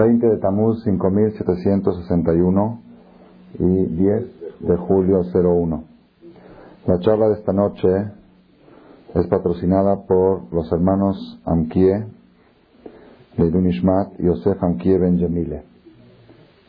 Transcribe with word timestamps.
20 0.00 0.26
de 0.26 0.38
Tamuz 0.38 0.82
5761 0.84 2.80
y 3.58 3.84
10 3.84 4.60
de 4.60 4.76
julio 4.78 5.20
01. 5.30 5.84
La 6.86 6.98
charla 7.00 7.28
de 7.28 7.34
esta 7.34 7.52
noche 7.52 7.86
es 9.14 9.26
patrocinada 9.26 10.06
por 10.06 10.50
los 10.54 10.72
hermanos 10.72 11.38
Amkie, 11.44 12.02
Leilun 13.36 13.66
Ishmat 13.68 14.18
y 14.18 14.22
Yosef 14.24 14.62
Amkie 14.62 14.96
Ben 14.96 15.18
Yemile. 15.18 15.64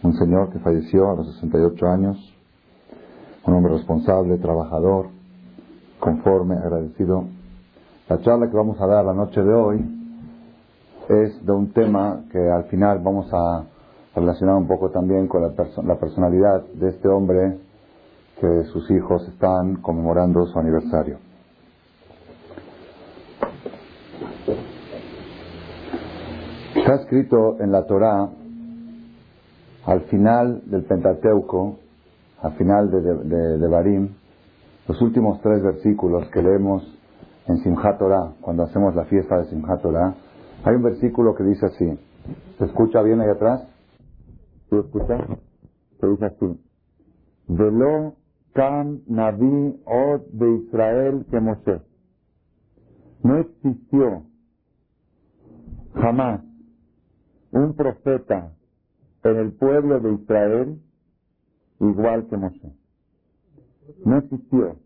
Un 0.03 0.13
señor 0.17 0.49
que 0.49 0.59
falleció 0.59 1.09
a 1.09 1.15
los 1.15 1.33
68 1.35 1.87
años, 1.87 2.17
un 3.47 3.53
hombre 3.53 3.71
responsable, 3.75 4.39
trabajador, 4.39 5.07
conforme, 6.01 6.55
agradecido. 6.55 7.23
La 8.09 8.19
charla 8.19 8.49
que 8.49 8.57
vamos 8.57 8.81
a 8.81 8.87
dar 8.87 9.05
la 9.05 9.13
noche 9.13 9.41
de 9.41 9.53
hoy 9.53 10.00
es 11.11 11.45
de 11.45 11.51
un 11.51 11.73
tema 11.73 12.23
que 12.31 12.39
al 12.39 12.65
final 12.65 12.99
vamos 12.99 13.29
a 13.33 13.65
relacionar 14.15 14.55
un 14.55 14.67
poco 14.67 14.89
también 14.89 15.27
con 15.27 15.41
la, 15.41 15.53
la 15.83 15.99
personalidad 15.99 16.63
de 16.73 16.89
este 16.89 17.07
hombre 17.07 17.57
que 18.39 18.63
sus 18.71 18.89
hijos 18.91 19.27
están 19.27 19.75
conmemorando 19.81 20.45
su 20.47 20.57
aniversario. 20.57 21.17
Está 26.75 26.95
escrito 26.95 27.59
en 27.59 27.71
la 27.71 27.85
Torá, 27.85 28.29
al 29.85 30.01
final 30.09 30.61
del 30.65 30.83
Pentateuco, 30.83 31.77
al 32.41 32.53
final 32.53 32.89
de, 32.89 33.57
de, 33.59 33.67
Barim, 33.67 34.09
los 34.87 35.01
últimos 35.01 35.39
tres 35.41 35.61
versículos 35.61 36.27
que 36.29 36.41
leemos 36.41 36.83
en 37.47 37.57
Simchat 37.59 37.99
Torah, 37.99 38.33
cuando 38.41 38.63
hacemos 38.63 38.95
la 38.95 39.05
fiesta 39.05 39.37
de 39.37 39.45
Simchat 39.45 39.81
Torah, 39.81 40.15
hay 40.63 40.75
un 40.75 40.83
versículo 40.83 41.35
que 41.35 41.43
dice 41.43 41.65
así. 41.65 41.99
¿Se 42.57 42.65
escucha 42.65 43.01
bien 43.01 43.19
ahí 43.21 43.29
atrás? 43.29 43.67
¿Tú 44.69 44.79
escuchas? 44.79 45.21
Se 45.99 46.07
dice 46.07 46.25
así. 46.25 46.59
Velo 47.47 48.15
kam 48.53 49.01
navi 49.07 49.81
od 49.85 50.21
de 50.31 50.55
Israel 50.55 51.25
que 51.29 51.39
Moshe. 51.39 51.81
No 53.23 53.37
existió 53.37 54.23
jamás 55.95 56.41
un 57.51 57.75
profeta 57.75 58.53
en 59.23 59.37
el 59.37 59.53
pueblo 59.53 59.99
de 59.99 60.13
Israel 60.13 60.81
igual 61.79 62.27
que 62.27 62.37
Moshe. 62.37 62.71
No 64.05 64.17
existió. 64.17 64.77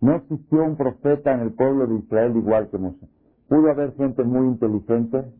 No 0.00 0.16
existió 0.16 0.64
un 0.64 0.76
profeta 0.76 1.32
en 1.34 1.40
el 1.40 1.52
pueblo 1.52 1.86
de 1.86 1.96
Israel 1.96 2.36
igual 2.36 2.68
que 2.68 2.78
Moshe. 2.78 3.13
Pudo 3.54 3.70
haber 3.70 3.94
gente 3.94 4.24
muy 4.24 4.48
inteligente, 4.48 5.32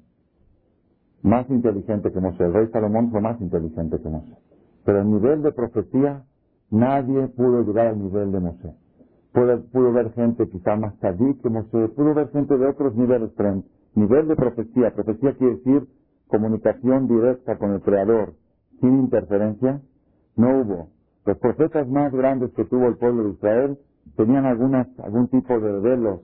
más 1.22 1.50
inteligente 1.50 2.12
que 2.12 2.20
Moshe. 2.20 2.44
El 2.44 2.54
rey 2.54 2.68
Salomón 2.68 3.10
fue 3.10 3.20
más 3.20 3.40
inteligente 3.40 3.98
que 4.00 4.08
Moshe. 4.08 4.36
Pero 4.84 5.00
el 5.00 5.10
nivel 5.10 5.42
de 5.42 5.50
profecía, 5.50 6.22
nadie 6.70 7.26
pudo 7.26 7.64
llegar 7.64 7.88
al 7.88 7.98
nivel 7.98 8.30
de 8.30 8.38
Moshe. 8.38 8.72
Pudo, 9.32 9.60
pudo 9.64 9.92
ver 9.92 10.12
gente 10.12 10.48
quizá 10.48 10.76
más 10.76 10.96
tardí 11.00 11.34
que 11.42 11.50
Moshe, 11.50 11.88
pudo 11.88 12.14
ver 12.14 12.30
gente 12.30 12.56
de 12.56 12.68
otros 12.68 12.94
niveles, 12.94 13.32
pero 13.36 13.64
nivel 13.96 14.28
de 14.28 14.36
profecía, 14.36 14.94
profecía 14.94 15.34
quiere 15.36 15.56
decir 15.56 15.88
comunicación 16.28 17.08
directa 17.08 17.58
con 17.58 17.72
el 17.72 17.80
Creador, 17.80 18.34
sin 18.80 19.00
interferencia, 19.00 19.80
no 20.36 20.60
hubo. 20.60 20.88
Los 21.26 21.36
profetas 21.38 21.88
más 21.88 22.12
grandes 22.12 22.52
que 22.52 22.64
tuvo 22.64 22.86
el 22.86 22.96
pueblo 22.96 23.24
de 23.24 23.30
Israel 23.30 23.78
tenían 24.16 24.44
algunas, 24.44 24.86
algún 25.00 25.26
tipo 25.26 25.58
de 25.58 25.80
velos 25.80 26.20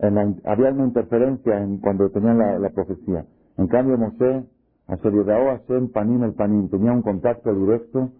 había 0.00 0.70
una 0.72 0.84
interferencia 0.84 1.62
en, 1.62 1.78
cuando 1.78 2.10
tenían 2.10 2.38
la, 2.38 2.70
profecía. 2.70 3.24
En 3.56 3.66
cambio, 3.68 3.96
Moshe, 3.96 4.44
Asheriyadao 4.86 5.56
Hashem 5.56 5.90
Panim 5.90 6.22
el 6.22 6.34
Panim, 6.34 6.68
tenía 6.68 6.92
un 6.92 7.02
contacto 7.02 7.54
directo. 7.54 8.10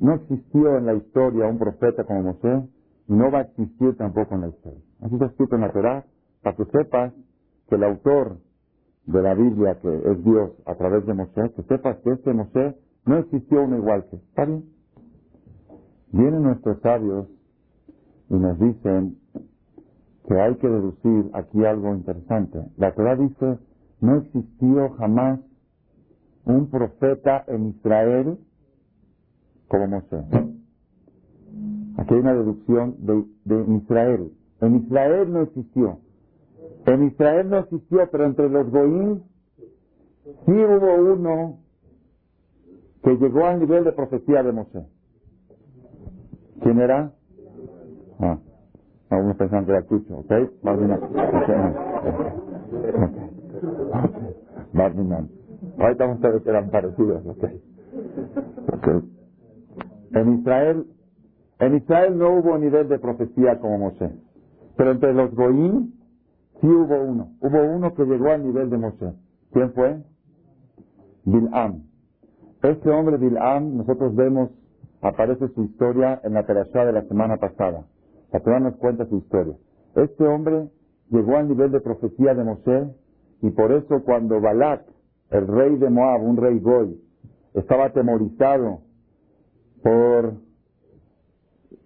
No 0.00 0.14
existió 0.14 0.76
en 0.76 0.86
la 0.86 0.94
historia 0.94 1.46
un 1.46 1.58
profeta 1.58 2.04
como 2.04 2.22
Moshe, 2.22 2.68
y 3.08 3.12
no 3.14 3.30
va 3.30 3.38
a 3.38 3.42
existir 3.42 3.96
tampoco 3.96 4.34
en 4.34 4.42
la 4.42 4.48
historia. 4.48 4.80
Así 5.00 5.14
está 5.14 5.26
escrito 5.26 5.54
en 5.56 5.60
la 5.62 5.72
Torah, 5.72 6.04
para 6.42 6.56
que 6.56 6.64
sepas 6.66 7.12
que 7.68 7.74
el 7.76 7.84
autor 7.84 8.36
de 9.06 9.22
la 9.22 9.34
Biblia, 9.34 9.78
que 9.80 9.88
es 9.88 10.24
Dios 10.24 10.52
a 10.66 10.74
través 10.74 11.06
de 11.06 11.14
Moshe, 11.14 11.50
que 11.56 11.62
sepas 11.62 11.96
que 11.98 12.10
este 12.10 12.32
Moshe 12.32 12.76
no 13.06 13.18
existió 13.18 13.64
uno 13.64 13.78
igual 13.78 14.04
que. 14.10 14.16
¿Está 14.16 14.44
bien? 14.44 14.64
Vienen 16.12 16.42
nuestros 16.42 16.78
sabios 16.82 17.26
y 18.28 18.34
nos 18.34 18.58
dicen 18.58 19.16
que 20.32 20.40
hay 20.40 20.54
que 20.54 20.68
deducir 20.68 21.30
aquí 21.34 21.62
algo 21.62 21.94
interesante. 21.94 22.58
La 22.78 22.94
Torah 22.94 23.16
dice, 23.16 23.58
no 24.00 24.16
existió 24.16 24.90
jamás 24.92 25.40
un 26.46 26.70
profeta 26.70 27.44
en 27.48 27.68
Israel 27.68 28.38
como 29.68 29.88
Moshe. 29.88 30.16
Aquí 31.98 32.14
hay 32.14 32.20
una 32.20 32.34
deducción 32.34 32.96
de, 33.00 33.24
de 33.44 33.76
Israel. 33.76 34.32
En 34.62 34.76
Israel 34.76 35.30
no 35.30 35.42
existió. 35.42 35.98
En 36.86 37.02
Israel 37.08 37.50
no 37.50 37.58
existió, 37.58 38.08
pero 38.10 38.24
entre 38.24 38.48
los 38.48 38.70
Goín 38.70 39.22
sí 40.24 40.52
hubo 40.52 41.12
uno 41.12 41.58
que 43.02 43.16
llegó 43.16 43.44
al 43.44 43.60
nivel 43.60 43.84
de 43.84 43.92
profecía 43.92 44.42
de 44.42 44.52
Moshe. 44.52 44.86
¿Quién 46.62 46.80
era? 46.80 47.12
Ah. 48.18 48.38
Algunos 49.12 49.36
pensaban 49.36 49.66
que 49.66 49.72
era 49.72 49.82
Cucho, 49.82 50.18
¿ok? 50.20 50.32
Mardinan. 50.62 51.00
Mardinan. 54.72 55.28
Ahorita 55.78 56.18
que 56.42 56.50
eran 56.50 56.70
parecidos, 56.70 57.26
¿ok? 57.26 57.44
Ok. 58.72 58.88
En 60.14 60.38
Israel, 60.38 60.86
en 61.60 61.76
Israel 61.76 62.18
no 62.18 62.30
hubo 62.38 62.56
nivel 62.56 62.88
de 62.88 62.98
profecía 62.98 63.58
como 63.60 63.78
Moshe. 63.78 64.10
Pero 64.76 64.92
entre 64.92 65.12
los 65.12 65.34
Goín 65.34 65.94
sí 66.60 66.66
hubo 66.66 67.02
uno. 67.02 67.28
Hubo 67.40 67.62
uno 67.62 67.94
que 67.94 68.04
llegó 68.04 68.30
al 68.30 68.42
nivel 68.42 68.70
de 68.70 68.78
Moshe. 68.78 69.12
¿Quién 69.52 69.72
fue? 69.74 70.02
Bil'am. 71.24 71.82
Este 72.62 72.90
hombre 72.90 73.18
Bil'am, 73.18 73.76
nosotros 73.76 74.14
vemos, 74.14 74.50
aparece 75.02 75.48
su 75.48 75.64
historia 75.64 76.20
en 76.24 76.32
la 76.32 76.46
terapia 76.46 76.86
de 76.86 76.92
la 76.92 77.02
semana 77.02 77.36
pasada. 77.36 77.84
La 78.32 78.60
nos 78.60 78.76
cuenta 78.76 79.04
su 79.06 79.18
historia. 79.18 79.54
Este 79.94 80.26
hombre 80.26 80.70
llegó 81.10 81.36
al 81.36 81.48
nivel 81.48 81.70
de 81.70 81.80
profecía 81.80 82.34
de 82.34 82.44
Moshe 82.44 82.94
y 83.42 83.50
por 83.50 83.72
eso 83.72 84.02
cuando 84.04 84.40
Balak, 84.40 84.84
el 85.30 85.46
rey 85.46 85.76
de 85.76 85.90
Moab, 85.90 86.22
un 86.22 86.38
rey 86.38 86.58
Goy, 86.60 86.98
estaba 87.54 87.86
atemorizado 87.86 88.80
por 89.82 90.34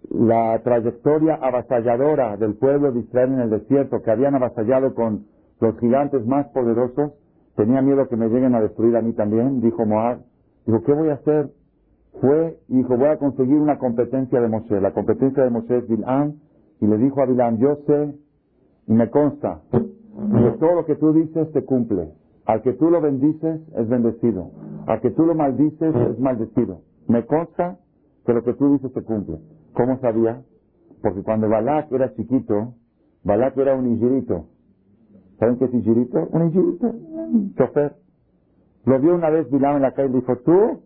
la 0.09 0.61
trayectoria 0.63 1.35
avasalladora 1.35 2.37
del 2.37 2.55
pueblo 2.55 2.93
de 2.93 2.99
Israel 3.01 3.33
en 3.33 3.39
el 3.41 3.49
desierto, 3.49 4.01
que 4.01 4.11
habían 4.11 4.35
avasallado 4.35 4.93
con 4.95 5.25
los 5.59 5.77
gigantes 5.79 6.25
más 6.25 6.47
poderosos, 6.49 7.11
tenía 7.55 7.81
miedo 7.81 8.07
que 8.07 8.15
me 8.15 8.29
lleguen 8.29 8.55
a 8.55 8.61
destruir 8.61 8.95
a 8.95 9.01
mí 9.01 9.11
también, 9.13 9.59
dijo 9.59 9.85
Moab. 9.85 10.19
Dijo, 10.65 10.83
¿qué 10.83 10.93
voy 10.93 11.09
a 11.09 11.15
hacer? 11.15 11.49
Fue 12.21 12.59
y 12.67 12.77
dijo, 12.77 12.97
voy 12.97 13.07
a 13.07 13.17
conseguir 13.17 13.57
una 13.57 13.77
competencia 13.77 14.39
de 14.39 14.47
Moshe. 14.47 14.79
La 14.81 14.93
competencia 14.93 15.43
de 15.43 15.49
Moshe 15.49 15.77
es 15.77 15.87
Bil'am, 15.87 16.33
y 16.79 16.87
le 16.87 16.97
dijo 16.97 17.21
a 17.21 17.25
Bil'am, 17.25 17.57
yo 17.57 17.75
sé 17.87 18.15
y 18.87 18.93
me 18.93 19.09
consta 19.09 19.61
que 19.71 20.51
todo 20.59 20.75
lo 20.75 20.85
que 20.85 20.95
tú 20.95 21.13
dices 21.13 21.51
te 21.51 21.63
cumple. 21.63 22.13
Al 22.45 22.61
que 22.61 22.73
tú 22.73 22.89
lo 22.89 23.01
bendices 23.01 23.61
es 23.75 23.89
bendecido. 23.89 24.51
Al 24.87 25.01
que 25.01 25.11
tú 25.11 25.25
lo 25.25 25.35
maldices 25.35 25.93
es 25.93 26.19
maldecido. 26.19 26.79
Me 27.07 27.25
consta 27.25 27.77
que 28.25 28.33
lo 28.33 28.43
que 28.43 28.53
tú 28.53 28.73
dices 28.73 28.93
te 28.93 29.03
cumple. 29.03 29.39
¿Cómo 29.73 29.99
sabía? 29.99 30.41
Porque 31.01 31.23
cuando 31.23 31.49
Balak 31.49 31.91
era 31.91 32.13
chiquito, 32.13 32.73
Balak 33.23 33.57
era 33.57 33.75
un 33.75 33.87
ingirito. 33.87 34.45
¿Saben 35.39 35.57
qué 35.57 35.65
es 35.65 35.73
ingirito? 35.73 36.27
Un 36.31 36.45
ingirito, 36.47 36.87
un 36.87 37.53
chofer. 37.55 37.95
Lo 38.85 38.99
vio 38.99 39.13
una 39.13 39.29
vez 39.29 39.49
Bil'am 39.51 39.75
en 39.75 39.81
la 39.81 39.91
calle 39.91 40.09
y 40.09 40.21
dijo, 40.21 40.37
tú 40.37 40.79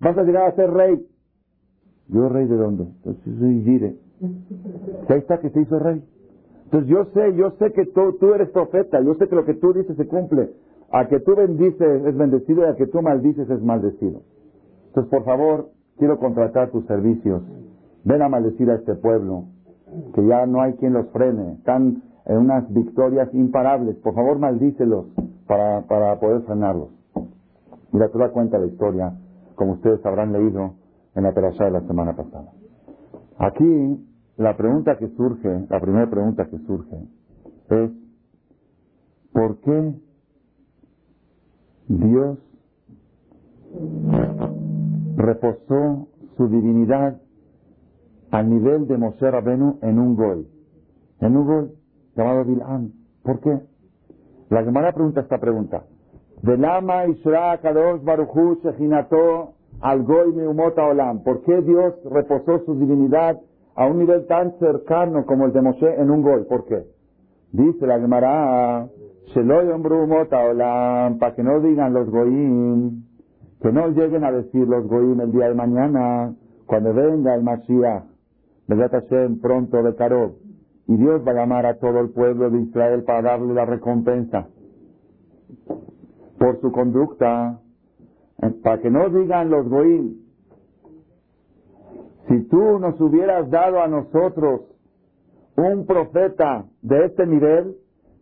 vas 0.00 0.16
a 0.18 0.22
llegar 0.22 0.50
a 0.50 0.54
ser 0.54 0.70
rey. 0.70 1.06
¿Yo 2.08 2.28
rey 2.28 2.46
de 2.46 2.56
dónde? 2.56 2.84
Entonces 2.84 3.38
soy 3.38 3.62
Gire. 3.62 3.96
Ahí 5.08 5.18
está 5.18 5.38
que 5.38 5.50
se 5.50 5.60
hizo 5.60 5.78
rey. 5.78 6.02
Entonces 6.64 6.88
yo 6.88 7.04
sé, 7.14 7.34
yo 7.36 7.50
sé 7.58 7.72
que 7.72 7.86
tú, 7.86 8.34
eres 8.34 8.50
profeta, 8.50 9.00
yo 9.00 9.14
sé 9.14 9.28
que 9.28 9.36
lo 9.36 9.44
que 9.44 9.54
tú 9.54 9.72
dices 9.72 9.96
se 9.96 10.06
cumple. 10.06 10.50
A 10.90 11.08
que 11.08 11.20
tú 11.20 11.34
bendices 11.34 12.04
es 12.06 12.16
bendecido 12.16 12.62
y 12.62 12.70
a 12.70 12.76
que 12.76 12.86
tú 12.86 13.02
maldices 13.02 13.48
es 13.50 13.62
maldecido. 13.62 14.22
Entonces 14.88 15.10
por 15.10 15.24
favor, 15.24 15.70
quiero 15.98 16.18
contratar 16.18 16.70
tus 16.70 16.86
servicios. 16.86 17.42
Ven 18.04 18.22
a 18.22 18.28
maldecir 18.28 18.70
a 18.70 18.76
este 18.76 18.94
pueblo, 18.94 19.44
que 20.14 20.24
ya 20.26 20.46
no 20.46 20.62
hay 20.62 20.74
quien 20.74 20.92
los 20.92 21.08
frene. 21.10 21.54
Están 21.54 22.02
en 22.24 22.38
unas 22.38 22.72
victorias 22.72 23.32
imparables. 23.34 23.96
Por 23.96 24.14
favor, 24.14 24.38
maldícelos 24.38 25.06
para, 25.46 25.82
para 25.82 26.18
poder 26.20 26.42
frenarlos. 26.42 26.88
Mira, 27.92 28.08
tú 28.08 28.18
da 28.18 28.30
cuenta 28.30 28.58
la 28.58 28.66
historia 28.66 29.12
como 29.56 29.72
ustedes 29.72 30.04
habrán 30.06 30.32
leído 30.32 30.74
en 31.14 31.24
la 31.24 31.32
perashá 31.32 31.64
de 31.64 31.72
la 31.72 31.80
semana 31.82 32.14
pasada. 32.14 32.52
Aquí, 33.38 34.06
la 34.36 34.56
pregunta 34.56 34.96
que 34.98 35.08
surge, 35.08 35.66
la 35.68 35.80
primera 35.80 36.08
pregunta 36.08 36.46
que 36.46 36.58
surge, 36.58 36.96
es, 37.70 37.90
¿por 39.32 39.58
qué 39.60 39.94
Dios 41.88 42.38
reposó 45.16 46.08
su 46.36 46.48
divinidad 46.48 47.20
al 48.30 48.50
nivel 48.50 48.86
de 48.86 48.98
Moshe 48.98 49.30
Rabenu 49.30 49.78
en 49.82 49.98
un 49.98 50.16
gol. 50.16 50.46
En 51.20 51.36
un 51.36 51.46
gol 51.46 51.72
llamado 52.14 52.44
Bil'am. 52.44 52.92
¿Por 53.22 53.40
qué? 53.40 53.60
La 54.50 54.64
Gemara 54.64 54.92
pregunta 54.92 55.20
esta 55.20 55.38
pregunta. 55.38 55.84
Velama 56.46 57.06
Isra 57.08 57.58
Kadosh 57.60 58.04
Baruchu 58.04 58.60
Shechinato 58.62 59.54
al 59.80 60.04
Goy 60.04 60.32
Meumota 60.32 60.86
Olam. 60.86 61.24
¿Por 61.24 61.42
qué 61.42 61.60
Dios 61.60 61.94
reposó 62.08 62.60
su 62.64 62.78
divinidad 62.78 63.40
a 63.74 63.86
un 63.86 63.98
nivel 63.98 64.28
tan 64.28 64.56
cercano 64.60 65.26
como 65.26 65.46
el 65.46 65.52
de 65.52 65.60
Moshe 65.60 66.00
en 66.00 66.08
un 66.08 66.22
gol? 66.22 66.46
¿Por 66.46 66.66
qué? 66.66 66.84
Dice 67.50 67.84
la 67.84 67.98
Gemara, 67.98 68.86
Olam, 69.34 71.18
para 71.18 71.34
que 71.34 71.42
no 71.42 71.58
digan 71.58 71.92
los 71.92 72.08
Goyim, 72.10 73.02
que 73.60 73.72
no 73.72 73.88
lleguen 73.88 74.22
a 74.22 74.30
decir 74.30 74.68
los 74.68 74.86
Goyim 74.86 75.20
el 75.20 75.32
día 75.32 75.48
de 75.48 75.54
mañana, 75.54 76.32
cuando 76.66 76.94
venga 76.94 77.34
el 77.34 77.42
Mashiach, 77.42 78.04
Hashem 78.68 79.40
pronto 79.40 79.82
de 79.82 79.96
Karob, 79.96 80.34
y 80.86 80.96
Dios 80.96 81.26
va 81.26 81.32
a 81.32 81.34
llamar 81.34 81.66
a 81.66 81.74
todo 81.80 81.98
el 81.98 82.10
pueblo 82.10 82.50
de 82.50 82.60
Israel 82.60 83.02
para 83.02 83.22
darle 83.22 83.52
la 83.52 83.64
recompensa 83.64 84.46
por 86.38 86.60
su 86.60 86.70
conducta, 86.72 87.60
eh, 88.42 88.50
para 88.62 88.80
que 88.80 88.90
no 88.90 89.08
digan 89.08 89.50
los 89.50 89.68
Goyim, 89.68 90.26
si 92.28 92.42
tú 92.48 92.78
nos 92.78 93.00
hubieras 93.00 93.48
dado 93.50 93.80
a 93.80 93.88
nosotros 93.88 94.62
un 95.56 95.86
profeta 95.86 96.66
de 96.82 97.06
este 97.06 97.26
nivel, 97.26 97.76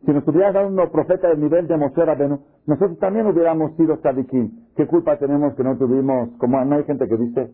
si 0.05 0.13
nos 0.13 0.27
hubieras 0.29 0.55
dado 0.55 0.69
un 0.69 0.91
profeta 0.91 1.29
del 1.29 1.41
nivel 1.41 1.67
de 1.67 1.77
Moshe 1.77 2.05
Rabenu, 2.05 2.41
nosotros 2.67 2.99
también 2.99 3.27
hubiéramos 3.27 3.75
sido 3.77 3.97
tzadikim. 3.99 4.51
¿Qué 4.77 4.87
culpa 4.87 5.19
tenemos 5.19 5.55
que 5.55 5.65
no 5.65 5.77
tuvimos, 5.77 6.31
como 6.39 6.63
no 6.65 6.77
hay 6.77 6.85
gente 6.85 7.09
que 7.09 7.17
dice, 7.17 7.51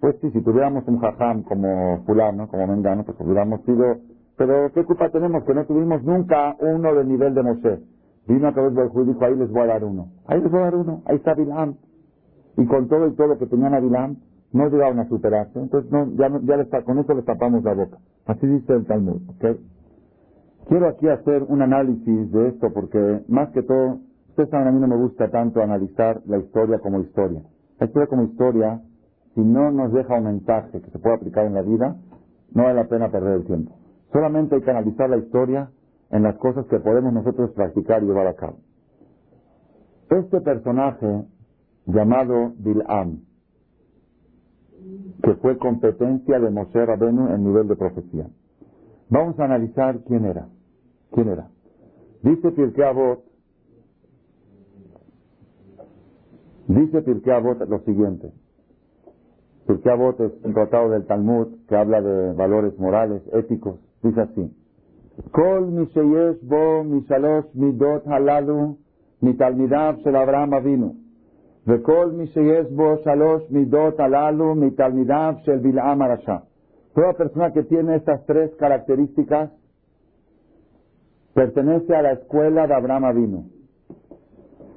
pues 0.00 0.16
sí, 0.20 0.30
si 0.30 0.42
tuviéramos 0.42 0.86
un 0.88 0.98
jajam 0.98 1.42
como 1.42 2.02
fulano, 2.06 2.48
como 2.48 2.66
mengano, 2.66 3.04
pues 3.04 3.18
hubiéramos 3.20 3.60
sido, 3.64 3.98
pero 4.36 4.72
¿qué 4.72 4.84
culpa 4.84 5.10
tenemos 5.10 5.44
que 5.44 5.54
no 5.54 5.66
tuvimos 5.66 6.02
nunca 6.02 6.56
uno 6.58 6.94
del 6.94 7.08
nivel 7.08 7.34
de 7.34 7.42
Moshe? 7.42 7.78
Vino 8.30 8.46
a 8.46 8.52
del 8.52 8.88
juicio 8.90 9.02
y 9.02 9.14
dijo, 9.14 9.24
ahí 9.24 9.34
les 9.34 9.50
voy 9.50 9.62
a 9.62 9.66
dar 9.66 9.84
uno. 9.84 10.06
Ahí 10.28 10.40
les 10.40 10.52
voy 10.52 10.60
a 10.60 10.64
dar 10.64 10.76
uno. 10.76 11.02
Ahí 11.06 11.16
está 11.16 11.34
Bilam. 11.34 11.74
Y 12.56 12.64
con 12.66 12.86
todo 12.86 13.08
y 13.08 13.14
todo 13.16 13.26
lo 13.26 13.38
que 13.38 13.46
tenían 13.46 13.74
a 13.74 13.80
Bilam, 13.80 14.18
no 14.52 14.68
llegaron 14.68 15.00
a 15.00 15.08
superarse. 15.08 15.58
Entonces, 15.58 15.90
no, 15.90 16.06
ya, 16.14 16.30
ya 16.44 16.82
con 16.84 17.00
eso 17.00 17.12
les 17.14 17.24
tapamos 17.24 17.64
la 17.64 17.74
boca. 17.74 17.98
Así 18.26 18.46
dice 18.46 18.72
el 18.72 18.86
Talmud. 18.86 19.20
¿okay? 19.34 19.58
Quiero 20.68 20.86
aquí 20.86 21.08
hacer 21.08 21.42
un 21.42 21.60
análisis 21.60 22.30
de 22.30 22.48
esto 22.50 22.68
porque, 22.72 23.24
más 23.26 23.50
que 23.50 23.64
todo, 23.64 23.98
ustedes 24.28 24.48
saben, 24.50 24.68
a 24.68 24.70
mí 24.70 24.78
no 24.78 24.86
me 24.86 24.96
gusta 24.96 25.28
tanto 25.28 25.60
analizar 25.60 26.20
la 26.26 26.38
historia 26.38 26.78
como 26.78 27.00
historia. 27.00 27.42
La 27.80 27.86
historia 27.86 28.06
como 28.06 28.22
historia, 28.22 28.80
si 29.34 29.40
no 29.40 29.72
nos 29.72 29.92
deja 29.92 30.14
un 30.14 30.24
mensaje 30.24 30.80
que 30.80 30.90
se 30.90 31.00
pueda 31.00 31.16
aplicar 31.16 31.46
en 31.46 31.54
la 31.54 31.62
vida, 31.62 31.96
no 32.54 32.62
vale 32.62 32.76
la 32.76 32.86
pena 32.86 33.10
perder 33.10 33.40
el 33.40 33.44
tiempo. 33.44 33.72
Solamente 34.12 34.54
hay 34.54 34.62
que 34.62 34.70
analizar 34.70 35.10
la 35.10 35.16
historia 35.16 35.70
en 36.10 36.22
las 36.22 36.36
cosas 36.36 36.66
que 36.66 36.80
podemos 36.80 37.12
nosotros 37.12 37.50
practicar 37.52 38.02
y 38.02 38.06
llevar 38.06 38.26
a 38.26 38.34
cabo. 38.34 38.58
Este 40.10 40.40
personaje 40.40 41.24
llamado 41.86 42.52
Bil'am, 42.58 43.20
que 45.22 45.34
fue 45.34 45.56
competencia 45.58 46.40
de 46.40 46.50
Moshe 46.50 46.84
Rabenu 46.84 47.32
en 47.32 47.44
nivel 47.44 47.68
de 47.68 47.76
profecía. 47.76 48.26
Vamos 49.08 49.38
a 49.38 49.44
analizar 49.44 50.00
quién 50.06 50.24
era. 50.24 50.48
¿Quién 51.12 51.28
era? 51.28 51.48
Dice 52.22 52.50
Pirkei 52.52 52.84
Avot, 52.84 53.24
dice 56.68 57.02
Pirkei 57.02 57.32
Avot 57.32 57.68
lo 57.68 57.80
siguiente. 57.80 58.32
Pirkei 59.66 59.92
Avot 59.92 60.20
es 60.20 60.32
un 60.44 60.54
tratado 60.54 60.90
del 60.90 61.06
Talmud 61.06 61.48
que 61.68 61.76
habla 61.76 62.00
de 62.00 62.32
valores 62.34 62.78
morales, 62.78 63.22
éticos. 63.32 63.80
Dice 64.02 64.20
así. 64.20 64.59
כל 65.31 65.63
מי 65.71 65.85
שיש 65.93 66.43
בו 66.43 66.83
משלוש 66.83 67.45
מידות 67.55 68.07
הללו 68.07 68.75
מתלמידיו 69.21 69.95
של 70.03 70.15
אברהם 70.15 70.53
אבינו, 70.53 70.93
וכל 71.67 72.11
מי 72.11 72.27
שיש 72.27 72.71
בו 72.71 72.95
שלוש 73.03 73.43
מידות 73.51 73.99
הללו 73.99 74.55
מתלמידיו 74.55 75.33
של 75.43 75.57
בלעם 75.57 76.01
הרשע. 76.01 76.37
Toda 76.95 77.11
persona 77.13 77.51
que 77.51 77.63
tiene 77.63 77.95
estas 77.95 78.25
tres 78.25 78.55
características 78.55 79.49
pertenece 81.33 81.93
a 81.93 82.01
la 82.01 82.13
escuela 82.13 82.67
de 82.67 82.73
Abraham 82.73 83.03
Avinu. 83.03 83.49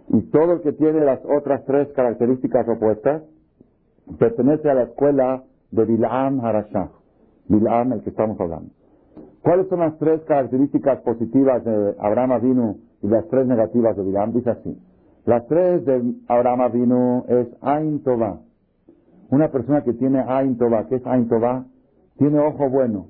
Y 0.09 0.23
todo 0.23 0.55
el 0.55 0.61
que 0.63 0.73
tiene 0.73 1.01
las 1.05 1.21
otras 1.25 1.65
tres 1.65 1.87
características 1.93 2.69
opuestas 2.69 3.23
pertenece 4.19 4.69
a 4.69 4.75
la 4.75 4.83
escuela 4.83 5.45
de 5.71 5.85
Bilam 5.85 6.41
Harashah. 6.41 6.89
Bilam, 7.47 7.93
el 7.93 8.03
que 8.03 8.11
estamos 8.11 8.41
hablando. 8.41 8.71
¿Cuáles 9.44 9.68
son 9.68 9.80
las 9.82 9.98
tres 9.98 10.22
características 10.22 11.02
positivas 11.02 11.66
de 11.66 11.96
Abraham 12.00 12.32
Avinu 12.32 12.78
y 13.02 13.08
las 13.08 13.28
tres 13.28 13.46
negativas 13.46 13.98
de 13.98 14.04
Bilam? 14.04 14.32
Dice 14.32 14.52
así. 14.52 14.82
Las 15.26 15.46
tres 15.48 15.86
de 15.86 16.16
Abraham 16.30 16.62
Avinu 16.62 17.26
es 17.28 17.48
Ain 17.62 18.02
Tová. 18.04 18.40
Una 19.32 19.50
persona 19.52 19.84
que 19.84 19.94
tiene 19.94 20.24
Ain 20.26 20.58
Tová, 20.58 20.88
¿qué 20.88 20.96
es 20.96 21.06
Ain 21.06 21.28
Tová? 21.28 21.66
Tiene 22.18 22.40
ojo 22.40 22.70
bueno. 22.70 23.08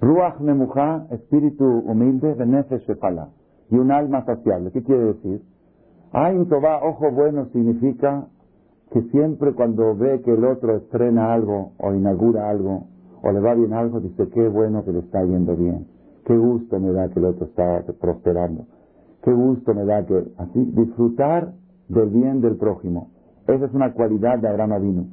Ruach 0.00 0.38
Nemuja, 0.38 1.06
espíritu 1.10 1.64
humilde, 1.64 2.34
Benefesh 2.34 2.86
Shefala. 2.86 3.30
Y 3.70 3.76
un 3.76 3.90
alma 3.90 4.24
saciable. 4.24 4.70
¿Qué 4.70 4.84
quiere 4.84 5.02
decir? 5.02 5.42
Ain 6.12 6.48
Tová, 6.48 6.80
ojo 6.84 7.10
bueno, 7.10 7.46
significa 7.46 8.28
que 8.92 9.02
siempre 9.10 9.52
cuando 9.52 9.96
ve 9.96 10.20
que 10.22 10.32
el 10.32 10.44
otro 10.44 10.76
estrena 10.76 11.32
algo 11.32 11.72
o 11.78 11.92
inaugura 11.92 12.48
algo, 12.48 12.86
o 13.22 13.32
le 13.32 13.40
va 13.40 13.54
bien 13.54 13.72
algo, 13.72 14.00
dice, 14.00 14.28
qué 14.28 14.48
bueno 14.48 14.84
que 14.84 14.92
le 14.92 15.00
está 15.00 15.24
yendo 15.24 15.56
bien, 15.56 15.86
qué 16.24 16.36
gusto 16.36 16.78
me 16.80 16.92
da 16.92 17.08
que 17.08 17.18
el 17.18 17.26
otro 17.26 17.46
está 17.46 17.84
prosperando, 18.00 18.66
qué 19.22 19.32
gusto 19.32 19.74
me 19.74 19.84
da 19.84 20.04
que, 20.06 20.32
así, 20.38 20.64
disfrutar 20.72 21.52
del 21.88 22.08
bien 22.10 22.40
del 22.40 22.56
prójimo. 22.56 23.10
Esa 23.46 23.66
es 23.66 23.74
una 23.74 23.92
cualidad 23.92 24.38
de 24.38 24.48
Abraham 24.48 24.72
Avinu. 24.72 25.06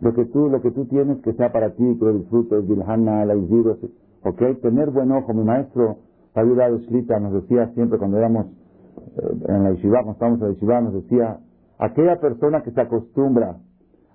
Lo 0.00 0.14
que 0.14 0.24
tú, 0.24 0.48
lo 0.48 0.60
que 0.60 0.70
tú 0.70 0.86
tienes 0.86 1.18
que 1.18 1.32
sea 1.34 1.52
para 1.52 1.70
ti, 1.70 1.96
que 1.98 2.04
lo 2.04 2.14
disfrutes, 2.14 2.66
Bilhana, 2.66 3.24
la 3.24 3.34
ok, 3.34 4.60
tener 4.60 4.90
buen 4.90 5.12
ojo. 5.12 5.32
Mi 5.34 5.44
maestro, 5.44 5.98
Fabio 6.32 6.56
Shlita, 6.78 7.20
nos 7.20 7.34
decía 7.34 7.70
siempre 7.74 7.98
cuando 7.98 8.18
éramos 8.18 8.46
eh, 8.46 9.44
en 9.48 9.64
la 9.64 9.72
yeshiva, 9.72 10.02
cuando 10.02 10.12
estábamos 10.12 10.40
en 10.40 10.46
la 10.48 10.54
yeshiva, 10.54 10.80
nos 10.80 10.94
decía, 10.94 11.38
aquella 11.78 12.18
persona 12.20 12.62
que 12.62 12.70
se 12.70 12.80
acostumbra 12.80 13.58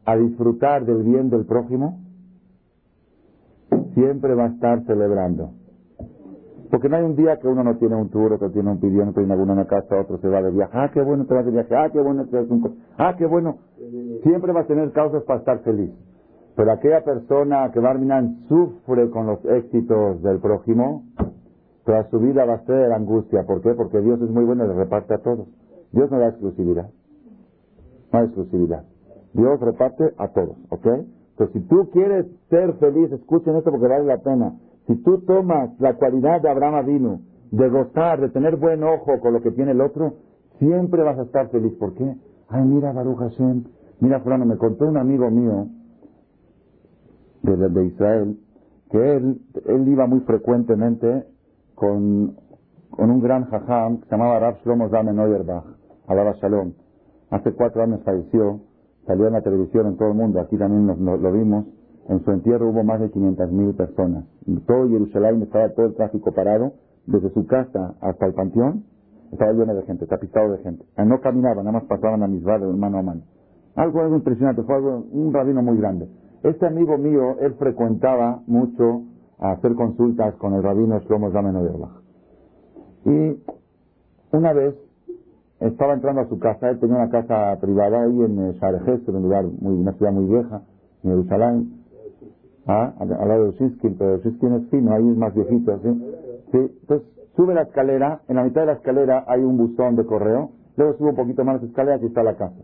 a 0.06 0.16
disfrutar 0.18 0.86
del 0.86 1.04
bien 1.04 1.30
del 1.30 1.46
prójimo, 1.46 2.00
siempre 3.98 4.36
va 4.36 4.46
a 4.46 4.50
estar 4.50 4.86
celebrando. 4.86 5.54
Porque 6.70 6.88
no 6.88 6.98
hay 6.98 7.04
un 7.04 7.16
día 7.16 7.40
que 7.40 7.48
uno 7.48 7.64
no 7.64 7.78
tiene 7.78 7.96
un 7.96 8.10
tour, 8.10 8.34
otro 8.34 8.52
tiene 8.52 8.70
un 8.70 8.80
pidiendo, 8.80 9.14
tiene 9.14 9.34
alguno 9.34 9.54
en 9.54 9.60
la 9.60 9.66
casa, 9.66 10.00
otro 10.00 10.20
se 10.20 10.28
va 10.28 10.40
de 10.40 10.52
viaje. 10.52 10.72
Ah, 10.78 10.92
qué 10.94 11.02
bueno 11.02 11.26
te 11.26 11.34
vas 11.34 11.46
de 11.46 11.52
viaje. 11.52 11.76
Ah, 11.76 11.90
qué 11.92 12.00
bueno 12.00 12.28
te 12.28 12.38
vas 12.38 12.48
un... 12.50 12.78
Ah, 12.98 13.16
qué 13.18 13.26
bueno. 13.26 13.58
Siempre 14.22 14.52
va 14.54 14.62
a 14.62 14.68
tener 14.68 14.92
causas 14.92 15.24
para 15.24 15.40
estar 15.40 15.60
feliz. 15.64 15.92
Pero 16.56 16.72
aquella 16.72 17.04
persona 17.04 17.72
que 17.72 17.80
Barminan 17.80 18.44
sufre 18.48 19.10
con 19.10 19.26
los 19.26 19.44
éxitos 19.46 20.22
del 20.22 20.40
prójimo, 20.40 21.04
toda 21.84 22.08
su 22.10 22.20
vida 22.20 22.46
va 22.46 22.56
a 22.56 22.66
ser 22.66 22.92
angustia. 22.92 23.46
¿Por 23.48 23.62
qué? 23.62 23.74
Porque 23.74 24.00
Dios 24.02 24.22
es 24.22 24.30
muy 24.30 24.44
bueno 24.44 24.66
y 24.66 24.68
le 24.68 24.74
reparte 24.76 25.16
a 25.16 25.20
todos. 25.20 25.48
Dios 25.92 26.12
no 26.12 26.20
da 26.20 26.28
exclusividad. 26.28 26.90
No 28.12 28.20
hay 28.20 28.26
exclusividad. 28.26 28.84
Dios 29.34 29.60
reparte 29.60 30.14
a 30.18 30.28
todos, 30.28 30.58
¿ok? 30.70 30.88
Entonces, 31.38 31.62
si 31.62 31.68
tú 31.68 31.88
quieres 31.92 32.26
ser 32.50 32.74
feliz, 32.78 33.12
escuchen 33.12 33.56
esto 33.56 33.70
porque 33.70 33.88
vale 33.88 34.06
la 34.06 34.18
pena. 34.18 34.56
Si 34.88 34.96
tú 35.04 35.20
tomas 35.20 35.70
la 35.80 35.94
cualidad 35.94 36.42
de 36.42 36.50
Abraham 36.50 36.86
vino, 36.88 37.20
de 37.52 37.70
gozar, 37.70 38.20
de 38.20 38.30
tener 38.30 38.56
buen 38.56 38.84
ojo 38.84 39.20
con 39.20 39.34
lo 39.34 39.42
que 39.42 39.52
tiene 39.52 39.72
el 39.72 39.82
otro, 39.82 40.16
siempre 40.58 41.04
vas 41.04 41.20
a 41.20 41.24
estar 41.24 41.50
feliz. 41.50 41.74
¿Por 41.74 41.94
qué? 41.94 42.16
Ay, 42.50 42.64
mira 42.64 42.92
Baruch 42.92 43.20
Hashem, 43.20 43.66
mira 44.00 44.20
fulano, 44.22 44.46
me 44.46 44.58
contó 44.58 44.86
un 44.86 44.98
amigo 44.98 45.30
mío 45.30 45.68
de, 47.44 47.86
Israel 47.86 48.40
que 48.90 48.98
él, 48.98 49.40
él 49.66 49.88
iba 49.88 50.08
muy 50.08 50.22
frecuentemente 50.22 51.28
con, 51.76 52.36
con 52.90 53.12
un 53.12 53.22
gran 53.22 53.46
jajam 53.46 54.00
que 54.00 54.06
se 54.06 54.12
llamaba 54.12 54.40
Rab 54.40 54.58
Shlomo 54.64 54.90
Zame 54.90 55.14
Neuerbach, 55.14 55.66
Alaba 56.08 56.34
Shalom. 56.42 56.74
Hace 57.30 57.54
cuatro 57.54 57.84
años 57.84 58.02
falleció 58.04 58.62
salió 59.08 59.28
en 59.28 59.34
la 59.34 59.42
televisión 59.42 59.88
en 59.88 59.98
todo 59.98 60.10
el 60.10 60.16
mundo, 60.16 60.40
aquí 60.42 60.58
también 60.58 60.86
lo, 60.86 61.32
vimos, 61.32 61.66
en 62.10 62.24
su 62.24 62.32
entierro 62.32 62.70
hubo 62.70 62.84
más 62.84 63.00
de 63.00 63.10
500.000 63.10 63.76
personas. 63.76 64.26
todo 64.68 64.88
Jerusalén 64.90 65.42
estaba 65.42 65.70
todo 65.70 65.88
el 65.88 65.96
tráfico 65.96 66.32
parado, 66.34 66.74
desde 67.06 67.30
su 67.32 67.48
casa 67.48 67.96
hasta 68.02 68.26
el 68.26 68.34
panteón, 68.34 68.84
estaba 69.32 69.54
lleno 69.54 69.74
de 69.74 69.84
gente, 69.84 70.06
tapizado 70.06 70.52
de 70.52 70.58
gente. 70.60 70.86
Ah, 70.98 71.06
no 71.06 71.22
caminaban, 71.22 71.66
nada 71.66 71.72
más 71.72 71.84
pasaban 71.86 72.22
a 72.22 72.28
mis 72.28 72.44
de 72.44 72.60
mano 72.74 73.00
a 73.00 73.02
mano. 73.02 73.22
Algo, 73.76 74.02
algo 74.02 74.16
impresionante, 74.16 74.64
fue 74.64 74.76
algo, 74.76 75.06
un 75.12 75.34
rabino 75.34 75.62
muy 75.62 75.78
grande. 75.78 76.10
Este 76.44 76.66
amigo 76.66 76.98
mío, 76.98 77.38
él 77.40 77.54
frecuentaba 77.56 78.42
mucho 78.46 79.04
a 79.40 79.52
hacer 79.52 79.74
consultas 79.76 80.36
con 80.36 80.54
el 80.54 80.64
rabino 80.64 81.00
Shlomo 81.00 81.32
Zamenhoderbach. 81.32 81.92
Y 83.06 83.38
una 84.32 84.54
vez 84.54 84.76
estaba 85.60 85.94
entrando 85.94 86.22
a 86.22 86.28
su 86.28 86.38
casa, 86.40 86.70
él 86.70 86.80
tenía 86.80 86.98
una 86.98 87.10
casa 87.10 87.58
privada 87.60 88.04
ahí 88.04 88.22
en 88.22 88.40
eh, 88.40 88.54
Sharejes, 88.62 89.08
un 89.08 89.24
lugar, 89.24 89.46
muy, 89.46 89.74
una 89.74 89.94
ciudad 89.94 90.12
muy 90.12 90.26
vieja, 90.26 90.62
en 91.04 91.10
Jerusalén, 91.10 91.74
¿ah? 92.68 92.94
al, 93.00 93.10
lado 93.10 93.52
de 93.52 93.52
Shiskin, 93.58 93.98
pero 93.98 94.18
Shiskin 94.18 94.54
es 94.54 94.70
fino, 94.70 94.94
ahí 94.94 95.10
es 95.10 95.18
más 95.18 95.34
viejito, 95.34 95.80
¿sí? 95.80 95.90
¿sí? 96.52 96.78
Entonces, 96.82 97.08
sube 97.36 97.54
la 97.54 97.64
escalera, 97.64 98.22
en 98.28 98.36
la 98.36 98.44
mitad 98.44 98.62
de 98.62 98.68
la 98.68 98.74
escalera 98.74 99.26
hay 99.28 99.42
un 99.42 99.58
buzón 99.58 99.96
de 99.96 100.06
correo, 100.06 100.52
luego 100.76 100.94
sube 100.98 101.10
un 101.10 101.16
poquito 101.16 101.44
más 101.44 101.62
la 101.62 101.68
escalera 101.68 101.98
y 102.02 102.06
está 102.06 102.22
la 102.22 102.36
casa. 102.36 102.56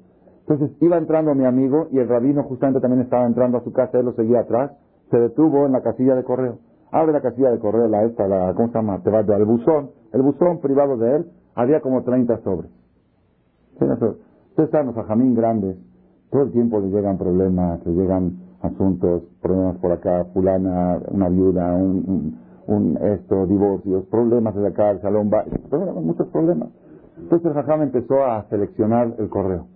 Entonces, 0.47 0.77
iba 0.81 0.97
entrando 0.97 1.33
mi 1.33 1.45
amigo 1.45 1.87
y 1.91 1.99
el 1.99 2.07
rabino 2.07 2.43
justamente 2.43 2.79
también 2.79 3.01
estaba 3.01 3.25
entrando 3.25 3.57
a 3.57 3.63
su 3.63 3.71
casa, 3.71 3.97
él 3.97 4.05
lo 4.05 4.13
seguía 4.13 4.41
atrás, 4.41 4.71
se 5.09 5.17
detuvo 5.17 5.65
en 5.65 5.71
la 5.71 5.81
casilla 5.81 6.15
de 6.15 6.23
correo. 6.23 6.59
Abre 6.91 7.11
la 7.11 7.21
casilla 7.21 7.49
de 7.49 7.57
correo, 7.57 7.87
la 7.87 8.03
esta, 8.03 8.27
la, 8.27 8.53
¿cómo 8.53 8.67
se 8.67 8.75
llama? 8.75 9.01
Te 9.01 9.09
va 9.09 9.19
al 9.19 9.45
buzón, 9.45 9.89
el 10.11 10.21
buzón 10.21 10.59
privado 10.59 10.97
de 10.97 11.15
él, 11.15 11.25
había 11.55 11.81
como 11.81 12.03
30 12.03 12.37
sobres. 12.43 12.69
Ustedes 13.73 14.17
están 14.57 14.87
los 14.87 14.97
ajamín 14.97 15.35
grandes, 15.35 15.77
todo 16.29 16.43
el 16.43 16.51
tiempo 16.51 16.79
les 16.79 16.91
llegan 16.91 17.17
problemas, 17.17 17.85
les 17.85 17.95
llegan 17.95 18.37
asuntos, 18.61 19.23
problemas 19.41 19.77
por 19.77 19.91
acá, 19.91 20.25
fulana, 20.33 20.99
una 21.09 21.29
viuda, 21.29 21.73
un, 21.75 22.97
esto, 23.01 23.45
divorcios, 23.45 24.05
problemas 24.05 24.55
de 24.55 24.67
acá, 24.67 24.91
el 24.91 25.01
salón, 25.01 25.29
problemas, 25.69 26.03
muchos 26.03 26.27
problemas. 26.27 26.69
Entonces 27.17 27.47
el 27.47 27.53
jajam 27.53 27.81
empezó 27.81 28.23
a 28.23 28.45
seleccionar 28.49 29.15
el 29.19 29.29
correo. 29.29 29.67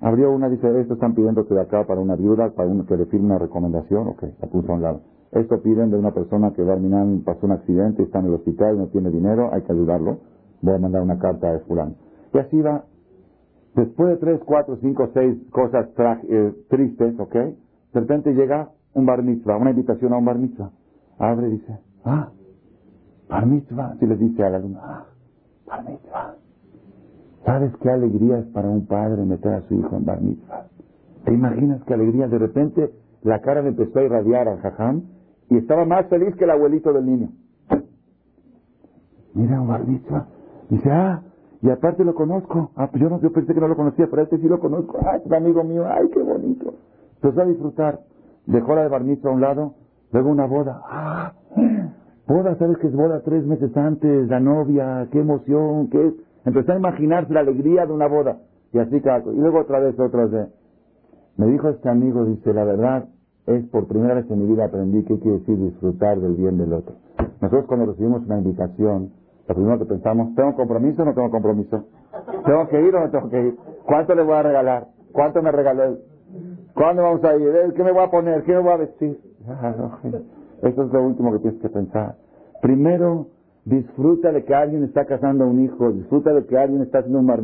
Abrió 0.00 0.32
una, 0.32 0.48
dice, 0.48 0.80
esto 0.80 0.94
están 0.94 1.14
pidiendo 1.14 1.46
que 1.46 1.54
de 1.54 1.60
acá 1.60 1.86
para 1.86 2.00
una 2.00 2.16
viuda, 2.16 2.50
para 2.50 2.70
que 2.86 2.96
le 2.96 3.06
firme 3.06 3.26
una 3.26 3.38
recomendación, 3.38 4.08
ok, 4.08 4.22
la 4.40 4.48
puso 4.48 4.72
a 4.72 4.74
un 4.76 4.82
lado. 4.82 5.00
Esto 5.32 5.60
piden 5.62 5.90
de 5.90 5.98
una 5.98 6.12
persona 6.12 6.52
que 6.52 6.62
Barminan 6.62 7.22
pasó 7.24 7.46
un 7.46 7.52
accidente, 7.52 8.02
está 8.02 8.18
en 8.18 8.26
el 8.26 8.34
hospital, 8.34 8.78
no 8.78 8.86
tiene 8.88 9.10
dinero, 9.10 9.50
hay 9.52 9.62
que 9.62 9.72
ayudarlo. 9.72 10.18
Voy 10.62 10.74
a 10.74 10.78
mandar 10.78 11.02
una 11.02 11.18
carta 11.18 11.52
de 11.52 11.60
fulano. 11.60 11.94
Y 12.34 12.38
así 12.38 12.60
va. 12.60 12.84
Después 13.74 14.10
de 14.10 14.16
tres, 14.16 14.40
cuatro, 14.44 14.76
cinco, 14.80 15.10
seis 15.14 15.38
cosas 15.50 15.88
eh, 16.28 16.52
tristes, 16.68 17.18
¿ok? 17.18 17.34
De 17.34 18.00
repente 18.00 18.32
llega 18.34 18.70
un 18.94 19.06
bar 19.06 19.22
mitzvah, 19.22 19.56
una 19.56 19.70
invitación 19.70 20.12
a 20.12 20.18
un 20.18 20.24
bar 20.24 20.38
mitzvah. 20.38 20.70
Abre 21.18 21.48
y 21.48 21.50
dice, 21.52 21.78
ah, 22.04 22.30
bar 23.28 23.46
mitzvah. 23.46 23.96
Si 23.98 24.06
le 24.06 24.16
dice 24.16 24.42
a 24.42 24.50
la 24.50 24.56
alumno, 24.56 24.80
ah, 24.82 25.06
bar 25.66 25.84
mitzvah. 25.88 26.34
¿Sabes 27.44 27.72
qué 27.80 27.90
alegría 27.90 28.38
es 28.38 28.46
para 28.46 28.68
un 28.68 28.86
padre 28.86 29.24
meter 29.24 29.54
a 29.54 29.62
su 29.62 29.74
hijo 29.74 29.96
en 29.96 30.04
bar 30.04 30.20
mitzvah? 30.20 30.66
¿Te 31.24 31.32
imaginas 31.32 31.82
qué 31.84 31.94
alegría? 31.94 32.26
De 32.28 32.38
repente 32.38 32.92
la 33.22 33.40
cara 33.40 33.62
le 33.62 33.68
empezó 33.68 33.98
a 33.98 34.02
irradiar 34.02 34.48
al 34.48 34.58
jajam 34.58 35.02
y 35.48 35.56
estaba 35.56 35.84
más 35.84 36.06
feliz 36.08 36.34
que 36.36 36.44
el 36.44 36.50
abuelito 36.50 36.92
del 36.92 37.06
niño. 37.06 37.28
Mira, 39.34 39.60
un 39.60 39.68
bar 39.68 39.86
mitzvah. 39.86 40.26
Dice, 40.70 40.90
ah, 40.90 41.22
y 41.62 41.70
aparte 41.70 42.04
lo 42.04 42.14
conozco. 42.14 42.70
Ah, 42.76 42.88
pues 42.90 43.02
yo, 43.02 43.10
no, 43.10 43.20
yo 43.20 43.32
pensé 43.32 43.52
que 43.52 43.60
no 43.60 43.68
lo 43.68 43.76
conocía, 43.76 44.06
pero 44.10 44.22
este 44.22 44.38
sí 44.38 44.48
lo 44.48 44.58
conozco. 44.60 44.98
Ay, 45.06 45.20
es 45.24 45.32
amigo 45.32 45.62
mío. 45.62 45.84
Ay, 45.86 46.08
qué 46.08 46.22
bonito. 46.22 46.74
Empezó 47.22 47.42
a 47.42 47.46
disfrutar. 47.46 48.00
Dejó 48.46 48.74
la 48.74 48.82
de 48.82 48.88
barnizo 48.88 49.28
a 49.28 49.32
un 49.32 49.40
lado. 49.40 49.74
Luego 50.12 50.30
una 50.30 50.46
boda. 50.46 50.80
Ah, 50.84 51.32
boda, 52.26 52.56
¿sabes 52.56 52.78
qué 52.78 52.86
es 52.86 52.94
boda? 52.94 53.20
Tres 53.24 53.44
meses 53.46 53.76
antes, 53.76 54.28
la 54.28 54.40
novia, 54.40 55.06
qué 55.12 55.20
emoción, 55.20 55.88
qué... 55.90 56.14
Empezó 56.46 56.72
a 56.72 56.76
imaginarse 56.76 57.32
la 57.34 57.40
alegría 57.40 57.84
de 57.84 57.92
una 57.92 58.08
boda. 58.08 58.38
Y 58.72 58.78
así 58.78 59.00
cada... 59.02 59.18
Y 59.30 59.36
luego 59.36 59.60
otra 59.60 59.80
vez, 59.80 59.98
otra 60.00 60.26
vez. 60.26 60.48
Me 61.36 61.46
dijo 61.46 61.68
este 61.68 61.88
amigo, 61.88 62.24
dice, 62.24 62.54
la 62.54 62.64
verdad, 62.64 63.08
es 63.46 63.64
por 63.66 63.86
primera 63.86 64.14
vez 64.14 64.30
en 64.30 64.38
mi 64.38 64.52
vida 64.52 64.64
aprendí 64.64 65.04
qué 65.04 65.18
quiere 65.18 65.38
decir 65.38 65.58
disfrutar 65.58 66.18
del 66.20 66.34
bien 66.34 66.56
del 66.56 66.72
otro. 66.72 66.94
Nosotros 67.40 67.66
cuando 67.66 67.86
recibimos 67.86 68.24
una 68.26 68.38
invitación, 68.38 69.10
lo 69.50 69.56
primero 69.56 69.78
que 69.80 69.84
pensamos, 69.86 70.32
¿tengo 70.36 70.54
compromiso 70.54 71.02
o 71.02 71.04
no 71.04 71.12
tengo 71.12 71.28
compromiso? 71.28 71.84
¿Tengo 72.46 72.68
que 72.68 72.80
ir 72.82 72.94
o 72.94 73.00
no 73.00 73.10
tengo 73.10 73.28
que 73.28 73.48
ir? 73.48 73.56
¿Cuánto 73.84 74.14
le 74.14 74.22
voy 74.22 74.34
a 74.34 74.42
regalar? 74.42 74.86
¿Cuánto 75.10 75.42
me 75.42 75.50
regaló 75.50 75.82
él? 75.82 75.98
¿Cuándo 76.72 77.02
vamos 77.02 77.24
a 77.24 77.34
ir? 77.34 77.50
¿Qué 77.74 77.82
me 77.82 77.90
voy 77.90 78.04
a 78.04 78.10
poner? 78.10 78.44
¿Qué 78.44 78.52
me 78.52 78.60
voy 78.60 78.72
a 78.72 78.76
vestir? 78.76 79.18
Eso 80.62 80.82
es 80.84 80.92
lo 80.92 81.04
último 81.04 81.32
que 81.32 81.40
tienes 81.40 81.60
que 81.60 81.68
pensar. 81.68 82.14
Primero, 82.62 83.26
disfruta 83.64 84.30
de 84.30 84.44
que 84.44 84.54
alguien 84.54 84.84
está 84.84 85.04
casando 85.06 85.42
a 85.42 85.48
un 85.48 85.64
hijo, 85.64 85.90
disfruta 85.90 86.32
de 86.32 86.46
que 86.46 86.56
alguien 86.56 86.82
está 86.82 87.00
haciendo 87.00 87.18
un 87.18 87.26
bar. 87.26 87.40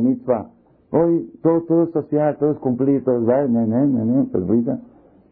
Hoy 0.91 1.29
todo, 1.43 1.63
todo 1.63 1.83
es 1.83 1.91
social, 1.91 2.37
todo 2.37 2.51
es 2.51 2.57
cumplir, 2.59 3.03
todo 3.03 3.19
es 3.19 3.25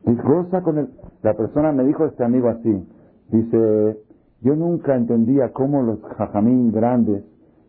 pues. 0.03 0.17
Goza 0.25 0.62
con 0.62 0.77
el... 0.77 0.89
La 1.24 1.36
persona 1.36 1.72
me 1.72 1.86
dijo 1.86 2.05
este 2.05 2.25
amigo 2.25 2.50
así, 2.50 2.86
dice, 3.29 3.98
yo 4.41 4.55
nunca 4.55 4.95
entendía 4.95 5.51
cómo 5.53 5.81
los 5.81 6.01
jajamín 6.17 6.71
grandes 6.71 7.23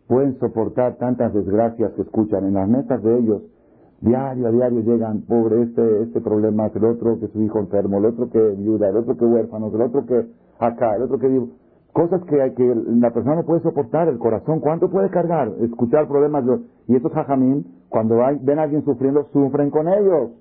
pueden 0.07 0.37
soportar 0.39 0.95
tantas 0.97 1.33
desgracias 1.33 1.91
que 1.93 2.01
escuchan. 2.01 2.45
En 2.45 2.53
las 2.53 2.67
mesas 2.67 3.01
de 3.03 3.17
ellos, 3.17 3.41
diario 4.01 4.47
a 4.47 4.51
diario 4.51 4.81
llegan, 4.81 5.21
pobre, 5.21 5.63
este, 5.63 6.03
este 6.03 6.21
problema, 6.21 6.67
el 6.73 6.85
otro 6.85 7.19
que 7.19 7.27
su 7.27 7.41
hijo 7.41 7.59
enfermo, 7.59 7.97
el 7.97 8.05
otro 8.05 8.29
que 8.29 8.39
viuda, 8.39 8.89
el 8.89 8.97
otro 8.97 9.17
que 9.17 9.25
huérfano, 9.25 9.67
el 9.73 9.81
otro 9.81 10.05
que 10.05 10.25
acá, 10.59 10.95
el 10.95 11.03
otro 11.03 11.19
que 11.19 11.27
vivo. 11.27 11.49
Cosas 11.93 12.21
que, 12.25 12.53
que 12.53 12.75
la 12.99 13.11
persona 13.11 13.37
no 13.37 13.43
puede 13.43 13.61
soportar, 13.61 14.07
el 14.07 14.19
corazón, 14.19 14.59
¿cuánto 14.59 14.89
puede 14.89 15.09
cargar? 15.09 15.51
Escuchar 15.61 16.07
problemas. 16.07 16.43
y 16.87 16.95
estos 16.95 17.11
jajamín, 17.11 17.65
cuando 17.89 18.23
hay, 18.23 18.37
ven 18.41 18.59
a 18.59 18.63
alguien 18.63 18.85
sufriendo, 18.85 19.27
sufren 19.33 19.71
con 19.71 19.87
ellos. 19.87 20.31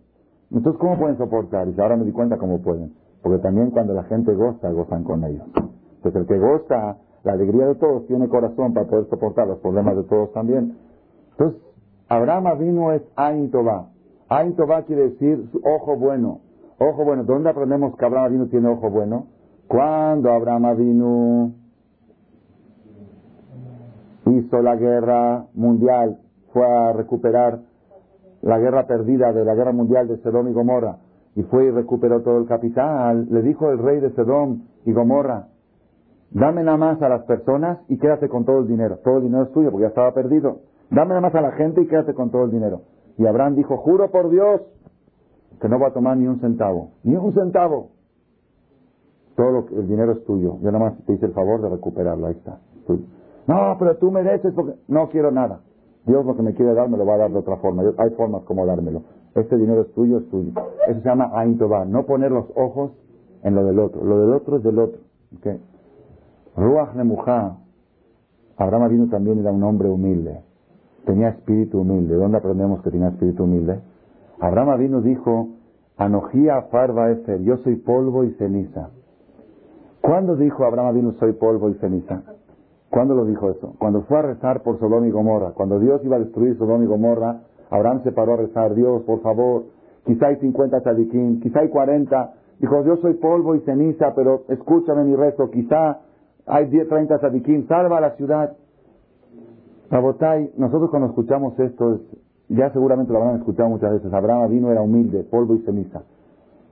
Entonces, 0.50 0.78
¿cómo 0.78 0.98
pueden 0.98 1.16
soportar? 1.16 1.66
Y 1.68 1.80
ahora 1.80 1.96
me 1.96 2.04
di 2.04 2.12
cuenta 2.12 2.36
cómo 2.36 2.60
pueden. 2.60 2.92
Porque 3.22 3.38
también 3.38 3.70
cuando 3.70 3.94
la 3.94 4.04
gente 4.04 4.34
goza, 4.34 4.70
gozan 4.70 5.02
con 5.02 5.24
ellos. 5.24 5.44
Pues 6.06 6.14
el 6.14 6.26
que 6.28 6.38
goza 6.38 6.98
la 7.24 7.32
alegría 7.32 7.66
de 7.66 7.74
todos 7.74 8.06
tiene 8.06 8.28
corazón 8.28 8.72
para 8.72 8.86
poder 8.86 9.06
soportar 9.06 9.48
los 9.48 9.58
problemas 9.58 9.96
de 9.96 10.04
todos 10.04 10.32
también. 10.32 10.76
Entonces, 11.32 11.60
Abraham 12.08 12.56
vino 12.60 12.92
es 12.92 13.02
Ain 13.16 13.50
Tová. 13.50 13.88
Ain 14.28 14.54
Tová 14.54 14.82
quiere 14.82 15.10
decir 15.10 15.50
ojo 15.64 15.96
bueno. 15.96 16.42
Ojo 16.78 17.04
bueno. 17.04 17.24
¿Dónde 17.24 17.50
aprendemos 17.50 17.96
que 17.96 18.04
Abraham 18.04 18.30
vino 18.34 18.46
tiene 18.46 18.68
ojo 18.68 18.88
bueno? 18.88 19.26
Cuando 19.66 20.30
Abraham 20.30 20.76
vino 20.76 21.50
hizo 24.26 24.62
la 24.62 24.76
guerra 24.76 25.46
mundial, 25.54 26.20
fue 26.52 26.64
a 26.64 26.92
recuperar 26.92 27.62
la 28.42 28.60
guerra 28.60 28.86
perdida 28.86 29.32
de 29.32 29.44
la 29.44 29.56
guerra 29.56 29.72
mundial 29.72 30.06
de 30.06 30.18
Sedón 30.18 30.48
y 30.50 30.52
Gomorra, 30.52 30.98
y 31.34 31.42
fue 31.42 31.64
y 31.64 31.70
recuperó 31.72 32.22
todo 32.22 32.38
el 32.38 32.46
capital, 32.46 33.26
le 33.28 33.42
dijo 33.42 33.72
el 33.72 33.78
rey 33.78 33.98
de 33.98 34.10
Sedón 34.12 34.68
y 34.84 34.92
Gomorra, 34.92 35.48
Dame 36.30 36.62
nada 36.62 36.76
más 36.76 37.00
a 37.02 37.08
las 37.08 37.22
personas 37.24 37.78
y 37.88 37.98
quédate 37.98 38.28
con 38.28 38.44
todo 38.44 38.60
el 38.60 38.66
dinero. 38.66 38.98
Todo 39.04 39.18
el 39.18 39.24
dinero 39.24 39.44
es 39.44 39.52
tuyo 39.52 39.70
porque 39.70 39.82
ya 39.82 39.88
estaba 39.88 40.12
perdido. 40.12 40.60
Dame 40.90 41.10
nada 41.10 41.20
más 41.20 41.34
a 41.34 41.40
la 41.40 41.52
gente 41.52 41.82
y 41.82 41.86
quédate 41.86 42.14
con 42.14 42.30
todo 42.30 42.44
el 42.44 42.50
dinero. 42.50 42.82
Y 43.18 43.26
Abraham 43.26 43.54
dijo, 43.54 43.76
juro 43.78 44.10
por 44.10 44.28
Dios 44.30 44.62
que 45.60 45.68
no 45.68 45.78
va 45.78 45.88
a 45.88 45.92
tomar 45.92 46.16
ni 46.16 46.26
un 46.26 46.40
centavo. 46.40 46.90
Ni 47.02 47.16
un 47.16 47.32
centavo. 47.32 47.90
Todo 49.36 49.66
el 49.70 49.86
dinero 49.88 50.12
es 50.12 50.24
tuyo. 50.24 50.58
Yo 50.60 50.72
nada 50.72 50.90
más 50.90 51.04
te 51.06 51.12
hice 51.12 51.26
el 51.26 51.32
favor 51.32 51.60
de 51.62 51.68
recuperarlo. 51.68 52.26
Ahí 52.26 52.34
está. 52.34 52.58
No, 53.46 53.76
pero 53.78 53.96
tú 53.96 54.10
mereces 54.10 54.52
porque 54.54 54.74
no 54.88 55.08
quiero 55.08 55.30
nada. 55.30 55.60
Dios 56.04 56.24
lo 56.24 56.36
que 56.36 56.42
me 56.42 56.54
quiere 56.54 56.74
dar 56.74 56.88
me 56.88 56.96
lo 56.96 57.06
va 57.06 57.14
a 57.14 57.18
dar 57.18 57.30
de 57.30 57.38
otra 57.38 57.56
forma. 57.56 57.82
Hay 57.98 58.10
formas 58.10 58.42
como 58.42 58.66
dármelo. 58.66 59.02
Este 59.34 59.56
dinero 59.56 59.82
es 59.82 59.92
tuyo, 59.92 60.18
es 60.18 60.28
tuyo. 60.30 60.52
Eso 60.88 61.00
se 61.00 61.08
llama 61.08 61.30
Ain 61.34 61.58
No 61.88 62.06
poner 62.06 62.32
los 62.32 62.46
ojos 62.56 62.92
en 63.42 63.54
lo 63.54 63.64
del 63.64 63.78
otro. 63.78 64.04
Lo 64.04 64.20
del 64.20 64.32
otro 64.32 64.56
es 64.56 64.62
del 64.62 64.78
otro. 64.78 65.00
¿okay? 65.38 65.60
Ruach 66.56 66.94
Nemuja, 66.94 67.58
Abraham 68.56 68.88
vino 68.88 69.08
también 69.08 69.38
era 69.38 69.52
un 69.52 69.62
hombre 69.62 69.90
humilde. 69.90 70.40
Tenía 71.04 71.28
espíritu 71.28 71.80
humilde. 71.80 72.14
¿Dónde 72.14 72.38
aprendemos 72.38 72.82
que 72.82 72.90
tenía 72.90 73.08
espíritu 73.08 73.44
humilde? 73.44 73.80
Abraham 74.40 74.78
vino 74.78 75.00
dijo, 75.02 75.48
Anojía 75.98 76.62
Farba 76.70 77.10
Efer, 77.10 77.42
yo 77.42 77.58
soy 77.58 77.76
polvo 77.76 78.24
y 78.24 78.32
ceniza. 78.32 78.88
¿Cuándo 80.00 80.36
dijo 80.36 80.64
Abraham 80.64 80.94
vino 80.94 81.12
soy 81.12 81.32
polvo 81.32 81.68
y 81.68 81.74
ceniza? 81.74 82.22
¿Cuándo 82.90 83.14
lo 83.14 83.26
dijo 83.26 83.50
eso? 83.50 83.74
Cuando 83.78 84.02
fue 84.02 84.18
a 84.18 84.22
rezar 84.22 84.62
por 84.62 84.78
Sodom 84.78 85.04
y 85.04 85.10
Gomorra. 85.10 85.52
Cuando 85.52 85.78
Dios 85.78 86.00
iba 86.04 86.16
a 86.16 86.20
destruir 86.20 86.56
Sodom 86.56 86.82
y 86.82 86.86
Gomorra, 86.86 87.40
Abraham 87.70 88.02
se 88.04 88.12
paró 88.12 88.34
a 88.34 88.36
rezar, 88.36 88.74
Dios, 88.74 89.02
por 89.02 89.20
favor, 89.20 89.64
quizá 90.06 90.28
hay 90.28 90.36
50 90.36 90.80
tzadikim, 90.80 91.40
quizá 91.40 91.60
hay 91.60 91.68
40. 91.68 92.32
Dijo, 92.60 92.84
yo 92.84 92.96
soy 92.96 93.14
polvo 93.14 93.54
y 93.54 93.60
ceniza, 93.60 94.14
pero 94.14 94.44
escúchame 94.48 95.04
mi 95.04 95.16
rezo, 95.16 95.50
quizá 95.50 95.98
hay 96.46 96.66
10, 96.66 96.88
30 96.88 97.18
tzadikim, 97.18 97.66
salva 97.66 98.00
la 98.00 98.12
ciudad. 98.12 98.56
Rabotay, 99.90 100.52
nosotros 100.56 100.90
cuando 100.90 101.08
escuchamos 101.08 101.58
esto, 101.58 102.00
ya 102.48 102.72
seguramente 102.72 103.12
lo 103.12 103.20
habrán 103.20 103.40
escuchado 103.40 103.68
muchas 103.68 103.92
veces, 103.92 104.12
Abraham 104.12 104.50
vino, 104.50 104.70
era 104.70 104.82
humilde, 104.82 105.24
polvo 105.24 105.54
y 105.54 105.62
ceniza. 105.62 106.02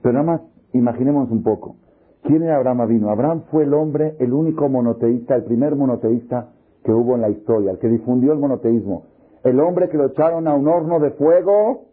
Pero 0.01 0.13
nada 0.13 0.25
más, 0.25 0.41
imaginemos 0.73 1.29
un 1.31 1.43
poco. 1.43 1.75
¿Quién 2.23 2.43
era 2.43 2.57
Abraham 2.57 2.87
vino? 2.87 3.09
Abraham 3.09 3.43
fue 3.51 3.63
el 3.63 3.73
hombre, 3.73 4.15
el 4.19 4.33
único 4.33 4.67
monoteísta, 4.69 5.35
el 5.35 5.43
primer 5.43 5.75
monoteísta 5.75 6.49
que 6.83 6.91
hubo 6.91 7.15
en 7.15 7.21
la 7.21 7.29
historia, 7.29 7.71
el 7.71 7.79
que 7.79 7.87
difundió 7.87 8.33
el 8.33 8.39
monoteísmo. 8.39 9.03
El 9.43 9.59
hombre 9.59 9.89
que 9.89 9.97
lo 9.97 10.07
echaron 10.07 10.47
a 10.47 10.55
un 10.55 10.67
horno 10.67 10.99
de 10.99 11.11
fuego 11.11 11.85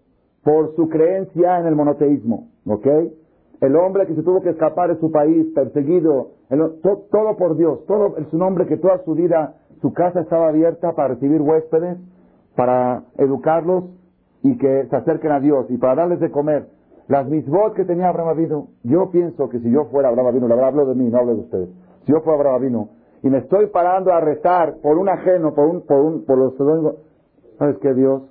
por 0.43 0.75
su 0.75 0.89
creencia 0.89 1.59
en 1.61 1.67
el 1.67 1.77
monoteísmo. 1.77 2.49
¿Ok? 2.67 2.87
El 3.62 3.76
hombre 3.76 4.07
que 4.09 4.16
se 4.16 4.25
tuvo 4.25 4.42
que 4.42 4.50
escapar 4.50 4.92
de 4.92 4.99
su 4.99 5.12
país, 5.12 5.47
perseguido, 5.54 6.31
todo 7.12 7.37
por 7.37 7.57
Dios, 7.57 7.87
todo 7.87 8.16
es 8.19 8.31
un 8.33 8.42
hombre 8.42 8.66
que 8.66 8.76
toda 8.76 8.99
su 9.04 9.14
vida, 9.14 9.54
su 9.81 9.92
casa 9.92 10.21
estaba 10.21 10.49
abierta 10.49 10.92
para 10.95 11.14
recibir 11.14 11.40
huéspedes, 11.40 11.97
para 12.57 13.04
educarlos 13.19 13.85
y 14.42 14.59
que 14.59 14.88
se 14.90 14.97
acerquen 14.97 15.31
a 15.31 15.38
Dios 15.38 15.66
y 15.69 15.78
para 15.78 15.95
darles 15.95 16.19
de 16.19 16.33
comer. 16.33 16.66
Las 17.07 17.28
misbot 17.28 17.75
que 17.75 17.85
tenía 17.85 18.09
Abraham 18.09 18.31
Avinu, 18.31 18.69
yo 18.83 19.11
pienso 19.12 19.49
que 19.49 19.61
si 19.61 19.71
yo 19.71 19.85
fuera 19.92 20.09
Abraham 20.09 20.26
Avinu, 20.26 20.49
la 20.49 20.66
hablo 20.66 20.85
de 20.85 20.97
mí, 20.97 21.09
no 21.09 21.19
hablo 21.19 21.35
de 21.37 21.40
ustedes. 21.42 21.69
Si 22.04 22.12
yo 22.12 22.21
fuera 22.23 22.40
Abraham 22.40 22.57
Avinu 22.57 22.88
y 23.23 23.31
me 23.31 23.38
estoy 23.38 23.66
parando 23.66 24.12
a 24.12 24.21
rezar 24.21 24.78
por 24.83 24.99
un 24.99 25.09
ajeno, 25.09 25.54
por 25.54 25.69
un, 25.69 25.83
por 25.83 26.00
un, 26.00 26.25
por 26.25 26.37
los 26.37 26.54
¿sabes 27.59 27.78
qué 27.78 27.95
Dios? 27.95 28.23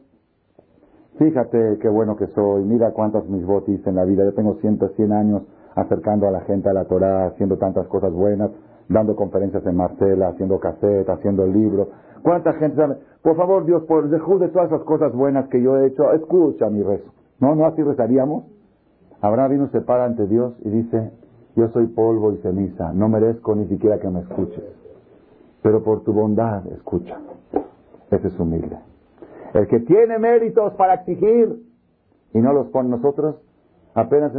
Fíjate 1.17 1.77
qué 1.79 1.89
bueno 1.89 2.15
que 2.15 2.27
soy, 2.27 2.63
mira 2.63 2.91
cuántas 2.91 3.27
misbot 3.27 3.67
hice 3.69 3.89
en 3.89 3.95
la 3.95 4.05
vida, 4.05 4.23
yo 4.23 4.33
tengo 4.33 4.55
ciento, 4.55 4.89
cien 4.95 5.11
años 5.11 5.43
acercando 5.75 6.27
a 6.27 6.31
la 6.31 6.41
gente 6.41 6.69
a 6.69 6.73
la 6.73 6.85
Torah, 6.85 7.27
haciendo 7.27 7.57
tantas 7.57 7.87
cosas 7.87 8.11
buenas, 8.11 8.51
dando 8.89 9.15
conferencias 9.15 9.65
en 9.65 9.75
Marcela, 9.75 10.29
haciendo 10.29 10.59
cassette, 10.59 11.09
haciendo 11.09 11.43
el 11.43 11.53
libro. 11.53 11.89
¿Cuánta 12.23 12.53
gente 12.53 12.75
sabe? 12.77 12.97
Por 13.21 13.35
favor, 13.35 13.65
Dios, 13.65 13.83
por 13.83 14.05
el 14.05 14.11
de 14.11 14.19
todas 14.49 14.67
esas 14.67 14.83
cosas 14.83 15.13
buenas 15.13 15.47
que 15.47 15.61
yo 15.61 15.77
he 15.77 15.87
hecho, 15.87 16.11
escucha 16.13 16.69
mi 16.69 16.83
rezo. 16.83 17.09
¿No? 17.39 17.55
¿No 17.55 17.65
así 17.65 17.81
rezaríamos? 17.81 18.45
Abraham 19.21 19.51
vino, 19.51 19.67
se 19.69 19.81
para 19.81 20.05
ante 20.05 20.27
Dios 20.27 20.53
y 20.63 20.69
dice, 20.69 21.11
yo 21.55 21.67
soy 21.69 21.87
polvo 21.87 22.33
y 22.33 22.37
ceniza, 22.37 22.91
no 22.93 23.07
merezco 23.09 23.55
ni 23.55 23.67
siquiera 23.67 23.99
que 23.99 24.09
me 24.09 24.21
escuches. 24.21 24.63
Pero 25.61 25.83
por 25.83 26.03
tu 26.03 26.13
bondad, 26.13 26.65
escucha. 26.67 27.17
Ese 28.09 28.27
es 28.27 28.39
humilde. 28.39 28.77
El 29.53 29.67
que 29.67 29.79
tiene 29.81 30.17
méritos 30.19 30.73
para 30.73 30.95
exigir 30.95 31.61
y 32.33 32.39
no 32.39 32.53
los 32.53 32.67
pone 32.67 32.89
nosotros, 32.89 33.35
apenas... 33.93 34.31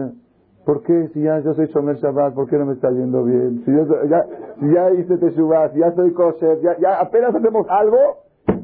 ¿Por 0.64 0.82
qué? 0.84 1.08
Si 1.12 1.20
ya 1.20 1.40
yo 1.40 1.54
soy 1.54 1.66
Shomer 1.66 1.96
Shabbat, 1.96 2.34
¿por 2.34 2.48
qué 2.48 2.56
no 2.56 2.66
me 2.66 2.74
está 2.74 2.88
yendo 2.88 3.24
bien? 3.24 3.64
Si, 3.64 3.72
ya, 4.08 4.26
si 4.60 4.72
ya 4.72 4.90
hice 4.92 5.18
Teshuvah, 5.18 5.70
si 5.70 5.80
ya 5.80 5.92
soy 5.92 6.12
kosher, 6.12 6.60
ya, 6.60 7.00
apenas 7.00 7.34
hacemos 7.34 7.66
algo, 7.68 7.98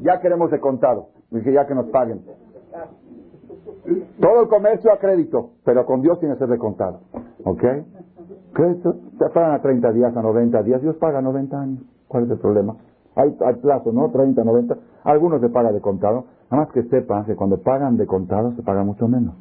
ya 0.01 0.21
queremos 0.21 0.49
de 0.49 0.61
contado, 0.61 1.09
y 1.31 1.51
ya 1.51 1.67
que 1.67 1.75
nos 1.75 1.87
paguen. 1.87 2.21
Todo 4.21 4.43
el 4.43 4.47
comercio 4.47 4.93
a 4.93 4.97
crédito, 4.97 5.51
pero 5.65 5.85
con 5.85 6.01
Dios 6.01 6.19
tiene 6.19 6.35
que 6.35 6.39
ser 6.39 6.47
de 6.47 6.57
contado. 6.57 7.01
¿Ok? 7.43 7.63
Crédito, 8.53 8.95
se 9.17 9.29
pagan 9.33 9.51
a 9.51 9.61
30 9.61 9.91
días, 9.91 10.15
a 10.15 10.21
90 10.21 10.63
días, 10.63 10.81
Dios 10.81 10.95
paga 10.95 11.19
a 11.19 11.21
90 11.21 11.59
años. 11.59 11.83
¿Cuál 12.07 12.23
es 12.23 12.31
el 12.31 12.39
problema? 12.39 12.77
Hay, 13.19 13.35
hay 13.45 13.55
plazo, 13.55 13.91
¿no? 13.91 14.09
30, 14.11 14.43
90. 14.43 14.77
Algunos 15.03 15.41
se 15.41 15.49
paga 15.49 15.73
de 15.73 15.81
contado. 15.81 16.25
Nada 16.49 16.63
más 16.63 16.73
que 16.73 16.83
sepan 16.83 17.25
que 17.25 17.35
cuando 17.35 17.57
pagan 17.57 17.97
de 17.97 18.07
contado 18.07 18.53
se 18.55 18.63
paga 18.63 18.83
mucho 18.83 19.09
menos. 19.09 19.35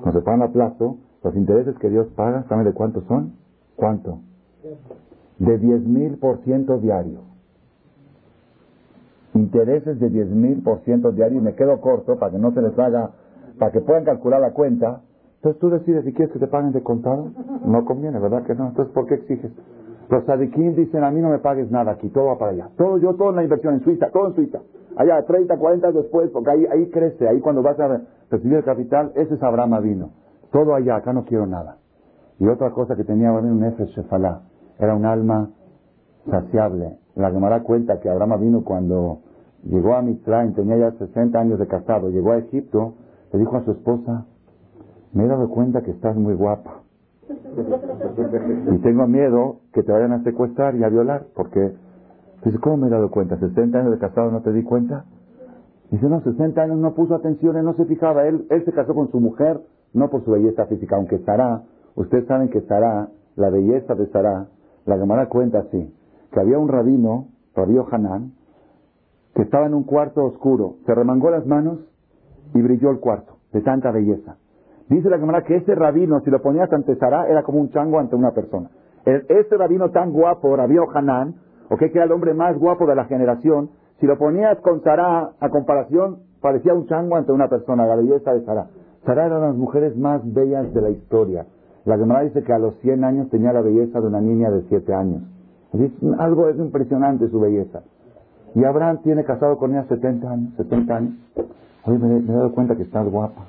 Cuando 0.00 0.20
se 0.20 0.24
pagan 0.24 0.42
a 0.42 0.48
plazo, 0.48 0.96
los 1.22 1.36
intereses 1.36 1.76
que 1.78 1.90
Dios 1.90 2.06
paga, 2.16 2.44
¿saben 2.48 2.64
de 2.64 2.72
cuánto 2.72 3.02
son? 3.02 3.34
¿Cuánto? 3.76 4.20
De 5.38 5.58
10 5.58 5.86
mil 5.86 6.18
por 6.18 6.38
ciento 6.38 6.78
diario. 6.78 7.20
Intereses 9.34 10.00
de 10.00 10.08
10 10.08 10.28
mil 10.30 10.62
por 10.62 10.80
ciento 10.80 11.12
diario 11.12 11.38
y 11.38 11.42
me 11.42 11.54
quedo 11.54 11.80
corto 11.80 12.18
para 12.18 12.32
que 12.32 12.38
no 12.38 12.52
se 12.52 12.62
les 12.62 12.78
haga, 12.78 13.10
para 13.58 13.72
que 13.72 13.80
puedan 13.80 14.04
calcular 14.04 14.40
la 14.40 14.52
cuenta. 14.52 15.02
Entonces 15.36 15.60
tú 15.60 15.68
decides 15.68 16.04
si 16.04 16.14
quieres 16.14 16.32
que 16.32 16.38
te 16.38 16.46
paguen 16.46 16.72
de 16.72 16.82
contado. 16.82 17.30
No 17.66 17.84
conviene, 17.84 18.18
¿verdad 18.18 18.44
que 18.44 18.54
no? 18.54 18.68
Entonces, 18.68 18.94
¿por 18.94 19.06
qué 19.06 19.14
exiges? 19.16 19.52
Los 20.12 20.26
sadiquín 20.26 20.74
dicen, 20.74 21.04
a 21.04 21.10
mí 21.10 21.22
no 21.22 21.30
me 21.30 21.38
pagues 21.38 21.70
nada 21.70 21.92
aquí, 21.92 22.10
todo 22.10 22.26
va 22.26 22.38
para 22.38 22.50
allá. 22.50 22.68
Todo, 22.76 22.98
yo, 22.98 23.14
todo 23.14 23.30
en 23.30 23.36
la 23.36 23.44
inversión 23.44 23.72
en 23.72 23.80
Suiza, 23.80 24.10
todo 24.10 24.26
en 24.26 24.34
Suiza. 24.34 24.60
Allá, 24.94 25.24
30, 25.24 25.56
40 25.56 25.86
años 25.86 26.02
después, 26.02 26.28
porque 26.32 26.50
ahí, 26.50 26.66
ahí 26.70 26.90
crece, 26.90 27.26
ahí 27.26 27.40
cuando 27.40 27.62
vas 27.62 27.80
a 27.80 28.02
recibir 28.30 28.58
el 28.58 28.62
capital, 28.62 29.12
ese 29.14 29.36
es 29.36 29.42
Abraham 29.42 29.82
vino. 29.82 30.10
Todo 30.50 30.74
allá, 30.74 30.96
acá 30.96 31.14
no 31.14 31.24
quiero 31.24 31.46
nada. 31.46 31.78
Y 32.38 32.46
otra 32.46 32.72
cosa 32.72 32.94
que 32.94 33.04
tenía 33.04 33.30
Abraham, 33.30 33.52
un 33.52 33.60
Nefesh 33.60 33.88
Shefalá, 33.96 34.42
era 34.78 34.94
un 34.94 35.06
alma 35.06 35.48
saciable. 36.30 36.98
La 37.14 37.30
Gemara 37.30 37.62
cuenta 37.62 37.98
que 37.98 38.10
Abraham 38.10 38.38
vino 38.38 38.64
cuando 38.64 39.20
llegó 39.64 39.94
a 39.94 40.02
Mitzrayim, 40.02 40.52
tenía 40.52 40.76
ya 40.76 40.90
60 40.90 41.40
años 41.40 41.58
de 41.58 41.66
casado, 41.66 42.10
llegó 42.10 42.32
a 42.32 42.36
Egipto, 42.36 42.96
le 43.32 43.38
dijo 43.38 43.56
a 43.56 43.64
su 43.64 43.70
esposa, 43.70 44.26
me 45.14 45.24
he 45.24 45.26
dado 45.26 45.48
cuenta 45.48 45.80
que 45.80 45.92
estás 45.92 46.14
muy 46.16 46.34
guapa. 46.34 46.81
Y 48.72 48.78
tengo 48.78 49.06
miedo 49.06 49.60
que 49.72 49.82
te 49.82 49.92
vayan 49.92 50.12
a 50.12 50.22
secuestrar 50.22 50.74
y 50.74 50.84
a 50.84 50.88
violar, 50.88 51.26
porque, 51.34 51.74
dice, 52.44 52.58
¿cómo 52.58 52.76
me 52.78 52.86
he 52.88 52.90
dado 52.90 53.10
cuenta? 53.10 53.38
¿60 53.38 53.74
años 53.74 53.92
de 53.92 53.98
casado 53.98 54.30
no 54.30 54.42
te 54.42 54.52
di 54.52 54.62
cuenta? 54.62 55.04
Dice, 55.90 56.08
no, 56.08 56.22
60 56.22 56.60
años 56.60 56.78
no 56.78 56.94
puso 56.94 57.14
atención, 57.14 57.56
él 57.56 57.64
no 57.64 57.74
se 57.74 57.84
fijaba, 57.84 58.26
él, 58.26 58.46
se 58.48 58.72
casó 58.72 58.94
con 58.94 59.10
su 59.10 59.20
mujer, 59.20 59.60
no 59.92 60.08
por 60.08 60.24
su 60.24 60.30
belleza 60.30 60.66
física, 60.66 60.96
aunque 60.96 61.18
Sará, 61.20 61.62
ustedes 61.96 62.26
saben 62.26 62.48
que 62.48 62.62
Sará, 62.62 63.08
la 63.36 63.50
belleza 63.50 63.94
de 63.94 64.06
Sará, 64.06 64.46
la 64.86 64.98
Gemara 64.98 65.28
cuenta 65.28 65.60
así, 65.60 65.94
que 66.32 66.40
había 66.40 66.58
un 66.58 66.68
rabino, 66.68 67.28
Rabio 67.54 67.86
Hanán, 67.90 68.32
que 69.34 69.42
estaba 69.42 69.66
en 69.66 69.74
un 69.74 69.84
cuarto 69.84 70.24
oscuro, 70.24 70.76
se 70.86 70.94
remangó 70.94 71.30
las 71.30 71.46
manos 71.46 71.78
y 72.54 72.62
brilló 72.62 72.90
el 72.90 73.00
cuarto, 73.00 73.36
de 73.52 73.60
tanta 73.60 73.90
belleza. 73.90 74.36
Dice 74.88 75.08
la 75.08 75.18
Gemara 75.18 75.42
que 75.42 75.56
ese 75.56 75.74
rabino, 75.74 76.20
si 76.20 76.30
lo 76.30 76.40
ponías 76.42 76.72
ante 76.72 76.96
Sará, 76.96 77.26
era 77.28 77.42
como 77.42 77.60
un 77.60 77.70
chango 77.70 77.98
ante 77.98 78.16
una 78.16 78.32
persona. 78.32 78.70
Este 79.04 79.56
rabino 79.56 79.90
tan 79.90 80.12
guapo, 80.12 80.54
Rabio 80.54 80.86
Hanán, 80.94 81.34
o 81.70 81.76
que 81.76 81.86
era 81.86 82.04
el 82.04 82.12
hombre 82.12 82.34
más 82.34 82.58
guapo 82.58 82.86
de 82.86 82.94
la 82.94 83.04
generación, 83.06 83.70
si 84.00 84.06
lo 84.06 84.18
ponías 84.18 84.58
con 84.60 84.82
Sará, 84.82 85.30
a 85.40 85.48
comparación, 85.48 86.18
parecía 86.40 86.74
un 86.74 86.86
chango 86.86 87.16
ante 87.16 87.32
una 87.32 87.48
persona, 87.48 87.86
la 87.86 87.96
belleza 87.96 88.32
de 88.32 88.44
Sará. 88.44 88.66
Sarah 89.04 89.26
era 89.26 89.36
una 89.38 89.46
de 89.46 89.52
las 89.52 89.58
mujeres 89.58 89.96
más 89.96 90.20
bellas 90.32 90.72
de 90.72 90.80
la 90.80 90.90
historia. 90.90 91.46
La 91.84 91.98
Gemara 91.98 92.22
dice 92.22 92.42
que 92.42 92.52
a 92.52 92.58
los 92.58 92.76
100 92.80 93.02
años 93.02 93.30
tenía 93.30 93.52
la 93.52 93.60
belleza 93.60 94.00
de 94.00 94.06
una 94.06 94.20
niña 94.20 94.50
de 94.50 94.62
7 94.68 94.94
años. 94.94 95.22
algo 96.18 96.48
es 96.48 96.56
impresionante 96.58 97.28
su 97.28 97.40
belleza. 97.40 97.82
Y 98.54 98.64
Abraham 98.64 99.00
tiene 99.02 99.24
casado 99.24 99.56
con 99.56 99.72
ella 99.72 99.84
70 99.88 100.30
años, 100.30 100.54
70 100.56 100.96
años. 100.96 101.14
Oye, 101.84 101.98
me, 101.98 102.18
he 102.18 102.22
dado 102.22 102.52
cuenta 102.52 102.76
que 102.76 102.82
estás 102.82 103.08
guapa. 103.10 103.46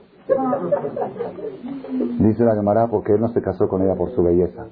Dice 2.19 2.43
la 2.43 2.55
Gemara 2.55 2.87
porque 2.87 3.13
él 3.13 3.21
no 3.21 3.27
se 3.29 3.41
casó 3.41 3.67
con 3.67 3.81
ella 3.81 3.95
por 3.95 4.11
su 4.11 4.23
belleza. 4.23 4.67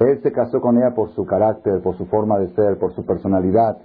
Él 0.00 0.20
se 0.22 0.32
casó 0.32 0.60
con 0.60 0.76
ella 0.78 0.94
por 0.94 1.10
su 1.10 1.24
carácter, 1.24 1.80
por 1.82 1.96
su 1.96 2.06
forma 2.06 2.38
de 2.38 2.48
ser, 2.54 2.78
por 2.78 2.92
su 2.92 3.06
personalidad. 3.06 3.78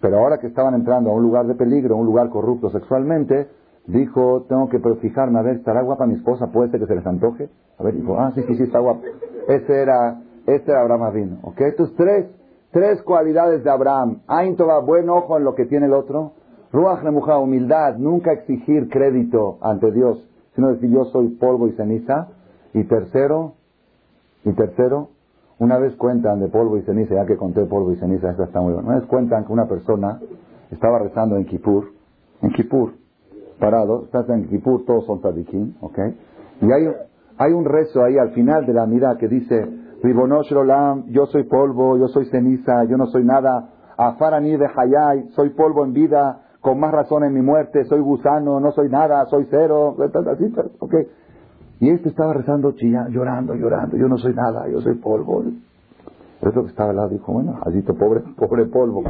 Pero 0.00 0.18
ahora 0.18 0.38
que 0.38 0.46
estaban 0.46 0.74
entrando 0.74 1.10
a 1.10 1.14
un 1.14 1.22
lugar 1.22 1.46
de 1.46 1.54
peligro, 1.54 1.96
un 1.96 2.06
lugar 2.06 2.30
corrupto 2.30 2.70
sexualmente, 2.70 3.48
dijo, 3.86 4.46
tengo 4.48 4.68
que 4.68 4.78
fijarme, 5.00 5.38
a 5.38 5.42
ver, 5.42 5.56
¿estará 5.56 5.82
guapa 5.82 6.06
mi 6.06 6.14
esposa? 6.14 6.46
¿Puede 6.46 6.70
ser 6.70 6.80
que 6.80 6.86
se 6.86 6.94
les 6.94 7.06
antoje? 7.06 7.50
A 7.78 7.82
ver, 7.82 7.94
dijo, 7.94 8.18
ah, 8.18 8.32
sí, 8.34 8.42
sí, 8.46 8.54
sí, 8.54 8.62
está 8.62 8.78
guapa. 8.78 9.00
Ese 9.48 9.82
era, 9.82 10.20
ese 10.46 10.70
era 10.70 10.80
Abraham 10.82 11.02
Avino, 11.02 11.38
¿ok? 11.42 11.60
Tres, 11.96 12.26
tres 12.70 13.02
cualidades 13.02 13.64
de 13.64 13.70
Abraham. 13.70 14.20
Ain 14.26 14.56
buen 14.86 15.10
ojo 15.10 15.36
en 15.36 15.44
lo 15.44 15.54
que 15.54 15.66
tiene 15.66 15.86
el 15.86 15.92
otro. 15.92 16.32
Ruach 16.72 17.02
mujer 17.04 17.36
humildad, 17.36 17.96
nunca 17.96 18.32
exigir 18.32 18.88
crédito 18.90 19.56
ante 19.62 19.90
Dios, 19.90 20.22
sino 20.58 20.70
decir 20.70 20.90
yo 20.90 21.04
soy 21.04 21.28
polvo 21.36 21.68
y 21.68 21.72
ceniza. 21.74 22.30
Y 22.74 22.82
tercero, 22.82 23.52
y 24.44 24.52
tercero, 24.54 25.10
una 25.60 25.78
vez 25.78 25.94
cuentan 25.94 26.40
de 26.40 26.48
polvo 26.48 26.76
y 26.76 26.82
ceniza, 26.82 27.14
ya 27.14 27.26
que 27.26 27.36
conté 27.36 27.64
polvo 27.64 27.92
y 27.92 27.96
ceniza, 27.96 28.30
esta 28.30 28.42
está 28.42 28.60
muy 28.60 28.72
buena. 28.72 28.88
Una 28.88 28.98
vez 28.98 29.06
cuentan 29.06 29.44
que 29.44 29.52
una 29.52 29.68
persona 29.68 30.18
estaba 30.72 30.98
rezando 30.98 31.36
en 31.36 31.44
Kippur, 31.44 31.92
en 32.42 32.50
Kippur, 32.50 32.94
parado, 33.60 34.02
estás 34.06 34.28
en 34.30 34.48
Kipur, 34.48 34.84
todos 34.84 35.06
son 35.06 35.20
tzadikim, 35.20 35.74
¿ok? 35.80 35.98
Y 36.62 36.72
hay, 36.72 36.92
hay 37.38 37.52
un 37.52 37.64
rezo 37.64 38.02
ahí 38.02 38.18
al 38.18 38.30
final 38.30 38.66
de 38.66 38.72
la 38.72 38.84
mirada 38.84 39.16
que 39.16 39.28
dice, 39.28 39.64
Ribonosh 40.02 40.52
yo 41.06 41.26
soy 41.26 41.44
polvo, 41.44 41.96
yo 41.98 42.08
soy 42.08 42.26
ceniza, 42.26 42.82
yo 42.84 42.96
no 42.96 43.06
soy 43.06 43.22
nada, 43.22 43.70
Afarani 43.96 44.56
de 44.56 44.66
Hayay, 44.66 45.28
soy 45.36 45.50
polvo 45.50 45.84
en 45.84 45.92
vida, 45.92 46.47
con 46.60 46.80
más 46.80 46.92
razón 46.92 47.24
en 47.24 47.34
mi 47.34 47.42
muerte, 47.42 47.84
soy 47.84 48.00
gusano, 48.00 48.60
no 48.60 48.72
soy 48.72 48.88
nada, 48.88 49.24
soy 49.26 49.46
cero, 49.50 49.96
así, 50.32 50.52
¿ok? 50.80 50.94
Y 51.80 51.90
este 51.90 52.08
estaba 52.08 52.32
rezando, 52.32 52.72
chillando, 52.72 53.10
llorando, 53.10 53.54
llorando, 53.54 53.96
yo 53.96 54.08
no 54.08 54.18
soy 54.18 54.34
nada, 54.34 54.68
yo 54.68 54.80
soy 54.80 54.94
polvo. 54.96 55.44
El 56.40 56.48
otro 56.48 56.62
que 56.62 56.70
estaba 56.70 56.90
al 56.90 56.96
lado 56.96 57.08
dijo, 57.10 57.32
bueno, 57.32 57.54
Jadito, 57.64 57.94
pobre, 57.94 58.22
pobre 58.36 58.66
polvo. 58.66 59.02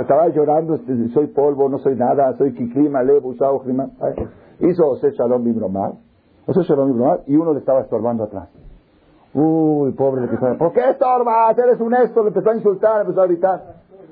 Estaba 0.00 0.28
llorando, 0.28 0.74
este, 0.74 1.08
soy 1.10 1.28
polvo, 1.28 1.68
no 1.68 1.78
soy 1.78 1.96
nada, 1.96 2.36
soy 2.36 2.52
kiklim, 2.54 2.94
alev, 2.96 3.24
usado, 3.24 3.62
Hizo 4.60 4.88
Ose 4.88 5.10
Shalom 5.12 5.44
Bimromar, 5.44 5.92
Ose 6.46 6.62
Shalom 6.62 6.88
Bimromar, 6.88 7.20
y 7.26 7.36
uno 7.36 7.52
le 7.52 7.60
estaba 7.60 7.80
estorbando 7.82 8.24
atrás. 8.24 8.48
Uy, 9.34 9.92
pobre 9.92 10.26
le 10.26 10.32
estaba, 10.32 10.56
¿por 10.56 10.72
qué 10.72 10.90
estorbas? 10.90 11.56
Eres 11.58 11.80
un 11.80 11.94
esto, 11.94 12.22
le 12.22 12.28
empezó 12.28 12.50
a 12.50 12.54
insultar, 12.56 12.96
le 12.96 13.00
empezó 13.02 13.22
a 13.22 13.26
gritar. 13.26 13.62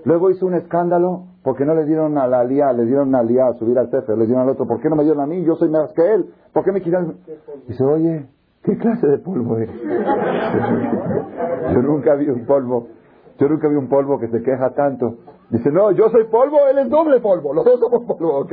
Luego 0.05 0.31
hizo 0.31 0.47
un 0.47 0.55
escándalo 0.55 1.34
porque 1.45 1.65
no 1.65 1.75
le 1.75 1.85
dieron 1.85 2.19
a 2.19 2.27
la 2.27 2.41
alía, 2.41 2.73
le 2.73 2.87
dieron 2.87 3.09
una 3.09 3.21
alía 3.21 3.47
a 3.47 3.55
subir 3.55 3.79
al 3.79 3.91
cefe, 3.91 4.17
le 4.17 4.27
dieron 4.27 4.43
al 4.43 4.49
otro, 4.49 4.67
¿por 4.67 4.81
qué 4.81 4.89
no 4.89 4.97
me 4.97 5.05
dieron 5.05 5.23
a 5.23 5.27
mí? 5.27 5.45
Yo 5.45 5.55
soy 5.55 5.69
más 5.69 5.93
que 5.93 6.15
él, 6.15 6.35
¿por 6.53 6.65
qué 6.65 6.73
me 6.73 6.81
quitan? 6.81 7.19
Dice, 7.69 7.85
oye, 7.85 8.27
¿Qué 8.65 8.77
clase 8.79 9.07
de 9.07 9.19
polvo 9.19 9.59
es? 9.59 9.69
yo 11.75 11.83
nunca 11.83 12.15
vi 12.15 12.31
un 12.31 12.47
polvo, 12.47 12.89
yo 13.39 13.49
nunca 13.49 13.69
vi 13.69 13.75
un 13.75 13.91
polvo 13.91 14.19
que 14.19 14.29
se 14.29 14.43
queja 14.43 14.71
tanto. 14.71 15.17
Dice, 15.51 15.71
no, 15.71 15.91
yo 15.91 16.09
soy 16.09 16.25
polvo, 16.25 16.57
él 16.71 16.79
es 16.79 16.89
doble 16.89 17.21
polvo, 17.21 17.53
los 17.53 17.67
dos 17.67 17.79
somos 17.79 18.05
polvo, 18.05 18.39
¿ok? 18.39 18.53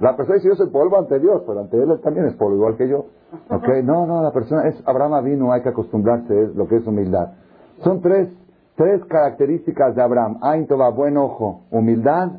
La 0.00 0.16
persona 0.16 0.36
dice, 0.36 0.48
yo 0.48 0.54
soy 0.54 0.70
polvo 0.70 0.98
ante 0.98 1.20
Dios, 1.20 1.42
pero 1.46 1.60
ante 1.60 1.76
él 1.76 2.00
también 2.02 2.24
es 2.26 2.34
polvo, 2.36 2.56
igual 2.56 2.78
que 2.78 2.88
yo. 2.88 3.04
¿Ok? 3.50 3.68
No, 3.84 4.06
no, 4.06 4.22
la 4.22 4.32
persona 4.32 4.66
es, 4.68 4.82
Abraham 4.86 5.22
vino, 5.22 5.52
hay 5.52 5.60
que 5.60 5.68
acostumbrarse, 5.68 6.44
es 6.44 6.56
lo 6.56 6.66
que 6.66 6.76
es 6.76 6.86
humildad. 6.86 7.34
Son 7.80 8.00
tres, 8.00 8.30
tres 8.76 9.04
características 9.06 9.94
de 9.94 10.02
Abraham. 10.02 10.38
Aintova, 10.42 10.90
buen 10.90 11.16
ojo, 11.16 11.62
humildad, 11.70 12.32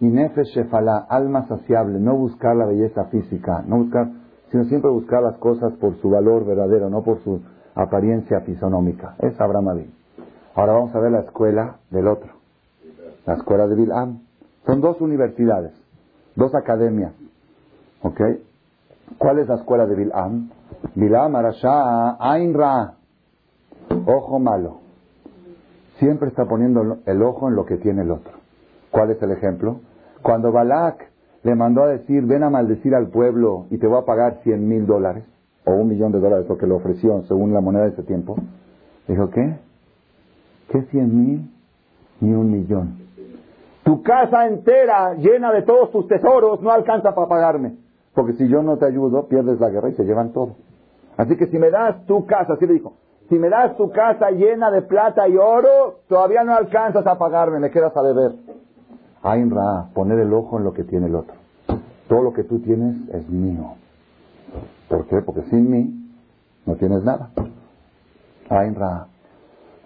y 0.00 0.06
nefesh 0.06 0.54
shefalá, 0.54 1.06
alma 1.08 1.46
saciable, 1.46 1.98
no 1.98 2.16
buscar 2.16 2.54
la 2.56 2.66
belleza 2.66 3.04
física, 3.06 3.62
no 3.66 3.78
buscar, 3.78 4.08
sino 4.50 4.64
siempre 4.64 4.90
buscar 4.90 5.22
las 5.22 5.38
cosas 5.38 5.72
por 5.74 5.96
su 6.00 6.10
valor 6.10 6.44
verdadero, 6.44 6.90
no 6.90 7.02
por 7.02 7.22
su 7.22 7.40
apariencia 7.74 8.40
fisonómica. 8.40 9.16
Es 9.18 9.40
Abraham 9.40 9.68
Abin. 9.68 9.94
Ahora 10.54 10.74
vamos 10.74 10.94
a 10.94 11.00
ver 11.00 11.12
la 11.12 11.20
escuela 11.20 11.76
del 11.90 12.08
otro, 12.08 12.32
la 13.26 13.34
escuela 13.34 13.66
de 13.66 13.74
Bilam. 13.74 14.20
Son 14.66 14.80
dos 14.80 15.00
universidades, 15.00 15.72
dos 16.34 16.54
academias. 16.54 17.12
¿Ok? 18.02 18.20
¿Cuál 19.18 19.38
es 19.38 19.48
la 19.48 19.56
escuela 19.56 19.86
de 19.86 19.94
Bilam? 19.94 20.50
Bilam 20.94 21.36
Arashá 21.36 22.16
Ain 22.18 22.54
Ra. 22.54 22.94
Ojo 24.06 24.38
malo. 24.38 24.85
Siempre 25.98 26.28
está 26.28 26.44
poniendo 26.44 26.98
el 27.06 27.22
ojo 27.22 27.48
en 27.48 27.56
lo 27.56 27.64
que 27.64 27.76
tiene 27.76 28.02
el 28.02 28.10
otro. 28.10 28.32
¿Cuál 28.90 29.10
es 29.10 29.22
el 29.22 29.30
ejemplo? 29.30 29.80
Cuando 30.22 30.52
Balak 30.52 31.10
le 31.42 31.54
mandó 31.54 31.84
a 31.84 31.88
decir, 31.88 32.24
ven 32.24 32.42
a 32.42 32.50
maldecir 32.50 32.94
al 32.94 33.08
pueblo 33.08 33.66
y 33.70 33.78
te 33.78 33.86
voy 33.86 33.98
a 33.98 34.04
pagar 34.04 34.40
cien 34.42 34.68
mil 34.68 34.86
dólares, 34.86 35.24
o 35.64 35.72
un 35.72 35.88
millón 35.88 36.12
de 36.12 36.20
dólares, 36.20 36.48
lo 36.48 36.58
que 36.58 36.66
le 36.66 36.74
ofreció 36.74 37.22
según 37.24 37.52
la 37.54 37.60
moneda 37.60 37.84
de 37.84 37.90
ese 37.90 38.02
tiempo, 38.02 38.36
dijo, 39.06 39.30
¿qué? 39.30 39.58
¿Qué 40.70 40.82
cien 40.90 41.26
mil? 41.26 41.50
Ni 42.20 42.32
un 42.32 42.50
millón. 42.50 42.98
Tu 43.84 44.02
casa 44.02 44.48
entera 44.48 45.14
llena 45.14 45.52
de 45.52 45.62
todos 45.62 45.92
tus 45.92 46.08
tesoros 46.08 46.60
no 46.60 46.70
alcanza 46.70 47.14
para 47.14 47.28
pagarme. 47.28 47.76
Porque 48.14 48.32
si 48.32 48.48
yo 48.48 48.62
no 48.62 48.78
te 48.78 48.86
ayudo, 48.86 49.28
pierdes 49.28 49.60
la 49.60 49.70
guerra 49.70 49.90
y 49.90 49.94
se 49.94 50.04
llevan 50.04 50.32
todo. 50.32 50.56
Así 51.16 51.36
que 51.36 51.46
si 51.46 51.58
me 51.58 51.70
das 51.70 52.04
tu 52.06 52.26
casa, 52.26 52.54
así 52.54 52.66
le 52.66 52.74
dijo, 52.74 52.94
si 53.28 53.38
me 53.38 53.48
das 53.48 53.76
tu 53.76 53.90
casa 53.90 54.30
llena 54.30 54.70
de 54.70 54.82
plata 54.82 55.28
y 55.28 55.36
oro, 55.36 56.00
todavía 56.08 56.44
no 56.44 56.54
alcanzas 56.54 57.06
a 57.06 57.18
pagarme, 57.18 57.58
me 57.58 57.70
quedas 57.70 57.96
a 57.96 58.02
deber. 58.02 58.32
Ain 59.22 59.50
Ra, 59.50 59.88
poner 59.94 60.18
el 60.20 60.32
ojo 60.32 60.58
en 60.58 60.64
lo 60.64 60.72
que 60.72 60.84
tiene 60.84 61.06
el 61.06 61.14
otro. 61.16 61.34
Todo 62.08 62.22
lo 62.22 62.32
que 62.32 62.44
tú 62.44 62.60
tienes 62.60 63.08
es 63.08 63.28
mío. 63.28 63.74
¿Por 64.88 65.06
qué? 65.06 65.22
Porque 65.22 65.42
sin 65.50 65.70
mí 65.70 66.12
no 66.64 66.76
tienes 66.76 67.02
nada. 67.02 67.30
Ain 68.48 68.74
Ra. 68.74 69.08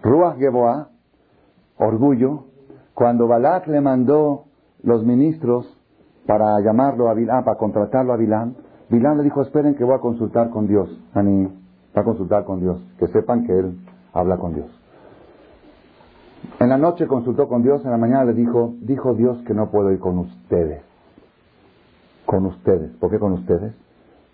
Ruach 0.02 0.36
Geboa, 0.36 0.88
orgullo, 1.78 2.44
cuando 2.94 3.26
Balak 3.26 3.66
le 3.68 3.80
mandó 3.80 4.44
los 4.82 5.04
ministros 5.04 5.66
para 6.26 6.60
llamarlo 6.60 7.08
a 7.08 7.14
Bilán, 7.14 7.44
para 7.44 7.56
contratarlo 7.56 8.12
a 8.12 8.16
Bilán, 8.16 8.56
Bilán 8.90 9.18
le 9.18 9.24
dijo, 9.24 9.40
esperen 9.42 9.74
que 9.74 9.84
voy 9.84 9.94
a 9.94 10.00
consultar 10.00 10.50
con 10.50 10.66
Dios. 10.66 10.90
Ani, 11.14 11.48
va 11.96 12.02
a 12.02 12.04
consultar 12.04 12.44
con 12.44 12.60
Dios. 12.60 12.80
Que 12.98 13.08
sepan 13.08 13.46
que 13.46 13.58
él 13.58 13.78
habla 14.12 14.38
con 14.38 14.54
Dios. 14.54 14.68
En 16.58 16.68
la 16.68 16.78
noche 16.78 17.06
consultó 17.06 17.48
con 17.48 17.62
Dios, 17.62 17.84
en 17.84 17.90
la 17.90 17.98
mañana 17.98 18.24
le 18.24 18.34
dijo, 18.34 18.74
dijo 18.80 19.14
Dios 19.14 19.42
que 19.46 19.54
no 19.54 19.70
puedo 19.70 19.92
ir 19.92 19.98
con 19.98 20.18
ustedes. 20.18 20.82
Con 22.26 22.46
ustedes. 22.46 22.90
¿Por 22.96 23.10
qué 23.10 23.18
con 23.18 23.32
ustedes? 23.32 23.74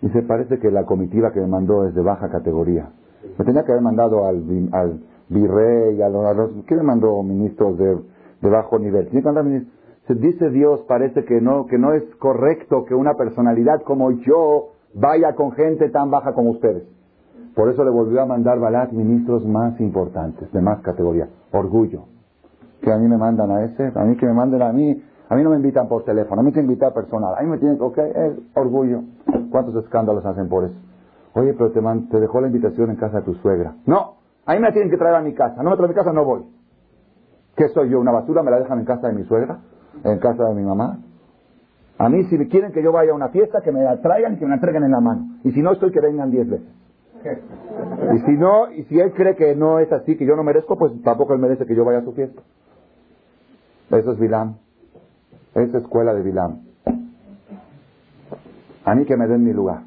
Y 0.01 0.09
se 0.09 0.21
parece 0.21 0.59
que 0.59 0.71
la 0.71 0.85
comitiva 0.85 1.31
que 1.31 1.39
me 1.39 1.47
mandó 1.47 1.85
es 1.87 1.95
de 1.95 2.01
baja 2.01 2.29
categoría. 2.29 2.89
Me 3.37 3.45
tenía 3.45 3.63
que 3.63 3.71
haber 3.71 3.83
mandado 3.83 4.25
al, 4.25 4.43
virrey, 5.29 6.01
a 6.01 6.09
los, 6.09 6.51
¿qué 6.65 6.75
me 6.75 6.83
mandó 6.83 7.21
ministros 7.23 7.77
de 7.77 7.97
de 8.41 8.49
bajo 8.49 8.79
nivel. 8.79 9.09
Se 10.07 10.15
dice 10.15 10.49
Dios, 10.49 10.81
parece 10.87 11.25
que 11.25 11.41
no, 11.41 11.65
que 11.65 11.77
no 11.77 11.93
es 11.93 12.03
correcto 12.15 12.85
que 12.85 12.95
una 12.95 13.15
personalidad 13.15 13.81
como 13.83 14.11
yo 14.11 14.69
vaya 14.93 15.35
con 15.35 15.51
gente 15.51 15.89
tan 15.89 16.09
baja 16.09 16.33
como 16.33 16.51
ustedes. 16.51 16.83
Por 17.57 17.71
eso 17.71 17.83
le 17.83 17.89
volvió 17.89 18.21
a 18.21 18.27
mandar 18.27 18.59
Balat 18.59 18.91
ministros 18.91 19.43
más 19.43 19.79
importantes, 19.79 20.51
de 20.53 20.61
más 20.61 20.79
categoría. 20.81 21.27
Orgullo. 21.51 22.03
Que 22.83 22.93
a 22.93 22.97
mí 22.99 23.07
me 23.07 23.17
mandan 23.17 23.49
a 23.49 23.63
ese, 23.63 23.91
a 23.95 24.03
mí 24.03 24.15
que 24.15 24.27
me 24.27 24.33
manden 24.33 24.61
a 24.61 24.71
mí. 24.71 25.03
A 25.27 25.35
mí 25.35 25.43
no 25.43 25.49
me 25.49 25.55
invitan 25.55 25.87
por 25.87 26.03
teléfono, 26.03 26.41
a 26.41 26.43
mí 26.43 26.51
que 26.51 26.59
invitar 26.59 26.93
personal. 26.93 27.33
A 27.35 27.41
mí 27.41 27.49
me 27.49 27.57
tienen, 27.57 27.81
ok, 27.81 27.97
es 27.97 28.33
orgullo. 28.53 29.01
¿Cuántos 29.49 29.75
escándalos 29.83 30.23
hacen 30.23 30.47
por 30.47 30.65
eso? 30.65 30.75
Oye, 31.33 31.55
pero 31.55 31.71
te, 31.71 31.81
te 32.11 32.19
dejó 32.19 32.41
la 32.41 32.47
invitación 32.47 32.91
en 32.91 32.95
casa 32.95 33.21
de 33.21 33.23
tu 33.23 33.33
suegra. 33.33 33.73
No, 33.87 34.17
a 34.45 34.53
mí 34.53 34.59
me 34.59 34.71
tienen 34.71 34.91
que 34.91 34.97
traer 34.97 35.15
a 35.15 35.21
mi 35.21 35.33
casa. 35.33 35.63
No 35.63 35.71
me 35.71 35.77
trae 35.77 35.87
a 35.87 35.89
mi 35.89 35.95
casa, 35.95 36.13
no 36.13 36.25
voy. 36.25 36.43
¿Qué 37.55 37.69
soy 37.69 37.89
yo? 37.89 37.99
¿Una 37.99 38.11
basura? 38.11 38.43
¿Me 38.43 38.51
la 38.51 38.59
dejan 38.59 38.77
en 38.77 38.85
casa 38.85 39.07
de 39.07 39.13
mi 39.13 39.23
suegra? 39.23 39.61
¿En 40.03 40.19
casa 40.19 40.43
de 40.43 40.53
mi 40.53 40.61
mamá? 40.61 40.99
A 41.97 42.07
mí, 42.07 42.23
si 42.25 42.37
quieren 42.49 42.71
que 42.71 42.83
yo 42.83 42.91
vaya 42.91 43.13
a 43.13 43.15
una 43.15 43.29
fiesta, 43.29 43.61
que 43.61 43.71
me 43.71 43.81
la 43.81 43.99
traigan 43.99 44.35
y 44.35 44.37
que 44.37 44.45
me 44.45 44.51
la 44.51 44.61
traigan 44.61 44.83
en 44.83 44.91
la 44.91 45.01
mano. 45.01 45.39
Y 45.43 45.51
si 45.53 45.63
no 45.63 45.71
estoy, 45.71 45.91
que 45.91 46.01
vengan 46.01 46.29
diez 46.29 46.47
veces. 46.47 46.86
Y 47.23 48.19
si 48.19 48.31
no, 48.31 48.71
y 48.71 48.83
si 48.83 48.99
él 48.99 49.13
cree 49.13 49.35
que 49.35 49.55
no 49.55 49.79
es 49.79 49.91
así, 49.91 50.17
que 50.17 50.25
yo 50.25 50.35
no 50.35 50.43
merezco, 50.43 50.77
pues 50.77 50.93
tampoco 51.03 51.33
él 51.33 51.39
merece 51.39 51.65
que 51.65 51.75
yo 51.75 51.83
vaya 51.83 51.99
a 51.99 52.03
su 52.03 52.13
fiesta. 52.13 52.41
Eso 53.91 54.11
es 54.11 54.19
Bilam. 54.19 54.57
Esa 55.55 55.77
escuela 55.79 56.13
de 56.13 56.21
Bilam. 56.21 56.61
A 58.85 58.95
mí 58.95 59.05
que 59.05 59.17
me 59.17 59.27
den 59.27 59.43
mi 59.43 59.53
lugar. 59.53 59.81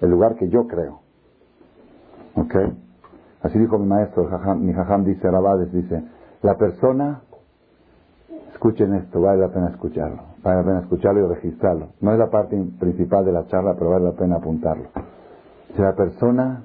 El 0.00 0.10
lugar 0.10 0.36
que 0.36 0.48
yo 0.48 0.66
creo. 0.66 1.00
¿Ok? 2.36 2.54
Así 3.42 3.58
dijo 3.58 3.78
mi 3.78 3.86
maestro, 3.86 4.28
mi 4.56 4.72
jajam 4.72 5.04
dice, 5.04 5.30
Rabades 5.30 5.72
dice, 5.72 6.02
la 6.42 6.56
persona, 6.56 7.22
escuchen 8.52 8.94
esto, 8.94 9.20
vale 9.20 9.40
la 9.40 9.48
pena 9.48 9.70
escucharlo, 9.70 10.22
vale 10.42 10.56
la 10.58 10.64
pena 10.64 10.80
escucharlo 10.80 11.24
y 11.24 11.34
registrarlo. 11.34 11.88
No 12.00 12.12
es 12.12 12.18
la 12.18 12.30
parte 12.30 12.60
principal 12.78 13.24
de 13.24 13.32
la 13.32 13.46
charla, 13.46 13.74
pero 13.78 13.90
vale 13.90 14.06
la 14.06 14.12
pena 14.12 14.36
apuntarlo. 14.36 14.88
Si 15.74 15.82
la 15.82 15.94
persona 15.94 16.64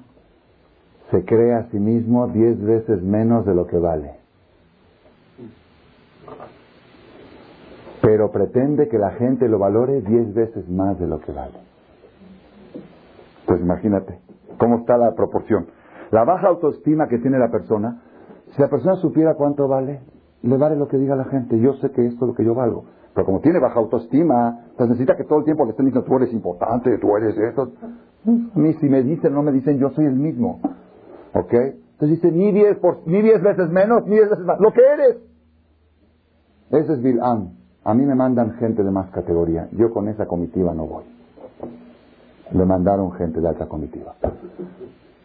se 1.10 1.24
cree 1.24 1.54
a 1.54 1.70
sí 1.70 1.78
mismo 1.78 2.26
diez 2.28 2.60
veces 2.62 3.02
menos 3.02 3.44
de 3.46 3.54
lo 3.54 3.66
que 3.66 3.78
vale, 3.78 4.16
pero 8.02 8.30
pretende 8.30 8.88
que 8.88 8.98
la 8.98 9.12
gente 9.12 9.48
lo 9.48 9.58
valore 9.58 10.00
diez 10.02 10.34
veces 10.34 10.68
más 10.68 10.98
de 10.98 11.06
lo 11.06 11.20
que 11.20 11.32
vale. 11.32 11.58
Pues 13.46 13.60
imagínate 13.60 14.18
cómo 14.58 14.78
está 14.78 14.96
la 14.96 15.14
proporción. 15.14 15.66
La 16.10 16.24
baja 16.24 16.48
autoestima 16.48 17.08
que 17.08 17.18
tiene 17.18 17.38
la 17.38 17.50
persona 17.50 18.02
si 18.54 18.62
la 18.62 18.68
persona 18.68 18.94
supiera 18.96 19.34
cuánto 19.34 19.66
vale, 19.66 20.00
le 20.42 20.56
vale 20.56 20.76
lo 20.76 20.86
que 20.86 20.96
diga 20.96 21.16
la 21.16 21.24
gente. 21.24 21.58
Yo 21.58 21.74
sé 21.74 21.90
que 21.90 22.06
esto 22.06 22.24
es 22.24 22.28
lo 22.28 22.34
que 22.34 22.44
yo 22.44 22.54
valgo. 22.54 22.84
Pero 23.14 23.26
como 23.26 23.40
tiene 23.40 23.60
baja 23.60 23.78
autoestima, 23.78 24.66
pues 24.76 24.88
necesita 24.88 25.16
que 25.16 25.24
todo 25.24 25.38
el 25.38 25.44
tiempo 25.44 25.64
le 25.64 25.70
estén 25.70 25.86
diciendo, 25.86 26.06
tú 26.06 26.16
eres 26.16 26.32
importante, 26.32 26.98
tú 26.98 27.16
eres 27.16 27.36
esto. 27.38 27.72
A 28.26 28.58
mí 28.58 28.74
si 28.74 28.88
me 28.88 29.02
dicen 29.02 29.32
no 29.32 29.42
me 29.42 29.52
dicen, 29.52 29.78
yo 29.78 29.90
soy 29.90 30.06
el 30.06 30.16
mismo. 30.16 30.60
¿Ok? 31.32 31.52
Entonces 31.52 32.20
dice, 32.20 32.32
ni 32.32 32.50
diez, 32.50 32.76
por, 32.78 33.06
ni 33.06 33.22
diez 33.22 33.40
veces 33.40 33.70
menos, 33.70 34.04
ni 34.06 34.16
diez 34.16 34.28
veces 34.28 34.44
más. 34.44 34.58
Lo 34.58 34.72
que 34.72 34.80
eres. 34.80 35.16
Ese 36.70 36.92
es 36.94 37.02
Bil'am. 37.02 37.50
A 37.84 37.94
mí 37.94 38.04
me 38.04 38.14
mandan 38.14 38.54
gente 38.54 38.82
de 38.82 38.90
más 38.90 39.10
categoría. 39.10 39.68
Yo 39.72 39.92
con 39.92 40.08
esa 40.08 40.26
comitiva 40.26 40.74
no 40.74 40.86
voy. 40.86 41.04
Le 42.52 42.64
mandaron 42.64 43.12
gente 43.12 43.40
de 43.40 43.48
alta 43.48 43.66
comitiva. 43.66 44.14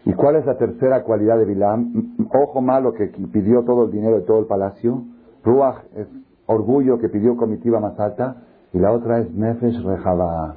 ¿Y 0.05 0.13
cuál 0.13 0.35
es 0.35 0.45
la 0.45 0.57
tercera 0.57 1.03
cualidad 1.03 1.37
de 1.37 1.45
Bilam? 1.45 2.15
Ojo 2.33 2.61
malo 2.61 2.93
que 2.93 3.07
pidió 3.31 3.63
todo 3.63 3.85
el 3.85 3.91
dinero 3.91 4.17
de 4.17 4.25
todo 4.25 4.39
el 4.39 4.45
palacio. 4.45 5.03
Ruach 5.43 5.83
es 5.95 6.07
orgullo 6.49 6.97
que 6.97 7.09
pidió 7.09 7.37
comitiva 7.37 7.79
más 7.79 7.99
alta. 7.99 8.37
Y 8.73 8.79
la 8.79 8.91
otra 8.91 9.19
es 9.19 9.31
Nefesh 9.31 9.81
Rejaba, 9.83 10.55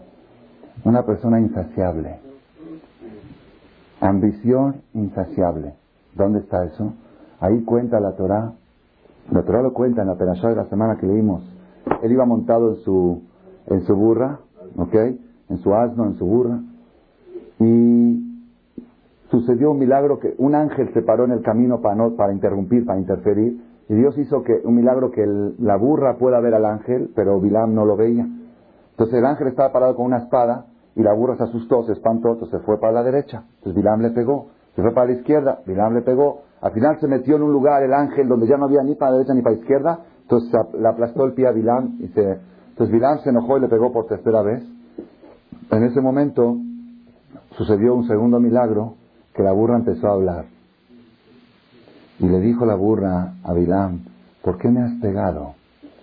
una 0.85 1.05
persona 1.05 1.41
insaciable. 1.41 2.19
Ambición 4.01 4.83
insaciable. 4.95 5.75
¿Dónde 6.15 6.41
está 6.41 6.65
eso? 6.65 6.93
Ahí 7.41 7.63
cuenta 7.63 8.01
la 8.01 8.13
Torah. 8.13 8.53
La 9.31 9.43
Torah 9.43 9.63
lo 9.63 9.73
cuenta 9.73 10.03
en 10.03 10.09
la 10.09 10.17
perashá 10.17 10.49
de 10.49 10.57
la 10.57 10.65
semana 10.67 10.97
que 10.97 11.07
leímos. 11.07 11.43
Él 12.03 12.13
iba 12.13 12.25
montado 12.25 12.71
en 12.71 12.77
su, 12.85 13.23
en 13.67 13.83
su 13.87 13.95
burra, 13.95 14.41
¿ok? 14.77 14.95
En 15.49 15.59
su 15.59 15.75
asno, 15.75 16.07
en 16.07 16.19
su 16.19 16.27
burra. 16.27 16.61
Y 17.61 18.32
sucedió 19.33 19.71
un 19.71 19.79
milagro 19.79 20.19
que 20.19 20.35
un 20.37 20.55
ángel 20.55 20.93
se 20.93 21.01
paró 21.01 21.25
en 21.25 21.33
el 21.33 21.43
camino 21.43 21.81
para, 21.81 21.95
no, 21.95 22.15
para 22.15 22.35
interrumpir, 22.35 22.85
para 22.85 23.01
interferir, 23.01 23.61
y 23.89 23.95
Dios 23.95 24.17
hizo 24.19 24.43
que 24.43 24.61
un 24.65 24.77
milagro 24.77 25.11
que 25.11 25.27
la 25.59 25.77
burra 25.77 26.17
pueda 26.19 26.39
ver 26.41 26.55
al 26.55 26.67
ángel, 26.67 27.11
pero 27.17 27.41
Bilam 27.41 27.75
no 27.75 27.85
lo 27.85 27.97
veía. 27.97 28.27
Entonces 28.91 29.19
el 29.19 29.25
ángel 29.25 29.49
estaba 29.49 29.73
parado 29.73 29.97
con 29.97 30.07
una 30.07 30.19
espada 30.19 30.67
y 30.95 31.03
la 31.03 31.15
burra 31.15 31.37
se 31.37 31.45
asustó, 31.45 31.83
se 31.85 31.93
espantó, 31.93 32.33
entonces 32.33 32.61
se 32.61 32.65
fue 32.65 32.79
para 32.79 32.93
la 32.93 33.03
derecha. 33.03 33.45
Entonces 33.57 33.75
Bilam 33.75 34.03
le 34.03 34.11
pegó, 34.11 34.49
se 34.77 34.83
fue 34.83 34.93
para 34.93 35.07
la 35.07 35.13
izquierda, 35.15 35.61
Bilam 35.67 35.95
le 35.95 36.03
pegó. 36.03 36.43
Al 36.61 36.73
final 36.73 37.01
se 37.01 37.09
metió 37.09 37.37
en 37.37 37.43
un 37.43 37.53
lugar 37.53 37.83
el 37.83 37.93
ángel 37.93 38.29
donde 38.29 38.47
ya 38.47 38.57
no 38.57 38.67
había 38.67 38.83
ni 38.83 38.95
para 38.95 39.13
la 39.13 39.17
derecha 39.19 39.35
ni 39.35 39.43
para 39.43 39.57
la 39.57 39.63
izquierda, 39.63 39.99
entonces 40.23 40.53
le 40.79 40.89
aplastó 40.89 41.25
el 41.25 41.33
pie 41.33 41.49
a 41.49 41.53
Bilam 41.53 41.97
y 42.01 42.09
se... 42.09 42.39
Entonces 42.71 42.93
Bilam 42.93 43.19
se 43.21 43.31
enojó 43.31 43.57
y 43.57 43.61
le 43.63 43.69
pegó 43.69 43.93
por 43.93 44.07
tercera 44.07 44.43
vez. 44.43 44.63
En 45.71 45.83
ese 45.85 46.01
momento 46.01 46.57
sucedió 47.57 47.95
un 47.95 48.07
segundo 48.07 48.39
milagro 48.41 48.95
que 49.35 49.43
la 49.43 49.53
burra 49.53 49.77
empezó 49.77 50.09
a 50.09 50.13
hablar. 50.13 50.45
Y 52.19 52.29
le 52.29 52.41
dijo 52.41 52.67
la 52.67 52.75
burra 52.75 53.35
a 53.43 53.53
Bilam, 53.53 54.01
¿por 54.43 54.59
qué 54.59 54.69
me 54.69 54.83
has 54.83 54.93
pegado? 55.01 55.55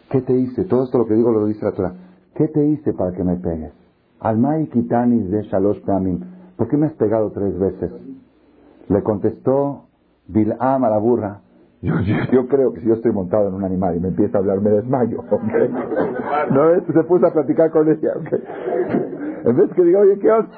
¿Qué 0.09 0.21
te 0.21 0.33
hice? 0.33 0.65
Todo 0.65 0.83
esto 0.83 0.97
lo 0.97 1.05
que 1.05 1.13
digo 1.13 1.31
lo 1.31 1.45
dice 1.45 1.63
la 1.63 1.71
Torah. 1.71 1.93
¿Qué 2.35 2.47
te 2.47 2.65
hice 2.65 2.93
para 2.93 3.11
que 3.11 3.23
me 3.23 3.35
pegues? 3.35 3.73
Almai 4.19 4.67
kitanis 4.67 5.29
de 5.29 5.43
shalosh 5.43 5.81
pamim. 5.85 6.19
¿Por 6.57 6.67
qué 6.67 6.77
me 6.77 6.87
has 6.87 6.93
pegado 6.93 7.31
tres 7.31 7.57
veces? 7.57 7.91
Le 8.89 9.03
contestó 9.03 9.85
Bilam 10.27 10.83
a 10.83 10.89
la 10.89 10.97
burra, 10.97 11.41
Yo, 11.81 11.93
yo, 12.33 12.47
creo 12.47 12.73
que 12.73 12.81
si 12.81 12.87
yo 12.87 12.95
estoy 12.95 13.13
montado 13.13 13.47
en 13.47 13.53
un 13.53 13.63
animal 13.63 13.95
y 13.95 14.01
me 14.01 14.09
empieza 14.09 14.37
a 14.37 14.41
hablar, 14.41 14.59
me 14.59 14.69
desmayo. 14.71 15.21
¿okay? 15.21 15.69
No 16.51 16.93
se 16.93 17.03
puso 17.03 17.27
a 17.27 17.31
platicar 17.31 17.71
con 17.71 17.89
ella. 17.89 18.13
¿okay? 18.17 18.43
En 19.45 19.55
vez 19.55 19.71
que 19.73 19.83
diga, 19.83 19.99
oye, 19.99 20.19
¿qué 20.19 20.29
onda? 20.29 20.49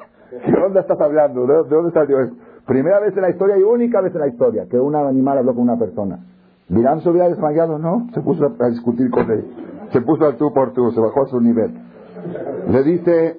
¿Qué 0.44 0.54
onda 0.54 0.80
estás 0.80 1.00
hablando? 1.00 1.46
¿De, 1.46 1.54
dónde 1.68 1.92
salió 1.92 2.20
eso? 2.20 2.34
Primera 2.66 3.00
vez 3.00 3.16
en 3.16 3.22
la 3.22 3.30
historia 3.30 3.58
y 3.58 3.62
única 3.62 4.00
vez 4.00 4.14
en 4.14 4.20
la 4.20 4.28
historia 4.28 4.66
que 4.70 4.78
un 4.78 4.94
animal 4.94 5.38
habló 5.38 5.54
con 5.54 5.64
una 5.64 5.78
persona. 5.78 6.20
¿Bilam 6.68 7.00
se 7.00 7.10
hubiera 7.10 7.28
desmayado? 7.28 7.78
No, 7.78 8.08
se 8.14 8.20
puso 8.20 8.46
a 8.58 8.68
discutir 8.68 9.10
con 9.10 9.30
él. 9.30 9.44
Se 9.92 10.00
puso 10.00 10.24
al 10.24 10.36
tú 10.36 10.52
por 10.54 10.72
tú, 10.72 10.90
se 10.92 11.00
bajó 11.00 11.22
a 11.22 11.26
su 11.26 11.40
nivel. 11.40 11.74
Le 12.68 12.82
dice, 12.82 13.36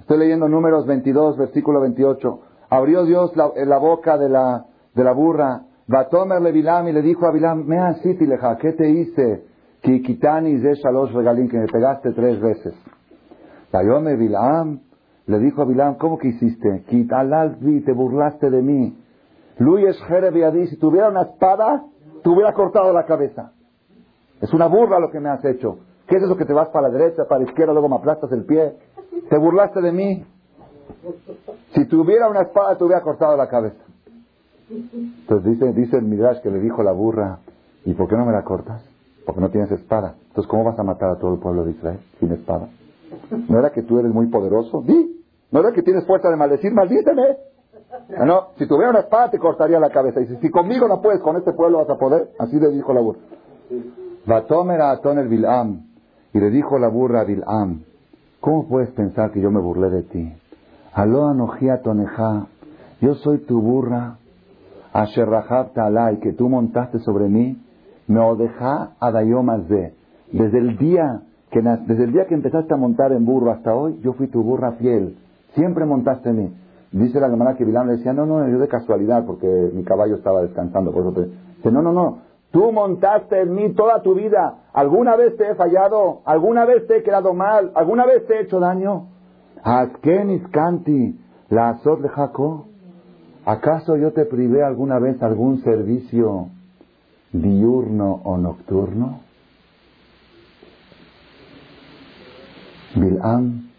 estoy 0.00 0.18
leyendo 0.18 0.48
números 0.48 0.86
22, 0.86 1.38
versículo 1.38 1.80
28. 1.80 2.40
Abrió 2.68 3.04
Dios 3.04 3.34
la, 3.36 3.78
boca 3.78 4.18
de 4.18 4.28
la, 4.28 4.66
de 4.94 5.04
la 5.04 5.12
burra. 5.12 5.62
Batomerle 5.86 6.52
Bilam 6.52 6.88
y 6.88 6.92
le 6.92 7.02
dijo 7.02 7.26
a 7.26 7.32
Bilam, 7.32 7.64
me 7.64 7.78
leja, 8.20 8.58
¿qué 8.58 8.72
te 8.72 8.90
hice? 8.90 9.44
Que 9.80 10.02
quitani 10.02 10.56
de 10.56 10.74
shalosh 10.74 11.12
regalín, 11.12 11.48
que 11.48 11.58
me 11.58 11.66
pegaste 11.66 12.12
tres 12.12 12.40
veces. 12.40 12.74
Tayome 13.70 14.16
Bilam, 14.16 14.80
le 15.30 15.38
dijo 15.38 15.62
a 15.62 15.64
Bilam, 15.64 15.94
¿cómo 15.94 16.18
que 16.18 16.28
hiciste? 16.28 16.84
Te 16.88 17.92
burlaste 17.92 18.50
de 18.50 18.62
mí. 18.62 18.98
Luis 19.58 19.96
Jerebiadí, 20.08 20.66
si 20.66 20.76
tuviera 20.76 21.08
una 21.08 21.22
espada, 21.22 21.84
te 22.22 22.28
hubiera 22.28 22.52
cortado 22.52 22.92
la 22.92 23.04
cabeza. 23.04 23.52
Es 24.40 24.52
una 24.52 24.66
burla 24.66 24.98
lo 24.98 25.10
que 25.10 25.20
me 25.20 25.28
has 25.28 25.44
hecho. 25.44 25.78
¿Qué 26.08 26.16
es 26.16 26.24
eso 26.24 26.36
que 26.36 26.46
te 26.46 26.52
vas 26.52 26.70
para 26.70 26.88
la 26.88 26.98
derecha, 26.98 27.26
para 27.28 27.44
la 27.44 27.48
izquierda, 27.48 27.72
luego 27.72 27.88
me 27.88 27.94
aplastas 27.94 28.32
el 28.32 28.44
pie? 28.44 28.72
Te 29.28 29.38
burlaste 29.38 29.80
de 29.80 29.92
mí. 29.92 30.24
Si 31.74 31.84
tuviera 31.86 32.28
una 32.28 32.42
espada, 32.42 32.76
te 32.76 32.82
hubiera 32.82 33.00
cortado 33.02 33.36
la 33.36 33.46
cabeza. 33.46 33.84
Entonces 34.68 35.52
dice, 35.52 35.72
dice 35.72 35.96
el 35.96 36.06
Midrash 36.06 36.40
que 36.40 36.50
le 36.50 36.58
dijo 36.58 36.82
la 36.82 36.92
burra, 36.92 37.38
¿y 37.84 37.94
por 37.94 38.08
qué 38.08 38.16
no 38.16 38.26
me 38.26 38.32
la 38.32 38.42
cortas? 38.42 38.82
Porque 39.24 39.40
no 39.40 39.50
tienes 39.50 39.70
espada. 39.70 40.16
Entonces, 40.26 40.50
¿cómo 40.50 40.64
vas 40.64 40.78
a 40.78 40.82
matar 40.82 41.10
a 41.10 41.18
todo 41.18 41.34
el 41.34 41.40
pueblo 41.40 41.64
de 41.64 41.70
Israel 41.70 42.00
sin 42.18 42.32
espada? 42.32 42.68
¿No 43.48 43.60
era 43.60 43.70
que 43.70 43.82
tú 43.82 44.00
eres 44.00 44.12
muy 44.12 44.26
poderoso? 44.26 44.82
Di. 44.82 45.19
¿No 45.50 45.60
era 45.60 45.72
que 45.72 45.82
tienes 45.82 46.06
fuerza 46.06 46.28
de 46.28 46.36
maldecir? 46.36 46.72
Maldíceme. 46.72 47.36
Ah, 48.16 48.24
no, 48.24 48.48
si 48.56 48.66
tuviera 48.66 48.90
una 48.90 49.00
espada 49.00 49.30
te 49.30 49.38
cortaría 49.38 49.78
la 49.80 49.90
cabeza. 49.90 50.20
Y 50.20 50.26
si, 50.36 50.50
conmigo 50.50 50.86
no 50.88 51.00
puedes, 51.00 51.20
con 51.20 51.36
este 51.36 51.52
pueblo 51.52 51.78
vas 51.78 51.90
a 51.90 51.98
poder. 51.98 52.30
Así 52.38 52.58
le 52.58 52.70
dijo 52.70 52.92
la 52.92 53.00
burra. 53.00 53.18
Vatomer 54.26 54.80
a 54.80 55.00
el 55.02 55.28
Bilam. 55.28 55.86
Y 56.32 56.38
le 56.38 56.50
dijo 56.50 56.78
la 56.78 56.88
burra 56.88 57.22
a 57.22 57.24
Bilam, 57.24 57.82
¿cómo 58.40 58.68
puedes 58.68 58.90
pensar 58.90 59.32
que 59.32 59.40
yo 59.40 59.50
me 59.50 59.60
burlé 59.60 59.90
de 59.90 60.02
ti? 60.04 60.32
Aló 60.92 61.26
anojía 61.26 61.82
toneja, 61.82 62.46
yo 63.00 63.14
soy 63.14 63.38
tu 63.38 63.60
burra, 63.60 64.18
asherrahab 64.92 65.72
talai, 65.72 66.20
que 66.20 66.32
tú 66.32 66.48
montaste 66.48 67.00
sobre 67.00 67.28
mí, 67.28 67.60
me 68.06 68.20
odeja 68.20 68.92
adayomas 69.00 69.68
de. 69.68 69.94
Desde 70.32 70.58
el 70.58 70.78
día 70.78 71.22
que 71.50 71.62
desde 71.62 72.04
el 72.04 72.12
día 72.12 72.26
que 72.26 72.34
empezaste 72.34 72.72
a 72.72 72.76
montar 72.76 73.12
en 73.12 73.24
burro 73.24 73.50
hasta 73.50 73.74
hoy, 73.74 73.98
yo 74.02 74.12
fui 74.12 74.28
tu 74.28 74.42
burra 74.42 74.72
fiel. 74.72 75.16
Siempre 75.54 75.84
montaste 75.84 76.30
en 76.30 76.36
mí. 76.36 76.54
Dice 76.92 77.20
la 77.20 77.26
hermana 77.26 77.54
que 77.54 77.64
Bilam 77.64 77.86
le 77.86 77.96
decía, 77.96 78.12
no, 78.12 78.26
no, 78.26 78.48
yo 78.48 78.58
de 78.58 78.68
casualidad, 78.68 79.24
porque 79.24 79.46
mi 79.72 79.84
caballo 79.84 80.16
estaba 80.16 80.42
descansando. 80.42 80.92
Por 80.92 81.02
eso. 81.02 81.30
Dice, 81.56 81.70
no, 81.70 81.82
no, 81.82 81.92
no, 81.92 82.18
Tú 82.50 82.72
montaste 82.72 83.42
en 83.42 83.54
mí 83.54 83.72
toda 83.74 84.02
tu 84.02 84.14
vida. 84.14 84.58
¿Alguna 84.72 85.16
vez 85.16 85.36
te 85.36 85.50
he 85.50 85.54
fallado? 85.54 86.22
¿Alguna 86.24 86.64
vez 86.64 86.86
te 86.88 86.98
he 86.98 87.02
quedado 87.02 87.32
mal? 87.32 87.70
¿Alguna 87.74 88.06
vez 88.06 88.26
te 88.26 88.34
he 88.34 88.42
hecho 88.42 88.58
daño? 88.58 89.06
Canti, 90.50 91.20
la 91.48 91.70
azot 91.70 92.04
jaco. 92.08 92.66
¿Acaso 93.44 93.96
yo 93.96 94.12
te 94.12 94.24
privé 94.24 94.64
alguna 94.64 94.98
vez 94.98 95.22
algún 95.22 95.62
servicio 95.62 96.48
diurno 97.32 98.20
o 98.24 98.36
nocturno? 98.36 99.20
Bil'am 102.96 103.69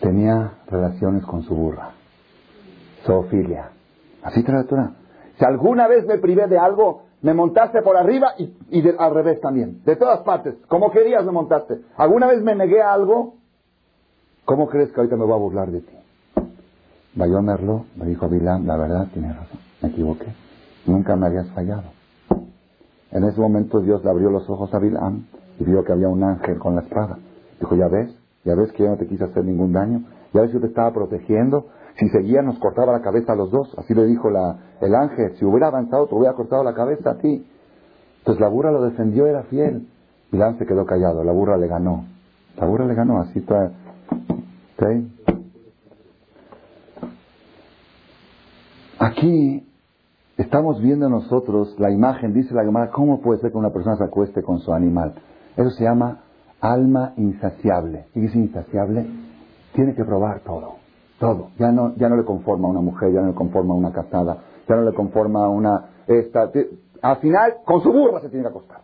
tenía 0.00 0.58
relaciones 0.66 1.24
con 1.24 1.42
su 1.42 1.54
burra, 1.54 1.90
zoofilia. 3.04 3.70
Así 4.22 4.42
trae 4.42 4.64
la 4.70 4.92
Si 5.38 5.44
alguna 5.44 5.86
vez 5.88 6.06
me 6.06 6.18
privé 6.18 6.46
de 6.48 6.58
algo, 6.58 7.02
me 7.22 7.34
montaste 7.34 7.82
por 7.82 7.96
arriba 7.96 8.34
y, 8.38 8.88
al 8.98 9.14
revés 9.14 9.40
también. 9.40 9.82
De 9.84 9.96
todas 9.96 10.20
partes. 10.20 10.54
Como 10.68 10.90
querías 10.90 11.24
me 11.24 11.32
montaste. 11.32 11.80
¿Alguna 11.96 12.26
vez 12.26 12.42
me 12.42 12.54
negué 12.54 12.80
a 12.80 12.92
algo? 12.92 13.34
¿Cómo 14.44 14.68
crees 14.68 14.92
que 14.92 15.00
ahorita 15.00 15.16
me 15.16 15.24
voy 15.24 15.34
a 15.34 15.38
burlar 15.38 15.70
de 15.70 15.80
ti? 15.80 15.94
Merlo 17.14 17.86
me 17.96 18.06
dijo 18.06 18.28
Bilam, 18.28 18.64
la 18.66 18.76
verdad, 18.76 19.08
tienes 19.12 19.36
razón, 19.36 19.58
me 19.82 19.88
equivoqué. 19.88 20.26
Nunca 20.86 21.16
me 21.16 21.26
habías 21.26 21.50
fallado. 21.50 21.90
En 23.10 23.24
ese 23.24 23.40
momento 23.40 23.80
Dios 23.80 24.04
le 24.04 24.10
abrió 24.10 24.30
los 24.30 24.48
ojos 24.48 24.72
a 24.72 24.78
Bilam 24.78 25.26
y 25.58 25.64
vio 25.64 25.82
que 25.82 25.92
había 25.92 26.08
un 26.08 26.22
ángel 26.22 26.58
con 26.58 26.76
la 26.76 26.82
espada. 26.82 27.18
Dijo, 27.58 27.74
ya 27.74 27.88
ves, 27.88 28.14
ya 28.48 28.54
ves 28.54 28.72
que 28.72 28.82
yo 28.82 28.88
no 28.88 28.96
te 28.96 29.06
quise 29.06 29.24
hacer 29.24 29.44
ningún 29.44 29.72
daño, 29.72 30.04
ya 30.32 30.40
ves 30.40 30.50
que 30.50 30.54
yo 30.54 30.60
te 30.60 30.68
estaba 30.68 30.92
protegiendo, 30.92 31.66
si 31.98 32.08
seguía 32.08 32.42
nos 32.42 32.58
cortaba 32.58 32.92
la 32.92 33.02
cabeza 33.02 33.32
a 33.32 33.36
los 33.36 33.50
dos. 33.50 33.74
Así 33.76 33.94
le 33.94 34.04
dijo 34.06 34.28
el 34.28 34.94
ángel, 34.94 35.36
si 35.36 35.44
hubiera 35.44 35.66
avanzado 35.66 36.06
te 36.06 36.14
hubiera 36.14 36.34
cortado 36.34 36.62
la 36.64 36.72
cabeza 36.72 37.10
a 37.10 37.18
ti. 37.18 37.46
Entonces 38.18 38.40
la 38.40 38.48
burra 38.48 38.70
lo 38.70 38.82
defendió, 38.82 39.26
era 39.26 39.42
fiel. 39.44 39.88
Bilán 40.30 40.58
se 40.58 40.66
quedó 40.66 40.86
callado, 40.86 41.24
la 41.24 41.32
burra 41.32 41.56
le 41.56 41.66
ganó. 41.66 42.04
La 42.56 42.66
burra 42.66 42.86
le 42.86 42.94
ganó, 42.94 43.20
así 43.20 43.38
está. 43.40 43.72
Aquí 48.98 49.66
estamos 50.36 50.80
viendo 50.80 51.08
nosotros 51.08 51.74
la 51.78 51.90
imagen, 51.90 52.32
dice 52.32 52.54
la 52.54 52.64
Gemara, 52.64 52.90
¿cómo 52.90 53.20
puede 53.20 53.40
ser 53.40 53.50
que 53.50 53.58
una 53.58 53.70
persona 53.70 53.96
se 53.96 54.04
acueste 54.04 54.42
con 54.42 54.60
su 54.60 54.72
animal? 54.72 55.14
Eso 55.56 55.70
se 55.70 55.84
llama 55.84 56.20
alma 56.60 57.12
insaciable. 57.16 58.06
¿Qué 58.14 58.24
es 58.24 58.34
insaciable? 58.34 59.06
Tiene 59.74 59.94
que 59.94 60.04
probar 60.04 60.40
todo. 60.40 60.76
Todo. 61.18 61.50
Ya 61.58 61.72
no, 61.72 61.94
ya 61.96 62.08
no 62.08 62.16
le 62.16 62.24
conforma 62.24 62.68
a 62.68 62.70
una 62.70 62.80
mujer, 62.80 63.12
ya 63.12 63.20
no 63.20 63.28
le 63.28 63.34
conforma 63.34 63.74
a 63.74 63.76
una 63.76 63.92
casada, 63.92 64.38
ya 64.68 64.76
no 64.76 64.82
le 64.82 64.94
conforma 64.94 65.44
a 65.44 65.48
una... 65.48 65.90
Esta, 66.06 66.50
al 67.02 67.16
final, 67.18 67.56
con 67.64 67.82
su 67.82 67.92
burra 67.92 68.20
se 68.20 68.28
tiene 68.28 68.44
que 68.44 68.50
acostar. 68.50 68.80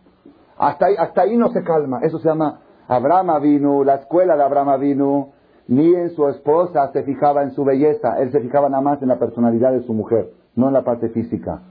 Hasta 0.57 0.85
ahí, 0.85 0.95
hasta 0.97 1.21
ahí 1.21 1.37
no 1.37 1.49
se 1.49 1.63
calma. 1.63 1.99
Eso 2.03 2.19
se 2.19 2.29
llama 2.29 2.59
Abraham 2.87 3.41
vino, 3.41 3.83
la 3.83 3.95
escuela 3.95 4.35
de 4.35 4.43
Abraham 4.43 4.79
vino, 4.79 5.29
ni 5.67 5.93
en 5.93 6.11
su 6.11 6.27
esposa 6.27 6.91
se 6.93 7.03
fijaba 7.03 7.43
en 7.43 7.51
su 7.51 7.63
belleza, 7.63 8.19
él 8.19 8.31
se 8.31 8.39
fijaba 8.39 8.69
nada 8.69 8.83
más 8.83 9.01
en 9.01 9.07
la 9.07 9.17
personalidad 9.17 9.71
de 9.71 9.81
su 9.81 9.93
mujer, 9.93 10.29
no 10.55 10.67
en 10.67 10.73
la 10.73 10.83
parte 10.83 11.09
física. 11.09 11.61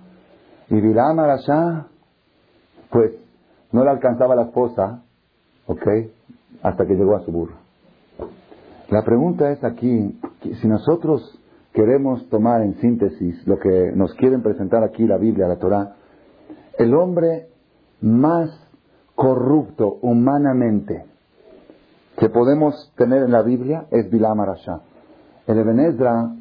Y 0.68 0.80
Bilam 0.80 1.18
Arashá, 1.20 1.86
pues 2.90 3.12
no 3.70 3.84
le 3.84 3.90
alcanzaba 3.90 4.34
la 4.34 4.42
esposa, 4.42 5.03
¿ok? 5.66 5.88
Hasta 6.62 6.86
que 6.86 6.94
llegó 6.94 7.16
a 7.16 7.24
su 7.24 7.32
burra. 7.32 7.54
La 8.90 9.02
pregunta 9.02 9.50
es 9.50 9.64
aquí, 9.64 10.18
si 10.60 10.68
nosotros 10.68 11.40
queremos 11.72 12.28
tomar 12.28 12.62
en 12.62 12.74
síntesis 12.80 13.46
lo 13.46 13.58
que 13.58 13.92
nos 13.94 14.14
quieren 14.14 14.42
presentar 14.42 14.84
aquí 14.84 15.06
la 15.06 15.18
Biblia, 15.18 15.48
la 15.48 15.58
Torah, 15.58 15.96
el 16.78 16.94
hombre 16.94 17.48
más 18.00 18.50
corrupto 19.14 19.98
humanamente 20.02 21.04
que 22.18 22.28
podemos 22.28 22.92
tener 22.96 23.22
en 23.24 23.32
la 23.32 23.42
Biblia 23.42 23.86
es 23.90 24.10
Bilam 24.10 24.40
Arashá. 24.40 24.80
El 25.46 25.58
Ebenezra, 25.58 26.32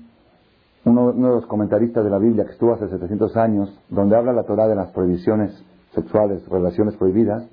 uno, 0.86 1.06
uno, 1.06 1.28
de 1.30 1.36
los 1.36 1.46
comentaristas 1.48 2.04
de 2.04 2.10
la 2.10 2.20
Biblia 2.20 2.46
que 2.46 2.52
estuvo 2.52 2.74
hace 2.74 2.88
700 2.90 3.36
años, 3.38 3.80
donde 3.90 4.16
habla 4.16 4.34
la 4.34 4.44
Torah 4.44 4.68
de 4.68 4.76
las 4.76 4.92
prohibiciones 4.92 5.52
sexuales, 5.96 6.48
relaciones 6.48 6.96
prohibidas, 6.96 7.48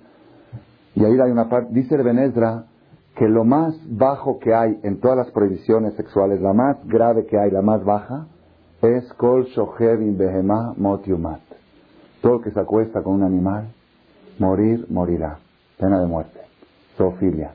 y 0.95 1.05
ahí 1.05 1.21
hay 1.21 1.31
una 1.31 1.49
parte, 1.49 1.73
dice 1.73 1.95
el 1.95 2.01
Ebenezra, 2.01 2.65
que 3.17 3.29
lo 3.29 3.45
más 3.45 3.75
bajo 3.89 4.39
que 4.39 4.55
hay 4.55 4.81
en 4.83 5.01
todas 5.01 5.17
las 5.17 5.31
prohibiciones 5.31 5.95
sexuales, 5.95 6.41
la 6.41 6.53
más 6.53 6.77
grave 6.87 7.27
que 7.27 7.39
hay, 7.39 7.51
la 7.51 7.63
más 7.63 7.85
baja, 7.85 8.27
es 8.83 9.13
kol 9.15 9.45
shohev 9.45 10.17
behemah 10.17 10.75
motiumat. 10.77 11.41
Todo 12.23 12.37
el 12.37 12.43
que 12.43 12.51
se 12.51 12.61
acuesta 12.61 13.03
con 13.03 13.15
un 13.15 13.23
animal, 13.23 13.69
morir, 14.39 14.87
morirá. 14.89 15.39
Pena 15.79 16.01
de 16.01 16.07
muerte. 16.07 16.41
Zoofilia. 16.97 17.53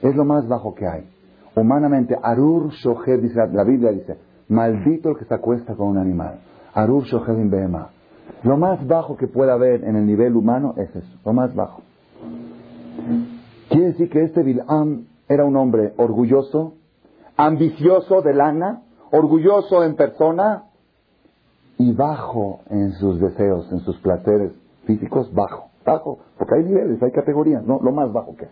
Es 0.00 0.14
lo 0.16 0.24
más 0.24 0.46
bajo 0.48 0.74
que 0.74 0.86
hay. 0.86 1.08
Humanamente, 1.54 2.16
arur 2.20 2.70
shohev, 2.70 3.20
dice 3.20 3.40
la 3.52 3.64
Biblia 3.64 3.90
dice, 3.90 4.18
maldito 4.48 5.10
el 5.10 5.18
que 5.18 5.24
se 5.24 5.34
acuesta 5.34 5.74
con 5.74 5.88
un 5.88 5.98
animal. 5.98 6.40
Arur 6.74 7.04
shohev 7.04 7.48
behemah. 7.50 7.88
Lo 8.44 8.56
más 8.56 8.86
bajo 8.86 9.16
que 9.16 9.26
puede 9.26 9.52
haber 9.52 9.84
en 9.84 9.96
el 9.96 10.06
nivel 10.06 10.36
humano 10.36 10.74
es 10.76 10.94
eso, 10.94 11.18
lo 11.24 11.32
más 11.32 11.54
bajo. 11.54 11.82
Quiere 13.72 13.86
decir 13.86 14.10
que 14.10 14.22
este 14.22 14.42
Bilam 14.42 15.06
era 15.26 15.46
un 15.46 15.56
hombre 15.56 15.94
orgulloso, 15.96 16.74
ambicioso 17.38 18.20
de 18.20 18.34
lana, 18.34 18.82
orgulloso 19.10 19.82
en 19.82 19.96
persona 19.96 20.64
y 21.78 21.94
bajo 21.94 22.60
en 22.68 22.92
sus 22.92 23.18
deseos, 23.18 23.72
en 23.72 23.80
sus 23.80 23.96
placeres 24.00 24.52
físicos, 24.84 25.32
bajo, 25.32 25.70
bajo, 25.86 26.18
porque 26.36 26.56
hay 26.56 26.64
niveles, 26.64 27.02
hay 27.02 27.12
categorías, 27.12 27.64
no, 27.64 27.80
lo 27.82 27.92
más 27.92 28.12
bajo 28.12 28.36
que 28.36 28.44
es. 28.44 28.50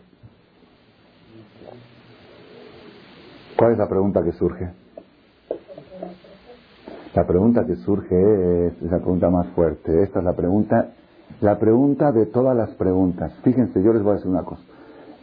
¿Cuál 3.58 3.72
es 3.72 3.78
la 3.78 3.90
pregunta 3.90 4.24
que 4.24 4.32
surge? 4.32 4.70
La 7.14 7.26
pregunta 7.26 7.66
que 7.66 7.76
surge 7.76 8.68
es, 8.68 8.72
es 8.72 8.90
la 8.90 9.00
pregunta 9.00 9.28
más 9.28 9.48
fuerte. 9.48 10.02
Esta 10.02 10.20
es 10.20 10.24
la 10.24 10.32
pregunta, 10.32 10.92
la 11.42 11.58
pregunta 11.58 12.10
de 12.10 12.24
todas 12.24 12.56
las 12.56 12.70
preguntas. 12.70 13.34
Fíjense, 13.44 13.82
yo 13.82 13.92
les 13.92 14.02
voy 14.02 14.12
a 14.12 14.14
decir 14.14 14.30
una 14.30 14.44
cosa. 14.44 14.62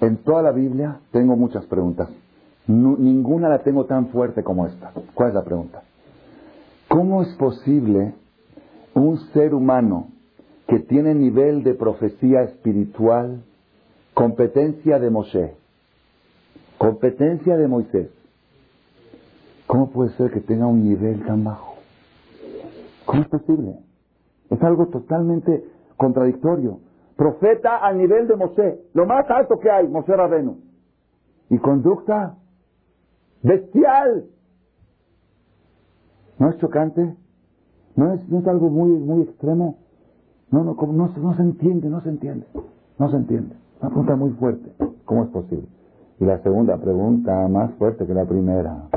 En 0.01 0.17
toda 0.17 0.41
la 0.41 0.51
Biblia 0.51 0.99
tengo 1.11 1.35
muchas 1.35 1.65
preguntas. 1.65 2.09
ninguna 2.67 3.49
la 3.49 3.59
tengo 3.59 3.85
tan 3.85 4.07
fuerte 4.07 4.43
como 4.43 4.67
esta. 4.67 4.91
¿Cuál 5.13 5.29
es 5.29 5.35
la 5.35 5.43
pregunta? 5.43 5.83
¿Cómo 6.87 7.21
es 7.21 7.33
posible 7.35 8.13
un 8.93 9.17
ser 9.33 9.53
humano 9.53 10.07
que 10.67 10.79
tiene 10.79 11.13
nivel 11.15 11.63
de 11.63 11.73
profecía 11.73 12.41
espiritual, 12.41 13.43
competencia 14.13 14.99
de 14.99 15.09
Moshe, 15.09 15.55
competencia 16.77 17.57
de 17.57 17.67
Moisés, 17.67 18.09
¿cómo 19.65 19.89
puede 19.89 20.11
ser 20.17 20.31
que 20.31 20.41
tenga 20.41 20.67
un 20.67 20.83
nivel 20.83 21.25
tan 21.25 21.43
bajo? 21.43 21.75
¿Cómo 23.05 23.21
es 23.21 23.27
posible? 23.29 23.79
Es 24.49 24.61
algo 24.61 24.87
totalmente 24.87 25.63
contradictorio. 25.95 26.79
Profeta 27.17 27.77
al 27.77 27.97
nivel 27.97 28.27
de 28.27 28.35
Moshe, 28.35 28.79
lo 28.93 29.05
más 29.07 29.29
alto 29.29 29.59
que 29.59 29.69
hay, 29.71 29.87
Moshe 29.87 30.15
Rabenu. 30.15 30.59
Y 31.49 31.57
conducta 31.57 32.35
bestial. 33.41 34.25
¿No 36.37 36.49
es 36.49 36.57
chocante? 36.57 37.15
¿No 37.95 38.13
es, 38.13 38.29
no 38.29 38.39
es 38.39 38.47
algo 38.47 38.69
muy, 38.69 38.91
muy 38.91 39.23
extremo? 39.23 39.79
No, 40.51 40.63
no, 40.63 40.75
no, 40.75 41.13
no 41.17 41.33
se 41.35 41.41
entiende, 41.41 41.89
no 41.89 42.01
se 42.01 42.09
entiende. 42.09 42.45
No 42.99 43.09
se 43.09 43.17
entiende. 43.17 43.55
Una 43.81 43.89
pregunta 43.89 44.15
muy 44.15 44.31
fuerte. 44.31 44.71
¿Cómo 45.05 45.23
es 45.23 45.29
posible? 45.29 45.67
Y 46.19 46.25
la 46.25 46.39
segunda 46.43 46.77
pregunta, 46.77 47.47
más 47.47 47.71
fuerte 47.73 48.05
que 48.05 48.13
la 48.13 48.25
primera. 48.25 48.89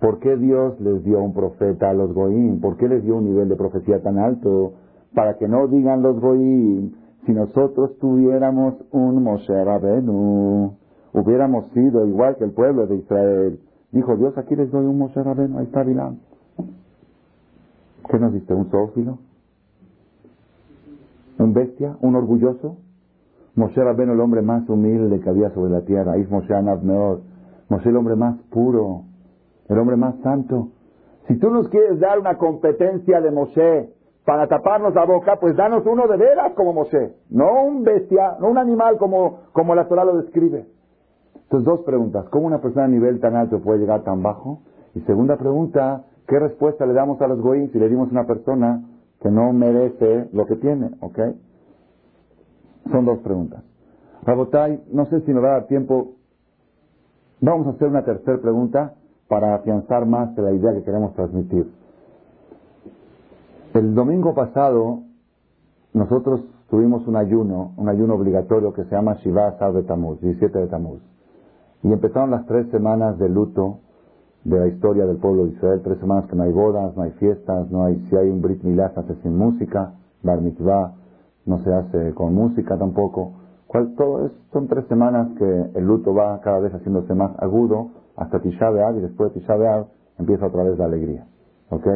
¿Por 0.00 0.18
qué 0.20 0.36
Dios 0.36 0.78
les 0.80 1.02
dio 1.04 1.22
un 1.22 1.32
profeta 1.32 1.90
a 1.90 1.94
los 1.94 2.12
Goim? 2.12 2.60
¿Por 2.60 2.76
qué 2.76 2.88
les 2.88 3.02
dio 3.02 3.16
un 3.16 3.24
nivel 3.24 3.48
de 3.48 3.56
profecía 3.56 4.02
tan 4.02 4.18
alto? 4.18 4.74
Para 5.14 5.38
que 5.38 5.48
no 5.48 5.66
digan 5.68 6.02
los 6.02 6.20
Goim, 6.20 6.92
si 7.26 7.32
nosotros 7.32 7.98
tuviéramos 7.98 8.74
un 8.92 9.22
Moshe 9.22 9.64
Rabenu, 9.64 10.72
hubiéramos 11.12 11.66
sido 11.72 12.06
igual 12.06 12.36
que 12.36 12.44
el 12.44 12.52
pueblo 12.52 12.86
de 12.86 12.96
Israel. 12.96 13.60
Dijo 13.92 14.16
Dios, 14.16 14.36
aquí 14.38 14.56
les 14.56 14.70
doy 14.70 14.86
un 14.86 14.98
Moshe 14.98 15.22
Rabenu, 15.22 15.58
ahí 15.58 15.64
está 15.66 15.82
Bilán. 15.82 16.20
¿Qué 18.08 18.18
nos 18.18 18.32
diste? 18.32 18.54
¿Un 18.54 18.70
zoófilo? 18.70 19.18
¿Un 21.38 21.52
bestia? 21.52 21.96
¿Un 22.00 22.14
orgulloso? 22.14 22.76
Moshe 23.56 23.82
Rabenu, 23.82 24.12
el 24.12 24.20
hombre 24.20 24.42
más 24.42 24.68
humilde 24.68 25.20
que 25.20 25.28
había 25.28 25.50
sobre 25.50 25.72
la 25.72 25.80
tierra. 25.82 26.16
Es 26.16 26.30
Moshe 26.30 26.54
Anabneor. 26.54 27.20
Moshe, 27.68 27.88
el 27.88 27.96
hombre 27.96 28.14
más 28.16 28.36
puro 28.50 29.02
el 29.68 29.78
hombre 29.78 29.96
más 29.96 30.16
santo. 30.22 30.68
Si 31.26 31.36
tú 31.38 31.50
nos 31.50 31.68
quieres 31.68 31.98
dar 31.98 32.18
una 32.18 32.38
competencia 32.38 33.20
de 33.20 33.30
Moshe 33.30 33.90
para 34.26 34.48
taparnos 34.48 34.92
la 34.92 35.04
boca, 35.04 35.36
pues 35.40 35.56
danos 35.56 35.86
uno 35.86 36.08
de 36.08 36.16
veras 36.16 36.52
como 36.54 36.72
Moshe, 36.72 37.14
no 37.30 37.62
un 37.62 37.84
bestia, 37.84 38.36
no 38.40 38.48
un 38.48 38.58
animal 38.58 38.98
como, 38.98 39.42
como 39.52 39.72
la 39.76 39.86
Torah 39.86 40.04
lo 40.04 40.16
describe. 40.16 40.66
Entonces, 41.44 41.64
dos 41.64 41.80
preguntas. 41.86 42.28
¿Cómo 42.30 42.48
una 42.48 42.60
persona 42.60 42.86
a 42.86 42.88
nivel 42.88 43.20
tan 43.20 43.36
alto 43.36 43.60
puede 43.60 43.78
llegar 43.78 44.02
tan 44.02 44.24
bajo? 44.24 44.62
Y 44.96 45.00
segunda 45.02 45.36
pregunta, 45.36 46.06
¿qué 46.26 46.40
respuesta 46.40 46.84
le 46.86 46.92
damos 46.92 47.22
a 47.22 47.28
los 47.28 47.40
goyim 47.40 47.70
si 47.70 47.78
le 47.78 47.88
dimos 47.88 48.08
a 48.08 48.10
una 48.10 48.26
persona 48.26 48.82
que 49.20 49.30
no 49.30 49.52
merece 49.52 50.28
lo 50.32 50.44
que 50.46 50.56
tiene? 50.56 50.90
¿Ok? 51.00 51.20
Son 52.90 53.04
dos 53.04 53.20
preguntas. 53.20 53.62
Rabotai, 54.24 54.82
no 54.90 55.06
sé 55.06 55.20
si 55.20 55.32
nos 55.32 55.44
va 55.44 55.50
a 55.50 55.52
dar 55.52 55.66
tiempo. 55.68 56.14
Vamos 57.40 57.68
a 57.68 57.70
hacer 57.70 57.86
una 57.86 58.04
tercera 58.04 58.38
pregunta 58.38 58.94
para 59.28 59.54
afianzar 59.54 60.04
más 60.04 60.36
la 60.36 60.50
idea 60.50 60.72
que 60.72 60.82
queremos 60.82 61.14
transmitir. 61.14 61.70
El 63.76 63.94
domingo 63.94 64.32
pasado 64.32 65.00
nosotros 65.92 66.40
tuvimos 66.70 67.06
un 67.06 67.14
ayuno, 67.14 67.74
un 67.76 67.90
ayuno 67.90 68.14
obligatorio 68.14 68.72
que 68.72 68.84
se 68.84 68.92
llama 68.92 69.16
Shiva 69.16 69.58
Sar 69.58 69.74
de 69.74 69.82
Tamuz, 69.82 70.18
17 70.22 70.60
de 70.60 70.66
Tamuz. 70.68 71.02
Y 71.82 71.92
empezaron 71.92 72.30
las 72.30 72.46
tres 72.46 72.70
semanas 72.70 73.18
de 73.18 73.28
luto 73.28 73.80
de 74.44 74.60
la 74.60 74.66
historia 74.68 75.04
del 75.04 75.18
pueblo 75.18 75.44
de 75.44 75.52
Israel, 75.52 75.82
tres 75.84 75.98
semanas 75.98 76.24
que 76.24 76.36
no 76.36 76.44
hay 76.44 76.52
bodas, 76.52 76.96
no 76.96 77.02
hay 77.02 77.10
fiestas, 77.20 77.70
no 77.70 77.84
hay, 77.84 77.96
si 78.08 78.16
hay 78.16 78.30
un 78.30 78.40
Brit 78.40 78.62
Milá 78.62 78.94
se 78.94 79.00
hace 79.00 79.14
sin 79.16 79.36
música, 79.36 79.92
Bar 80.22 80.40
Mitzvah 80.40 80.94
no 81.44 81.62
se 81.62 81.70
hace 81.70 82.14
con 82.14 82.34
música 82.34 82.78
tampoco. 82.78 83.32
¿Cuál, 83.66 83.94
todo 83.94 84.24
es, 84.24 84.32
son 84.54 84.68
tres 84.68 84.86
semanas 84.86 85.36
que 85.36 85.78
el 85.78 85.84
luto 85.84 86.14
va 86.14 86.40
cada 86.40 86.60
vez 86.60 86.72
haciéndose 86.72 87.12
más 87.12 87.32
agudo 87.42 87.90
hasta 88.16 88.40
Tisha 88.40 88.70
B'Av 88.70 88.96
y 88.96 89.00
después 89.02 89.34
de 89.34 89.40
Tisha 89.40 89.54
B'Av 89.54 89.84
empieza 90.18 90.46
otra 90.46 90.62
vez 90.62 90.78
la 90.78 90.86
alegría. 90.86 91.26
¿Ok? 91.68 91.86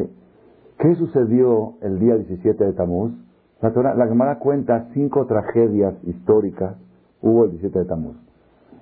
¿Qué 0.81 0.95
sucedió 0.95 1.75
el 1.83 1.99
día 1.99 2.14
17 2.16 2.64
de 2.64 2.73
Tamuz? 2.73 3.12
La, 3.61 3.69
la 3.95 4.07
Gemara 4.07 4.38
cuenta 4.38 4.88
cinco 4.95 5.27
tragedias 5.27 5.93
históricas 6.05 6.75
hubo 7.21 7.45
el 7.45 7.51
17 7.51 7.81
de 7.81 7.85
Tamuz. 7.85 8.16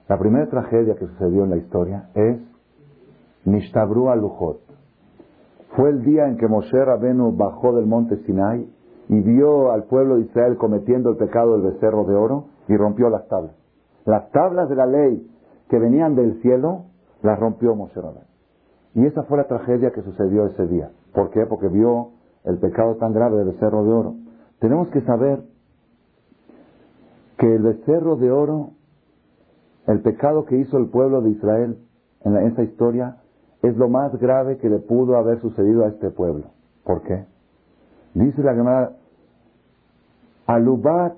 La 0.08 0.16
primera 0.16 0.46
tragedia 0.46 0.94
que 0.94 1.08
sucedió 1.08 1.42
en 1.42 1.50
la 1.50 1.56
historia 1.56 2.08
es 2.14 2.38
Nishtabru 3.46 4.10
al-Lujot. 4.10 4.60
Fue 5.74 5.90
el 5.90 6.04
día 6.04 6.28
en 6.28 6.36
que 6.36 6.46
Moshe 6.46 6.84
Rabenu 6.84 7.36
bajó 7.36 7.74
del 7.74 7.86
monte 7.86 8.16
Sinai 8.18 8.64
y 9.08 9.20
vio 9.20 9.72
al 9.72 9.82
pueblo 9.82 10.18
de 10.18 10.22
Israel 10.22 10.56
cometiendo 10.56 11.10
el 11.10 11.16
pecado 11.16 11.58
del 11.58 11.72
becerro 11.72 12.04
de 12.04 12.14
oro 12.14 12.44
y 12.68 12.76
rompió 12.76 13.10
las 13.10 13.26
tablas. 13.26 13.56
Las 14.04 14.30
tablas 14.30 14.68
de 14.68 14.76
la 14.76 14.86
ley 14.86 15.28
que 15.68 15.80
venían 15.80 16.14
del 16.14 16.40
cielo 16.42 16.84
la 17.22 17.34
rompió 17.34 17.74
Moshe 17.74 18.00
Rabén. 18.00 18.22
Y 18.94 19.04
esa 19.04 19.24
fue 19.24 19.38
la 19.38 19.48
tragedia 19.48 19.90
que 19.90 20.02
sucedió 20.02 20.46
ese 20.46 20.64
día. 20.68 20.90
¿Por 21.12 21.30
qué? 21.30 21.46
Porque 21.46 21.68
vio 21.68 22.10
el 22.44 22.58
pecado 22.58 22.96
tan 22.96 23.12
grave 23.12 23.38
del 23.38 23.48
becerro 23.48 23.84
de 23.84 23.90
oro. 23.90 24.14
Tenemos 24.60 24.88
que 24.88 25.00
saber 25.02 25.42
que 27.38 27.54
el 27.54 27.62
becerro 27.62 28.16
de 28.16 28.30
oro, 28.30 28.70
el 29.86 30.00
pecado 30.00 30.44
que 30.44 30.56
hizo 30.56 30.76
el 30.78 30.88
pueblo 30.88 31.22
de 31.22 31.30
Israel 31.30 31.78
en 32.24 32.36
esa 32.36 32.62
historia, 32.62 33.16
es 33.62 33.76
lo 33.76 33.88
más 33.88 34.16
grave 34.18 34.58
que 34.58 34.68
le 34.68 34.78
pudo 34.78 35.16
haber 35.16 35.40
sucedido 35.40 35.84
a 35.84 35.88
este 35.88 36.10
pueblo. 36.10 36.46
¿Por 36.84 37.02
qué? 37.02 37.24
Dice 38.14 38.42
la 38.42 38.54
Gemara, 38.54 38.92
Alubá 40.46 41.14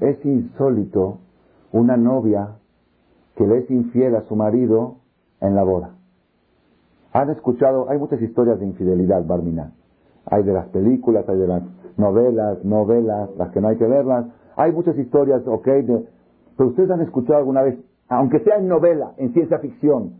es 0.00 0.24
insólito 0.24 1.18
una 1.72 1.96
novia 1.96 2.56
que 3.36 3.46
le 3.46 3.58
es 3.58 3.70
infiel 3.70 4.16
a 4.16 4.22
su 4.22 4.34
marido 4.34 4.96
en 5.40 5.54
la 5.54 5.62
boda. 5.62 5.97
Han 7.12 7.30
escuchado, 7.30 7.88
hay 7.88 7.98
muchas 7.98 8.20
historias 8.20 8.58
de 8.60 8.66
infidelidad, 8.66 9.24
Barmina. 9.24 9.72
Hay 10.26 10.42
de 10.42 10.52
las 10.52 10.68
películas, 10.68 11.28
hay 11.28 11.38
de 11.38 11.46
las 11.46 11.62
novelas, 11.96 12.64
novelas, 12.64 13.30
las 13.36 13.50
que 13.50 13.60
no 13.60 13.68
hay 13.68 13.76
que 13.76 13.86
verlas. 13.86 14.26
Hay 14.56 14.72
muchas 14.72 14.96
historias, 14.98 15.42
ok, 15.46 15.68
pero 16.56 16.70
ustedes 16.70 16.90
han 16.90 17.00
escuchado 17.00 17.38
alguna 17.38 17.62
vez, 17.62 17.78
aunque 18.08 18.40
sea 18.40 18.56
en 18.56 18.68
novela, 18.68 19.12
en 19.16 19.32
ciencia 19.32 19.58
ficción, 19.58 20.14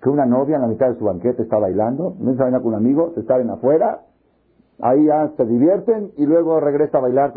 que 0.00 0.08
una 0.08 0.24
novia 0.24 0.56
en 0.56 0.62
la 0.62 0.68
mitad 0.68 0.88
de 0.88 0.98
su 0.98 1.04
banquete 1.04 1.42
está 1.42 1.58
bailando, 1.58 2.14
no 2.18 2.30
está 2.30 2.44
bailando 2.44 2.64
con 2.64 2.74
un 2.74 2.78
amigo, 2.78 3.12
se 3.14 3.20
está 3.20 3.38
en 3.38 3.50
afuera, 3.50 4.02
ahí 4.80 5.06
ya 5.06 5.30
se 5.36 5.44
divierten 5.44 6.12
y 6.16 6.26
luego 6.26 6.60
regresa 6.60 6.98
a 6.98 7.00
bailar. 7.02 7.34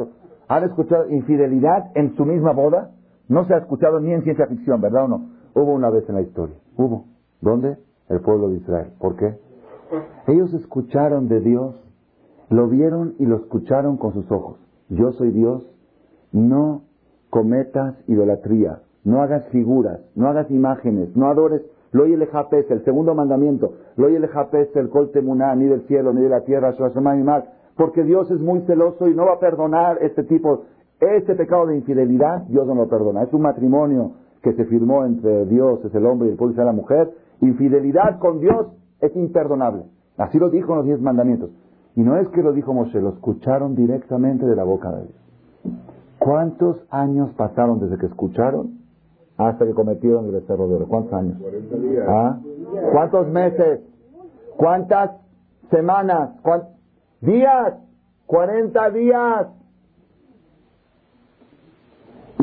¿Han 0.47 0.63
escuchado 0.63 1.09
infidelidad 1.09 1.91
en 1.95 2.15
su 2.15 2.25
misma 2.25 2.53
boda? 2.53 2.91
No 3.27 3.45
se 3.45 3.53
ha 3.53 3.57
escuchado 3.57 3.99
ni 3.99 4.13
en 4.13 4.23
ciencia 4.23 4.47
ficción, 4.47 4.79
¿verdad 4.79 5.05
o 5.05 5.07
no? 5.07 5.29
Hubo 5.55 5.73
una 5.73 5.89
vez 5.89 6.07
en 6.07 6.15
la 6.15 6.21
historia. 6.21 6.55
Hubo. 6.77 7.05
¿Dónde? 7.41 7.77
El 8.09 8.21
pueblo 8.21 8.49
de 8.49 8.57
Israel. 8.57 8.87
¿Por 8.99 9.15
qué? 9.15 9.35
Ellos 10.27 10.53
escucharon 10.53 11.27
de 11.27 11.39
Dios, 11.39 11.75
lo 12.49 12.67
vieron 12.67 13.15
y 13.19 13.25
lo 13.25 13.37
escucharon 13.37 13.97
con 13.97 14.13
sus 14.13 14.31
ojos. 14.31 14.57
Yo 14.89 15.11
soy 15.13 15.31
Dios, 15.31 15.69
no 16.31 16.83
cometas 17.29 17.95
idolatría, 18.07 18.81
no 19.03 19.21
hagas 19.21 19.47
figuras, 19.49 19.99
no 20.15 20.27
hagas 20.27 20.49
imágenes, 20.51 21.15
no 21.15 21.27
adores 21.27 21.61
lo 21.91 22.05
el 22.05 22.23
el 22.23 22.83
segundo 22.83 23.13
mandamiento, 23.13 23.73
lo 23.97 24.07
el 24.07 24.27
el 24.75 24.89
col 24.89 25.11
temuná, 25.11 25.55
ni 25.55 25.65
del 25.65 25.81
cielo, 25.83 26.11
ni 26.11 26.21
de 26.21 26.29
la 26.29 26.41
tierra, 26.41 26.73
porque 27.75 28.03
Dios 28.03 28.29
es 28.31 28.39
muy 28.39 28.61
celoso 28.61 29.07
y 29.07 29.13
no 29.13 29.25
va 29.25 29.33
a 29.33 29.39
perdonar 29.39 29.99
este 30.01 30.23
tipo 30.23 30.63
este 30.99 31.35
pecado 31.35 31.67
de 31.67 31.75
infidelidad, 31.75 32.43
Dios 32.43 32.65
no 32.67 32.75
lo 32.75 32.87
perdona. 32.87 33.23
Es 33.23 33.33
un 33.33 33.41
matrimonio 33.41 34.13
que 34.41 34.53
se 34.53 34.65
firmó 34.65 35.05
entre 35.05 35.45
Dios, 35.45 35.83
es 35.85 35.93
el 35.93 36.05
hombre 36.05 36.29
y 36.29 36.31
el 36.31 36.37
pueblo 36.37 36.53
y 36.55 36.65
la 36.65 36.71
mujer. 36.71 37.11
Infidelidad 37.41 38.19
con 38.19 38.39
Dios 38.39 38.67
es 39.01 39.15
imperdonable. 39.15 39.83
Así 40.17 40.39
lo 40.39 40.49
dijo 40.49 40.71
en 40.71 40.77
los 40.77 40.85
diez 40.85 41.01
mandamientos. 41.01 41.49
Y 41.95 42.01
no 42.01 42.17
es 42.17 42.27
que 42.29 42.41
lo 42.41 42.53
dijo 42.53 42.73
Moshe, 42.73 42.99
lo 43.01 43.09
escucharon 43.09 43.75
directamente 43.75 44.45
de 44.45 44.55
la 44.55 44.63
boca 44.63 44.91
de 44.91 45.01
Dios. 45.03 45.75
¿Cuántos 46.19 46.77
años 46.89 47.31
pasaron 47.35 47.79
desde 47.79 47.97
que 47.97 48.05
escucharon 48.05 48.79
hasta 49.37 49.65
que 49.65 49.73
cometieron 49.73 50.25
el 50.25 50.31
becerro 50.31 50.67
de 50.67 50.75
oro? 50.75 50.87
¿Cuántos 50.87 51.13
años? 51.13 51.37
¿Ah? 52.07 52.39
¿Cuántos 52.91 53.27
meses? 53.27 53.81
¿Cuántas 54.57 55.11
semanas? 55.69 56.31
¿Cuántos 56.41 56.69
días? 57.21 57.73
40 58.25 58.89
días 58.91 59.47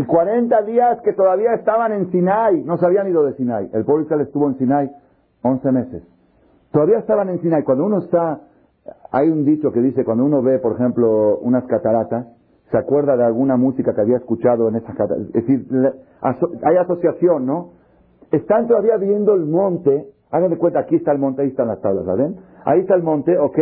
y 0.00 0.04
40 0.06 0.62
días 0.62 0.98
que 1.02 1.12
todavía 1.12 1.52
estaban 1.52 1.92
en 1.92 2.10
Sinai, 2.10 2.62
no 2.64 2.78
se 2.78 2.86
habían 2.86 3.06
ido 3.08 3.22
de 3.22 3.34
Sinai. 3.34 3.68
El 3.74 3.84
pueblo 3.84 4.04
Israel 4.04 4.22
estuvo 4.22 4.48
en 4.48 4.56
Sinai 4.56 4.90
11 5.42 5.72
meses. 5.72 6.02
Todavía 6.72 7.00
estaban 7.00 7.28
en 7.28 7.38
Sinai. 7.42 7.64
Cuando 7.64 7.84
uno 7.84 7.98
está, 7.98 8.40
hay 9.12 9.28
un 9.28 9.44
dicho 9.44 9.70
que 9.72 9.80
dice, 9.80 10.02
cuando 10.02 10.24
uno 10.24 10.40
ve, 10.40 10.58
por 10.58 10.72
ejemplo, 10.72 11.36
unas 11.40 11.64
cataratas, 11.64 12.28
se 12.70 12.78
acuerda 12.78 13.14
de 13.14 13.24
alguna 13.24 13.58
música 13.58 13.94
que 13.94 14.00
había 14.00 14.16
escuchado 14.16 14.68
en 14.68 14.76
esas 14.76 14.96
cataratas. 14.96 15.26
Es 15.34 15.46
decir, 15.46 15.66
hay 16.22 16.76
asociación, 16.78 17.44
¿no? 17.44 17.72
Están 18.32 18.68
todavía 18.68 18.96
viendo 18.96 19.34
el 19.34 19.44
monte. 19.44 20.06
Hagan 20.30 20.48
de 20.48 20.56
cuenta, 20.56 20.78
aquí 20.80 20.96
está 20.96 21.12
el 21.12 21.18
monte, 21.18 21.42
ahí 21.42 21.48
están 21.48 21.68
las 21.68 21.82
tablas, 21.82 22.06
¿saben? 22.06 22.36
Ahí 22.64 22.80
está 22.80 22.94
el 22.94 23.02
monte, 23.02 23.36
¿ok? 23.36 23.58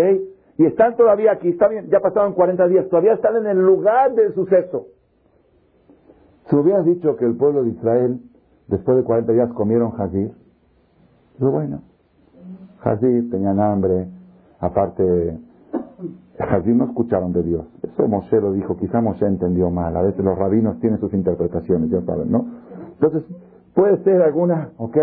Y 0.58 0.66
están 0.66 0.94
todavía 0.96 1.32
aquí, 1.32 1.48
está 1.48 1.66
bien, 1.66 1.88
ya 1.88 1.98
pasaron 1.98 2.34
40 2.34 2.68
días, 2.68 2.88
todavía 2.88 3.14
están 3.14 3.34
en 3.36 3.46
el 3.46 3.58
lugar 3.58 4.12
del 4.14 4.34
suceso. 4.34 4.86
Si 6.48 6.56
hubieras 6.56 6.84
dicho 6.84 7.16
que 7.16 7.26
el 7.26 7.36
pueblo 7.36 7.62
de 7.62 7.70
Israel, 7.70 8.20
después 8.68 8.96
de 8.96 9.04
40 9.04 9.32
días, 9.32 9.52
comieron 9.52 9.90
jazir, 9.92 10.32
pero 11.38 11.50
bueno, 11.50 11.82
jazir, 12.80 13.30
tenían 13.30 13.60
hambre, 13.60 14.08
aparte, 14.60 15.38
jazir 16.38 16.74
no 16.74 16.86
escucharon 16.86 17.32
de 17.32 17.42
Dios. 17.42 17.66
Eso 17.82 18.08
Moshe 18.08 18.40
lo 18.40 18.52
dijo, 18.52 18.76
quizá 18.76 19.00
Moshe 19.00 19.26
entendió 19.26 19.70
mal, 19.70 19.96
a 19.96 20.02
veces 20.02 20.24
los 20.24 20.38
rabinos 20.38 20.78
tienen 20.80 20.98
sus 21.00 21.12
interpretaciones, 21.12 21.90
ya 21.90 22.00
saben, 22.02 22.30
¿no? 22.30 22.46
Entonces, 22.94 23.24
puede 23.74 24.02
ser 24.04 24.22
alguna, 24.22 24.70
¿ok? 24.78 24.96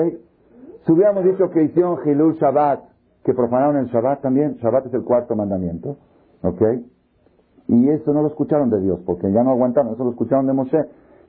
Si 0.85 0.91
hubiéramos 0.91 1.23
dicho 1.25 1.49
que 1.49 1.63
hicieron 1.63 1.99
Hilul 2.05 2.35
Shabbat, 2.35 2.81
que 3.23 3.33
profanaron 3.33 3.77
el 3.77 3.87
Shabbat 3.87 4.21
también, 4.21 4.55
Shabbat 4.55 4.87
es 4.87 4.93
el 4.93 5.03
cuarto 5.03 5.35
mandamiento, 5.35 5.97
¿ok? 6.43 6.61
Y 7.67 7.89
eso 7.89 8.13
no 8.13 8.21
lo 8.21 8.27
escucharon 8.27 8.69
de 8.69 8.79
Dios, 8.79 8.99
porque 9.05 9.31
ya 9.31 9.43
no 9.43 9.51
aguantaron, 9.51 9.93
eso 9.93 10.03
lo 10.03 10.11
escucharon 10.11 10.45
de 10.45 10.53
Moshe. 10.53 10.77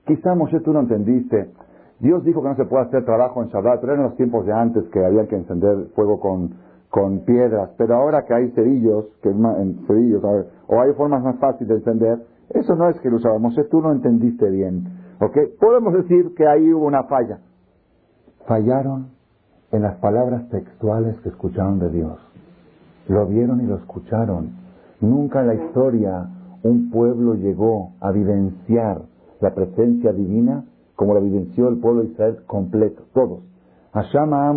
Quizá 0.06 0.34
Moshe 0.34 0.60
tú 0.60 0.72
no 0.72 0.80
entendiste. 0.80 1.50
Dios 1.98 2.22
dijo 2.24 2.42
que 2.42 2.48
no 2.48 2.56
se 2.56 2.64
puede 2.66 2.84
hacer 2.84 3.04
trabajo 3.04 3.42
en 3.42 3.48
Shabbat, 3.48 3.80
pero 3.80 3.94
eran 3.94 4.04
los 4.04 4.16
tiempos 4.16 4.46
de 4.46 4.52
antes 4.52 4.84
que 4.90 5.04
había 5.04 5.26
que 5.26 5.36
encender 5.36 5.88
fuego 5.94 6.20
con, 6.20 6.54
con 6.90 7.20
piedras. 7.24 7.70
Pero 7.76 7.96
ahora 7.96 8.24
que 8.24 8.34
hay 8.34 8.50
cerillos, 8.50 9.06
que 9.22 9.30
en 9.30 9.84
cerillos, 9.86 10.22
o 10.68 10.80
hay 10.80 10.92
formas 10.92 11.22
más 11.24 11.36
fáciles 11.38 11.68
de 11.68 11.74
encender, 11.76 12.26
eso 12.50 12.76
no 12.76 12.88
es 12.88 13.00
que 13.00 13.08
usaba. 13.08 13.38
Moshe 13.38 13.64
tú 13.64 13.80
no 13.80 13.90
entendiste 13.90 14.48
bien. 14.48 14.84
¿Ok? 15.20 15.36
Podemos 15.58 15.94
decir 15.94 16.34
que 16.36 16.46
ahí 16.46 16.72
hubo 16.72 16.86
una 16.86 17.04
falla. 17.04 17.38
Fallaron 18.46 19.08
en 19.72 19.82
las 19.82 19.96
palabras 19.96 20.48
textuales 20.50 21.18
que 21.20 21.30
escucharon 21.30 21.80
de 21.80 21.90
Dios. 21.90 22.18
Lo 23.08 23.26
vieron 23.26 23.60
y 23.60 23.66
lo 23.66 23.76
escucharon. 23.76 24.50
Nunca 25.00 25.40
en 25.40 25.46
la 25.48 25.54
historia 25.54 26.28
un 26.62 26.90
pueblo 26.90 27.34
llegó 27.34 27.92
a 28.00 28.12
vivenciar 28.12 29.02
la 29.40 29.54
presencia 29.54 30.12
divina 30.12 30.64
como 30.94 31.14
la 31.14 31.20
vivenció 31.20 31.68
el 31.68 31.78
pueblo 31.78 32.02
de 32.02 32.08
Israel 32.08 32.38
completo, 32.46 33.02
todos. 33.12 33.40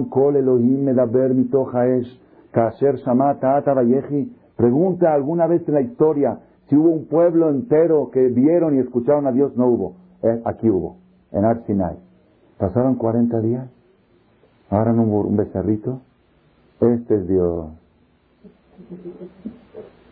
kol 0.09 0.35
Elohim 0.35 0.83
medaber 0.83 1.35
kasher 2.51 2.95
Pregunta 4.55 5.13
alguna 5.13 5.47
vez 5.47 5.67
en 5.67 5.73
la 5.73 5.81
historia 5.81 6.39
si 6.67 6.75
hubo 6.75 6.89
un 6.89 7.05
pueblo 7.05 7.49
entero 7.49 8.09
que 8.11 8.27
vieron 8.27 8.75
y 8.75 8.79
escucharon 8.79 9.25
a 9.27 9.31
Dios. 9.31 9.55
No 9.55 9.67
hubo. 9.67 9.95
Eh, 10.21 10.41
aquí 10.45 10.69
hubo, 10.69 10.97
en 11.31 11.45
Ar 11.45 11.63
Pasaron 12.57 12.95
40 12.95 13.39
días. 13.39 13.69
Ahora 14.69 14.93
hubo 14.93 15.21
un 15.21 15.37
becerrito. 15.37 16.01
Este 16.81 17.15
es 17.15 17.27
Dios. 17.27 17.69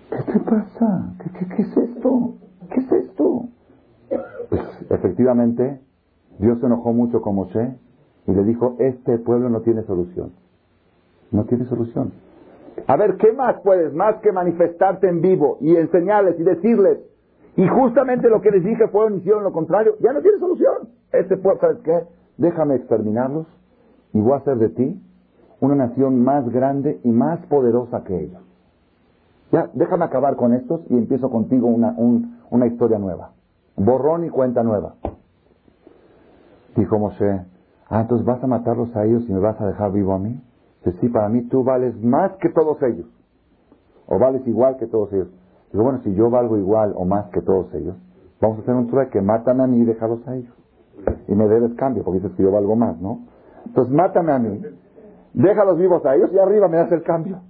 ¿Qué 0.09 0.31
te 0.31 0.39
pasa? 0.39 1.13
qué 1.55 1.61
es 1.61 1.77
esto? 1.77 2.33
¿Qué 2.69 2.79
es 2.79 2.91
esto? 2.91 3.49
Pues 4.09 4.61
efectivamente, 4.89 5.79
Dios 6.39 6.59
se 6.59 6.65
enojó 6.65 6.93
mucho 6.93 7.21
con 7.21 7.35
Moshe 7.35 7.75
y 8.27 8.31
le 8.31 8.43
dijo, 8.43 8.75
este 8.79 9.17
pueblo 9.19 9.49
no 9.49 9.61
tiene 9.61 9.83
solución. 9.83 10.31
No 11.31 11.45
tiene 11.45 11.65
solución. 11.65 12.13
A 12.85 12.95
ver, 12.95 13.17
¿qué 13.17 13.33
más 13.33 13.59
puedes? 13.61 13.93
Más 13.93 14.17
que 14.17 14.31
manifestarte 14.31 15.09
en 15.09 15.21
vivo 15.21 15.57
y 15.61 15.75
enseñarles 15.75 16.39
y 16.39 16.43
decirles. 16.43 16.99
Y 17.55 17.67
justamente 17.67 18.29
lo 18.29 18.39
que 18.41 18.51
les 18.51 18.63
dije 18.63 18.87
fueron 18.89 19.17
hicieron 19.17 19.43
lo 19.43 19.51
contrario. 19.51 19.95
Ya 19.99 20.13
no 20.13 20.21
tiene 20.21 20.37
solución. 20.37 20.89
Este 21.11 21.37
pueblo, 21.37 21.59
¿sabes 21.59 21.79
qué? 21.79 22.03
Déjame 22.37 22.75
exterminarlos 22.75 23.47
y 24.13 24.21
voy 24.21 24.33
a 24.33 24.37
hacer 24.37 24.57
de 24.57 24.69
ti 24.69 25.01
una 25.59 25.75
nación 25.75 26.23
más 26.23 26.47
grande 26.49 26.99
y 27.03 27.09
más 27.09 27.39
poderosa 27.47 28.03
que 28.03 28.25
ellos. 28.25 28.41
Ya, 29.51 29.69
déjame 29.73 30.05
acabar 30.05 30.35
con 30.35 30.53
estos 30.53 30.81
y 30.89 30.97
empiezo 30.97 31.31
contigo 31.31 31.67
una, 31.67 31.95
una 32.51 32.67
historia 32.67 32.99
nueva. 32.99 33.31
Borrón 33.77 34.25
y 34.25 34.29
cuenta 34.29 34.63
nueva. 34.63 34.95
Dijo 36.75 36.97
Moshe, 36.97 37.45
ah, 37.89 38.01
entonces 38.01 38.25
vas 38.25 38.43
a 38.43 38.47
matarlos 38.47 38.95
a 38.95 39.05
ellos 39.05 39.23
y 39.27 39.31
me 39.31 39.39
vas 39.39 39.59
a 39.61 39.67
dejar 39.67 39.91
vivo 39.91 40.13
a 40.13 40.19
mí. 40.19 40.41
Dice, 40.83 40.97
sí, 40.99 41.09
para 41.09 41.29
mí 41.29 41.43
tú 41.43 41.63
vales 41.63 41.95
más 42.03 42.33
que 42.37 42.49
todos 42.49 42.81
ellos. 42.83 43.05
O 44.07 44.17
vales 44.17 44.45
igual 44.47 44.77
que 44.77 44.87
todos 44.87 45.13
ellos. 45.13 45.29
Digo, 45.71 45.83
bueno, 45.83 45.99
si 46.03 46.13
yo 46.15 46.29
valgo 46.29 46.57
igual 46.57 46.93
o 46.95 47.05
más 47.05 47.29
que 47.29 47.41
todos 47.41 47.71
ellos, 47.73 47.95
vamos 48.41 48.59
a 48.59 48.61
hacer 48.61 48.73
un 48.73 48.87
trueque, 48.87 49.21
mátame 49.21 49.63
a 49.63 49.67
mí 49.67 49.79
y 49.79 49.85
déjalos 49.85 50.27
a 50.27 50.35
ellos. 50.35 50.53
Y 51.27 51.35
me 51.35 51.47
debes 51.47 51.73
cambio, 51.75 52.03
porque 52.03 52.19
dices 52.19 52.35
que 52.35 52.43
yo 52.43 52.51
valgo 52.51 52.75
más, 52.75 52.99
¿no? 52.99 53.19
Entonces 53.65 53.93
mátame 53.93 54.31
a 54.31 54.39
mí, 54.39 54.61
déjalos 55.33 55.77
vivos 55.77 56.03
a 56.05 56.15
ellos 56.15 56.31
y 56.33 56.39
arriba 56.39 56.67
me 56.67 56.77
das 56.77 56.91
el 56.91 57.03
cambio. 57.03 57.41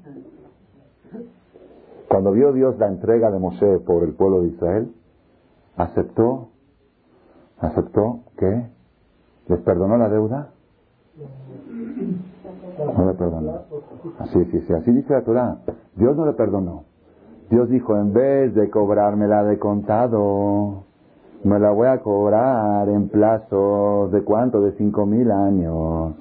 Cuando 2.10 2.32
vio 2.32 2.52
Dios 2.54 2.78
la 2.80 2.88
entrega 2.88 3.30
de 3.32 3.40
Moshe 3.40 3.80
por 3.80 4.04
el 4.04 4.14
pueblo 4.14 4.42
de 4.42 4.48
Israel, 4.48 4.94
aceptó, 5.78 6.50
aceptó 7.60 8.22
que 8.38 8.68
les 9.48 9.60
perdonó 9.62 9.98
la 9.98 10.10
deuda. 10.10 10.50
No 12.96 13.06
le 13.06 13.14
perdonó. 13.14 13.62
Así, 14.20 14.44
sí, 14.46 14.62
sí, 14.68 14.74
así 14.74 14.92
dice 14.92 15.14
la 15.14 15.24
Torah. 15.24 15.58
Dios 15.96 16.16
no 16.16 16.26
le 16.26 16.34
perdonó. 16.34 16.84
Dios 17.50 17.70
dijo, 17.70 17.96
en 17.96 18.12
vez 18.12 18.54
de 18.56 18.70
cobrármela 18.70 19.44
de 19.44 19.58
contado, 19.58 20.84
me 21.44 21.60
la 21.60 21.72
voy 21.72 21.88
a 21.88 22.02
cobrar 22.02 22.90
en 22.90 23.10
plazos 23.10 24.12
de 24.12 24.22
cuánto, 24.24 24.62
de 24.62 24.74
cinco 24.74 25.06
mil 25.06 25.32
años. 25.32 26.16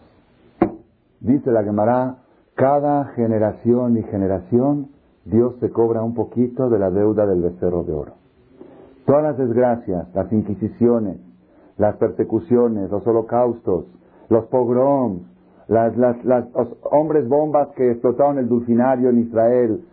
Dice 1.20 1.50
la 1.50 1.64
Gemara, 1.64 2.18
cada 2.54 3.06
generación 3.16 3.96
y 3.96 4.02
generación, 4.04 4.90
Dios 5.24 5.54
se 5.60 5.70
cobra 5.70 6.02
un 6.02 6.14
poquito 6.14 6.70
de 6.70 6.78
la 6.78 6.90
deuda 6.90 7.26
del 7.26 7.42
becerro 7.42 7.82
de 7.82 7.92
oro. 7.92 8.25
Todas 9.06 9.22
las 9.22 9.38
desgracias, 9.38 10.12
las 10.14 10.32
inquisiciones, 10.32 11.18
las 11.78 11.96
persecuciones, 11.96 12.90
los 12.90 13.06
holocaustos, 13.06 13.86
los 14.28 14.46
pogroms, 14.46 15.22
las, 15.68 15.96
los 15.96 16.76
hombres 16.82 17.28
bombas 17.28 17.68
que 17.76 17.92
explotaron 17.92 18.38
el 18.38 18.48
dulcinario 18.48 19.10
en 19.10 19.18
Israel, 19.20 19.84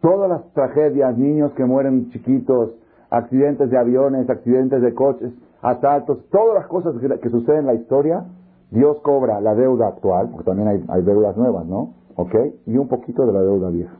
todas 0.00 0.28
las 0.28 0.52
tragedias, 0.52 1.16
niños 1.16 1.52
que 1.52 1.64
mueren 1.64 2.10
chiquitos, 2.10 2.70
accidentes 3.10 3.70
de 3.70 3.78
aviones, 3.78 4.28
accidentes 4.28 4.80
de 4.80 4.94
coches, 4.94 5.32
asaltos, 5.60 6.18
todas 6.30 6.54
las 6.54 6.66
cosas 6.66 6.94
que, 6.98 7.28
suceden 7.28 7.60
en 7.60 7.66
la 7.66 7.74
historia, 7.74 8.24
Dios 8.70 8.98
cobra 9.02 9.40
la 9.40 9.54
deuda 9.54 9.88
actual, 9.88 10.30
porque 10.30 10.44
también 10.44 10.84
hay, 10.88 11.02
deudas 11.02 11.36
nuevas, 11.36 11.66
¿no? 11.66 11.94
¿Ok? 12.16 12.34
Y 12.66 12.78
un 12.78 12.88
poquito 12.88 13.26
de 13.26 13.32
la 13.32 13.42
deuda 13.42 13.68
vieja. 13.68 13.96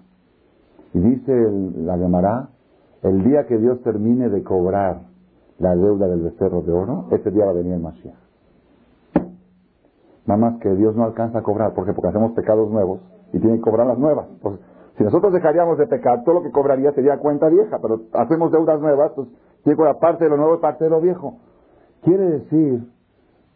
Y 0.94 0.98
dice 0.98 1.50
la 1.76 1.96
llamará 1.96 2.48
el 3.02 3.24
día 3.24 3.46
que 3.46 3.58
Dios 3.58 3.82
termine 3.82 4.28
de 4.28 4.42
cobrar 4.42 5.02
la 5.58 5.74
deuda 5.74 6.08
del 6.08 6.22
becerro 6.22 6.62
de 6.62 6.72
oro, 6.72 7.06
ese 7.10 7.30
día 7.30 7.44
va 7.44 7.50
a 7.50 7.54
venir 7.54 7.74
el 7.74 7.80
Mashiach. 7.80 8.14
Nada 10.24 10.40
más 10.40 10.60
que 10.60 10.72
Dios 10.74 10.94
no 10.94 11.04
alcanza 11.04 11.40
a 11.40 11.42
cobrar, 11.42 11.74
¿por 11.74 11.84
Porque 11.94 12.08
hacemos 12.08 12.32
pecados 12.32 12.70
nuevos 12.70 13.00
y 13.32 13.40
tiene 13.40 13.56
que 13.56 13.62
cobrar 13.62 13.86
las 13.86 13.98
nuevas. 13.98 14.26
si 14.96 15.04
nosotros 15.04 15.32
dejaríamos 15.32 15.78
de 15.78 15.86
pecar, 15.86 16.22
todo 16.22 16.36
lo 16.36 16.42
que 16.42 16.50
cobraría 16.50 16.92
sería 16.92 17.18
cuenta 17.18 17.48
vieja, 17.48 17.78
pero 17.80 18.02
hacemos 18.12 18.52
deudas 18.52 18.80
nuevas, 18.80 19.12
pues 19.16 19.28
tiene 19.64 19.76
que 19.76 19.94
parte 20.00 20.24
de 20.24 20.30
lo 20.30 20.36
nuevo 20.36 20.56
y 20.56 20.58
parte 20.58 20.84
de 20.84 20.90
lo 20.90 21.00
viejo. 21.00 21.38
Quiere 22.02 22.24
decir 22.24 22.84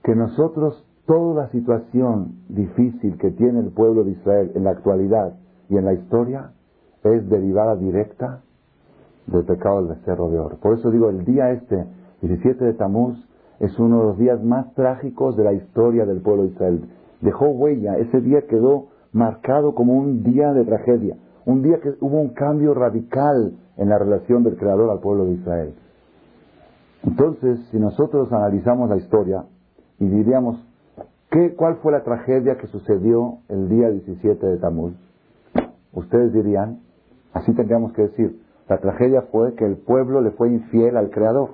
que 0.03 0.14
nosotros, 0.14 0.84
toda 1.07 1.44
la 1.44 1.49
situación 1.51 2.40
difícil 2.49 3.18
que 3.18 3.30
tiene 3.30 3.61
el 3.61 3.70
pueblo 3.70 4.03
de 4.05 4.12
Israel 4.12 4.53
en 4.55 4.64
la 4.64 4.70
actualidad 4.70 5.34
y 5.68 5.76
en 5.76 5.84
la 5.84 5.92
historia, 5.92 6.53
es 7.03 7.28
derivada 7.28 7.76
directa 7.76 8.40
del 9.27 9.45
pecado 9.45 9.83
del 9.83 9.97
becerro 9.97 10.31
de 10.31 10.39
oro. 10.39 10.57
Por 10.59 10.79
eso 10.79 10.91
digo, 10.91 11.11
el 11.11 11.24
día 11.24 11.51
este, 11.51 11.87
17 12.22 12.64
de 12.64 12.74
Tamuz, 12.74 13.16
es 13.61 13.79
uno 13.79 14.01
de 14.01 14.05
los 14.09 14.18
días 14.18 14.43
más 14.43 14.72
trágicos 14.74 15.37
de 15.37 15.45
la 15.45 15.53
historia 15.53 16.05
del 16.05 16.20
pueblo 16.20 16.43
de 16.43 16.49
Israel. 16.51 16.89
Dejó 17.20 17.49
huella, 17.49 17.97
ese 17.99 18.20
día 18.20 18.43
quedó 18.47 18.89
marcado 19.12 19.74
como 19.74 19.95
un 19.95 20.22
día 20.22 20.53
de 20.53 20.64
tragedia, 20.64 21.16
un 21.47 21.62
día 21.62 21.81
que 21.81 21.95
hubo 22.01 22.20
un 22.20 22.31
cambio 22.31 22.74
radical 22.74 23.55
en 23.77 23.89
la 23.89 23.99
relación 23.99 24.43
del 24.43 24.57
Creador 24.57 24.91
al 24.91 25.01
pueblo 25.01 25.24
de 25.24 25.33
Israel. 25.33 25.74
Entonces, 27.05 27.61
si 27.70 27.79
nosotros 27.79 28.33
analizamos 28.33 28.91
la 28.91 28.97
historia 28.97 29.45
y 29.99 30.07
diríamos, 30.07 30.62
¿qué, 31.31 31.55
¿cuál 31.55 31.77
fue 31.77 31.93
la 31.93 32.03
tragedia 32.03 32.59
que 32.59 32.66
sucedió 32.66 33.39
el 33.49 33.68
día 33.68 33.91
17 33.91 34.47
de 34.47 34.59
Tamuz? 34.59 34.93
Ustedes 35.93 36.33
dirían, 36.33 36.81
así 37.33 37.55
tendríamos 37.55 37.93
que 37.93 38.03
decir, 38.03 38.43
la 38.69 38.79
tragedia 38.79 39.23
fue 39.23 39.55
que 39.55 39.64
el 39.64 39.77
pueblo 39.77 40.21
le 40.21 40.33
fue 40.33 40.49
infiel 40.51 40.97
al 40.97 41.11
Creador, 41.11 41.51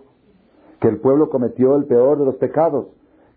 que 0.81 0.89
el 0.89 0.99
pueblo 0.99 1.29
cometió 1.29 1.77
el 1.77 1.85
peor 1.85 2.19
de 2.19 2.25
los 2.25 2.37
pecados, 2.37 2.87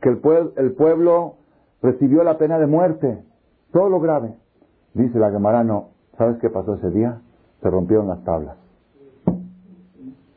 que 0.02 0.10
el, 0.10 0.22
el 0.56 0.74
pueblo 0.74 1.36
recibió 1.82 2.24
la 2.24 2.38
pena 2.38 2.58
de 2.58 2.68
muerte, 2.68 3.24
todo 3.72 3.90
lo 3.90 4.00
grave. 4.00 4.34
Dice 4.94 5.20
la 5.20 5.32
Gemara, 5.32 5.64
no. 5.64 5.90
¿Sabes 6.18 6.38
qué 6.40 6.50
pasó 6.50 6.76
ese 6.76 6.90
día? 6.92 7.20
Se 7.62 7.70
rompieron 7.70 8.08
las 8.08 8.24
tablas. 8.24 8.56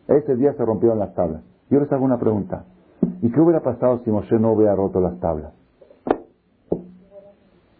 Ese 0.08 0.34
día 0.36 0.54
se 0.54 0.64
rompieron 0.64 0.98
las 0.98 1.14
tablas. 1.14 1.42
Yo 1.70 1.78
les 1.78 1.92
hago 1.92 2.04
una 2.04 2.18
pregunta. 2.18 2.64
¿Y 3.22 3.30
qué 3.30 3.40
hubiera 3.40 3.60
pasado 3.60 4.00
si 4.04 4.10
Moshe 4.10 4.38
no 4.38 4.52
hubiera 4.52 4.74
roto 4.74 5.00
las 5.00 5.18
tablas? 5.20 5.52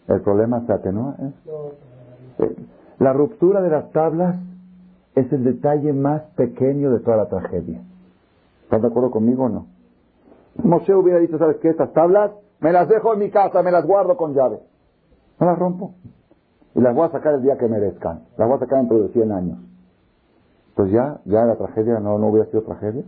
¿El 0.06 0.20
problema 0.20 0.64
se 0.66 0.72
atenúa? 0.72 1.16
¿eh? 1.18 2.54
La 2.98 3.12
ruptura 3.12 3.60
de 3.60 3.70
las 3.70 3.90
tablas 3.90 4.36
es 5.18 5.32
el 5.32 5.44
detalle 5.44 5.92
más 5.92 6.22
pequeño 6.36 6.90
de 6.90 7.00
toda 7.00 7.16
la 7.16 7.28
tragedia. 7.28 7.82
¿Están 8.64 8.82
de 8.82 8.88
acuerdo 8.88 9.10
conmigo 9.10 9.44
o 9.44 9.48
no? 9.48 9.66
Moshe 10.62 10.94
hubiera 10.94 11.18
dicho, 11.18 11.38
¿sabes 11.38 11.56
qué? 11.58 11.70
Estas 11.70 11.92
tablas 11.92 12.32
me 12.60 12.72
las 12.72 12.88
dejo 12.88 13.12
en 13.14 13.20
mi 13.20 13.30
casa, 13.30 13.62
me 13.62 13.70
las 13.70 13.86
guardo 13.86 14.16
con 14.16 14.34
llave. 14.34 14.60
No 15.40 15.46
las 15.46 15.58
rompo. 15.58 15.94
Y 16.74 16.80
las 16.80 16.94
voy 16.94 17.06
a 17.06 17.10
sacar 17.10 17.34
el 17.34 17.42
día 17.42 17.56
que 17.56 17.68
merezcan. 17.68 18.24
Las 18.36 18.48
voy 18.48 18.56
a 18.56 18.60
sacar 18.60 18.78
dentro 18.78 18.98
de 18.98 19.08
100 19.08 19.32
años. 19.32 19.58
Pues 20.74 20.90
ya, 20.92 21.20
ya 21.24 21.44
la 21.44 21.56
tragedia 21.56 21.98
no, 22.00 22.18
no 22.18 22.28
hubiera 22.28 22.48
sido 22.50 22.62
tragedia. 22.62 23.04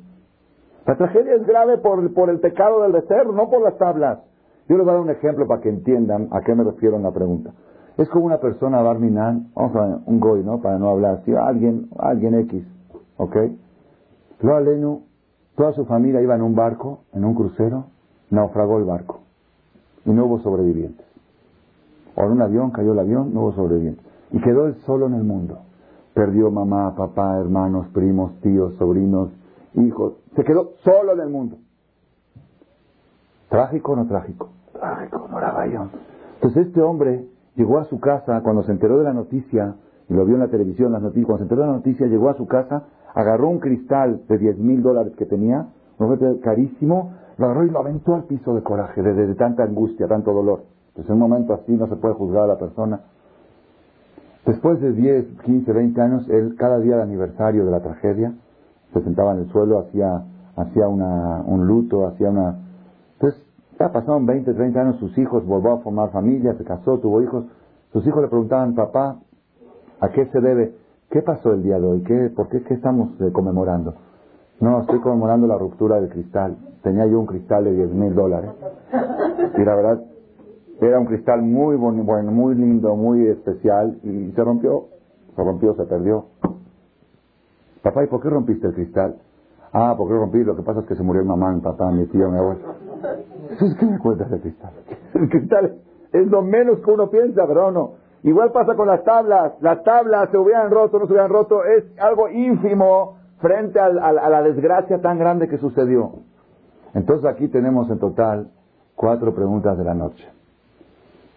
La 0.87 0.97
tragedia 0.97 1.35
es 1.35 1.47
grave 1.47 1.79
por, 1.79 2.13
por 2.15 2.31
el 2.31 2.41
pecado 2.41 2.83
del 2.83 2.93
becerro, 2.93 3.33
no 3.33 3.49
por 3.51 3.63
las 3.63 3.77
tablas. 3.79 4.21
Yo 4.69 4.77
les 4.77 4.85
voy 4.85 4.91
a 4.91 4.95
dar 4.95 5.03
un 5.03 5.11
ejemplo 5.11 5.47
para 5.47 5.61
que 5.61 5.69
entiendan 5.69 6.29
a 6.33 6.41
qué 6.41 6.55
me 6.55 6.65
refiero 6.65 6.97
en 6.97 7.03
la 7.03 7.13
pregunta. 7.13 7.53
Es 7.97 8.09
como 8.09 8.27
una 8.27 8.39
persona 8.39 8.81
Barminan, 8.83 9.51
vamos 9.55 9.77
a 9.77 9.87
ver, 9.87 9.99
un 10.07 10.21
goy, 10.21 10.43
¿no? 10.43 10.61
Para 10.61 10.79
no 10.79 10.89
hablar, 10.89 11.23
si 11.25 11.35
alguien, 11.35 11.89
alguien 11.99 12.35
X, 12.41 12.65
¿ok? 13.17 13.37
Lo 14.41 14.57
aleno, 14.57 15.03
toda 15.57 15.73
su 15.73 15.85
familia 15.85 16.23
iba 16.23 16.35
en 16.35 16.43
un 16.43 16.55
barco, 16.55 17.01
en 17.13 17.25
un 17.25 17.35
crucero, 17.35 17.87
naufragó 18.31 18.79
el 18.79 18.85
barco 18.85 19.21
y 20.07 20.11
no 20.11 20.25
hubo 20.25 20.41
sobrevivientes. 20.41 21.07
O 22.17 22.23
en 22.23 22.33
un 22.33 22.43
avión, 22.43 22.71
cayó 22.71 22.93
el 22.93 22.99
avión, 22.99 23.35
no 23.35 23.43
hubo 23.43 23.53
sobrevivientes. 23.53 24.05
Y 24.33 24.41
quedó 24.41 24.67
él 24.67 24.77
solo 24.87 25.07
en 25.07 25.15
el 25.15 25.25
mundo. 25.25 25.59
Perdió 26.15 26.51
mamá, 26.51 26.95
papá, 26.97 27.39
hermanos, 27.39 27.87
primos, 27.89 28.33
tíos, 28.41 28.75
sobrinos, 28.75 29.31
hijos. 29.75 30.15
Se 30.37 30.45
quedó 30.45 30.73
solo 30.85 31.13
en 31.13 31.21
el 31.21 31.29
mundo. 31.29 31.57
¿Trágico 33.49 33.93
o 33.93 33.97
no 33.97 34.07
trágico? 34.07 34.49
Trágico, 34.73 35.29
no 35.29 35.39
era. 35.39 35.89
Entonces 36.35 36.69
este 36.69 36.81
hombre 36.81 37.27
llegó 37.57 37.79
a 37.79 37.85
su 37.85 38.01
casa 38.01 38.41
cuando 38.43 38.63
se 38.63 38.73
enteró 38.73 38.99
de 38.99 39.05
la 39.05 39.13
noticia, 39.13 39.75
y 40.09 40.15
lo 40.15 40.25
vio 40.25 40.35
en 40.35 40.41
la 40.41 40.49
televisión, 40.49 40.93
las 40.93 41.03
noticias, 41.03 41.27
cuando 41.27 41.39
se 41.39 41.45
enteró 41.45 41.63
de 41.63 41.69
la 41.69 41.75
noticia, 41.75 42.07
llegó 42.07 42.31
a 42.31 42.35
su 42.35 42.47
casa, 42.47 42.85
agarró 43.15 43.49
un 43.49 43.59
cristal 43.59 44.23
de 44.29 44.39
10 44.39 44.59
mil 44.59 44.83
dólares 44.83 45.15
que 45.17 45.27
tenía, 45.27 45.67
un 45.99 46.07
objeto 46.07 46.41
carísimo, 46.41 47.13
lo 47.37 47.47
agarró 47.47 47.65
y 47.65 47.71
lo 47.71 47.79
aventó 47.79 48.15
al 48.15 48.25
piso 48.25 48.55
de 48.55 48.63
coraje, 48.63 49.03
de, 49.03 49.35
tanta 49.35 49.63
angustia, 49.63 50.07
tanto 50.09 50.33
dolor. 50.33 50.65
Entonces 50.89 51.09
en 51.09 51.15
un 51.15 51.21
momento 51.21 51.55
así 51.55 51.73
no 51.73 51.87
se 51.87 51.97
puede 51.97 52.15
juzgar 52.15 52.45
a 52.45 52.47
la 52.49 52.59
persona. 52.59 53.01
Después 54.47 54.81
de 54.81 54.93
10, 54.93 55.27
15, 55.45 55.73
20 55.73 56.01
años, 56.01 56.29
él, 56.29 56.55
cada 56.59 56.79
día 56.81 56.97
de 56.97 57.03
aniversario 57.03 57.65
de 57.65 57.71
la 57.71 57.81
tragedia, 57.81 58.35
se 58.93 59.03
sentaba 59.03 59.33
en 59.33 59.41
el 59.41 59.53
suelo, 59.53 59.79
hacía, 59.79 60.25
hacía 60.57 60.89
una, 60.89 61.43
un 61.47 61.67
luto, 61.67 62.07
hacía 62.07 62.31
una... 62.31 62.57
Ya 63.81 63.91
pasaron 63.91 64.27
20, 64.27 64.53
30 64.53 64.79
años, 64.79 64.97
sus 64.99 65.17
hijos 65.17 65.47
volvió 65.47 65.73
a 65.73 65.79
formar 65.79 66.11
familia, 66.11 66.53
se 66.53 66.65
casó, 66.65 66.99
tuvo 66.99 67.23
hijos. 67.23 67.47
Sus 67.95 68.07
hijos 68.07 68.21
le 68.21 68.29
preguntaban, 68.29 68.75
papá, 68.75 69.17
¿a 70.01 70.09
qué 70.11 70.27
se 70.27 70.39
debe? 70.39 70.75
¿Qué 71.09 71.23
pasó 71.23 71.55
el 71.55 71.63
día 71.63 71.81
de 71.81 71.87
hoy? 71.87 72.03
¿Qué, 72.03 72.31
¿Por 72.37 72.51
qué, 72.51 72.63
qué 72.63 72.75
estamos 72.75 73.19
eh, 73.23 73.33
conmemorando? 73.33 73.95
No, 74.61 74.83
estoy 74.83 75.01
conmemorando 75.01 75.47
la 75.47 75.57
ruptura 75.57 75.99
del 75.99 76.11
cristal. 76.11 76.59
Tenía 76.83 77.07
yo 77.07 77.21
un 77.21 77.25
cristal 77.25 77.65
de 77.65 77.73
10 77.73 77.95
mil 77.95 78.15
dólares. 78.15 78.51
Y 79.57 79.65
la 79.65 79.75
verdad, 79.75 80.05
era 80.83 81.01
un 81.01 81.07
cristal 81.07 81.41
muy 81.41 81.77
bueno, 81.77 82.31
muy 82.31 82.55
lindo, 82.57 82.95
muy 82.97 83.29
especial, 83.29 83.99
y 84.03 84.31
se 84.33 84.45
rompió. 84.45 84.89
Se 85.35 85.43
rompió, 85.43 85.75
se 85.75 85.85
perdió. 85.87 86.27
Papá, 87.83 88.05
¿y 88.05 88.09
por 88.09 88.21
qué 88.21 88.29
rompiste 88.29 88.67
el 88.67 88.75
cristal? 88.75 89.17
Ah, 89.73 89.95
porque 89.97 90.15
rompí, 90.15 90.43
lo 90.43 90.57
que 90.57 90.63
pasa 90.63 90.81
es 90.81 90.87
que 90.87 90.97
se 90.97 91.03
murió 91.03 91.23
mi 91.23 91.29
mamá, 91.29 91.53
mi 91.53 91.61
papá, 91.61 91.91
mi 91.91 92.07
tío, 92.07 92.29
mi 92.31 92.39
abuelo. 92.39 92.61
¿qué 93.79 93.87
me 93.87 93.99
cuentas 93.99 94.31
del 94.31 94.41
cristal? 94.41 94.73
El 95.15 95.29
cristal 95.29 95.77
es 96.13 96.27
lo 96.27 96.43
menos 96.43 96.81
que 96.81 96.91
uno 96.91 97.09
piensa, 97.09 97.47
pero 97.47 97.71
no. 97.71 97.93
Igual 98.23 98.53
pasa 98.53 98.75
con 98.75 98.89
las 98.89 99.05
tablas. 99.05 99.53
Las 99.61 99.83
tablas 99.85 100.31
se 100.31 100.39
hubieran 100.39 100.71
roto, 100.71 100.99
no 100.99 101.07
se 101.07 101.13
hubieran 101.13 101.31
roto, 101.31 101.65
es 101.65 101.85
algo 101.99 102.29
ínfimo 102.29 103.17
frente 103.39 103.81
a 103.81 103.89
la 103.91 104.43
desgracia 104.43 105.01
tan 105.01 105.19
grande 105.19 105.49
que 105.49 105.57
sucedió. 105.57 106.13
Entonces 106.95 107.27
aquí 107.31 107.49
tenemos 107.49 107.89
en 107.91 107.99
total 107.99 108.51
cuatro 108.97 109.35
preguntas 109.35 109.79
de 109.79 109.85
la 109.85 109.95
noche. 109.95 110.29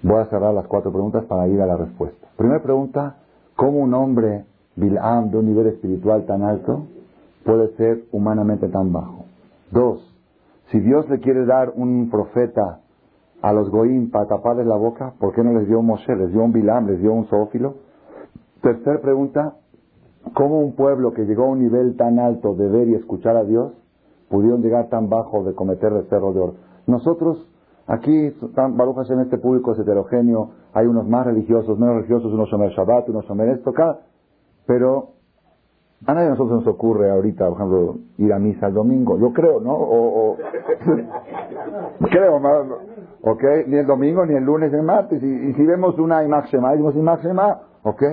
Voy 0.02 0.20
a 0.20 0.26
cerrar 0.26 0.54
las 0.54 0.68
cuatro 0.68 0.92
preguntas 0.92 1.24
para 1.26 1.48
ir 1.48 1.62
a 1.62 1.66
la 1.66 1.78
respuesta. 1.78 2.28
Primera 2.36 2.62
pregunta, 2.62 3.18
¿cómo 3.56 3.80
un 3.80 3.94
hombre 3.94 4.46
Bil'am 4.76 5.30
de 5.30 5.38
un 5.38 5.46
nivel 5.46 5.68
espiritual 5.68 6.26
tan 6.26 6.44
alto 6.44 6.88
puede 7.44 7.76
ser 7.76 8.06
humanamente 8.12 8.68
tan 8.70 8.92
bajo. 8.92 9.26
Dos, 9.72 10.14
si 10.72 10.80
Dios 10.80 11.10
le 11.10 11.20
quiere 11.20 11.46
dar 11.46 11.74
un 11.76 12.10
profeta 12.10 12.80
a 13.42 13.54
los 13.54 13.70
goim 13.70 14.10
para 14.10 14.28
taparles 14.28 14.66
la 14.66 14.78
boca, 14.78 15.14
¿por 15.20 15.34
qué 15.34 15.44
no 15.44 15.54
les 15.54 15.68
dio 15.68 15.80
un 15.80 15.88
Moshe, 15.88 16.16
les 16.16 16.32
dio 16.32 16.44
un 16.44 16.54
Bilam, 16.54 16.88
les 16.88 17.00
dio 17.00 17.14
un 17.14 17.26
Zoófilo? 17.26 17.76
Tercer 18.62 19.02
pregunta, 19.02 19.56
¿cómo 20.34 20.62
un 20.62 20.76
pueblo 20.76 21.12
que 21.12 21.26
llegó 21.26 21.44
a 21.44 21.50
un 21.50 21.60
nivel 21.60 21.98
tan 21.98 22.20
alto 22.20 22.56
de 22.56 22.70
ver 22.70 22.88
y 22.88 22.96
escuchar 22.96 23.36
a 23.36 23.44
Dios 23.44 23.74
pudieron 24.30 24.62
llegar 24.62 24.88
tan 24.88 25.10
bajo 25.10 25.44
de 25.44 25.54
cometer 25.54 25.92
el 25.92 26.08
cerro 26.08 26.32
de 26.32 26.40
oro? 26.40 26.54
Nosotros, 26.88 27.50
aquí, 27.88 28.34
Baruch 28.56 29.10
en 29.12 29.20
este 29.20 29.38
público 29.38 29.74
es 29.74 29.80
heterogéneo, 29.80 30.52
hay 30.74 30.88
unos 30.88 31.08
más 31.08 31.26
religiosos, 31.26 31.78
menos 31.78 31.96
religiosos, 31.96 32.32
unos 32.32 32.50
Shomer 32.50 32.72
Shabbat, 32.72 33.10
unos 33.10 33.26
Shomer 33.26 33.50
esto, 33.50 33.74
cada, 33.74 34.00
pero 34.66 35.10
a 36.06 36.14
nadie 36.14 36.26
de 36.26 36.32
nosotros 36.32 36.64
nos 36.64 36.68
ocurre 36.68 37.10
ahorita, 37.10 37.48
por 37.48 37.58
ejemplo, 37.58 37.96
ir 38.18 38.34
a 38.34 38.40
misa 38.40 38.68
el 38.68 38.74
domingo. 38.74 39.18
Yo 39.20 39.32
creo, 39.34 39.60
¿no? 39.60 39.74
O, 39.74 40.38
creo, 42.10 42.42
¿ok? 43.22 43.44
Ni 43.68 43.78
el 43.78 43.86
domingo, 43.86 44.26
ni 44.26 44.36
el 44.36 44.44
lunes, 44.44 44.72
ni 44.72 44.80
el 44.80 44.86
martes. 44.86 45.22
Y, 45.22 45.54
si 45.54 45.66
vemos 45.66 45.98
una 46.00 46.24
imagen 46.24 46.62
más, 46.62 46.72
decimos 46.72 46.96
imagen 46.96 47.36
más, 47.36 47.58
¿ok? 47.84 48.04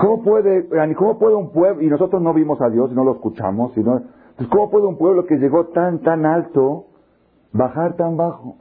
¿Cómo 0.00 0.22
puede, 0.22 0.68
cómo 0.96 1.18
puede 1.18 1.34
un 1.34 1.50
pueblo, 1.50 1.82
y 1.82 1.88
nosotros 1.88 2.20
no 2.20 2.34
vimos 2.34 2.60
a 2.60 2.68
Dios 2.68 2.90
y 2.92 2.94
no 2.94 3.04
lo 3.04 3.12
escuchamos, 3.12 3.72
sino, 3.74 4.02
pues 4.36 4.48
¿cómo 4.50 4.70
puede 4.70 4.86
un 4.86 4.98
pueblo 4.98 5.24
que 5.24 5.36
llegó 5.36 5.66
tan, 5.68 6.00
tan 6.00 6.26
alto 6.26 6.86
bajar 7.52 7.96
tan 7.96 8.16
bajo? 8.16 8.56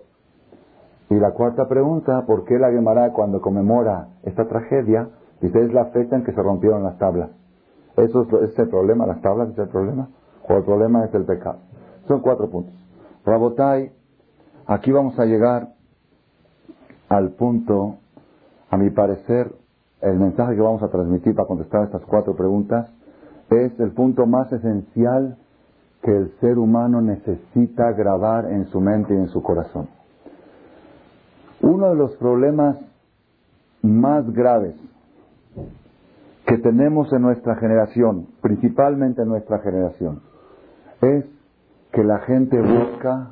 Y 1.09 1.15
la 1.15 1.31
cuarta 1.31 1.67
pregunta, 1.67 2.25
¿por 2.25 2.45
qué 2.45 2.57
la 2.57 2.71
Gemara 2.71 3.11
cuando 3.13 3.41
conmemora 3.41 4.07
esta 4.23 4.47
tragedia 4.47 5.09
Dice, 5.41 5.61
es 5.61 5.73
la 5.73 5.85
fecha 5.85 6.15
en 6.15 6.23
que 6.23 6.31
se 6.31 6.41
rompieron 6.41 6.83
las 6.83 6.97
tablas. 6.97 7.29
¿Eso 7.97 8.27
es, 8.43 8.57
el 8.59 8.69
problema? 8.69 9.07
¿Las 9.07 9.21
tablas 9.21 9.49
es 9.49 9.57
el 9.57 9.69
problema? 9.69 10.07
¿O 10.47 10.53
el 10.53 10.63
problema 10.63 11.05
es 11.05 11.13
el 11.15 11.25
pecado? 11.25 11.59
Son 12.07 12.21
cuatro 12.21 12.49
puntos. 12.49 12.73
Rabotai, 13.25 13.91
aquí 14.67 14.91
vamos 14.91 15.19
a 15.19 15.25
llegar 15.25 15.69
al 17.09 17.31
punto, 17.31 17.97
a 18.69 18.77
mi 18.77 18.91
parecer, 18.91 19.51
el 20.01 20.19
mensaje 20.19 20.55
que 20.55 20.61
vamos 20.61 20.83
a 20.83 20.89
transmitir 20.89 21.33
para 21.35 21.47
contestar 21.47 21.85
estas 21.85 22.03
cuatro 22.03 22.35
preguntas 22.35 22.87
es 23.49 23.79
el 23.79 23.91
punto 23.91 24.27
más 24.27 24.51
esencial 24.53 25.37
que 26.03 26.15
el 26.15 26.31
ser 26.39 26.59
humano 26.59 27.01
necesita 27.01 27.91
grabar 27.93 28.51
en 28.51 28.67
su 28.67 28.79
mente 28.79 29.15
y 29.15 29.17
en 29.17 29.29
su 29.29 29.41
corazón. 29.41 29.87
Uno 31.61 31.89
de 31.89 31.95
los 31.95 32.15
problemas 32.17 32.77
más 33.81 34.31
graves 34.31 34.75
que 36.47 36.57
tenemos 36.59 37.11
en 37.11 37.21
nuestra 37.21 37.57
generación, 37.57 38.27
principalmente 38.41 39.21
en 39.21 39.27
nuestra 39.27 39.59
generación, 39.59 40.21
es 41.01 41.25
que 41.91 42.03
la 42.05 42.19
gente 42.19 42.57
busca 42.61 43.31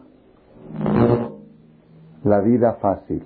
la 2.26 2.41
vida 2.41 2.74
fácil. 2.82 3.26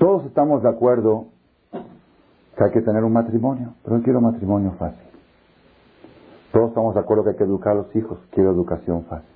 Todos 0.00 0.26
estamos 0.26 0.64
de 0.64 0.68
acuerdo 0.68 1.26
que 1.70 2.64
hay 2.64 2.72
que 2.72 2.82
tener 2.82 3.04
un 3.04 3.12
matrimonio, 3.12 3.74
pero 3.84 3.98
yo 3.98 4.02
quiero 4.02 4.20
matrimonio 4.20 4.72
fácil. 4.72 5.06
Todos 6.52 6.70
estamos 6.70 6.94
de 6.94 7.00
acuerdo 7.00 7.22
que 7.22 7.30
hay 7.30 7.36
que 7.36 7.44
educar 7.44 7.72
a 7.74 7.82
los 7.82 7.94
hijos, 7.94 8.18
quiero 8.32 8.50
educación 8.50 9.04
fácil. 9.04 9.30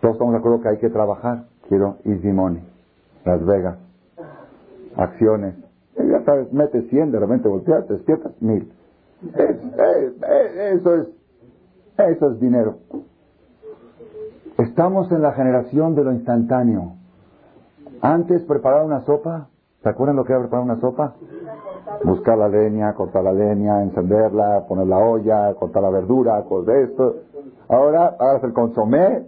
Todos 0.00 0.14
estamos 0.14 0.32
de 0.32 0.38
acuerdo 0.40 0.60
que 0.60 0.68
hay 0.70 0.78
que 0.78 0.90
trabajar, 0.90 1.44
quiero 1.68 1.98
easy 2.04 2.32
money, 2.32 2.64
Las 3.24 3.44
Vegas, 3.46 3.78
acciones, 4.96 5.54
ya 5.96 6.24
sabes, 6.24 6.52
metes 6.52 6.88
100, 6.88 7.12
de 7.12 7.18
repente 7.18 7.48
volteas, 7.48 7.86
te 7.86 7.94
despiertas, 7.94 8.32
mil. 8.40 8.72
eso 9.34 10.94
es, 10.94 11.08
eso 11.98 12.30
es 12.30 12.40
dinero. 12.40 12.76
Estamos 14.58 15.10
en 15.12 15.22
la 15.22 15.32
generación 15.32 15.94
de 15.94 16.04
lo 16.04 16.12
instantáneo. 16.12 16.94
Antes 18.00 18.42
preparar 18.44 18.84
una 18.84 19.00
sopa, 19.02 19.48
¿se 19.82 19.88
acuerdan 19.88 20.16
lo 20.16 20.24
que 20.24 20.32
era 20.32 20.42
preparar 20.42 20.64
una 20.64 20.80
sopa? 20.80 21.14
Buscar 22.04 22.38
la 22.38 22.48
leña, 22.48 22.94
cortar 22.94 23.24
la 23.24 23.32
leña, 23.32 23.82
encenderla, 23.82 24.64
poner 24.68 24.86
la 24.86 24.98
olla, 24.98 25.54
cortar 25.54 25.82
la 25.82 25.90
verdura, 25.90 26.42
de 26.66 26.82
esto. 26.82 27.16
Ahora 27.68 28.16
hagas 28.18 28.44
el 28.44 28.52
consomé 28.52 29.26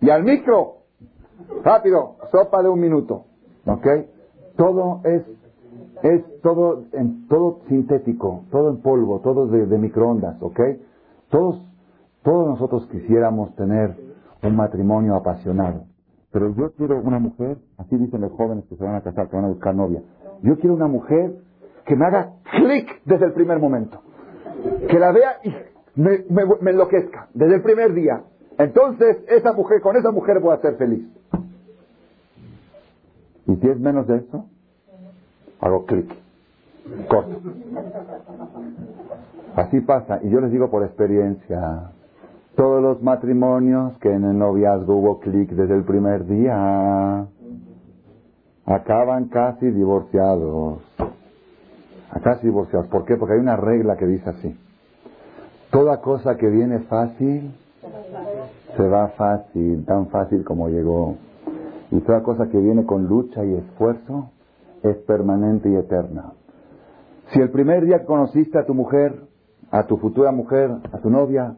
y 0.00 0.10
al 0.10 0.24
micro. 0.24 0.78
Rápido, 1.64 2.16
sopa 2.30 2.62
de 2.62 2.68
un 2.68 2.80
minuto. 2.80 3.24
¿Ok? 3.66 3.86
Todo 4.56 5.00
es 5.04 5.22
es 6.02 6.40
todo, 6.42 6.84
en, 6.92 7.26
todo 7.28 7.60
sintético, 7.68 8.44
todo 8.50 8.70
en 8.70 8.80
polvo, 8.82 9.20
todo 9.20 9.46
de, 9.48 9.66
de 9.66 9.78
microondas, 9.78 10.40
¿ok? 10.40 10.60
Todos, 11.30 11.62
todos 12.22 12.48
nosotros 12.48 12.88
quisiéramos 12.90 13.54
tener 13.56 13.96
un 14.42 14.56
matrimonio 14.56 15.16
apasionado. 15.16 15.84
Pero 16.30 16.54
yo 16.54 16.72
quiero 16.72 17.00
una 17.00 17.18
mujer, 17.18 17.58
así 17.78 17.96
dicen 17.96 18.20
los 18.20 18.32
jóvenes 18.32 18.64
que 18.68 18.76
se 18.76 18.84
van 18.84 18.96
a 18.96 19.00
casar, 19.00 19.28
que 19.28 19.36
van 19.36 19.46
a 19.46 19.48
buscar 19.48 19.74
novia. 19.74 20.02
Yo 20.42 20.58
quiero 20.58 20.74
una 20.74 20.86
mujer 20.86 21.36
que 21.84 21.96
me 21.96 22.04
haga 22.04 22.34
clic 22.50 23.02
desde 23.04 23.26
el 23.26 23.32
primer 23.32 23.58
momento. 23.58 24.00
Que 24.88 24.98
la 24.98 25.10
vea 25.12 25.38
y 25.42 25.50
me, 26.00 26.24
me 26.60 26.70
enloquezca 26.70 27.28
desde 27.34 27.56
el 27.56 27.62
primer 27.62 27.94
día. 27.94 28.22
Entonces, 28.58 29.18
esa 29.28 29.52
mujer, 29.52 29.80
con 29.80 29.96
esa 29.96 30.10
mujer 30.10 30.40
voy 30.40 30.54
a 30.54 30.60
ser 30.60 30.76
feliz. 30.76 31.08
Y 33.46 33.56
si 33.56 33.68
es 33.68 33.80
menos 33.80 34.06
de 34.06 34.18
eso, 34.18 34.46
hago 35.60 35.84
clic. 35.86 36.14
Corto. 37.08 37.40
Así 39.56 39.80
pasa. 39.80 40.20
Y 40.22 40.30
yo 40.30 40.40
les 40.40 40.50
digo 40.50 40.70
por 40.70 40.84
experiencia. 40.84 41.90
Todos 42.54 42.82
los 42.82 43.02
matrimonios 43.02 43.96
que 43.98 44.12
en 44.12 44.24
el 44.24 44.38
noviazgo 44.38 44.96
hubo 44.96 45.20
clic 45.20 45.50
desde 45.50 45.74
el 45.74 45.84
primer 45.84 46.26
día 46.26 47.26
acaban 48.66 49.26
casi 49.26 49.70
divorciados. 49.70 50.80
Casi 52.22 52.46
divorciados. 52.46 52.88
¿Por 52.88 53.04
qué? 53.04 53.16
Porque 53.16 53.34
hay 53.34 53.40
una 53.40 53.56
regla 53.56 53.96
que 53.96 54.06
dice 54.06 54.30
así. 54.30 54.58
Toda 55.70 56.00
cosa 56.00 56.36
que 56.36 56.48
viene 56.48 56.80
fácil 56.80 57.52
se 58.76 58.88
va 58.88 59.08
fácil, 59.08 59.84
tan 59.84 60.08
fácil 60.08 60.44
como 60.44 60.68
llegó. 60.68 61.16
Y 61.90 62.00
toda 62.00 62.22
cosa 62.22 62.48
que 62.48 62.58
viene 62.58 62.84
con 62.84 63.06
lucha 63.06 63.44
y 63.44 63.54
esfuerzo 63.54 64.30
es 64.82 64.96
permanente 64.98 65.68
y 65.70 65.76
eterna. 65.76 66.32
Si 67.32 67.40
el 67.40 67.50
primer 67.50 67.84
día 67.84 68.04
conociste 68.04 68.58
a 68.58 68.64
tu 68.64 68.74
mujer, 68.74 69.14
a 69.70 69.86
tu 69.86 69.98
futura 69.98 70.32
mujer, 70.32 70.70
a 70.92 70.98
tu 70.98 71.10
novia, 71.10 71.56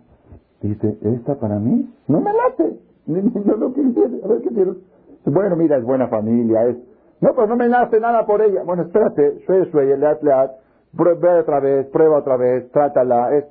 dijiste, 0.61 0.99
¿esta 1.03 1.37
para 1.37 1.59
mí? 1.59 1.89
No 2.09 2.21
me 2.21 2.33
late. 2.33 2.79
No 3.07 3.57
lo 3.57 3.73
que 3.73 3.81
a 3.81 4.29
ver 4.29 4.43
qué 4.43 4.51
quiero. 4.51 4.77
Bueno, 5.25 5.57
mira, 5.57 5.77
es 5.77 5.85
buena 5.85 6.09
familia, 6.09 6.66
es... 6.66 6.77
No, 7.21 7.35
pues 7.35 7.49
no 7.49 7.57
me 7.57 7.68
nace 7.68 7.99
nada 8.01 8.25
por 8.25 8.41
ella. 8.41 8.62
Bueno, 8.64 8.83
espérate, 8.83 9.41
sueye, 9.47 9.71
sueye, 9.71 9.97
leat, 9.97 10.23
leat, 10.23 10.51
prueba 10.97 11.41
otra 11.41 11.61
vez, 11.61 11.87
prueba 11.89 12.18
otra 12.18 12.37
vez, 12.37 12.71
trátala. 12.71 13.37
Es... 13.37 13.45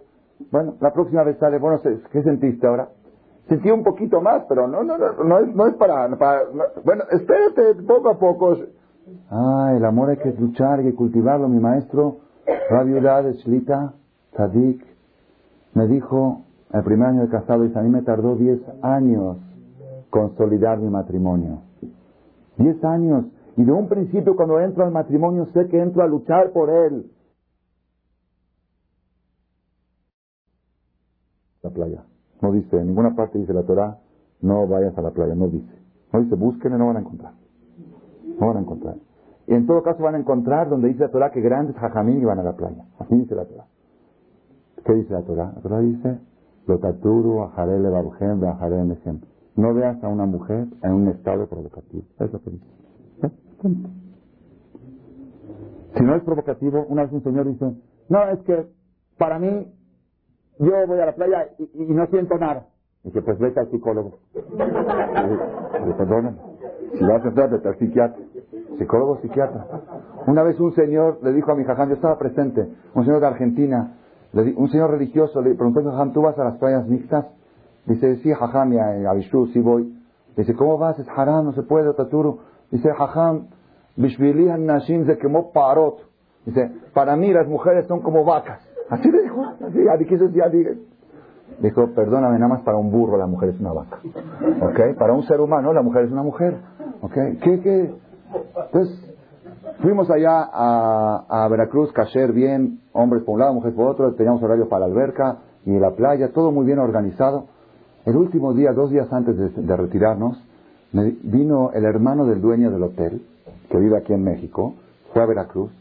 Bueno, 0.51 0.75
la 0.79 0.91
próxima 0.93 1.23
vez 1.23 1.37
sale, 1.37 1.59
bueno, 1.59 1.79
¿qué 2.11 2.23
sentiste 2.23 2.65
ahora? 2.65 2.89
Sentí 3.49 3.69
un 3.69 3.83
poquito 3.83 4.21
más, 4.21 4.45
pero 4.47 4.67
no, 4.67 4.83
no, 4.83 4.97
no, 4.97 5.23
no 5.23 5.39
es, 5.39 5.55
no 5.55 5.67
es 5.67 5.73
para, 5.75 6.07
bueno, 6.85 7.03
espérate 7.11 7.83
poco 7.83 8.09
a 8.09 8.19
poco. 8.19 8.55
Ah, 9.29 9.73
el 9.75 9.85
amor 9.85 10.09
hay 10.09 10.17
que 10.17 10.31
luchar, 10.33 10.79
hay 10.79 10.85
que 10.85 10.95
cultivarlo. 10.95 11.47
Mi 11.47 11.59
maestro, 11.59 12.17
Rabbi 12.69 12.93
de 12.93 13.33
Shlita, 13.33 13.93
Tzadik, 14.33 14.85
me 15.73 15.87
dijo, 15.87 16.41
el 16.73 16.83
primer 16.83 17.09
año 17.09 17.21
de 17.21 17.29
casado, 17.29 17.63
dice, 17.63 17.77
a 17.77 17.81
mí 17.81 17.89
me 17.89 18.01
tardó 18.01 18.35
10 18.35 18.59
años 18.81 19.37
consolidar 20.09 20.79
mi 20.79 20.89
matrimonio. 20.89 21.61
10 22.57 22.83
años. 22.83 23.25
Y 23.57 23.63
de 23.63 23.71
un 23.71 23.87
principio, 23.87 24.35
cuando 24.35 24.59
entro 24.59 24.83
al 24.83 24.91
matrimonio, 24.91 25.45
sé 25.53 25.67
que 25.67 25.79
entro 25.79 26.03
a 26.03 26.07
luchar 26.07 26.51
por 26.51 26.69
él. 26.69 27.11
La 31.61 31.69
playa. 31.69 32.03
No 32.41 32.51
dice, 32.51 32.79
en 32.79 32.87
ninguna 32.87 33.15
parte 33.15 33.37
dice 33.37 33.53
la 33.53 33.63
Torah, 33.63 33.97
no 34.41 34.65
vayas 34.67 34.97
a 34.97 35.01
la 35.01 35.11
playa, 35.11 35.35
no 35.35 35.47
dice. 35.47 35.73
No 36.13 36.21
dice, 36.21 36.35
búsquenle, 36.35 36.77
no 36.77 36.87
van 36.87 36.97
a 36.97 36.99
encontrar. 37.01 37.33
No 38.39 38.47
van 38.47 38.57
a 38.57 38.59
encontrar. 38.61 38.95
Y 39.47 39.53
en 39.53 39.65
todo 39.65 39.81
caso 39.81 40.03
van 40.03 40.15
a 40.15 40.19
encontrar 40.19 40.69
donde 40.69 40.89
dice 40.89 41.01
la 41.01 41.11
Torah 41.11 41.31
que 41.31 41.41
grandes 41.41 41.75
jajamín 41.75 42.21
iban 42.21 42.39
a 42.39 42.43
la 42.43 42.55
playa. 42.55 42.85
Así 42.99 43.15
dice 43.15 43.35
la 43.35 43.45
Torah. 43.45 43.65
¿Qué 44.85 44.93
dice 44.93 45.13
la 45.13 45.21
Torah? 45.23 45.51
La 45.55 45.61
Torah 45.61 45.79
dice, 45.79 46.19
Lotaturu, 46.67 47.43
Ajarele, 47.43 47.89
Babujem, 47.89 48.39
Mesem. 48.87 49.19
No 49.55 49.73
veas 49.73 50.01
a 50.03 50.07
una 50.07 50.25
mujer 50.25 50.67
en 50.83 50.91
un 50.93 51.07
estado 51.09 51.47
provocativo. 51.47 52.03
Es 52.19 52.31
lo 52.31 52.41
que 52.41 52.51
dice. 52.51 52.65
¿Eh? 53.23 53.29
Si 55.97 56.03
no 56.03 56.15
es 56.15 56.23
provocativo, 56.23 56.85
una 56.87 57.03
vez 57.03 57.11
un 57.11 57.23
señor 57.23 57.47
dice, 57.47 57.73
no, 58.07 58.29
es 58.29 58.39
que 58.41 58.67
para 59.17 59.39
mí 59.39 59.67
yo 60.59 60.87
voy 60.87 60.99
a 60.99 61.07
la 61.07 61.15
playa 61.15 61.49
y, 61.57 61.93
no 61.93 62.05
siento 62.07 62.37
nada. 62.37 62.67
Dice, 63.03 63.21
pues 63.21 63.39
vete 63.39 63.59
al 63.59 63.69
psicólogo. 63.71 64.19
Le 64.33 65.93
perdóname. 65.93 66.37
Si 66.93 67.03
vas 67.03 67.23
a 67.23 67.27
entrar, 67.27 67.49
vete 67.49 67.67
al 67.67 67.77
psiquiatra. 67.77 68.23
Psicólogo, 68.77 69.17
psiquiatra. 69.21 69.65
Una 70.27 70.43
vez 70.43 70.59
un 70.59 70.73
señor 70.73 71.19
le 71.21 71.33
dijo 71.33 71.51
a 71.51 71.55
mi 71.55 71.63
jajam, 71.63 71.89
yo 71.89 71.95
estaba 71.95 72.17
presente, 72.17 72.67
un 72.95 73.05
señor 73.05 73.19
de 73.19 73.27
Argentina, 73.27 73.95
un 74.33 74.69
señor 74.69 74.91
religioso, 74.91 75.41
le 75.41 75.55
preguntó 75.55 75.81
a 75.81 75.91
jajam, 75.91 76.13
¿tú 76.13 76.21
vas 76.21 76.37
a 76.39 76.43
las 76.43 76.57
playas 76.57 76.87
mixtas? 76.87 77.25
Dice, 77.85 78.17
sí, 78.17 78.33
jajam, 78.33 78.73
y 78.73 78.77
a 78.77 79.09
Abishu, 79.09 79.47
sí 79.47 79.59
voy. 79.59 79.95
Dice, 80.35 80.53
¿cómo 80.55 80.77
vas? 80.77 80.97
Es 80.99 81.07
haram, 81.09 81.45
no 81.45 81.53
se 81.53 81.63
puede, 81.63 81.93
taturo. 81.93 82.39
Dice, 82.71 82.93
jajam, 82.93 83.47
Bishvili 83.95 84.45
Nashim 84.45 85.05
se 85.05 85.17
quemó 85.17 85.51
parot. 85.51 85.99
Dice, 86.45 86.71
para 86.93 87.15
mí 87.15 87.33
las 87.33 87.47
mujeres 87.47 87.85
son 87.87 88.01
como 88.01 88.23
vacas. 88.23 88.61
Así 88.89 89.11
le 89.11 89.23
dijo, 89.23 89.43
así, 89.43 89.79
Dijo, 91.59 91.87
perdóname, 91.93 92.35
nada 92.39 92.47
más 92.47 92.61
para 92.61 92.77
un 92.77 92.89
burro 92.91 93.17
la 93.17 93.27
mujer 93.27 93.49
es 93.49 93.59
una 93.59 93.73
vaca. 93.73 93.99
¿Ok? 94.61 94.97
Para 94.97 95.13
un 95.13 95.23
ser 95.23 95.41
humano 95.41 95.73
la 95.73 95.81
mujer 95.81 96.05
es 96.05 96.11
una 96.11 96.23
mujer. 96.23 96.55
¿Ok? 97.01 97.13
¿Qué, 97.41 97.59
qué? 97.61 97.93
Entonces, 98.65 99.15
fuimos 99.81 100.09
allá 100.09 100.49
a, 100.51 101.25
a 101.27 101.47
Veracruz, 101.47 101.91
cacher 101.93 102.31
bien, 102.33 102.79
hombres 102.93 103.23
por 103.23 103.35
un 103.35 103.39
lado, 103.39 103.53
mujeres 103.53 103.75
por 103.75 103.87
otro, 103.87 104.13
teníamos 104.13 104.41
horario 104.43 104.69
para 104.69 104.87
la 104.87 104.93
alberca 104.93 105.37
y 105.65 105.77
la 105.77 105.91
playa, 105.91 106.31
todo 106.31 106.51
muy 106.51 106.65
bien 106.65 106.79
organizado. 106.79 107.45
El 108.05 108.15
último 108.15 108.53
día, 108.53 108.71
dos 108.73 108.91
días 108.91 109.11
antes 109.11 109.37
de, 109.37 109.49
de 109.49 109.77
retirarnos, 109.77 110.41
me 110.91 111.15
vino 111.23 111.71
el 111.73 111.85
hermano 111.85 112.25
del 112.25 112.41
dueño 112.41 112.71
del 112.71 112.83
hotel, 112.83 113.21
que 113.69 113.77
vive 113.77 113.97
aquí 113.97 114.13
en 114.13 114.23
México, 114.23 114.73
fue 115.13 115.21
a 115.21 115.25
Veracruz, 115.25 115.71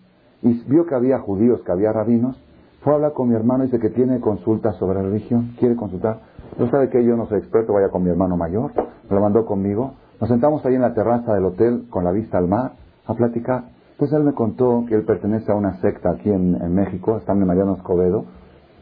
y 0.42 0.53
vio 0.68 0.86
que 0.86 0.94
había 0.94 1.18
judíos, 1.18 1.62
que 1.62 1.72
había 1.72 1.92
rabinos, 1.92 2.36
fue 2.82 2.92
a 2.92 2.96
hablar 2.96 3.12
con 3.12 3.28
mi 3.28 3.34
hermano 3.34 3.64
y 3.64 3.66
dice 3.66 3.80
que 3.80 3.90
tiene 3.90 4.20
consultas 4.20 4.76
sobre 4.76 5.03
religión, 5.03 5.55
quiere 5.59 5.74
consultar. 5.74 6.20
No 6.59 6.70
sabe 6.70 6.88
que 6.90 7.05
yo 7.05 7.16
no 7.16 7.26
soy 7.26 7.38
experto, 7.38 7.72
vaya 7.72 7.88
con 7.88 8.05
mi 8.05 8.11
hermano 8.11 8.36
mayor, 8.36 8.72
lo 9.11 9.20
mandó 9.20 9.44
conmigo. 9.46 9.94
Nos 10.20 10.28
sentamos 10.28 10.64
ahí 10.66 10.74
en 10.74 10.82
la 10.82 10.94
terraza 10.94 11.32
del 11.32 11.44
hotel 11.44 11.86
con 11.90 12.02
la 12.02 12.10
vista 12.10 12.38
al 12.38 12.48
mar 12.48 12.72
a 13.06 13.14
platicar. 13.14 13.64
Entonces 13.92 14.18
él 14.18 14.24
me 14.24 14.32
contó 14.32 14.84
que 14.88 14.96
él 14.96 15.04
pertenece 15.04 15.52
a 15.52 15.54
una 15.54 15.80
secta 15.80 16.10
aquí 16.10 16.30
en, 16.30 16.74
México, 16.74 17.16
están 17.18 17.40
en 17.40 17.46
Mariano 17.46 17.76
Escobedo, 17.76 18.24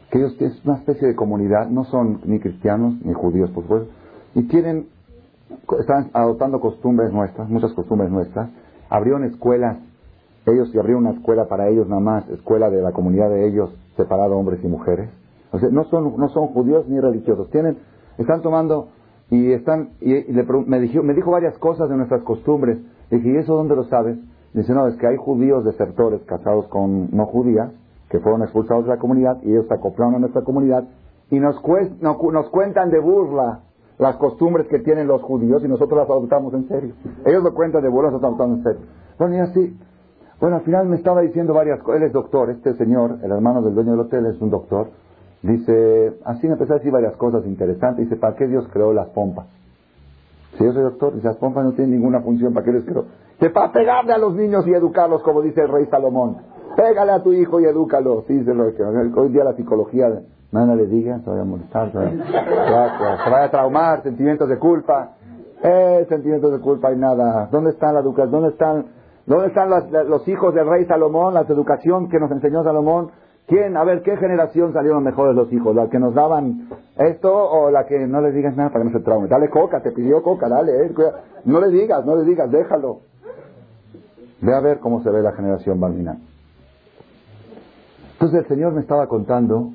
que 0.09 0.19
ellos 0.19 0.35
es 0.39 0.65
una 0.65 0.77
especie 0.77 1.07
de 1.07 1.15
comunidad, 1.15 1.69
no 1.69 1.85
son 1.85 2.21
ni 2.25 2.39
cristianos 2.39 2.95
ni 3.03 3.13
judíos, 3.13 3.51
por 3.51 3.63
supuesto, 3.63 3.91
y 4.33 4.43
tienen, 4.43 4.87
están 5.79 6.09
adoptando 6.13 6.59
costumbres 6.59 7.11
nuestras, 7.11 7.49
muchas 7.49 7.71
costumbres 7.73 8.09
nuestras. 8.09 8.49
Abrieron 8.89 9.23
escuelas, 9.23 9.77
ellos 10.45 10.69
abrieron 10.75 11.05
una 11.05 11.15
escuela 11.15 11.45
para 11.47 11.67
ellos 11.67 11.87
nada 11.87 12.01
más, 12.01 12.29
escuela 12.29 12.69
de 12.69 12.81
la 12.81 12.93
comunidad 12.93 13.29
de 13.29 13.47
ellos, 13.47 13.69
separado 13.95 14.37
hombres 14.37 14.59
y 14.63 14.67
mujeres. 14.67 15.09
O 15.51 15.59
sea, 15.59 15.69
no 15.69 15.83
son, 15.85 16.17
no 16.17 16.29
son 16.29 16.47
judíos 16.47 16.87
ni 16.87 16.99
religiosos. 16.99 17.49
Tienen, 17.51 17.77
están 18.17 18.41
tomando 18.41 18.89
y 19.29 19.51
están, 19.51 19.89
y, 19.99 20.13
me, 20.65 20.79
dijo, 20.79 21.03
me 21.03 21.13
dijo 21.13 21.31
varias 21.31 21.57
cosas 21.57 21.89
de 21.89 21.97
nuestras 21.97 22.23
costumbres. 22.23 22.79
Le 23.09 23.17
dije, 23.17 23.31
¿y 23.31 23.37
eso 23.37 23.55
dónde 23.55 23.75
lo 23.75 23.83
sabes? 23.85 24.17
Dice, 24.53 24.73
no, 24.73 24.87
es 24.87 24.95
que 24.95 25.07
hay 25.07 25.17
judíos 25.17 25.65
desertores 25.65 26.21
casados 26.23 26.67
con 26.67 27.09
no 27.11 27.25
judías 27.25 27.71
que 28.09 28.19
fueron 28.19 28.41
expulsados 28.43 28.85
de 28.85 28.91
la 28.91 28.97
comunidad 28.97 29.37
y 29.43 29.51
ellos 29.51 29.67
se 29.67 29.73
acoplaron 29.73 30.15
a 30.15 30.19
nuestra 30.19 30.43
comunidad 30.43 30.87
y 31.29 31.39
nos, 31.39 31.61
nos 32.01 32.49
cuentan 32.49 32.89
de 32.89 32.99
burla 32.99 33.61
las 33.97 34.15
costumbres 34.15 34.67
que 34.67 34.79
tienen 34.79 35.07
los 35.07 35.21
judíos 35.23 35.63
y 35.63 35.67
nosotros 35.67 35.99
las 35.99 36.09
adoptamos 36.09 36.53
en 36.53 36.67
serio. 36.67 36.93
Ellos 37.25 37.43
lo 37.43 37.53
cuentan 37.53 37.83
de 37.83 37.89
burla, 37.89 38.11
nosotros 38.11 38.29
adoptamos 38.29 38.57
en 38.59 38.63
serio. 38.63 38.81
Bueno, 39.19 39.35
y 39.35 39.39
así, 39.39 39.77
bueno, 40.39 40.57
al 40.57 40.61
final 40.61 40.87
me 40.87 40.95
estaba 40.95 41.21
diciendo 41.21 41.53
varias 41.53 41.81
cosas. 41.81 42.01
Él 42.01 42.07
es 42.07 42.13
doctor, 42.13 42.49
este 42.51 42.75
señor, 42.75 43.19
el 43.23 43.31
hermano 43.31 43.61
del 43.61 43.73
dueño 43.73 43.91
del 43.91 44.01
hotel, 44.01 44.27
es 44.27 44.39
un 44.39 44.51
doctor. 44.51 44.89
Dice, 45.41 46.13
así 46.25 46.47
me 46.47 46.53
empezó 46.53 46.73
a 46.73 46.77
decir 46.77 46.91
varias 46.91 47.15
cosas 47.15 47.45
interesantes. 47.45 48.05
Dice, 48.05 48.19
¿para 48.19 48.35
qué 48.35 48.47
Dios 48.47 48.67
creó 48.71 48.93
las 48.93 49.09
pompas? 49.09 49.47
Si 50.57 50.63
yo 50.63 50.73
soy 50.73 50.83
doctor, 50.83 51.13
dice, 51.13 51.27
las 51.27 51.37
pompas 51.37 51.63
no 51.65 51.73
tienen 51.73 51.91
ninguna 51.91 52.21
función, 52.21 52.53
¿para 52.53 52.65
qué 52.65 52.71
les 52.71 52.85
creó? 52.85 53.05
Dice, 53.39 53.51
para 53.51 53.71
pegarle 53.71 54.13
a 54.13 54.17
los 54.17 54.33
niños 54.33 54.65
y 54.67 54.73
educarlos, 54.73 55.21
como 55.21 55.41
dice 55.41 55.61
el 55.61 55.69
rey 55.69 55.85
Salomón. 55.87 56.37
Pégale 56.75 57.11
a 57.11 57.23
tu 57.23 57.33
hijo 57.33 57.59
y 57.59 57.65
edúcalo. 57.65 58.23
Sí, 58.27 58.37
dice 58.37 58.53
lo 58.53 58.73
que 58.73 58.83
hoy 58.83 59.29
día 59.29 59.43
la 59.43 59.53
psicología, 59.53 60.09
nada 60.51 60.75
le 60.75 60.87
diga, 60.87 61.19
se 61.19 61.29
vaya 61.29 61.41
a 61.41 61.45
molestar, 61.45 61.91
se 61.91 61.97
vaya, 61.97 63.43
a 63.43 63.51
traumar, 63.51 64.03
sentimientos 64.03 64.49
de 64.49 64.57
culpa. 64.57 65.13
Eh, 65.63 66.05
sentimientos 66.07 66.51
de 66.51 66.59
culpa 66.59 66.91
y 66.91 66.97
nada. 66.97 67.47
¿Dónde 67.51 67.71
están 67.71 67.95
la 67.95 68.01
educación? 68.01 68.31
¿Dónde 68.31 68.49
están 68.49 68.85
¿Dónde 69.27 69.47
están 69.47 69.69
los 70.07 70.25
hijos 70.29 70.55
del 70.55 70.69
rey 70.69 70.85
Salomón, 70.85 71.33
la 71.33 71.41
educación 71.41 72.07
que 72.07 72.17
nos 72.17 72.31
enseñó 72.31 72.63
Salomón? 72.63 73.11
¿Quién? 73.47 73.77
A 73.77 73.83
ver, 73.85 74.01
¿qué 74.03 74.17
generación 74.17 74.73
salieron 74.73 75.03
mejores 75.03 75.33
los 75.33 75.51
hijos? 75.53 75.73
¿La 75.73 75.89
que 75.89 75.99
nos 75.99 76.13
daban 76.13 76.67
esto 76.97 77.33
o 77.33 77.71
la 77.71 77.85
que 77.85 78.05
no 78.05 78.19
le 78.19 78.33
digas 78.33 78.55
nada 78.57 78.69
para 78.69 78.83
que 78.83 78.91
no 78.91 78.97
se 78.97 79.03
traume? 79.03 79.29
Dale 79.29 79.49
coca, 79.49 79.81
te 79.81 79.93
pidió 79.93 80.21
coca, 80.21 80.49
dale, 80.49 80.85
eh, 80.85 80.93
no 81.45 81.61
le 81.61 81.69
digas, 81.69 82.05
no 82.05 82.17
le 82.17 82.25
digas, 82.25 82.51
déjalo. 82.51 82.99
Ve 84.41 84.53
a 84.53 84.59
ver 84.59 84.79
cómo 84.79 85.01
se 85.01 85.09
ve 85.09 85.21
la 85.21 85.31
generación 85.31 85.79
Balminán. 85.79 86.19
Entonces 88.13 88.39
el 88.39 88.47
Señor 88.47 88.73
me 88.73 88.81
estaba 88.81 89.07
contando 89.07 89.71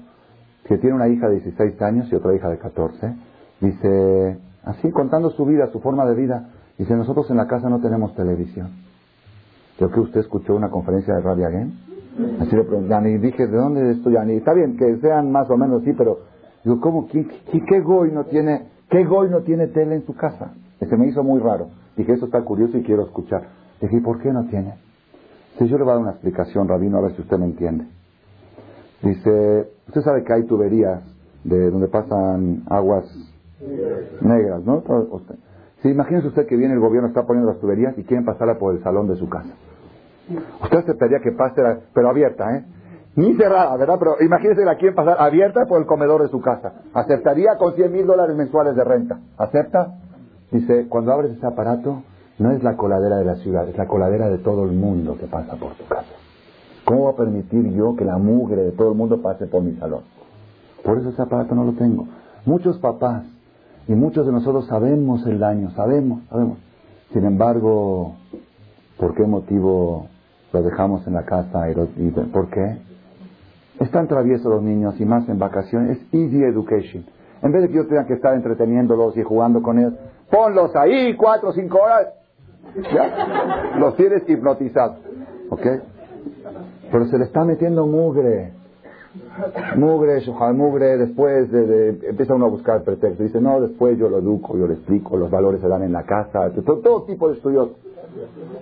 que 0.67 0.77
tiene 0.77 0.95
una 0.95 1.09
hija 1.09 1.29
de 1.29 1.41
16 1.41 1.81
años 1.81 2.13
y 2.13 2.15
otra 2.15 2.35
hija 2.35 2.51
de 2.51 2.59
14. 2.59 3.15
Dice, 3.61 4.39
así 4.65 4.91
contando 4.91 5.31
su 5.31 5.47
vida, 5.47 5.69
su 5.73 5.81
forma 5.81 6.05
de 6.05 6.15
vida. 6.15 6.51
Dice, 6.77 6.95
nosotros 6.95 7.31
en 7.31 7.39
la 7.39 7.47
casa 7.47 7.71
no 7.71 7.81
tenemos 7.81 8.15
televisión. 8.15 8.71
Creo 9.79 9.91
que 9.91 10.01
usted 10.01 10.21
escuchó 10.21 10.55
una 10.55 10.71
conferencia 10.71 11.15
de 11.15 11.23
Radio 11.23 11.47
Again. 11.47 11.92
Así 12.41 12.55
le 12.55 12.65
pregunté, 12.65 13.11
y 13.11 13.19
dije, 13.19 13.47
¿de 13.47 13.57
dónde 13.57 13.91
estoy, 13.93 14.15
Yani? 14.15 14.35
Está 14.35 14.53
bien, 14.53 14.77
que 14.77 14.97
sean 14.99 15.33
más 15.33 15.49
o 15.51 15.57
menos 15.57 15.83
así, 15.83 15.93
pero 15.93 16.19
digo, 16.63 16.81
¿cómo? 16.81 17.09
¿Qué, 17.09 17.27
qué, 17.51 17.81
goy 17.81 18.13
no 18.13 18.25
tiene, 18.25 18.69
qué 18.91 19.05
goy 19.05 19.31
no 19.31 19.41
tiene 19.41 19.69
tele 19.69 19.97
en 19.97 20.05
su 20.05 20.15
casa? 20.15 20.53
Se 20.79 20.97
me 20.97 21.07
hizo 21.07 21.23
muy 21.23 21.41
raro. 21.41 21.69
Dije, 21.97 22.13
eso 22.13 22.27
está 22.27 22.43
curioso 22.43 22.77
y 22.77 22.83
quiero 22.83 23.05
escuchar. 23.05 23.49
Dije, 23.81 24.01
¿por 24.01 24.21
qué 24.21 24.33
no 24.33 24.45
tiene? 24.47 24.75
Si 25.59 25.67
yo 25.69 25.79
le 25.79 25.85
voy 25.85 25.93
a 25.93 25.95
dar 25.95 26.03
una 26.03 26.13
explicación, 26.13 26.69
Rabino, 26.69 26.99
a 26.99 27.03
ver 27.03 27.13
si 27.15 27.23
usted 27.23 27.39
me 27.39 27.47
entiende. 27.47 27.87
Dice, 29.03 29.69
usted 29.89 30.01
sabe 30.03 30.25
que 30.25 30.33
hay 30.33 30.45
tuberías 30.45 31.03
de 31.45 31.71
donde 31.71 31.89
pasan 31.89 32.63
aguas 32.69 33.05
negras, 34.21 34.65
¿no? 34.65 34.83
Si 35.83 35.89
imagínese 35.89 36.29
usted 36.29 36.47
que 36.47 36.57
viene 36.57 36.75
el 36.75 36.81
gobierno, 36.81 37.09
está 37.09 37.27
poniendo 37.27 37.51
las 37.51 37.61
tuberías 37.61 37.97
y 37.99 38.05
quieren 38.05 38.25
pasarla 38.25 38.59
por 38.59 38.75
el 38.75 38.83
salón 38.83 39.09
de 39.09 39.17
su 39.17 39.29
casa. 39.29 39.51
Usted 40.63 40.79
aceptaría 40.79 41.21
que 41.21 41.33
pase, 41.33 41.63
pero 41.95 42.09
abierta, 42.09 42.57
¿eh? 42.57 42.65
Ni 43.15 43.35
cerrada, 43.37 43.77
¿verdad? 43.77 43.97
Pero 43.99 44.17
imagínese 44.21 44.65
la 44.65 44.77
quieren 44.77 44.95
pasar 44.95 45.17
abierta 45.21 45.67
por 45.67 45.81
el 45.81 45.87
comedor 45.87 46.23
de 46.23 46.29
su 46.29 46.41
casa. 46.41 46.73
¿Aceptaría 46.95 47.57
con 47.59 47.75
100 47.75 47.93
mil 47.93 48.07
dólares 48.07 48.37
mensuales 48.37 48.75
de 48.75 48.85
renta? 48.85 49.21
¿Acepta? 49.37 49.99
Dice, 50.51 50.87
cuando 50.89 51.13
abres 51.13 51.33
ese 51.33 51.47
aparato, 51.47 52.03
no 52.39 52.53
es 52.53 52.63
la 52.63 52.77
coladera 52.77 53.17
de 53.17 53.25
la 53.25 53.37
ciudad, 53.37 53.69
es 53.69 53.77
la 53.77 53.87
coladera 53.87 54.31
de 54.31 54.39
todo 54.39 54.65
el 54.65 54.73
mundo 54.73 55.17
que 55.19 55.27
pasa 55.27 55.57
por 55.57 55.75
tu 55.75 55.85
casa. 55.85 56.09
¿Cómo 56.85 57.05
va 57.05 57.11
a 57.11 57.17
permitir 57.17 57.71
yo 57.73 57.95
que 57.97 58.05
la 58.05 58.19
mugre 58.19 58.63
de 58.63 58.73
todo 58.73 58.93
el 58.93 58.97
mundo 58.97 59.21
pase 59.21 59.47
por 59.47 59.63
mi 59.63 59.75
salón? 59.77 60.03
Por 60.83 60.99
eso 60.99 61.11
ese 61.11 61.23
aparato 61.23 61.55
no 61.55 61.65
lo 61.65 61.73
tengo. 61.73 62.07
Muchos 62.45 62.79
papás 62.79 63.25
y 63.87 63.95
muchos 63.95 64.27
de 64.27 64.33
nosotros 64.33 64.67
sabemos 64.67 65.27
el 65.27 65.39
daño, 65.39 65.71
sabemos, 65.71 66.23
sabemos. 66.29 66.59
Sin 67.13 67.25
embargo, 67.25 68.17
¿por 69.03 69.17
qué 69.17 69.25
motivo 69.25 70.07
los 70.53 70.65
dejamos 70.65 71.05
en 71.09 71.15
la 71.15 71.25
casa? 71.25 71.69
Y, 71.69 72.11
¿Por 72.11 72.49
qué? 72.51 72.79
Están 73.81 74.07
traviesos 74.07 74.47
los 74.47 74.63
niños 74.63 74.95
y 75.01 75.05
más 75.05 75.29
en 75.29 75.41
vacaciones. 75.41 75.99
Es 75.99 76.15
easy 76.15 76.45
education. 76.45 77.05
En 77.43 77.51
vez 77.51 77.63
de 77.63 77.69
que 77.69 77.75
yo 77.75 77.89
tenga 77.89 78.07
que 78.07 78.15
estar 78.15 78.33
entreteniéndolos 78.33 79.17
y 79.17 79.25
jugando 79.25 79.61
con 79.61 79.81
ellos, 79.81 79.95
ponlos 80.31 80.77
ahí 80.77 81.17
cuatro 81.17 81.49
o 81.49 81.53
cinco 81.53 81.81
horas. 81.83 82.15
¿Ya? 82.95 83.75
Los 83.77 83.97
tienes 83.97 84.23
hipnotizados. 84.29 84.99
¿Ok? 85.51 85.67
Pero 86.93 87.07
se 87.07 87.19
le 87.19 87.25
está 87.25 87.45
metiendo 87.45 87.89
mugre. 87.89 88.53
Mugre, 89.75 90.23
mugre, 90.55 90.97
después 90.97 91.51
de, 91.51 91.89
empieza 92.09 92.35
uno 92.35 92.47
a 92.47 92.51
buscar 92.51 92.85
pretextos. 92.85 93.27
Dice, 93.27 93.41
no, 93.41 93.61
después 93.61 93.99
yo 93.99 94.09
lo 94.09 94.19
educo, 94.19 94.57
yo 94.57 94.69
le 94.69 94.75
explico, 94.75 95.17
los 95.17 95.29
valores 95.29 95.61
se 95.61 95.67
dan 95.67 95.83
en 95.83 95.93
la 95.93 96.05
casa, 96.05 96.51
todo 96.65 97.03
tipo 97.03 97.29
de 97.29 97.35
estudios. 97.35 97.71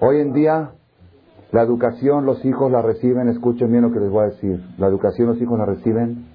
Hoy 0.00 0.20
en 0.20 0.32
día, 0.32 0.70
la 1.52 1.62
educación 1.62 2.26
los 2.26 2.44
hijos 2.44 2.70
la 2.70 2.82
reciben, 2.82 3.28
escuchen 3.28 3.70
bien 3.70 3.82
lo 3.82 3.92
que 3.92 4.00
les 4.00 4.10
voy 4.10 4.24
a 4.24 4.28
decir, 4.28 4.64
la 4.78 4.86
educación 4.86 5.28
los 5.28 5.40
hijos 5.40 5.58
la 5.58 5.66
reciben 5.66 6.26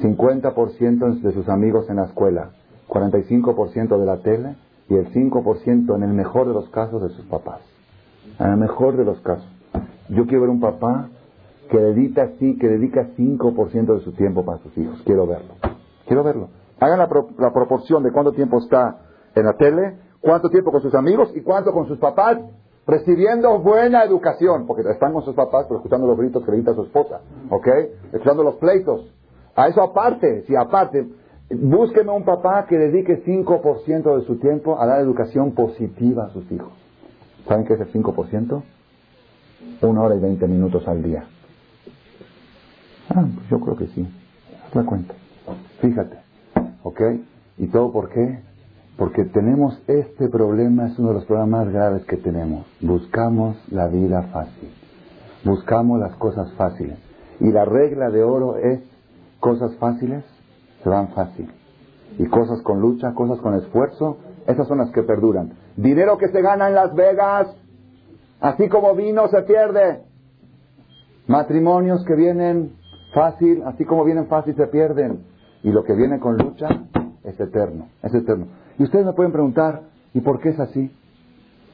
50% 0.00 1.20
de 1.20 1.32
sus 1.32 1.48
amigos 1.48 1.88
en 1.90 1.96
la 1.96 2.04
escuela, 2.04 2.50
45% 2.88 3.98
de 3.98 4.06
la 4.06 4.18
tele 4.18 4.56
y 4.88 4.94
el 4.94 5.12
5% 5.12 5.96
en 5.96 6.02
el 6.02 6.12
mejor 6.12 6.46
de 6.48 6.54
los 6.54 6.68
casos 6.70 7.02
de 7.02 7.08
sus 7.10 7.24
papás. 7.26 7.60
En 8.38 8.50
el 8.50 8.56
mejor 8.56 8.96
de 8.96 9.04
los 9.04 9.20
casos. 9.20 9.48
Yo 10.08 10.26
quiero 10.26 10.42
ver 10.42 10.50
un 10.50 10.60
papá 10.60 11.08
que 11.70 11.78
dedica, 11.78 12.28
que 12.38 12.68
dedica 12.68 13.08
5% 13.16 13.94
de 13.94 14.00
su 14.00 14.12
tiempo 14.12 14.44
para 14.44 14.58
sus 14.58 14.76
hijos. 14.76 15.00
Quiero 15.04 15.26
verlo. 15.26 15.54
Quiero 16.06 16.22
verlo. 16.22 16.48
Hagan 16.80 16.98
la, 16.98 17.08
la 17.38 17.52
proporción 17.52 18.02
de 18.02 18.12
cuánto 18.12 18.32
tiempo 18.32 18.58
está 18.58 18.98
en 19.34 19.44
la 19.44 19.54
tele, 19.54 19.96
cuánto 20.22 20.48
tiempo 20.48 20.70
con 20.70 20.80
sus 20.80 20.94
amigos 20.94 21.30
y 21.34 21.42
cuánto 21.42 21.72
con 21.72 21.86
sus 21.86 21.98
papás 21.98 22.38
recibiendo 22.86 23.58
buena 23.58 24.04
educación, 24.04 24.66
porque 24.66 24.82
están 24.90 25.12
con 25.12 25.22
sus 25.24 25.34
papás, 25.34 25.66
pero 25.68 25.78
escuchando 25.78 26.06
los 26.06 26.16
gritos 26.16 26.44
que 26.44 26.50
le 26.50 26.56
grita 26.58 26.74
su 26.74 26.84
esposa, 26.84 27.20
¿ok? 27.50 27.68
Escuchando 28.12 28.42
los 28.42 28.56
pleitos. 28.56 29.12
A 29.54 29.68
eso 29.68 29.82
aparte, 29.82 30.42
si 30.46 30.56
aparte, 30.56 31.06
búsqueme 31.50 32.10
un 32.10 32.24
papá 32.24 32.66
que 32.66 32.78
dedique 32.78 33.22
5% 33.24 34.18
de 34.18 34.26
su 34.26 34.36
tiempo 34.38 34.80
a 34.80 34.86
dar 34.86 35.00
educación 35.00 35.52
positiva 35.52 36.24
a 36.24 36.30
sus 36.30 36.50
hijos. 36.50 36.72
¿Saben 37.46 37.66
qué 37.66 37.74
es 37.74 37.80
el 37.80 37.92
5%? 37.92 38.62
Una 39.82 40.02
hora 40.02 40.14
y 40.14 40.20
20 40.20 40.46
minutos 40.48 40.86
al 40.88 41.02
día. 41.02 41.24
Ah, 43.10 43.24
pues 43.34 43.48
yo 43.50 43.60
creo 43.60 43.76
que 43.76 43.86
sí. 43.88 44.08
Haz 44.66 44.74
la 44.74 44.84
cuenta. 44.84 45.14
Fíjate. 45.80 46.18
¿Ok? 46.82 47.00
¿Y 47.58 47.66
todo 47.66 47.92
por 47.92 48.08
qué? 48.08 48.40
Porque 48.96 49.24
tenemos 49.24 49.82
este 49.86 50.28
problema, 50.28 50.86
es 50.86 50.98
uno 50.98 51.08
de 51.08 51.14
los 51.14 51.24
problemas 51.24 51.64
más 51.64 51.72
graves 51.72 52.04
que 52.04 52.16
tenemos. 52.16 52.66
Buscamos 52.80 53.56
la 53.70 53.88
vida 53.88 54.22
fácil. 54.32 54.70
Buscamos 55.44 55.98
las 55.98 56.14
cosas 56.16 56.52
fáciles. 56.54 56.98
Y 57.40 57.50
la 57.50 57.64
regla 57.64 58.10
de 58.10 58.22
oro 58.22 58.56
es, 58.56 58.80
cosas 59.40 59.74
fáciles 59.76 60.24
se 60.82 60.88
van 60.88 61.08
fácil. 61.08 61.50
Y 62.18 62.26
cosas 62.26 62.60
con 62.62 62.80
lucha, 62.80 63.14
cosas 63.14 63.40
con 63.40 63.54
esfuerzo, 63.54 64.18
esas 64.46 64.68
son 64.68 64.78
las 64.78 64.90
que 64.90 65.02
perduran. 65.02 65.54
Dinero 65.76 66.18
que 66.18 66.28
se 66.28 66.42
gana 66.42 66.68
en 66.68 66.74
Las 66.74 66.94
Vegas, 66.94 67.48
así 68.40 68.68
como 68.68 68.94
vino 68.94 69.28
se 69.28 69.42
pierde. 69.42 70.02
Matrimonios 71.26 72.04
que 72.04 72.14
vienen 72.14 72.72
Fácil, 73.12 73.62
así 73.66 73.84
como 73.84 74.04
vienen 74.04 74.26
fácil, 74.26 74.56
se 74.56 74.66
pierden. 74.68 75.24
Y 75.62 75.70
lo 75.70 75.84
que 75.84 75.94
viene 75.94 76.18
con 76.18 76.36
lucha 76.36 76.68
es 77.22 77.38
eterno, 77.38 77.88
es 78.02 78.14
eterno. 78.14 78.46
Y 78.78 78.84
ustedes 78.84 79.04
me 79.04 79.12
pueden 79.12 79.32
preguntar, 79.32 79.82
¿y 80.14 80.20
por 80.20 80.40
qué 80.40 80.50
es 80.50 80.60
así? 80.60 80.90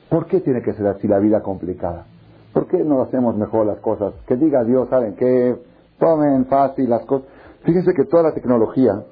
¿Por 0.09 0.27
qué 0.27 0.41
tiene 0.41 0.63
que 0.63 0.73
ser 0.73 0.87
así 0.87 1.07
la 1.07 1.19
vida 1.19 1.43
complicada? 1.43 2.07
¿Por 2.53 2.67
qué 2.67 2.79
no 2.79 3.03
hacemos 3.03 3.37
mejor 3.37 3.67
las 3.67 3.79
cosas? 3.79 4.15
Que 4.27 4.37
diga 4.37 4.65
Dios, 4.65 4.89
¿saben 4.89 5.15
qué? 5.15 5.57
Tomen 5.99 6.47
fácil 6.47 6.89
las 6.89 7.05
cosas. 7.05 7.29
Fíjense 7.65 7.93
que 7.93 8.05
toda 8.05 8.23
la 8.23 8.33
tecnología, 8.33 9.03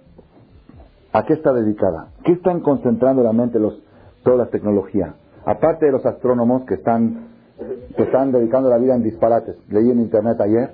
¿a 1.13 1.25
qué 1.25 1.35
está 1.35 1.53
dedicada? 1.53 2.09
¿Qué 2.25 2.33
están 2.33 2.61
concentrando 2.61 3.23
la 3.23 3.33
mente 3.33 3.59
los, 3.59 3.83
toda 4.23 4.37
la 4.37 4.47
tecnología? 4.47 5.15
Aparte 5.45 5.87
de 5.87 5.93
los 5.93 6.05
astrónomos 6.07 6.65
que 6.65 6.75
están, 6.75 7.29
que 7.97 8.03
están 8.03 8.33
dedicando 8.33 8.71
la 8.71 8.79
vida 8.79 8.95
en 8.95 9.03
disparates. 9.03 9.57
Leí 9.69 9.91
en 9.91 10.01
internet 10.01 10.41
ayer 10.41 10.71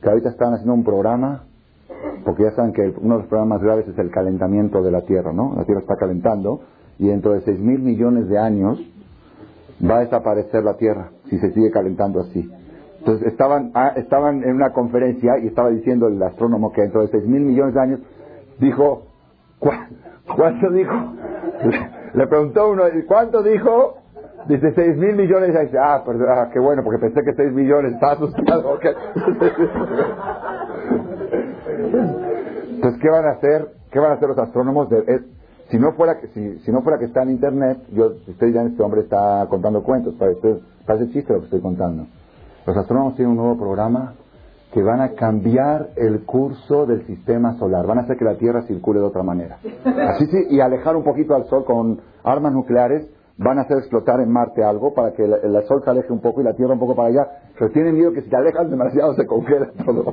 que 0.00 0.08
ahorita 0.08 0.30
están 0.30 0.54
haciendo 0.54 0.74
un 0.74 0.84
programa, 0.84 1.44
porque 2.24 2.44
ya 2.44 2.50
saben 2.52 2.72
que 2.72 2.94
uno 3.00 3.16
de 3.16 3.20
los 3.20 3.28
problemas 3.28 3.58
más 3.58 3.62
graves 3.62 3.88
es 3.88 3.98
el 3.98 4.10
calentamiento 4.10 4.82
de 4.82 4.90
la 4.90 5.02
Tierra, 5.02 5.32
¿no? 5.32 5.54
La 5.56 5.64
Tierra 5.64 5.80
está 5.80 5.96
calentando 5.96 6.60
y 6.98 7.08
dentro 7.08 7.32
de 7.32 7.42
6 7.42 7.60
mil 7.60 7.80
millones 7.80 8.28
de 8.28 8.38
años 8.38 8.80
va 9.88 9.98
a 9.98 10.00
desaparecer 10.00 10.64
la 10.64 10.76
Tierra 10.76 11.10
si 11.28 11.38
se 11.38 11.52
sigue 11.52 11.70
calentando 11.70 12.20
así. 12.20 12.50
Entonces 12.98 13.28
estaban, 13.28 13.70
ah, 13.74 13.92
estaban 13.96 14.42
en 14.42 14.56
una 14.56 14.72
conferencia 14.72 15.38
y 15.38 15.46
estaba 15.46 15.70
diciendo 15.70 16.08
el 16.08 16.20
astrónomo 16.22 16.72
que 16.72 16.82
dentro 16.82 17.02
de 17.02 17.08
6 17.08 17.26
mil 17.26 17.42
millones 17.42 17.74
de 17.74 17.80
años 17.80 18.00
dijo, 18.58 19.04
¿cuánto 19.60 20.70
dijo? 20.70 20.92
Le 22.14 22.26
preguntó 22.26 22.70
uno, 22.70 22.84
¿cuánto 23.06 23.42
dijo? 23.42 23.98
Dice 24.48 24.72
6 24.74 24.96
mil 24.96 25.16
millones. 25.16 25.54
Y 25.54 25.58
dice, 25.66 25.78
ah, 25.78 26.02
pues, 26.04 26.18
ah, 26.28 26.50
qué 26.52 26.58
bueno, 26.58 26.82
porque 26.82 26.98
pensé 26.98 27.20
que 27.22 27.34
6 27.34 27.52
millones. 27.52 27.94
Estaba 27.94 28.12
asustado. 28.12 28.78
Entonces, 31.92 33.00
¿qué 33.00 33.08
van 33.10 33.26
a 33.26 33.32
hacer? 33.32 33.68
¿Qué 33.90 33.98
van 33.98 34.12
a 34.12 34.14
hacer 34.14 34.28
los 34.28 34.38
astrónomos? 34.38 34.88
si 35.70 35.78
no 35.78 35.92
fuera 35.92 36.20
que 36.20 36.28
si, 36.28 36.58
si, 36.60 36.70
no 36.70 36.82
fuera 36.82 36.98
que 36.98 37.06
está 37.06 37.22
en 37.22 37.30
internet, 37.30 37.78
yo 37.90 38.06
ustedes 38.28 38.52
dirán 38.52 38.68
este 38.68 38.82
hombre 38.82 39.02
está 39.02 39.46
contando 39.48 39.82
cuentos. 39.82 40.14
Parece, 40.14 40.60
parece 40.86 41.10
chiste 41.12 41.32
lo 41.32 41.40
que 41.40 41.46
estoy 41.46 41.60
contando. 41.60 42.06
Los 42.66 42.76
astrónomos 42.76 43.16
tienen 43.16 43.32
un 43.32 43.38
nuevo 43.38 43.58
programa 43.58 44.14
que 44.72 44.82
van 44.82 45.00
a 45.00 45.12
cambiar 45.12 45.90
el 45.96 46.24
curso 46.24 46.86
del 46.86 47.06
sistema 47.06 47.56
solar. 47.58 47.86
Van 47.86 47.98
a 47.98 48.02
hacer 48.02 48.16
que 48.16 48.24
la 48.24 48.36
Tierra 48.36 48.62
circule 48.62 49.00
de 49.00 49.06
otra 49.06 49.22
manera. 49.22 49.58
Así 49.84 50.26
sí, 50.26 50.36
y 50.50 50.60
alejar 50.60 50.96
un 50.96 51.04
poquito 51.04 51.34
al 51.34 51.44
Sol 51.46 51.64
con 51.64 52.00
armas 52.22 52.52
nucleares 52.52 53.08
van 53.38 53.58
a 53.58 53.62
hacer 53.62 53.78
explotar 53.78 54.20
en 54.20 54.30
Marte 54.30 54.64
algo 54.64 54.94
para 54.94 55.12
que 55.12 55.22
el, 55.24 55.62
Sol 55.66 55.82
se 55.84 55.90
aleje 55.90 56.12
un 56.12 56.20
poco 56.20 56.40
y 56.40 56.44
la 56.44 56.54
Tierra 56.54 56.72
un 56.72 56.78
poco 56.78 56.94
para 56.94 57.08
allá, 57.08 57.28
pero 57.58 57.70
tienen 57.70 57.94
miedo 57.94 58.12
que 58.12 58.22
si 58.22 58.30
te 58.30 58.36
alejas 58.36 58.70
demasiado 58.70 59.14
se 59.14 59.26
congela 59.26 59.70
todo. 59.84 60.12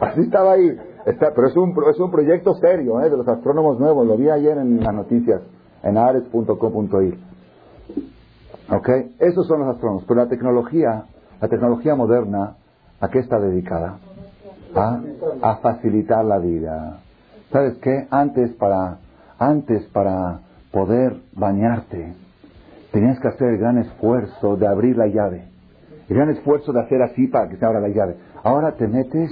Así 0.00 0.22
estaba 0.22 0.52
ahí. 0.52 0.76
pero 1.04 1.46
es 1.46 1.56
un, 1.56 1.74
es 1.90 2.00
un 2.00 2.10
proyecto 2.10 2.54
serio 2.54 3.00
¿eh? 3.00 3.10
de 3.10 3.16
los 3.16 3.28
astrónomos 3.28 3.78
nuevos, 3.78 4.06
lo 4.06 4.16
vi 4.16 4.28
ayer 4.28 4.58
en 4.58 4.82
las 4.82 4.94
noticias, 4.94 5.42
en 5.82 5.96
ares.com.ir. 5.96 7.18
¿Ok? 8.70 8.88
Esos 9.20 9.46
son 9.46 9.60
los 9.60 9.74
astrónomos. 9.74 10.04
Pero 10.08 10.20
la 10.20 10.28
tecnología, 10.28 11.04
la 11.40 11.48
tecnología 11.48 11.94
moderna, 11.94 12.56
¿a 13.00 13.08
qué 13.08 13.20
está 13.20 13.38
dedicada? 13.38 13.98
A, 14.74 15.00
a 15.42 15.56
facilitar 15.58 16.24
la 16.24 16.38
vida. 16.38 16.98
¿Sabes 17.52 17.78
qué? 17.78 18.08
Antes 18.10 18.52
para, 18.54 18.98
antes 19.38 19.86
para 19.92 20.40
poder 20.72 21.20
bañarte, 21.34 22.14
Tenías 22.94 23.18
que 23.18 23.26
hacer 23.26 23.48
el 23.48 23.58
gran 23.58 23.78
esfuerzo 23.78 24.56
de 24.56 24.68
abrir 24.68 24.96
la 24.96 25.08
llave. 25.08 25.48
el 26.08 26.16
gran 26.16 26.30
esfuerzo 26.30 26.72
de 26.72 26.80
hacer 26.80 27.02
así 27.02 27.26
para 27.26 27.48
que 27.48 27.56
se 27.56 27.66
abra 27.66 27.80
la 27.80 27.88
llave. 27.88 28.16
Ahora 28.44 28.76
te 28.76 28.86
metes, 28.86 29.30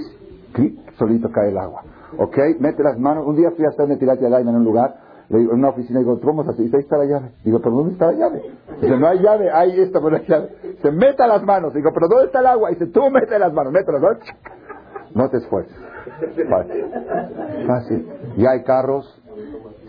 clic, 0.51 0.77
solito 0.97 1.31
cae 1.31 1.49
el 1.49 1.57
agua. 1.57 1.81
¿Ok? 2.17 2.37
Mete 2.59 2.83
las 2.83 2.99
manos. 2.99 3.25
Un 3.25 3.37
día 3.37 3.51
fui 3.51 3.63
a 3.63 3.69
hacer 3.69 3.97
tirate 3.97 4.25
al 4.25 4.33
aire 4.33 4.49
en 4.49 4.57
un 4.57 4.65
lugar, 4.65 4.95
le 5.29 5.39
digo, 5.39 5.53
en 5.53 5.59
una 5.59 5.69
oficina, 5.69 5.99
digo, 5.99 6.19
¿cómo 6.19 6.41
así? 6.41 6.63
Ahí 6.63 6.79
está 6.81 6.97
la 6.97 7.05
llave. 7.05 7.31
Digo, 7.45 7.59
¿pero 7.61 7.73
dónde 7.75 7.93
está 7.93 8.07
la 8.11 8.17
llave? 8.17 8.41
Dice, 8.81 8.97
no 8.97 9.07
hay 9.07 9.19
llave, 9.19 9.49
ahí 9.49 9.79
está, 9.79 10.01
pero 10.01 10.17
hay 10.17 10.25
llave. 10.27 10.49
Se 10.81 10.91
meta 10.91 11.25
las 11.25 11.43
manos. 11.43 11.73
Digo, 11.73 11.89
¿pero 11.93 12.07
dónde 12.09 12.25
está 12.25 12.41
el 12.41 12.47
agua? 12.47 12.69
Dice, 12.69 12.87
tú 12.87 13.09
mete 13.09 13.39
las 13.39 13.53
manos, 13.53 13.71
mete 13.71 13.91
las 13.93 14.01
manos. 14.01 14.19
No 15.15 15.29
te 15.29 15.37
esfuerces. 15.37 15.77
Fácil. 16.49 16.85
Fácil. 17.65 18.07
Y 18.35 18.45
hay 18.45 18.61
carros, 18.63 19.21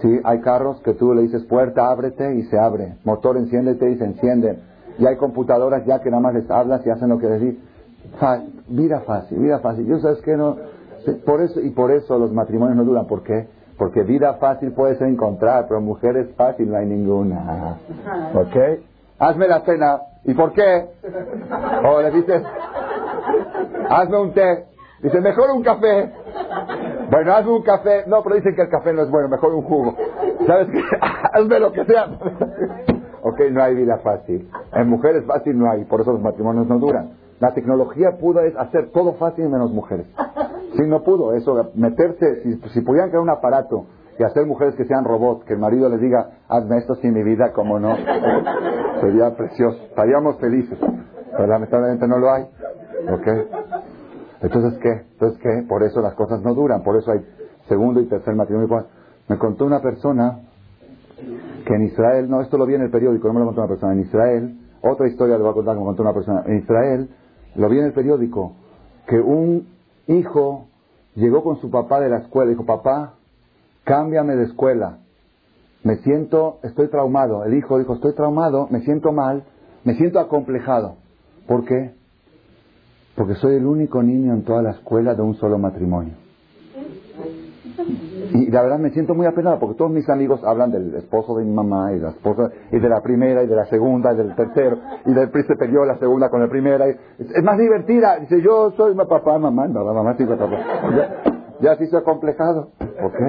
sí, 0.01 0.20
hay 0.24 0.40
carros 0.40 0.80
que 0.82 0.95
tú 0.95 1.14
le 1.14 1.22
dices, 1.22 1.45
puerta, 1.45 1.90
ábrete 1.90 2.34
y 2.34 2.42
se 2.45 2.59
abre. 2.59 2.97
Motor, 3.05 3.36
enciéndete 3.36 3.90
y 3.90 3.97
se 3.97 4.05
enciende. 4.05 4.59
Y 4.99 5.07
hay 5.07 5.16
computadoras 5.16 5.84
ya 5.86 6.01
que 6.01 6.11
nada 6.11 6.22
más 6.22 6.34
les 6.34 6.51
hablas 6.51 6.86
y 6.86 6.90
hacen 6.90 7.09
lo 7.09 7.18
que 7.18 7.26
decís. 7.26 7.59
Vida 8.68 9.01
fácil, 9.01 9.38
vida 9.38 9.59
fácil. 9.59 9.86
Yo 9.86 9.99
sabes 9.99 10.20
que 10.20 10.36
no, 10.36 10.57
por 11.24 11.42
eso, 11.42 11.61
y 11.61 11.70
por 11.70 11.90
eso 11.90 12.18
los 12.18 12.32
matrimonios 12.32 12.76
no 12.76 12.84
duran. 12.84 13.07
¿Por 13.07 13.22
qué? 13.22 13.49
Porque 13.76 14.03
vida 14.03 14.34
fácil 14.34 14.72
puede 14.72 14.97
ser 14.97 15.09
encontrar, 15.09 15.66
pero 15.68 15.80
mujeres 15.80 16.28
fácil 16.36 16.70
no 16.70 16.76
hay 16.76 16.86
ninguna. 16.86 17.78
¿Ok? 18.34 18.57
Hazme 19.18 19.49
la 19.49 19.61
cena. 19.61 20.01
¿Y 20.24 20.34
por 20.34 20.53
qué? 20.53 20.86
O 21.84 22.01
le 22.01 22.11
dices, 22.12 22.42
hazme 23.90 24.18
un 24.18 24.32
té. 24.32 24.66
Dice, 25.03 25.20
mejor 25.20 25.51
un 25.51 25.62
café. 25.62 26.12
Bueno, 27.14 27.32
hazme 27.32 27.52
un 27.52 27.62
café. 27.62 28.02
No, 28.08 28.24
pero 28.24 28.34
dicen 28.34 28.56
que 28.56 28.62
el 28.62 28.68
café 28.68 28.92
no 28.92 29.02
es 29.02 29.10
bueno, 29.10 29.28
mejor 29.28 29.54
un 29.54 29.62
jugo. 29.62 29.94
¿Sabes 30.48 30.66
qué? 30.72 30.80
hazme 31.32 31.60
lo 31.60 31.70
que 31.70 31.84
sea. 31.84 32.06
ok, 33.22 33.40
no 33.52 33.62
hay 33.62 33.76
vida 33.76 33.98
fácil. 33.98 34.50
En 34.72 34.88
mujeres 34.88 35.24
fácil 35.24 35.56
no 35.56 35.70
hay, 35.70 35.84
por 35.84 36.00
eso 36.00 36.10
los 36.10 36.20
matrimonios 36.20 36.66
no 36.66 36.80
duran. 36.80 37.12
La 37.38 37.54
tecnología 37.54 38.18
pudo 38.18 38.40
hacer 38.58 38.90
todo 38.90 39.12
fácil 39.12 39.48
menos 39.48 39.70
mujeres. 39.70 40.06
Sí, 40.76 40.82
no 40.88 41.04
pudo 41.04 41.34
eso, 41.34 41.70
meterse, 41.74 42.42
si, 42.42 42.56
si 42.70 42.80
pudieran 42.80 43.10
crear 43.10 43.22
un 43.22 43.30
aparato 43.30 43.86
y 44.18 44.24
hacer 44.24 44.44
mujeres 44.44 44.74
que 44.74 44.84
sean 44.84 45.04
robots, 45.04 45.44
que 45.44 45.52
el 45.52 45.60
marido 45.60 45.88
les 45.88 46.00
diga, 46.00 46.30
hazme 46.48 46.78
esto 46.78 46.96
sin 46.96 47.14
mi 47.14 47.22
vida, 47.22 47.52
como 47.52 47.78
no, 47.78 47.94
sería 49.00 49.36
precioso, 49.36 49.78
estaríamos 49.84 50.38
felices, 50.40 50.78
pero 51.30 51.46
lamentablemente 51.46 52.08
no 52.08 52.18
lo 52.18 52.32
hay, 52.32 52.42
¿ok? 53.08 53.84
Entonces, 54.45 54.78
¿qué? 54.80 54.90
Entonces, 55.12 55.40
¿qué? 55.40 55.64
Por 55.66 55.82
eso 55.82 56.03
las 56.03 56.14
cosas 56.14 56.42
no 56.42 56.55
duran, 56.55 56.82
por 56.82 56.97
eso 56.97 57.11
hay 57.11 57.20
segundo 57.66 58.01
y 58.01 58.07
tercer 58.07 58.34
matrimonio. 58.34 58.86
Me 59.26 59.38
contó 59.38 59.64
una 59.64 59.80
persona 59.80 60.40
que 61.64 61.74
en 61.74 61.84
Israel, 61.84 62.28
no, 62.28 62.42
esto 62.42 62.59
lo 62.59 62.66
vi 62.66 62.74
en 62.74 62.82
el 62.82 62.90
periódico, 62.90 63.26
no 63.28 63.34
me 63.34 63.40
lo 63.40 63.47
contó 63.47 63.62
una 63.62 63.68
persona, 63.68 63.95
en 63.95 64.01
Israel, 64.01 64.59
otra 64.82 65.09
historia 65.09 65.36
le 65.38 65.42
voy 65.42 65.53
a 65.53 65.55
contar 65.55 65.76
como 65.76 65.86
contó 65.86 66.03
una 66.03 66.12
persona, 66.12 66.42
en 66.47 66.59
Israel, 66.59 67.09
lo 67.57 67.68
vi 67.70 67.78
en 67.78 67.86
el 67.86 67.92
periódico, 67.95 68.53
que 69.07 69.18
un 69.18 69.66
hijo 70.09 70.66
llegó 71.14 71.42
con 71.42 71.57
su 71.61 71.70
papá 71.70 72.01
de 72.01 72.11
la 72.11 72.18
escuela 72.18 72.51
dijo, 72.51 72.66
papá, 72.66 73.14
cámbiame 73.84 74.36
de 74.36 74.45
escuela. 74.45 74.99
Me 75.84 75.97
siento, 75.97 76.59
estoy 76.62 76.88
traumado. 76.88 77.45
El 77.45 77.55
hijo 77.55 77.78
dijo, 77.78 77.95
estoy 77.95 78.14
traumado, 78.14 78.68
me 78.70 78.80
siento 78.80 79.12
mal, 79.12 79.45
me 79.84 79.95
siento 79.95 80.18
acomplejado. 80.18 80.97
¿Por 81.47 81.64
qué? 81.64 81.95
Porque 83.16 83.34
soy 83.34 83.56
el 83.56 83.66
único 83.66 84.02
niño 84.02 84.32
en 84.34 84.44
toda 84.44 84.62
la 84.62 84.70
escuela 84.70 85.14
de 85.14 85.22
un 85.22 85.34
solo 85.36 85.58
matrimonio. 85.58 86.14
Y 88.32 88.50
la 88.50 88.62
verdad 88.62 88.78
me 88.78 88.90
siento 88.90 89.14
muy 89.14 89.26
apenado 89.26 89.58
porque 89.60 89.76
todos 89.76 89.90
mis 89.90 90.08
amigos 90.08 90.42
hablan 90.44 90.72
del 90.72 90.94
esposo 90.96 91.36
de 91.36 91.44
mi 91.44 91.52
mamá 91.52 91.92
y 91.92 91.96
de 91.96 92.02
la 92.02 92.10
esposa 92.10 92.50
y 92.72 92.78
de 92.78 92.88
la 92.88 93.00
primera 93.00 93.42
y 93.42 93.46
de 93.46 93.54
la 93.54 93.66
segunda 93.66 94.12
y 94.12 94.16
del 94.16 94.34
tercero 94.34 94.78
y 95.06 95.12
del 95.12 95.30
príncipe 95.30 95.70
yo 95.70 95.84
la 95.84 95.98
segunda 95.98 96.30
con 96.30 96.40
la 96.40 96.48
primera. 96.48 96.86
es, 96.88 97.44
más 97.44 97.58
divertida. 97.58 98.18
Dice 98.18 98.42
yo 98.42 98.72
soy 98.72 98.94
mi 98.94 99.04
papá, 99.04 99.38
mamá, 99.38 99.68
no, 99.68 99.84
mamá 99.84 100.16
sí, 100.16 100.24
papá. 100.24 100.48
Ya, 100.96 101.22
ya 101.60 101.76
se 101.76 101.84
hizo 101.84 102.02
complejado. 102.02 102.70
Ok. 103.02 103.20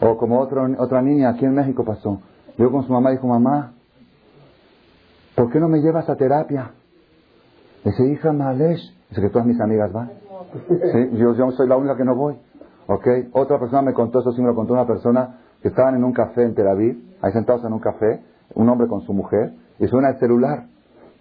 O 0.00 0.16
como 0.16 0.40
otro, 0.40 0.66
otra 0.78 1.02
niña 1.02 1.30
aquí 1.30 1.44
en 1.44 1.54
México 1.54 1.84
pasó. 1.84 2.20
Yo 2.56 2.70
con 2.70 2.84
su 2.84 2.92
mamá 2.92 3.10
dijo, 3.10 3.26
mamá, 3.26 3.72
¿por 5.34 5.50
qué 5.50 5.58
no 5.58 5.68
me 5.68 5.80
llevas 5.80 6.08
a 6.08 6.16
terapia? 6.16 6.70
Dice, 7.84 8.06
hija 8.06 8.32
Malesh. 8.32 8.80
Dice 9.10 9.20
que 9.20 9.28
todas 9.28 9.46
mis 9.46 9.60
amigas 9.60 9.92
van. 9.92 10.10
Yo, 11.12 11.50
soy 11.52 11.68
la 11.68 11.76
única 11.76 11.96
que 11.96 12.04
no 12.04 12.14
voy. 12.16 12.36
¿Ok? 12.86 13.06
Otra 13.32 13.58
persona 13.58 13.82
me 13.82 13.92
contó, 13.92 14.20
eso 14.20 14.32
sí 14.32 14.40
me 14.40 14.48
lo 14.48 14.54
contó 14.54 14.72
una 14.72 14.86
persona, 14.86 15.38
que 15.62 15.68
estaban 15.68 15.94
en 15.94 16.04
un 16.04 16.12
café 16.12 16.42
en 16.42 16.54
Tel 16.54 16.68
Aviv, 16.68 16.98
ahí 17.22 17.32
sentados 17.32 17.64
en 17.64 17.72
un 17.72 17.80
café, 17.80 18.22
un 18.54 18.68
hombre 18.68 18.88
con 18.88 19.00
su 19.02 19.12
mujer, 19.12 19.52
y 19.78 19.86
suena 19.86 20.10
el 20.10 20.18
celular. 20.18 20.66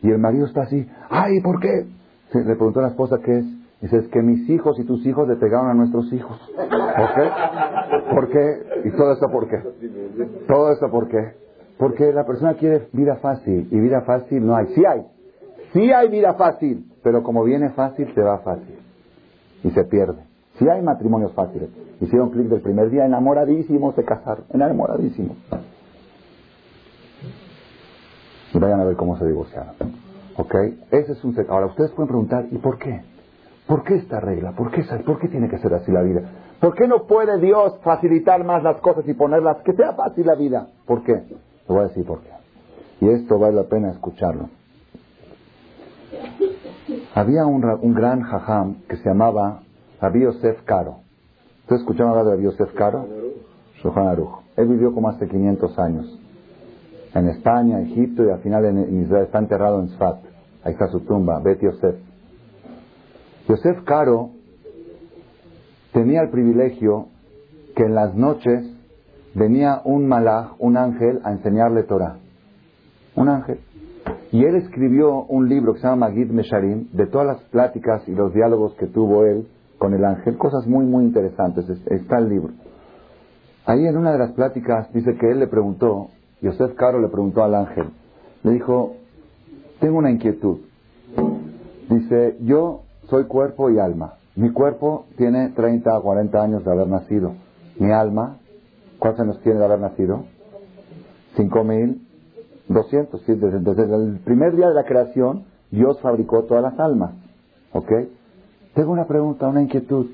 Y 0.01 0.11
el 0.11 0.19
marido 0.19 0.45
está 0.45 0.63
así, 0.63 0.87
¡ay, 1.09 1.41
¿por 1.41 1.59
qué? 1.59 1.87
le 2.33 2.55
preguntó 2.55 2.79
a 2.79 2.83
la 2.83 2.89
esposa 2.89 3.19
qué 3.23 3.37
es. 3.37 3.45
Dice, 3.81 3.97
es 3.97 4.07
que 4.07 4.21
mis 4.21 4.49
hijos 4.49 4.79
y 4.79 4.85
tus 4.85 5.05
hijos 5.05 5.27
le 5.27 5.35
pegaron 5.35 5.69
a 5.69 5.73
nuestros 5.73 6.11
hijos. 6.13 6.39
¿Por? 6.55 8.15
¿Por 8.15 8.29
qué? 8.29 8.63
¿Y 8.85 8.91
todo 8.91 9.11
eso 9.11 9.27
por 9.29 9.47
qué? 9.49 9.57
Todo 10.47 10.71
eso 10.71 10.89
por 10.89 11.09
qué? 11.09 11.35
Porque 11.77 12.13
la 12.13 12.25
persona 12.25 12.53
quiere 12.53 12.87
vida 12.93 13.17
fácil 13.17 13.67
y 13.69 13.79
vida 13.79 14.01
fácil 14.01 14.45
no 14.45 14.55
hay. 14.55 14.67
Sí 14.67 14.83
hay. 14.85 15.05
Sí 15.73 15.91
hay 15.91 16.09
vida 16.09 16.35
fácil, 16.35 16.85
pero 17.01 17.23
como 17.23 17.43
viene 17.43 17.71
fácil, 17.71 18.13
se 18.13 18.21
va 18.21 18.39
fácil. 18.39 18.77
Y 19.63 19.71
se 19.71 19.83
pierde. 19.85 20.23
Si 20.59 20.69
hay 20.69 20.81
matrimonios 20.81 21.33
fáciles. 21.33 21.69
Hicieron 21.99 22.29
clic 22.29 22.47
del 22.47 22.61
primer 22.61 22.89
día, 22.89 23.05
enamoradísimos 23.05 23.95
se 23.95 24.03
casaron, 24.03 24.45
enamoradísimos. 24.53 25.35
Y 28.53 28.59
vayan 28.59 28.81
a 28.81 28.83
ver 28.83 28.95
cómo 28.95 29.17
se 29.17 29.25
divorciaron. 29.25 29.73
¿Ok? 30.37 30.53
Ese 30.91 31.13
es 31.13 31.23
un 31.23 31.35
Ahora, 31.49 31.67
ustedes 31.67 31.91
pueden 31.91 32.07
preguntar, 32.07 32.45
¿y 32.51 32.57
por 32.57 32.77
qué? 32.77 33.01
¿Por 33.67 33.83
qué 33.83 33.95
esta 33.95 34.19
regla? 34.19 34.51
¿Por 34.51 34.69
qué, 34.69 34.83
¿Por 35.05 35.19
qué 35.19 35.27
tiene 35.27 35.49
que 35.49 35.57
ser 35.57 35.73
así 35.73 35.91
la 35.91 36.01
vida? 36.01 36.21
¿Por 36.59 36.75
qué 36.75 36.87
no 36.87 37.07
puede 37.07 37.39
Dios 37.39 37.79
facilitar 37.83 38.43
más 38.43 38.61
las 38.61 38.79
cosas 38.81 39.07
y 39.07 39.13
ponerlas 39.13 39.57
que 39.63 39.73
sea 39.73 39.93
fácil 39.93 40.27
la 40.27 40.35
vida? 40.35 40.67
¿Por 40.85 41.03
qué? 41.03 41.15
Te 41.15 41.73
voy 41.73 41.79
a 41.79 41.87
decir 41.87 42.05
por 42.05 42.21
qué. 42.21 42.29
Y 43.01 43.09
esto 43.09 43.39
vale 43.39 43.55
la 43.55 43.63
pena 43.63 43.91
escucharlo. 43.91 44.49
Había 47.15 47.45
un, 47.45 47.63
un 47.63 47.93
gran 47.93 48.21
jajam 48.21 48.81
que 48.87 48.97
se 48.97 49.05
llamaba 49.05 49.61
Rabbi 50.01 50.21
Yosef 50.21 50.63
Caro. 50.63 50.97
¿Ustedes 51.61 51.81
escucharon 51.81 52.11
hablar 52.11 52.25
de 52.25 52.31
Rabbi 52.31 52.43
Yosef 52.43 52.73
Caro? 52.73 53.07
Él 54.55 54.67
vivió 54.67 54.93
como 54.93 55.09
hace 55.09 55.27
500 55.27 55.79
años. 55.79 56.19
En 57.13 57.27
España, 57.27 57.81
Egipto 57.81 58.23
y 58.25 58.29
al 58.29 58.39
final 58.39 58.65
en 58.65 59.01
Israel. 59.01 59.25
Está 59.25 59.39
enterrado 59.39 59.81
en 59.81 59.89
Sfat. 59.89 60.17
Ahí 60.63 60.73
está 60.73 60.87
su 60.87 61.01
tumba, 61.01 61.39
Bet 61.39 61.61
Yosef. 61.61 61.95
Yosef 63.47 63.83
Caro 63.83 64.29
tenía 65.91 66.21
el 66.21 66.29
privilegio 66.29 67.07
que 67.75 67.83
en 67.83 67.95
las 67.95 68.15
noches 68.15 68.65
venía 69.35 69.81
un 69.83 70.07
malaj, 70.07 70.53
un 70.59 70.77
ángel, 70.77 71.19
a 71.23 71.31
enseñarle 71.31 71.83
Torah. 71.83 72.17
Un 73.15 73.29
ángel. 73.29 73.59
Y 74.33 74.43
él 74.45 74.55
escribió 74.55 75.25
un 75.25 75.47
libro 75.47 75.75
que 75.75 75.81
se 75.81 75.87
llama 75.87 76.07
Magid 76.07 76.31
Mesharim, 76.31 76.87
de 76.91 77.05
todas 77.05 77.27
las 77.27 77.41
pláticas 77.51 78.01
y 78.07 78.13
los 78.13 78.33
diálogos 78.33 78.73
que 78.79 78.87
tuvo 78.87 79.25
él 79.25 79.47
con 79.77 79.93
el 79.93 80.03
ángel, 80.03 80.39
cosas 80.39 80.65
muy, 80.65 80.85
muy 80.85 81.03
interesantes. 81.03 81.69
Está 81.69 82.17
el 82.17 82.29
libro. 82.29 82.51
Ahí 83.67 83.85
en 83.85 83.95
una 83.95 84.11
de 84.11 84.17
las 84.17 84.31
pláticas 84.31 84.91
dice 84.91 85.15
que 85.19 85.29
él 85.29 85.39
le 85.39 85.45
preguntó, 85.45 86.07
Yosef 86.41 86.73
Caro 86.73 86.99
le 86.99 87.09
preguntó 87.09 87.43
al 87.43 87.53
ángel, 87.53 87.91
le 88.41 88.53
dijo, 88.53 88.95
tengo 89.79 89.99
una 89.99 90.09
inquietud. 90.09 90.61
Dice, 91.91 92.37
yo 92.41 92.81
soy 93.09 93.25
cuerpo 93.25 93.69
y 93.69 93.77
alma. 93.77 94.15
Mi 94.35 94.51
cuerpo 94.51 95.05
tiene 95.15 95.49
30 95.49 95.95
o 95.95 96.01
40 96.01 96.41
años 96.41 96.65
de 96.65 96.71
haber 96.71 96.87
nacido. 96.87 97.33
Mi 97.77 97.91
alma, 97.91 98.39
¿cuántos 98.97 99.21
años 99.21 99.39
tiene 99.43 99.59
de 99.59 99.65
haber 99.65 99.79
nacido? 99.79 100.23
5200. 102.67 103.25
Desde, 103.25 103.59
desde 103.59 103.95
el 103.95 104.19
primer 104.19 104.55
día 104.55 104.69
de 104.69 104.75
la 104.75 104.83
creación, 104.83 105.45
Dios 105.71 105.99
fabricó 106.01 106.43
todas 106.43 106.63
las 106.63 106.79
almas. 106.79 107.13
¿Ok? 107.71 107.91
Tengo 108.73 108.91
una 108.91 109.05
pregunta, 109.05 109.47
una 109.47 109.61
inquietud. 109.61 110.07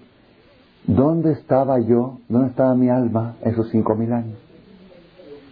¿Dónde 0.86 1.34
estaba 1.34 1.80
yo? 1.80 2.20
¿Dónde 2.30 2.50
estaba 2.50 2.74
mi 2.76 2.90
alma 2.90 3.36
esos 3.42 3.70
cinco 3.70 3.96
mil 3.96 4.12
años? 4.12 4.38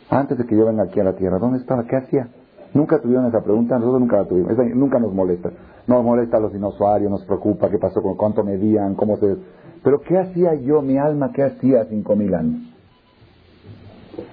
Antes 0.10 0.38
de 0.38 0.46
que 0.46 0.56
yo 0.56 0.66
venga 0.66 0.84
aquí 0.84 1.00
a 1.00 1.04
la 1.04 1.14
tierra, 1.14 1.38
¿dónde 1.38 1.60
estaba? 1.60 1.84
¿Qué 1.84 1.98
hacía? 1.98 2.30
Nunca 2.74 3.00
tuvieron 3.00 3.26
esa 3.26 3.42
pregunta, 3.42 3.76
nosotros 3.76 4.02
nunca 4.02 4.18
la 4.18 4.26
tuvimos. 4.26 4.52
nunca 4.76 5.00
nos 5.00 5.14
molesta. 5.14 5.52
Nos 5.86 6.04
molesta 6.04 6.40
los 6.40 6.52
dinosaurios, 6.52 7.10
nos 7.10 7.24
preocupa 7.26 7.70
qué 7.70 7.78
pasó 7.78 8.02
con 8.02 8.16
cuánto 8.16 8.44
medían, 8.44 8.96
cómo 8.96 9.18
se. 9.18 9.38
Pero 9.84 10.02
¿qué 10.02 10.18
hacía 10.18 10.54
yo, 10.56 10.82
mi 10.82 10.98
alma, 10.98 11.32
qué 11.34 11.44
hacía 11.44 11.86
cinco 11.86 12.16
mil 12.16 12.34
años? 12.34 12.62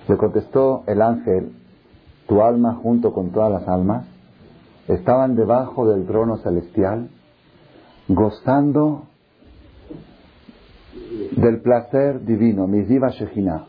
Le 0.09 0.17
contestó 0.17 0.83
el 0.87 1.01
ángel, 1.03 1.53
tu 2.27 2.43
alma 2.43 2.75
junto 2.75 3.13
con 3.13 3.31
todas 3.31 3.53
las 3.53 3.69
almas 3.69 4.07
estaban 4.89 5.37
debajo 5.37 5.87
del 5.89 6.07
trono 6.07 6.39
celestial 6.39 7.09
gozando 8.09 9.05
del 11.37 11.61
placer 11.61 12.25
divino, 12.25 12.67
Miziva 12.67 13.09
Shejina, 13.09 13.67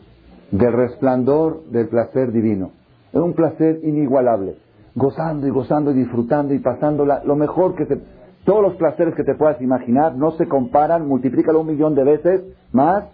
del 0.50 0.72
resplandor 0.72 1.64
del 1.66 1.88
placer 1.88 2.32
divino. 2.32 2.70
Es 3.12 3.20
un 3.20 3.34
placer 3.34 3.80
inigualable. 3.82 4.56
gozando 4.94 5.46
y 5.46 5.50
gozando 5.50 5.90
y 5.90 5.94
disfrutando 5.94 6.54
y 6.54 6.58
pasándola 6.58 7.22
lo 7.24 7.36
mejor 7.36 7.76
que 7.76 7.86
se... 7.86 8.00
Todos 8.44 8.62
los 8.62 8.76
placeres 8.76 9.14
que 9.14 9.24
te 9.24 9.34
puedas 9.34 9.60
imaginar 9.60 10.16
no 10.16 10.30
se 10.32 10.46
comparan, 10.48 11.06
multiplícalo 11.06 11.60
un 11.60 11.66
millón 11.66 11.94
de 11.94 12.04
veces 12.04 12.42
más, 12.72 13.04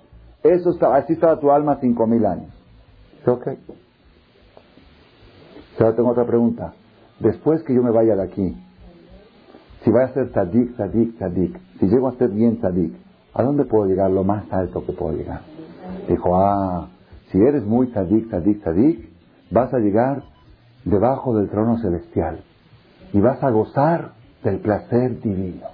eso 0.43 0.71
está, 0.71 0.95
así 0.95 1.15
estaba 1.15 1.41
tu 1.41 1.51
alma 1.51 1.79
cinco 1.81 2.07
mil 2.07 2.25
años. 2.25 2.51
¿Ok? 3.27 3.49
Ahora 5.79 5.97
tengo 5.97 6.11
otra 6.11 6.27
pregunta. 6.27 6.75
Después 7.19 7.63
que 7.63 7.75
yo 7.75 7.83
me 7.83 7.91
vaya 7.91 8.17
de 8.17 8.23
aquí, 8.23 8.57
si 9.85 9.91
voy 9.91 10.03
a 10.03 10.13
ser 10.13 10.31
tzadik, 10.31 10.75
tzadik, 10.75 11.17
tzadik, 11.17 11.59
si 11.81 11.87
llego 11.87 12.09
a 12.09 12.13
ser 12.13 12.31
bien 12.31 12.59
tzadik, 12.59 12.95
¿a 13.35 13.43
dónde 13.43 13.65
puedo 13.65 13.87
llegar? 13.87 14.11
Lo 14.11 14.25
más 14.25 14.45
alto 14.53 14.85
que 14.85 14.93
puedo 14.93 15.17
llegar. 15.17 15.41
Dijo, 16.09 16.37
ah, 16.37 16.89
si 17.31 17.39
eres 17.39 17.65
muy 17.65 17.89
tzadik, 17.89 18.29
tzadik, 18.29 18.61
tzadik, 18.61 19.09
vas 19.51 19.73
a 19.75 19.79
llegar 19.79 20.23
debajo 20.85 21.37
del 21.37 21.49
trono 21.49 21.79
celestial 21.79 22.43
y 23.13 23.21
vas 23.21 23.43
a 23.43 23.51
gozar 23.51 24.13
del 24.43 24.59
placer 24.59 25.21
divino. 25.21 25.67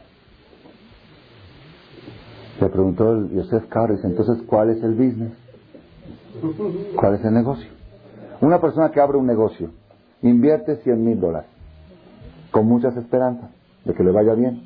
Le 2.61 2.69
preguntó 2.69 3.13
el 3.13 3.31
Yosef 3.31 3.65
entonces, 4.05 4.43
¿cuál 4.47 4.71
es 4.71 4.83
el 4.83 4.95
business? 4.95 5.33
¿Cuál 6.97 7.15
es 7.15 7.25
el 7.25 7.33
negocio? 7.33 7.71
Una 8.41 8.61
persona 8.61 8.91
que 8.91 9.01
abre 9.01 9.17
un 9.17 9.27
negocio, 9.27 9.71
invierte 10.23 10.77
100 10.77 11.05
mil 11.05 11.21
dólares, 11.21 11.51
con 12.51 12.67
muchas 12.67 12.97
esperanzas 12.97 13.51
de 13.85 13.95
que 13.95 14.03
le 14.03 14.11
vaya 14.11 14.35
bien. 14.35 14.63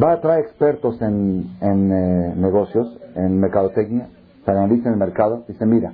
Va 0.00 0.12
a 0.12 0.20
traer 0.20 0.40
expertos 0.44 1.00
en, 1.02 1.50
eh, 1.60 2.34
negocios, 2.36 2.98
en 3.16 3.40
mercadotecnia, 3.40 4.08
se 4.44 4.50
analiza 4.50 4.88
el 4.88 4.96
mercado, 4.96 5.44
dice, 5.48 5.66
mira, 5.66 5.92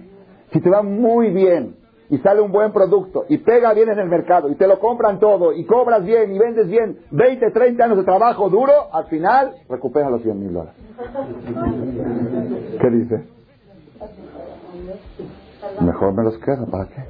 si 0.53 0.61
te 0.61 0.71
va 0.71 0.83
muy 0.83 1.31
bien 1.31 1.77
y 2.09 2.19
sale 2.19 2.41
un 2.41 2.53
buen 2.53 2.73
producto 2.73 3.25
y 3.29 3.39
pega 3.39 3.73
bien 3.73 3.89
en 3.89 3.99
el 3.99 4.09
mercado 4.09 4.51
y 4.51 4.55
te 4.55 4.69
lo 4.69 4.79
compran 4.79 5.19
todo 5.19 5.53
y 5.53 5.65
cobras 5.65 6.05
bien 6.05 6.33
y 6.35 6.39
vendes 6.39 6.69
bien 6.69 6.99
20, 7.11 7.51
30 7.51 7.85
años 7.85 7.97
de 7.97 8.05
trabajo 8.05 8.49
duro, 8.49 8.73
al 8.93 9.07
final 9.07 9.55
recuperas 9.69 10.11
los 10.11 10.23
100 10.23 10.39
mil 10.39 10.53
dólares. 10.53 10.75
¿Qué 12.81 12.91
dice? 12.91 13.25
Mejor 15.81 16.15
me 16.15 16.25
los 16.25 16.39
quedo, 16.39 16.67
¿para 16.67 16.89
qué? 16.89 17.03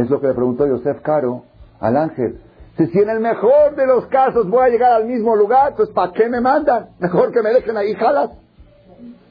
Es 0.00 0.10
lo 0.10 0.20
que 0.20 0.28
le 0.28 0.34
preguntó 0.34 0.66
Joseph 0.66 1.00
Caro 1.02 1.44
al 1.80 1.96
ángel. 1.96 2.40
Si, 2.76 2.98
en 2.98 3.10
el 3.10 3.20
mejor 3.20 3.74
de 3.74 3.86
los 3.86 4.06
casos 4.06 4.48
voy 4.48 4.66
a 4.66 4.68
llegar 4.68 4.92
al 4.92 5.06
mismo 5.06 5.34
lugar, 5.34 5.74
pues 5.76 5.88
¿para 5.90 6.12
qué 6.12 6.28
me 6.28 6.40
mandan? 6.40 6.90
Mejor 7.00 7.32
que 7.32 7.42
me 7.42 7.50
dejen 7.50 7.76
ahí 7.76 7.92
jalas. 7.94 8.30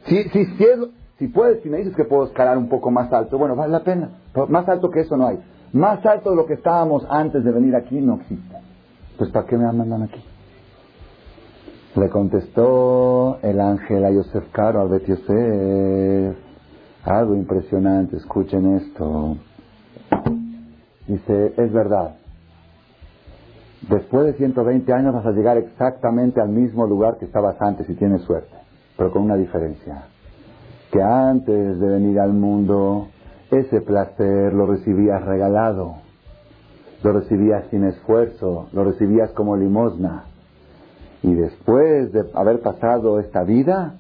Si, 0.06 0.24
si, 0.30 0.46
si, 0.46 0.66
si 1.18 1.28
puedes, 1.30 1.64
si 1.64 1.70
me 1.70 1.78
dices 1.78 1.96
que 1.96 2.04
puedo 2.04 2.26
escalar 2.26 2.58
un 2.58 2.68
poco 2.68 2.92
más 2.92 3.12
alto, 3.14 3.38
bueno, 3.38 3.56
vale 3.56 3.72
la 3.72 3.84
pena. 3.84 4.10
más 4.50 4.68
alto 4.68 4.90
que 4.90 5.02
eso 5.02 5.16
no 5.16 5.28
hay. 5.28 5.40
Más 5.72 6.06
alto 6.06 6.32
de 6.32 6.36
lo 6.36 6.46
que 6.46 6.56
estábamos 6.56 7.06
antes 7.10 7.44
de 7.44 7.52
venir 7.52 7.76
aquí 7.76 8.00
no 8.02 8.16
existe. 8.16 8.58
Pues 9.18 9.32
¿para 9.32 9.46
qué 9.46 9.58
me 9.58 9.72
mandan 9.72 10.04
aquí? 10.04 10.24
Le 11.96 12.10
contestó 12.10 13.40
el 13.42 13.60
ángel 13.60 14.04
a 14.06 14.12
Yosef 14.12 14.52
Caro, 14.52 14.82
al 14.82 14.90
Bet 14.90 15.06
Yosef. 15.06 16.47
Algo 17.08 17.36
impresionante, 17.36 18.18
escuchen 18.18 18.76
esto. 18.76 19.38
Dice, 21.08 21.54
es 21.56 21.72
verdad. 21.72 22.18
Después 23.90 24.26
de 24.26 24.34
120 24.34 24.92
años 24.92 25.14
vas 25.14 25.26
a 25.26 25.32
llegar 25.32 25.56
exactamente 25.56 26.42
al 26.42 26.50
mismo 26.50 26.86
lugar 26.86 27.18
que 27.18 27.24
estabas 27.24 27.62
antes 27.62 27.88
si 27.88 27.94
tienes 27.94 28.24
suerte, 28.24 28.54
pero 28.98 29.14
con 29.14 29.22
una 29.22 29.38
diferencia. 29.38 30.04
Que 30.92 31.02
antes 31.02 31.80
de 31.80 31.88
venir 31.88 32.20
al 32.20 32.34
mundo, 32.34 33.08
ese 33.52 33.80
placer 33.80 34.54
lo 34.54 34.66
recibías 34.66 35.24
regalado, 35.24 36.00
lo 37.04 37.14
recibías 37.14 37.68
sin 37.70 37.86
esfuerzo, 37.86 38.68
lo 38.74 38.84
recibías 38.84 39.32
como 39.32 39.56
limosna. 39.56 40.26
Y 41.24 41.34
después 41.34 42.12
de 42.12 42.26
haber 42.34 42.60
pasado 42.60 43.22
esta 43.22 43.44
vida, 43.44 43.96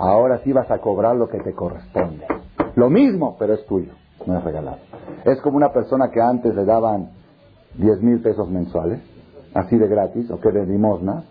ahora 0.00 0.38
sí 0.38 0.52
vas 0.52 0.70
a 0.70 0.78
cobrar 0.78 1.16
lo 1.16 1.28
que 1.28 1.38
te 1.40 1.52
corresponde. 1.52 2.26
Lo 2.74 2.88
mismo, 2.88 3.36
pero 3.38 3.54
es 3.54 3.64
tuyo, 3.66 3.92
no 4.26 4.38
es 4.38 4.44
regalado. 4.44 4.78
Es 5.24 5.40
como 5.42 5.58
una 5.58 5.72
persona 5.72 6.10
que 6.10 6.20
antes 6.20 6.54
le 6.54 6.64
daban 6.64 7.10
10 7.76 8.02
mil 8.02 8.20
pesos 8.20 8.48
mensuales, 8.48 9.00
así 9.54 9.76
de 9.76 9.86
gratis, 9.86 10.30
o 10.30 10.40
que 10.40 10.50
de 10.50 10.66
limosna, 10.66 11.24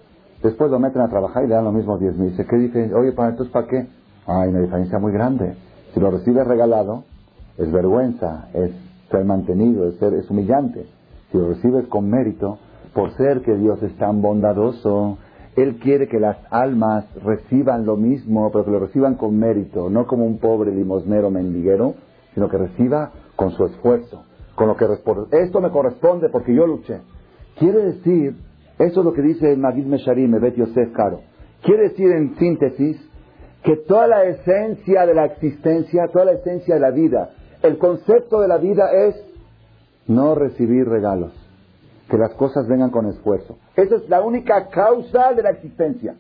después 0.44 0.70
lo 0.70 0.80
meten 0.80 1.02
a 1.02 1.10
trabajar 1.10 1.44
y 1.44 1.48
le 1.48 1.56
dan 1.56 1.66
lo 1.66 1.72
mismo 1.72 1.98
10 1.98 2.18
mil. 2.18 2.30
Dice, 2.30 2.46
¿qué 2.46 2.58
diferencia? 2.58 2.96
Oye, 2.96 3.14
¿para 3.14 3.30
entonces 3.30 3.52
para 3.52 3.68
qué? 3.68 3.88
Hay 4.28 4.50
una 4.50 4.62
diferencia 4.62 5.00
muy 5.00 5.12
grande. 5.12 5.56
Si 5.94 6.00
lo 6.00 6.12
recibes 6.12 6.46
regalado, 6.46 7.04
es 7.58 7.72
vergüenza, 7.72 8.50
es 8.54 8.72
ser 9.10 9.26
mantenido, 9.26 9.88
es, 9.88 9.96
ser, 9.96 10.14
es 10.14 10.30
humillante. 10.30 10.86
Si 11.32 11.38
lo 11.38 11.50
recibes 11.50 11.88
con 11.88 12.10
mérito, 12.10 12.60
por 12.94 13.12
ser 13.18 13.42
que 13.42 13.56
Dios 13.56 13.82
es 13.82 13.96
tan 13.98 14.22
bondadoso, 14.22 15.18
Él 15.62 15.80
quiere 15.80 16.08
que 16.08 16.20
las 16.20 16.38
almas 16.52 17.06
reciban 17.24 17.86
lo 17.86 17.96
mismo, 17.96 18.52
pero 18.52 18.66
que 18.66 18.72
lo 18.72 18.80
reciban 18.80 19.16
con 19.16 19.38
mérito, 19.38 19.90
no 19.90 20.06
como 20.06 20.26
un 20.26 20.38
pobre 20.40 20.72
limosnero 20.72 21.30
mendiguero, 21.30 21.96
sino 22.34 22.50
que 22.50 22.58
reciba 22.58 23.12
con 23.36 23.52
su 23.52 23.66
esfuerzo, 23.66 24.24
con 24.56 24.68
lo 24.68 24.76
que 24.76 24.86
esto 25.32 25.62
me 25.62 25.72
corresponde 25.72 26.30
porque 26.30 26.54
yo 26.54 26.68
luché. 26.68 27.02
Quiere 27.58 27.84
decir, 27.86 28.36
eso 28.78 29.00
es 29.00 29.06
lo 29.06 29.14
que 29.14 29.22
dice 29.22 29.52
el 29.52 29.60
Magid 29.60 29.86
Mesharim, 29.86 30.32
Bet 30.40 30.56
Yosef 30.56 30.92
Caro. 30.94 31.22
Quiere 31.64 31.90
decir 31.90 32.12
en 32.12 32.36
síntesis 32.38 32.98
que 33.64 33.76
toda 33.76 34.08
la 34.08 34.24
esencia 34.24 35.06
de 35.06 35.14
la 35.14 35.26
existencia, 35.26 36.08
toda 36.08 36.26
la 36.26 36.32
esencia 36.34 36.76
de 36.76 36.82
la 36.82 36.92
vida, 36.92 37.32
el 37.62 37.78
concepto 37.78 38.40
de 38.40 38.48
la 38.48 38.58
vida 38.58 38.90
es 38.92 39.16
no 40.08 40.34
recibir 40.36 40.88
regalos, 40.88 41.34
que 42.10 42.18
las 42.18 42.34
cosas 42.34 42.68
vengan 42.68 42.90
con 42.90 43.06
esfuerzo. 43.06 43.58
Esa 43.76 43.96
es 43.96 44.10
la 44.10 44.22
única 44.22 44.68
causa 44.68 45.34
de 45.34 45.44
la 45.44 45.52
existencia. 45.52 46.16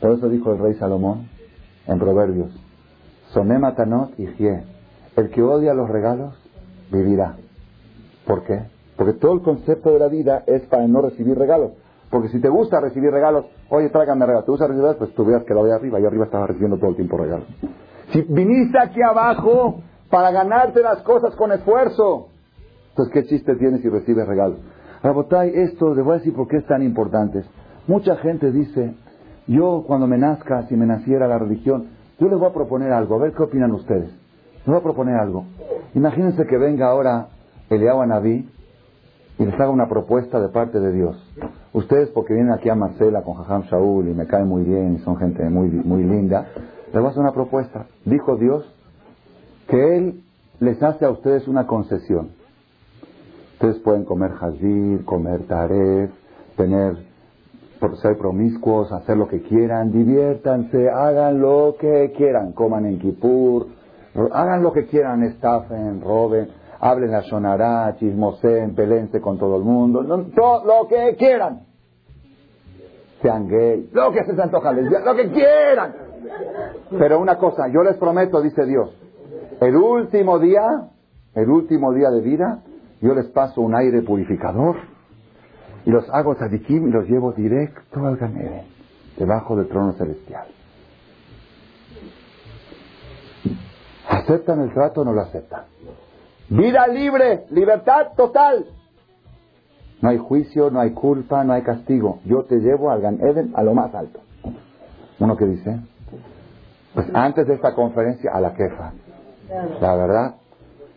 Por 0.00 0.12
eso 0.12 0.28
dijo 0.28 0.52
el 0.52 0.58
rey 0.58 0.74
Salomón 0.74 1.28
en 1.86 1.98
Proverbios, 1.98 2.50
Sonematanot 3.32 4.18
y 4.18 4.26
el 5.16 5.30
que 5.30 5.42
odia 5.42 5.74
los 5.74 5.88
regalos 5.88 6.34
vivirá. 6.90 7.36
¿Por 8.26 8.44
qué? 8.44 8.62
Porque 8.96 9.14
todo 9.14 9.34
el 9.34 9.42
concepto 9.42 9.90
de 9.90 9.98
la 9.98 10.08
vida 10.08 10.44
es 10.46 10.62
para 10.66 10.86
no 10.86 11.02
recibir 11.02 11.36
regalos. 11.36 11.72
Porque 12.10 12.28
si 12.28 12.40
te 12.40 12.48
gusta 12.48 12.80
recibir 12.80 13.10
regalos, 13.10 13.46
oye, 13.68 13.88
tráigame 13.90 14.26
regalos, 14.26 14.44
¿te 14.44 14.50
gusta 14.50 14.66
recibir 14.66 14.82
regalos? 14.82 14.98
Pues 14.98 15.14
tú 15.14 15.24
veas 15.24 15.44
que 15.44 15.54
de 15.54 15.72
arriba, 15.72 16.00
y 16.00 16.04
arriba 16.04 16.24
estaba 16.24 16.46
recibiendo 16.46 16.78
todo 16.78 16.90
el 16.90 16.96
tiempo 16.96 17.16
regalos. 17.16 17.46
Si 18.12 18.22
viniste 18.22 18.78
aquí 18.78 19.00
abajo 19.02 19.82
para 20.10 20.30
ganarte 20.32 20.80
las 20.82 21.02
cosas 21.02 21.34
con 21.36 21.52
esfuerzo, 21.52 22.28
entonces 22.90 23.14
¿qué 23.14 23.24
chiste 23.24 23.56
tienes 23.56 23.80
si 23.82 23.88
recibes 23.88 24.26
regalos? 24.26 24.58
Rabotay, 25.02 25.52
esto, 25.54 25.94
les 25.94 26.04
voy 26.04 26.14
a 26.14 26.18
decir 26.18 26.34
por 26.34 26.46
qué 26.46 26.58
es 26.58 26.66
tan 26.66 26.82
importante. 26.82 27.42
Mucha 27.86 28.16
gente 28.16 28.52
dice, 28.52 28.94
yo 29.46 29.84
cuando 29.86 30.06
me 30.06 30.18
nazca, 30.18 30.66
si 30.68 30.76
me 30.76 30.86
naciera 30.86 31.26
la 31.26 31.38
religión, 31.38 31.88
yo 32.18 32.28
les 32.28 32.38
voy 32.38 32.48
a 32.48 32.52
proponer 32.52 32.92
algo, 32.92 33.14
a 33.14 33.18
ver 33.18 33.32
qué 33.32 33.42
opinan 33.42 33.72
ustedes. 33.72 34.10
Les 34.58 34.66
voy 34.66 34.76
a 34.76 34.82
proponer 34.82 35.16
algo. 35.16 35.44
Imagínense 35.94 36.44
que 36.46 36.58
venga 36.58 36.88
ahora 36.88 37.28
Eliyahu 37.70 38.04
Naví 38.04 38.48
y 39.38 39.44
les 39.44 39.54
haga 39.54 39.70
una 39.70 39.88
propuesta 39.88 40.38
de 40.38 40.48
parte 40.48 40.78
de 40.78 40.92
Dios. 40.92 41.16
Ustedes, 41.72 42.10
porque 42.10 42.34
vienen 42.34 42.52
aquí 42.52 42.68
a 42.68 42.74
Marcela 42.74 43.22
con 43.22 43.34
Jajam 43.34 43.62
Shaul 43.62 44.08
y 44.08 44.14
me 44.14 44.26
caen 44.26 44.46
muy 44.46 44.64
bien 44.64 44.96
y 44.96 44.98
son 44.98 45.16
gente 45.16 45.48
muy, 45.48 45.68
muy 45.70 46.04
linda, 46.04 46.48
les 46.86 46.94
voy 46.94 47.06
a 47.06 47.08
hacer 47.08 47.22
una 47.22 47.32
propuesta. 47.32 47.86
Dijo 48.04 48.36
Dios 48.36 48.70
que 49.66 49.96
Él 49.96 50.24
les 50.58 50.82
hace 50.82 51.06
a 51.06 51.10
ustedes 51.10 51.48
una 51.48 51.66
concesión. 51.66 52.39
Ustedes 53.60 53.78
pueden 53.82 54.06
comer 54.06 54.32
jazir, 54.32 55.04
comer 55.04 55.46
taref, 55.46 56.10
tener, 56.56 56.96
ser 58.00 58.16
promiscuos, 58.16 58.90
hacer 58.90 59.18
lo 59.18 59.28
que 59.28 59.42
quieran, 59.42 59.92
diviértanse, 59.92 60.88
hagan 60.88 61.42
lo 61.42 61.76
que 61.78 62.10
quieran, 62.16 62.52
coman 62.52 62.86
en 62.86 62.98
Kippur, 62.98 63.66
hagan 64.32 64.62
lo 64.62 64.72
que 64.72 64.86
quieran, 64.86 65.24
estafen, 65.24 66.00
roben 66.00 66.48
hablen 66.80 67.14
a 67.14 67.20
Shonará, 67.20 67.94
chismoseen, 67.98 68.74
pelense 68.74 69.20
con 69.20 69.38
todo 69.38 69.58
el 69.58 69.64
mundo, 69.64 70.02
todo 70.34 70.64
lo 70.64 70.88
que 70.88 71.14
quieran. 71.16 71.66
Sean 73.20 73.46
gay, 73.46 73.90
lo 73.92 74.10
que 74.10 74.24
se 74.24 74.40
antoja, 74.40 74.72
lo 74.72 75.14
que 75.14 75.30
quieran. 75.30 75.94
Pero 76.98 77.20
una 77.20 77.36
cosa, 77.36 77.68
yo 77.68 77.82
les 77.82 77.98
prometo, 77.98 78.40
dice 78.40 78.64
Dios, 78.64 78.90
el 79.60 79.76
último 79.76 80.38
día, 80.38 80.62
el 81.34 81.50
último 81.50 81.92
día 81.92 82.08
de 82.08 82.22
vida, 82.22 82.62
yo 83.00 83.14
les 83.14 83.26
paso 83.28 83.60
un 83.60 83.74
aire 83.74 84.02
purificador 84.02 84.76
y 85.84 85.90
los 85.90 86.08
hago 86.10 86.34
tzadikim 86.34 86.88
y 86.88 86.90
los 86.90 87.08
llevo 87.08 87.32
directo 87.32 88.06
al 88.06 88.16
Ganeden, 88.16 88.66
debajo 89.16 89.56
del 89.56 89.68
trono 89.68 89.92
celestial. 89.92 90.46
¿Aceptan 94.08 94.60
el 94.60 94.72
trato 94.74 95.00
o 95.00 95.04
no 95.04 95.12
lo 95.12 95.22
aceptan? 95.22 95.64
Vida 96.48 96.86
libre, 96.88 97.46
libertad 97.50 98.08
total. 98.16 98.66
No 100.02 100.08
hay 100.08 100.18
juicio, 100.18 100.70
no 100.70 100.80
hay 100.80 100.90
culpa, 100.92 101.44
no 101.44 101.52
hay 101.52 101.62
castigo. 101.62 102.20
Yo 102.24 102.44
te 102.44 102.56
llevo 102.56 102.90
al 102.90 103.00
Gan 103.00 103.20
Eden 103.20 103.52
a 103.54 103.62
lo 103.62 103.74
más 103.74 103.94
alto. 103.94 104.20
Uno 105.18 105.36
que 105.36 105.46
dice, 105.46 105.78
pues 106.94 107.06
antes 107.14 107.46
de 107.46 107.54
esta 107.54 107.74
conferencia 107.74 108.32
a 108.32 108.40
la 108.40 108.54
queja. 108.54 108.92
La 109.80 109.94
verdad, 109.94 110.34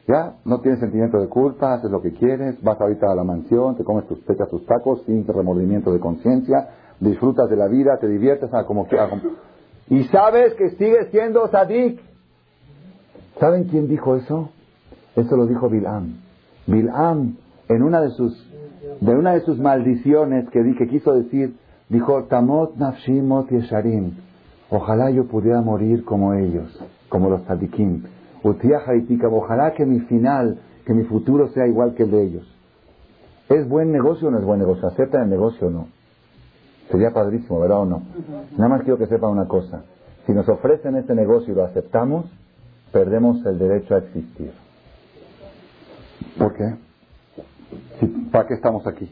Ya, 0.07 0.35
no 0.43 0.59
tienes 0.59 0.81
sentimiento 0.81 1.17
de 1.17 1.29
culpa, 1.29 1.75
haces 1.75 1.89
lo 1.89 2.01
que 2.01 2.11
quieres, 2.11 2.61
vas 2.61 2.79
ahorita 2.79 3.09
a 3.09 3.15
la 3.15 3.23
mansión, 3.23 3.77
te 3.77 3.85
comes 3.85 4.05
tus, 4.05 4.19
pechas 4.19 4.49
tus 4.49 4.65
tacos 4.65 5.01
sin 5.05 5.25
remordimiento 5.25 5.93
de 5.93 5.99
conciencia, 5.99 6.69
disfrutas 6.99 7.49
de 7.49 7.55
la 7.55 7.67
vida, 7.67 7.97
te 7.99 8.07
diviertes, 8.07 8.53
a 8.53 8.65
como 8.65 8.85
quieras. 8.87 9.11
Y 9.89 10.03
sabes 10.05 10.55
que 10.55 10.71
sigues 10.71 11.09
siendo 11.11 11.47
sadik. 11.47 12.01
¿Saben 13.39 13.65
quién 13.65 13.87
dijo 13.87 14.15
eso? 14.15 14.49
Eso 15.15 15.37
lo 15.37 15.45
dijo 15.45 15.69
Bilam. 15.69 16.17
Bilam, 16.67 17.37
en 17.69 17.83
una 17.83 18.01
de 18.01 18.09
sus, 18.11 18.33
de 18.99 19.15
una 19.15 19.33
de 19.33 19.41
sus 19.41 19.57
maldiciones 19.59 20.49
que, 20.49 20.63
dije, 20.63 20.87
quiso 20.87 21.13
decir, 21.13 21.55
dijo, 21.87 22.23
Tamot 22.25 22.75
nafshimot 22.75 23.49
yesharim. 23.49 24.15
Ojalá 24.69 25.11
yo 25.11 25.27
pudiera 25.27 25.61
morir 25.61 26.03
como 26.03 26.33
ellos, 26.33 26.77
como 27.07 27.29
los 27.29 27.43
sadikim. 27.43 28.03
Ojalá 28.43 29.73
que 29.73 29.85
mi 29.85 30.01
final, 30.01 30.59
que 30.85 30.93
mi 30.93 31.03
futuro 31.05 31.47
sea 31.49 31.65
igual 31.65 31.95
que 31.95 32.03
el 32.03 32.11
de 32.11 32.23
ellos. 32.23 32.55
¿Es 33.49 33.67
buen 33.67 33.91
negocio 33.91 34.27
o 34.27 34.31
no 34.31 34.39
es 34.39 34.45
buen 34.45 34.59
negocio? 34.59 34.87
¿Aceptan 34.87 35.23
el 35.23 35.29
negocio 35.29 35.67
o 35.67 35.69
no? 35.69 35.87
Sería 36.91 37.11
padrísimo, 37.11 37.59
¿verdad 37.59 37.79
o 37.79 37.85
no? 37.85 38.03
Nada 38.57 38.69
más 38.69 38.81
quiero 38.81 38.97
que 38.97 39.07
sepan 39.07 39.31
una 39.31 39.47
cosa. 39.47 39.83
Si 40.25 40.33
nos 40.33 40.47
ofrecen 40.47 40.95
este 40.95 41.15
negocio 41.15 41.53
y 41.53 41.55
lo 41.55 41.63
aceptamos, 41.63 42.25
perdemos 42.91 43.45
el 43.45 43.57
derecho 43.59 43.95
a 43.95 43.99
existir. 43.99 44.51
¿Por 46.37 46.53
qué? 46.53 46.75
¿Para 48.31 48.47
qué 48.47 48.53
estamos 48.55 48.85
aquí? 48.87 49.11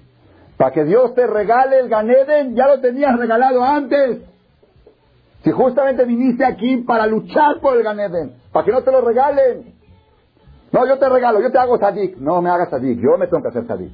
Para 0.57 0.71
que 0.71 0.83
Dios 0.83 1.15
te 1.15 1.25
regale 1.25 1.79
el 1.79 1.89
Ganeden, 1.89 2.55
ya 2.55 2.67
lo 2.67 2.79
tenías 2.81 3.17
regalado 3.17 3.63
antes. 3.63 4.19
Si 5.43 5.51
justamente 5.51 6.05
viniste 6.05 6.45
aquí 6.45 6.77
para 6.77 7.07
luchar 7.07 7.59
por 7.61 7.77
el 7.77 7.83
Ganeden, 7.83 8.40
para 8.51 8.65
que 8.65 8.71
no 8.71 8.81
te 8.81 8.91
lo 8.91 9.01
regalen. 9.01 9.73
No, 10.71 10.87
yo 10.87 10.97
te 10.97 11.09
regalo, 11.09 11.41
yo 11.41 11.51
te 11.51 11.57
hago 11.57 11.77
sadik. 11.77 12.17
No 12.17 12.41
me 12.41 12.49
hagas 12.49 12.69
sadik, 12.69 12.99
yo 12.99 13.17
me 13.17 13.27
tengo 13.27 13.43
que 13.43 13.49
hacer 13.49 13.67
sadik. 13.67 13.91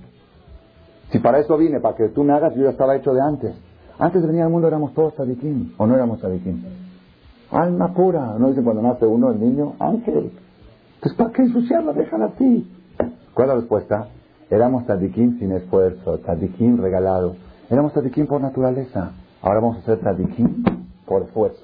Si 1.12 1.20
para 1.20 1.40
eso 1.40 1.58
vine, 1.58 1.80
para 1.80 1.96
que 1.96 2.10
tú 2.10 2.24
me 2.24 2.34
hagas, 2.34 2.54
yo 2.56 2.64
ya 2.64 2.72
estaba 2.72 2.96
hecho 2.96 3.14
de 3.14 3.22
antes. 3.22 3.56
Antes 4.00 4.22
de 4.22 4.28
venir 4.28 4.44
al 4.44 4.50
mundo 4.50 4.68
éramos 4.68 4.94
todos 4.94 5.16
sadikim, 5.16 5.74
o 5.78 5.88
no 5.88 5.96
éramos 5.96 6.20
sadikim. 6.20 6.64
Alma 7.50 7.94
pura, 7.94 8.36
¿no 8.38 8.50
dicen 8.50 8.64
cuando 8.64 8.82
nace 8.82 9.06
uno, 9.06 9.32
el 9.32 9.40
niño? 9.40 9.76
Ángel. 9.80 10.32
Entonces, 10.96 11.18
¿para 11.18 11.32
qué 11.32 11.44
ensuciarla? 11.44 11.94
Déjala 11.94 12.26
así. 12.26 12.70
¿Cuál 13.34 13.50
es 13.50 13.54
la 13.54 13.60
respuesta? 13.62 14.08
Éramos 14.50 14.86
sadikim 14.86 15.40
sin 15.40 15.52
esfuerzo, 15.54 16.20
sadikim 16.26 16.82
regalado. 16.82 17.36
Éramos 17.70 17.94
sadikim 17.94 18.28
por 18.28 18.42
naturaleza. 18.42 19.12
Ahora 19.42 19.60
vamos 19.60 19.78
a 19.78 19.82
ser 19.82 20.02
sadikim 20.02 20.64
por 21.06 21.24
esfuerzo. 21.24 21.64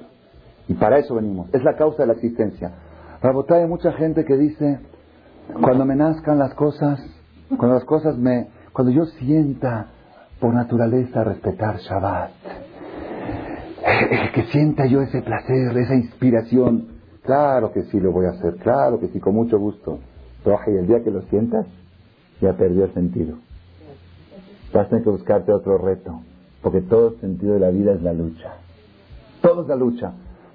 Y 0.68 0.74
para 0.76 0.98
eso 1.00 1.16
venimos. 1.16 1.54
Es 1.54 1.64
la 1.64 1.76
causa 1.76 2.04
de 2.04 2.08
la 2.08 2.14
existencia. 2.14 2.72
Rabotá, 3.24 3.56
hay 3.56 3.68
mucha 3.68 3.94
gente 3.94 4.26
que 4.26 4.36
dice, 4.36 4.80
cuando 5.62 5.86
me 5.86 5.96
nazcan 5.96 6.38
las 6.38 6.54
cosas, 6.56 7.00
cuando 7.48 7.76
las 7.76 7.86
cosas 7.86 8.18
me, 8.18 8.50
cuando 8.74 8.92
yo 8.92 9.06
sienta 9.06 9.88
por 10.42 10.54
naturaleza 10.54 11.24
respetar 11.24 11.78
Shabbat, 11.78 12.32
que 14.34 14.44
sienta 14.48 14.88
yo 14.88 15.02
ese 15.02 15.22
placer, 15.22 15.78
esa 15.78 15.96
inspiración, 15.96 16.88
claro 17.22 17.72
que 17.72 17.84
sí 17.84 18.00
lo 18.02 18.12
voy 18.12 18.26
a 18.26 18.32
hacer, 18.32 18.58
claro 18.58 19.00
que 19.00 19.08
sí, 19.08 19.22
con 19.22 19.36
mucho 19.36 19.58
gusto. 19.58 20.00
y 20.46 20.72
el 20.72 20.88
día 20.88 21.02
que 21.02 21.12
lo 21.12 21.22
sientas, 21.22 21.66
ya 22.42 22.52
perdió 22.58 22.84
el 22.84 22.94
sentido. 22.94 23.38
Vas 24.74 24.88
a 24.88 24.90
tener 24.90 25.06
que 25.06 25.12
buscarte 25.12 25.54
otro 25.54 25.78
reto, 25.78 26.20
porque 26.62 26.82
todo 26.82 27.14
el 27.14 27.22
sentido 27.22 27.54
de 27.54 27.62
la 27.62 27.70
vida 27.70 27.94
es 27.94 28.02
la 28.02 28.12
lucha. 28.12 28.56
Todo 29.42 29.62
es 29.62 29.70
la 29.70 29.78
lucha. 29.78 30.12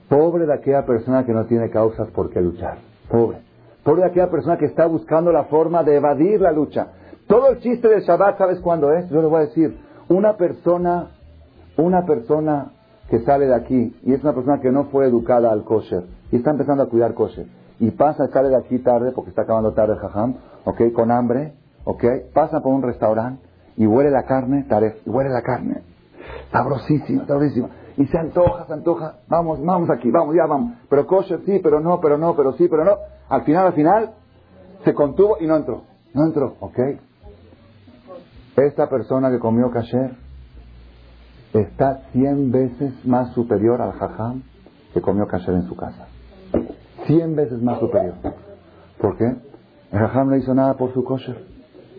Pobre 0.09 0.47
de 0.47 0.55
aquella 0.55 0.87
persona 0.87 1.25
que 1.25 1.33
no 1.33 1.45
tiene 1.45 1.71
causas 1.71 2.09
por 2.09 2.31
qué 2.31 2.41
luchar. 2.41 2.79
Pobre. 3.11 3.39
Pobre 3.85 4.03
de 4.03 4.09
aquella 4.09 4.31
persona 4.31 4.57
que 4.57 4.67
está 4.67 4.87
buscando 4.87 5.33
la 5.33 5.45
forma 5.45 5.83
de 5.83 5.97
evadir 5.97 6.41
la 6.41 6.53
lucha. 6.53 6.89
Todo 7.27 7.51
el 7.51 7.61
chiste 7.61 7.89
del 7.89 8.01
Shabbat, 8.01 8.39
¿sabes 8.39 8.61
cuándo 8.61 8.93
es? 8.93 9.09
Yo 9.11 9.21
le 9.21 9.29
voy 9.29 9.43
a 9.43 9.47
decir, 9.47 9.79
una 10.09 10.37
persona, 10.37 11.11
una 11.77 12.07
persona 12.07 12.73
que 13.11 13.21
sale 13.21 13.47
de 13.47 13.55
aquí 13.55 13.97
y 14.03 14.15
es 14.15 14.23
una 14.23 14.33
persona 14.33 14.61
que 14.61 14.71
no 14.71 14.85
fue 14.85 15.07
educada 15.07 15.53
al 15.53 15.65
kosher 15.65 16.05
y 16.31 16.37
está 16.37 16.51
empezando 16.51 16.83
a 16.83 16.89
cuidar 16.89 17.15
kosher 17.15 17.47
y 17.81 17.91
pasa, 17.91 18.29
sale 18.29 18.49
de 18.49 18.57
aquí 18.57 18.79
tarde 18.79 19.13
porque 19.13 19.31
está 19.31 19.43
acabando 19.43 19.73
tarde 19.73 19.95
el 19.95 19.99
jajam, 19.99 20.37
ok, 20.65 20.93
con 20.93 21.11
hambre, 21.11 21.55
ok, 21.85 22.05
pasa 22.35 22.61
por 22.61 22.73
un 22.73 22.83
restaurante 22.83 23.43
y 23.77 23.87
huele 23.87 24.11
la 24.11 24.25
carne, 24.25 24.65
taref, 24.69 24.97
huele 25.07 25.31
la 25.31 25.43
carne, 25.43 25.83
sabrosísima, 26.51 27.27
sabrosísima 27.27 27.69
y 27.99 28.07
se 28.07 28.17
antoja, 28.17 28.65
se 28.67 28.73
antoja, 28.73 29.17
vamos, 29.29 29.61
vamos 29.65 29.91
aquí, 29.91 30.09
vamos, 30.11 30.35
ya 30.37 30.47
vamos. 30.47 30.79
Pero 30.89 31.05
kosher 31.05 31.41
sí, 31.45 31.59
pero 31.61 31.81
no, 31.81 32.01
pero 32.01 32.17
no, 32.17 32.37
pero 32.37 32.53
sí, 32.53 32.69
pero 32.69 32.85
no. 32.85 32.93
Al 33.29 33.43
final, 33.43 33.67
al 33.67 33.73
final, 33.73 34.13
se 34.85 34.95
contuvo 34.95 35.37
y 35.41 35.47
no 35.49 35.57
entró. 35.57 35.83
No 36.15 36.25
entró, 36.25 36.55
¿ok? 36.61 36.79
Esta 38.57 38.89
persona 38.89 39.31
que 39.31 39.41
comió 39.41 39.71
kasher 39.73 40.17
está 41.53 42.03
cien 42.13 42.53
veces 42.53 43.05
más 43.05 43.33
superior 43.33 43.83
al 43.83 43.93
jajam 43.93 44.43
que 44.95 45.01
comió 45.01 45.27
kasher 45.27 45.55
en 45.55 45.65
su 45.65 45.75
casa. 45.75 46.07
Cien 47.07 47.35
veces 47.35 47.61
más 47.61 47.81
superior. 47.81 48.15
¿Por 49.01 49.17
qué? 49.17 49.25
El 49.91 49.99
jajam 49.99 50.31
no 50.31 50.37
hizo 50.37 50.55
nada 50.55 50.75
por 50.75 50.95
su 50.95 51.03
kosher. 51.03 51.45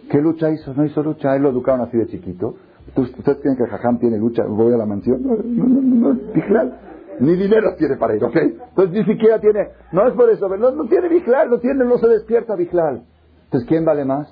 ¿Qué 0.09 0.21
lucha 0.21 0.49
hizo? 0.49 0.73
No 0.73 0.85
hizo 0.85 1.03
lucha. 1.03 1.35
Él 1.35 1.43
lo 1.43 1.49
educaron 1.49 1.81
así 1.81 1.97
de 1.97 2.07
chiquito. 2.07 2.55
¿Ustedes 2.95 3.39
creen 3.41 3.57
que 3.57 3.65
jajam 3.65 3.99
tiene 3.99 4.17
lucha? 4.17 4.43
¿Voy 4.45 4.73
a 4.73 4.77
la 4.77 4.85
mansión? 4.85 5.21
No, 5.21 5.35
no, 5.35 6.13
no, 6.13 6.71
Ni 7.19 7.35
dinero 7.35 7.75
tiene 7.77 7.97
para 7.97 8.15
ir, 8.15 8.23
¿ok? 8.23 8.35
Entonces 8.35 8.91
ni 8.91 9.13
siquiera 9.13 9.39
tiene, 9.39 9.69
no 9.91 10.07
es 10.07 10.13
por 10.13 10.29
eso, 10.29 10.47
no, 10.49 10.71
no 10.71 10.85
tiene 10.85 11.09
Bijlal, 11.09 11.49
no 11.49 11.59
tiene, 11.59 11.85
no 11.85 11.97
se 11.97 12.07
despierta 12.07 12.55
Bijlal. 12.55 13.03
Entonces, 13.45 13.67
¿quién 13.67 13.83
vale 13.83 14.05
más? 14.05 14.27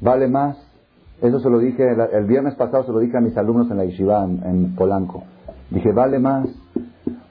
Vale 0.00 0.28
más. 0.28 0.56
Eso 1.20 1.40
se 1.40 1.50
lo 1.50 1.58
dije, 1.58 1.84
el, 2.12 2.26
viernes 2.26 2.54
pasado 2.54 2.84
se 2.84 2.92
lo 2.92 3.00
dije 3.00 3.16
a 3.16 3.20
mis 3.20 3.36
alumnos 3.36 3.70
en 3.70 3.76
la 3.76 3.84
Yeshiva, 3.84 4.24
en, 4.24 4.74
Polanco. 4.76 5.24
Dije, 5.70 5.92
vale 5.92 6.18
más 6.18 6.48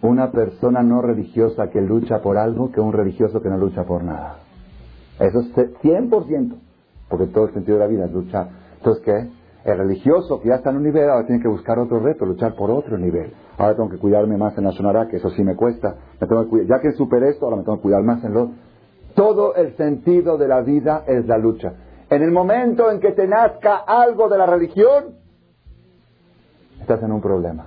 una 0.02 0.32
persona 0.32 0.84
no 0.84 1.02
religiosa 1.02 1.70
que 1.70 1.82
lucha 1.82 2.22
por 2.22 2.38
algo 2.38 2.72
que 2.72 2.80
un 2.80 2.94
religioso 2.94 3.42
que 3.42 3.50
no 3.50 3.58
lucha 3.58 3.84
por 3.84 4.04
nada. 4.04 4.40
Eso 5.20 5.40
es 5.40 5.54
100%, 5.82 6.56
porque 7.10 7.28
todo 7.28 7.48
el 7.48 7.54
sentido 7.54 7.78
de 7.78 7.84
la 7.84 7.90
vida 7.90 8.06
es 8.06 8.12
luchar. 8.12 8.50
Entonces, 8.78 9.04
¿qué? 9.04 9.30
El 9.68 9.80
religioso 9.80 10.40
que 10.40 10.48
ya 10.48 10.56
está 10.56 10.70
en 10.70 10.78
un 10.78 10.84
nivel 10.84 11.10
ahora 11.10 11.26
tiene 11.28 11.42
que 11.42 11.50
buscar 11.50 11.78
otro 11.78 12.00
reto, 12.00 12.26
luchar 12.26 12.56
por 12.56 12.72
otro 12.72 12.98
nivel. 12.98 13.34
Ahora 13.58 13.76
tengo 13.76 13.90
que 13.90 13.98
cuidarme 13.98 14.38
más 14.38 14.58
en 14.58 14.64
la 14.64 14.72
Shonara, 14.72 15.10
que 15.10 15.18
eso 15.18 15.30
sí 15.32 15.44
me 15.44 15.58
cuesta. 15.58 15.94
ya 16.66 16.80
que 16.80 16.94
superé 16.94 17.32
esto, 17.32 17.44
ahora 17.44 17.58
me 17.58 17.64
tengo 17.64 17.76
que 17.76 17.82
cuidar 17.82 18.02
más 18.02 18.24
en 18.24 18.34
lo... 18.34 18.52
Todo 19.14 19.56
el 19.56 19.76
sentido 19.76 20.38
de 20.38 20.48
la 20.48 20.62
vida 20.62 21.04
es 21.06 21.28
la 21.28 21.38
lucha. 21.38 21.74
En 22.10 22.22
el 22.22 22.32
momento 22.32 22.90
en 22.90 23.02
que 23.02 23.12
te 23.12 23.28
nazca 23.28 23.76
algo 23.86 24.30
de 24.30 24.38
la 24.38 24.46
religión, 24.46 25.16
estás 26.80 27.04
en 27.04 27.12
un 27.12 27.20
problema. 27.20 27.66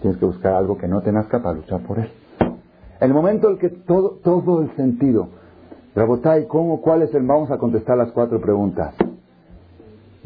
Tienes 0.00 0.18
que 0.18 0.24
buscar 0.24 0.54
algo 0.54 0.78
que 0.78 0.88
no 0.88 1.02
te 1.02 1.12
nazca 1.12 1.42
para 1.42 1.56
luchar 1.56 1.80
por 1.80 1.98
él. 1.98 2.10
El 3.00 3.12
momento 3.12 3.50
en 3.50 3.58
que 3.58 3.68
todo, 3.68 4.12
todo 4.24 4.62
el 4.62 4.74
sentido. 4.76 5.28
Rabotai, 5.94 6.46
¿cómo, 6.46 6.80
cuál 6.80 7.02
es 7.02 7.14
el? 7.14 7.26
Vamos 7.26 7.50
a 7.50 7.58
contestar 7.58 7.98
las 7.98 8.12
cuatro 8.12 8.40
preguntas. 8.40 8.94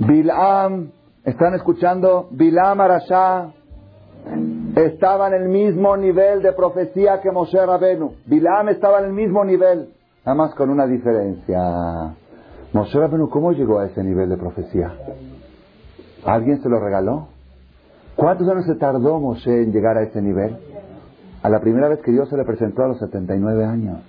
Bilam, 0.06 0.90
¿están 1.24 1.54
escuchando? 1.54 2.26
Bilam 2.32 2.80
Arashá 2.80 3.52
estaba 4.74 5.28
en 5.28 5.34
el 5.34 5.48
mismo 5.48 5.96
nivel 5.96 6.42
de 6.42 6.52
profecía 6.54 7.20
que 7.20 7.30
Moshe 7.30 7.64
Rabenu. 7.64 8.14
Bilam 8.26 8.68
estaba 8.70 8.98
en 8.98 9.04
el 9.06 9.12
mismo 9.12 9.44
nivel, 9.44 9.90
nada 10.24 10.34
más 10.36 10.54
con 10.56 10.70
una 10.70 10.86
diferencia. 10.86 12.16
Moshe 12.72 12.98
Rabenu, 12.98 13.28
¿cómo 13.28 13.52
llegó 13.52 13.78
a 13.78 13.86
ese 13.86 14.02
nivel 14.02 14.30
de 14.30 14.36
profecía? 14.36 14.92
¿Alguien 16.24 16.60
se 16.60 16.68
lo 16.68 16.80
regaló? 16.80 17.28
¿Cuántos 18.16 18.48
años 18.48 18.66
se 18.66 18.74
tardó 18.74 19.20
Moshe 19.20 19.62
en 19.62 19.72
llegar 19.72 19.98
a 19.98 20.02
ese 20.02 20.20
nivel? 20.20 20.56
A 21.44 21.48
la 21.48 21.60
primera 21.60 21.88
vez 21.88 22.00
que 22.00 22.10
Dios 22.10 22.28
se 22.28 22.36
le 22.36 22.44
presentó 22.44 22.82
a 22.82 22.88
los 22.88 22.98
79 22.98 23.64
años. 23.64 24.00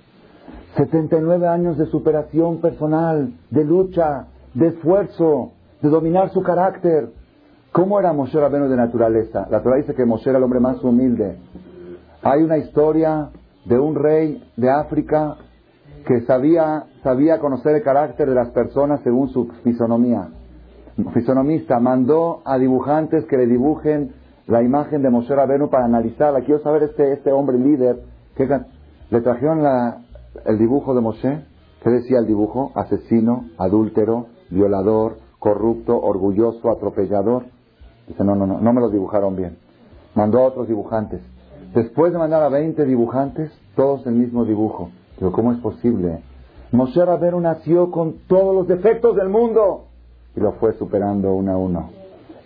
79 0.76 1.46
años 1.46 1.78
de 1.78 1.86
superación 1.86 2.60
personal, 2.60 3.32
de 3.50 3.64
lucha, 3.64 4.26
de 4.54 4.68
esfuerzo, 4.68 5.52
de 5.84 5.90
dominar 5.90 6.30
su 6.30 6.42
carácter. 6.42 7.10
¿Cómo 7.70 8.00
era 8.00 8.14
Moshe 8.14 8.40
Rabenu 8.40 8.68
de 8.68 8.76
naturaleza? 8.76 9.46
La 9.50 9.62
Torah 9.62 9.76
dice 9.76 9.94
que 9.94 10.06
Moshe 10.06 10.30
era 10.30 10.38
el 10.38 10.44
hombre 10.44 10.58
más 10.58 10.82
humilde. 10.82 11.36
Hay 12.22 12.42
una 12.42 12.56
historia 12.56 13.28
de 13.66 13.78
un 13.78 13.94
rey 13.94 14.42
de 14.56 14.70
África 14.70 15.36
que 16.06 16.22
sabía, 16.22 16.84
sabía 17.02 17.38
conocer 17.38 17.76
el 17.76 17.82
carácter 17.82 18.30
de 18.30 18.34
las 18.34 18.48
personas 18.50 19.00
según 19.02 19.28
su 19.28 19.46
fisonomía. 19.62 20.28
Fisonomista 21.12 21.78
mandó 21.80 22.40
a 22.46 22.56
dibujantes 22.56 23.26
que 23.26 23.36
le 23.36 23.46
dibujen 23.46 24.14
la 24.46 24.62
imagen 24.62 25.02
de 25.02 25.10
Moshe 25.10 25.34
Rabenu 25.34 25.68
para 25.68 25.84
analizarla. 25.84 26.40
Quiero 26.40 26.62
saber 26.62 26.84
este, 26.84 27.12
este 27.12 27.30
hombre 27.30 27.58
líder. 27.58 28.00
Que, 28.36 28.48
le 29.10 29.20
trajeron 29.20 29.62
la, 29.62 29.98
el 30.46 30.58
dibujo 30.58 30.94
de 30.94 31.02
Moshe. 31.02 31.44
¿Qué 31.82 31.90
decía 31.90 32.20
el 32.20 32.26
dibujo? 32.26 32.72
Asesino, 32.74 33.50
adúltero, 33.58 34.28
violador, 34.50 35.23
corrupto, 35.44 36.00
orgulloso, 36.00 36.70
atropellador. 36.70 37.44
Dice, 38.08 38.24
no, 38.24 38.34
no, 38.34 38.46
no, 38.46 38.60
no 38.62 38.72
me 38.72 38.80
lo 38.80 38.88
dibujaron 38.88 39.36
bien. 39.36 39.58
Mandó 40.14 40.38
a 40.38 40.46
otros 40.46 40.68
dibujantes. 40.68 41.20
Después 41.74 42.14
de 42.14 42.18
mandar 42.18 42.42
a 42.42 42.48
20 42.48 42.82
dibujantes, 42.86 43.52
todos 43.76 44.06
el 44.06 44.14
mismo 44.14 44.46
dibujo. 44.46 44.88
Digo, 45.18 45.32
¿cómo 45.32 45.52
es 45.52 45.58
posible? 45.58 46.22
Moshe 46.72 47.04
Rabenu 47.04 47.40
nació 47.40 47.90
con 47.90 48.20
todos 48.26 48.54
los 48.54 48.66
defectos 48.66 49.16
del 49.16 49.28
mundo 49.28 49.84
y 50.34 50.40
lo 50.40 50.52
fue 50.52 50.72
superando 50.78 51.34
uno 51.34 51.52
a 51.52 51.58
uno. 51.58 51.90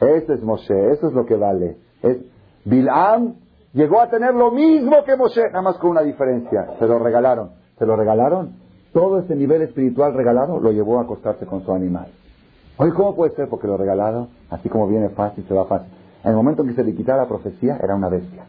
Ese 0.00 0.34
es 0.34 0.42
Moshe, 0.42 0.90
eso 0.90 1.06
es 1.06 1.14
lo 1.14 1.24
que 1.24 1.36
vale. 1.36 1.76
Es, 2.02 2.18
llegó 2.64 4.00
a 4.00 4.10
tener 4.10 4.34
lo 4.34 4.50
mismo 4.50 5.04
que 5.04 5.16
Moshe, 5.16 5.42
nada 5.52 5.62
más 5.62 5.76
con 5.76 5.90
una 5.90 6.02
diferencia. 6.02 6.66
Se 6.80 6.86
lo 6.88 6.98
regalaron. 6.98 7.50
Se 7.78 7.86
lo 7.86 7.94
regalaron. 7.94 8.56
Todo 8.92 9.20
ese 9.20 9.36
nivel 9.36 9.62
espiritual 9.62 10.14
regalado 10.14 10.58
lo 10.58 10.72
llevó 10.72 10.98
a 10.98 11.02
acostarse 11.02 11.46
con 11.46 11.64
su 11.64 11.72
animal. 11.72 12.08
Oye, 12.80 12.92
¿cómo 12.92 13.16
puede 13.16 13.34
ser? 13.34 13.48
Porque 13.48 13.66
lo 13.66 13.76
regalado, 13.76 14.28
así 14.50 14.68
como 14.68 14.86
viene 14.86 15.08
fácil, 15.08 15.44
se 15.48 15.54
va 15.54 15.64
fácil. 15.64 15.90
En 16.22 16.30
el 16.30 16.36
momento 16.36 16.62
en 16.62 16.68
que 16.68 16.74
se 16.74 16.84
le 16.84 16.94
quitara 16.94 17.22
la 17.22 17.28
profecía, 17.28 17.76
era 17.82 17.96
una 17.96 18.08
bestia. 18.08 18.44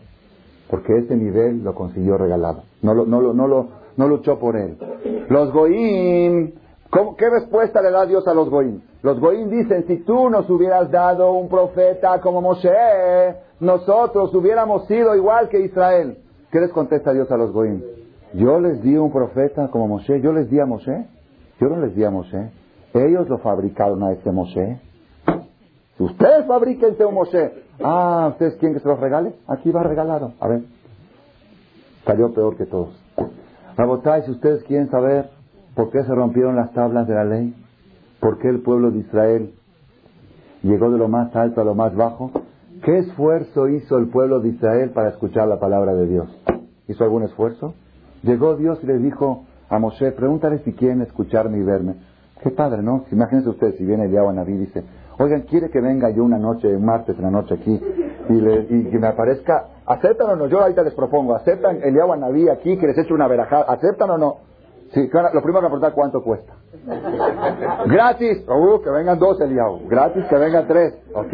Porque 0.69 0.97
ese 0.99 1.15
nivel 1.15 1.63
lo 1.63 1.73
consiguió 1.73 2.15
regalado. 2.15 2.61
No, 2.83 2.93
lo, 2.93 3.05
no, 3.07 3.21
lo, 3.21 3.33
no, 3.33 3.47
lo, 3.47 3.67
no 3.97 4.07
luchó 4.07 4.37
por 4.37 4.55
él. 4.55 4.77
Los 5.29 5.51
Goim, 5.51 6.51
¿qué 7.17 7.29
respuesta 7.29 7.81
le 7.81 7.89
da 7.89 8.05
Dios 8.05 8.27
a 8.27 8.35
los 8.35 8.51
Goim? 8.51 8.81
Los 9.01 9.19
Goim 9.19 9.49
dicen, 9.49 9.85
si 9.87 9.97
tú 10.03 10.29
nos 10.29 10.47
hubieras 10.47 10.91
dado 10.91 11.31
un 11.31 11.49
profeta 11.49 12.21
como 12.21 12.39
Moshe, 12.39 12.69
nosotros 13.59 14.33
hubiéramos 14.35 14.85
sido 14.85 15.15
igual 15.15 15.49
que 15.49 15.59
Israel. 15.59 16.19
¿Qué 16.51 16.59
les 16.59 16.71
contesta 16.71 17.13
Dios 17.13 17.31
a 17.31 17.37
los 17.37 17.51
Goim? 17.51 17.81
Yo 18.33 18.59
les 18.59 18.83
di 18.83 18.95
un 18.95 19.11
profeta 19.11 19.69
como 19.69 19.87
Moshe, 19.87 20.21
yo 20.21 20.31
les 20.33 20.51
di 20.51 20.59
a 20.59 20.67
Moshe, 20.67 21.07
yo 21.59 21.67
no 21.67 21.77
les 21.77 21.95
di 21.95 22.03
a 22.03 22.11
Moshe. 22.11 22.51
Ellos 22.93 23.29
lo 23.29 23.37
fabricaron 23.39 24.03
a 24.03 24.11
ese 24.11 24.31
Moshe. 24.31 24.79
Ustedes 25.99 26.45
fabriquense 26.45 27.05
un 27.05 27.13
Moshe, 27.13 27.51
ah, 27.83 28.29
¿ustedes 28.31 28.55
quieren 28.55 28.75
que 28.75 28.81
se 28.81 28.87
los 28.87 28.99
regale? 28.99 29.33
Aquí 29.47 29.69
va 29.69 29.83
regalado. 29.83 30.33
A 30.39 30.47
ver, 30.47 30.63
salió 32.05 32.33
peor 32.33 32.55
que 32.55 32.65
todos. 32.65 32.97
Rabotai, 33.75 34.23
si 34.23 34.31
ustedes 34.31 34.63
quieren 34.63 34.89
saber 34.89 35.29
por 35.75 35.91
qué 35.91 36.03
se 36.03 36.13
rompieron 36.13 36.55
las 36.55 36.73
tablas 36.73 37.07
de 37.07 37.15
la 37.15 37.25
ley, 37.25 37.53
por 38.19 38.39
qué 38.39 38.49
el 38.49 38.61
pueblo 38.61 38.91
de 38.91 38.99
Israel 38.99 39.53
llegó 40.63 40.89
de 40.89 40.97
lo 40.97 41.07
más 41.07 41.35
alto 41.35 41.61
a 41.61 41.63
lo 41.63 41.75
más 41.75 41.95
bajo, 41.95 42.31
¿qué 42.83 42.97
esfuerzo 42.99 43.67
hizo 43.67 43.97
el 43.97 44.07
pueblo 44.07 44.39
de 44.39 44.49
Israel 44.49 44.91
para 44.91 45.09
escuchar 45.09 45.47
la 45.47 45.59
palabra 45.59 45.93
de 45.93 46.07
Dios? 46.07 46.27
¿Hizo 46.87 47.03
algún 47.03 47.23
esfuerzo? 47.23 47.73
Llegó 48.23 48.55
Dios 48.55 48.79
y 48.83 48.87
le 48.87 48.97
dijo 48.97 49.45
a 49.69 49.79
Moshe, 49.79 50.11
pregúntale 50.11 50.59
si 50.59 50.73
quieren 50.73 51.01
escucharme 51.01 51.59
y 51.59 51.63
verme. 51.63 51.95
Qué 52.41 52.51
padre, 52.51 52.81
¿no? 52.81 53.03
Imagínense 53.11 53.49
ustedes 53.49 53.75
si 53.75 53.85
viene 53.85 54.05
Eliyahu 54.05 54.31
Naví 54.31 54.53
y 54.53 54.57
dice, 54.59 54.83
oigan, 55.17 55.41
¿quiere 55.41 55.69
que 55.69 55.81
venga 55.81 56.09
yo 56.09 56.23
una 56.23 56.37
noche, 56.37 56.73
un 56.73 56.85
martes 56.85 57.17
en 57.17 57.23
la 57.23 57.31
noche 57.31 57.55
aquí 57.55 57.81
y, 58.29 58.83
que 58.85 58.97
me 58.97 59.07
aparezca? 59.07 59.65
¿Aceptan 59.85 60.29
o 60.29 60.35
no? 60.37 60.47
Yo 60.47 60.61
ahorita 60.61 60.83
les 60.83 60.93
propongo, 60.93 61.35
¿aceptan 61.35 61.81
Eliyahu 61.83 62.15
Naví 62.15 62.47
aquí 62.47 62.77
que 62.77 62.87
les 62.87 62.97
eche 62.97 63.13
una 63.13 63.27
verajada? 63.27 63.65
¿Aceptan 63.67 64.09
o 64.11 64.17
no? 64.17 64.37
Sí, 64.93 65.01
lo 65.33 65.41
primero 65.41 65.61
que 65.61 65.67
preguntar 65.67 65.93
cuánto 65.93 66.23
cuesta. 66.23 66.53
Gratis, 67.87 68.43
uh, 68.47 68.81
que 68.81 68.89
vengan 68.89 69.19
dos 69.19 69.39
Eliyahu. 69.41 69.87
Gratis, 69.89 70.23
que 70.29 70.35
vengan 70.37 70.65
tres, 70.65 70.93
¿ok? 71.13 71.33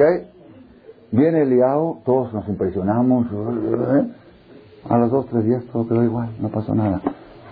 Viene 1.12 1.44
Eliyahu, 1.44 2.02
todos 2.04 2.34
nos 2.34 2.48
impresionamos. 2.50 3.28
¿eh? 3.28 4.12
A 4.90 4.98
los 4.98 5.12
dos, 5.12 5.28
tres 5.28 5.46
días 5.46 5.64
todo 5.72 5.88
quedó 5.88 6.04
igual, 6.04 6.30
no 6.40 6.50
pasó 6.50 6.74
nada. 6.74 7.00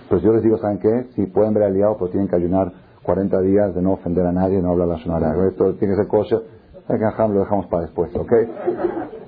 Pues 0.10 0.24
yo 0.24 0.34
les 0.34 0.42
digo, 0.42 0.58
¿saben 0.58 0.80
qué? 0.80 1.08
Si 1.16 1.28
pueden 1.28 1.54
ver 1.54 1.64
al 1.64 1.74
liado, 1.74 1.98
pues 1.98 2.12
tienen 2.12 2.28
que 2.28 2.36
ayunar 2.36 2.72
40 3.04 3.42
días 3.42 3.76
de 3.76 3.82
no 3.82 3.94
ofender 3.94 4.26
a 4.26 4.32
nadie, 4.32 4.62
no 4.62 4.72
hablar 4.72 4.88
la 4.88 4.98
sonora. 5.00 5.36
Esto 5.48 5.74
tiene 5.76 5.96
que 5.96 6.02
ser 6.02 6.08
kosher. 6.08 6.42
Lo 6.88 7.40
dejamos 7.40 7.68
para 7.68 7.84
después, 7.84 8.14
¿ok? 8.16 8.34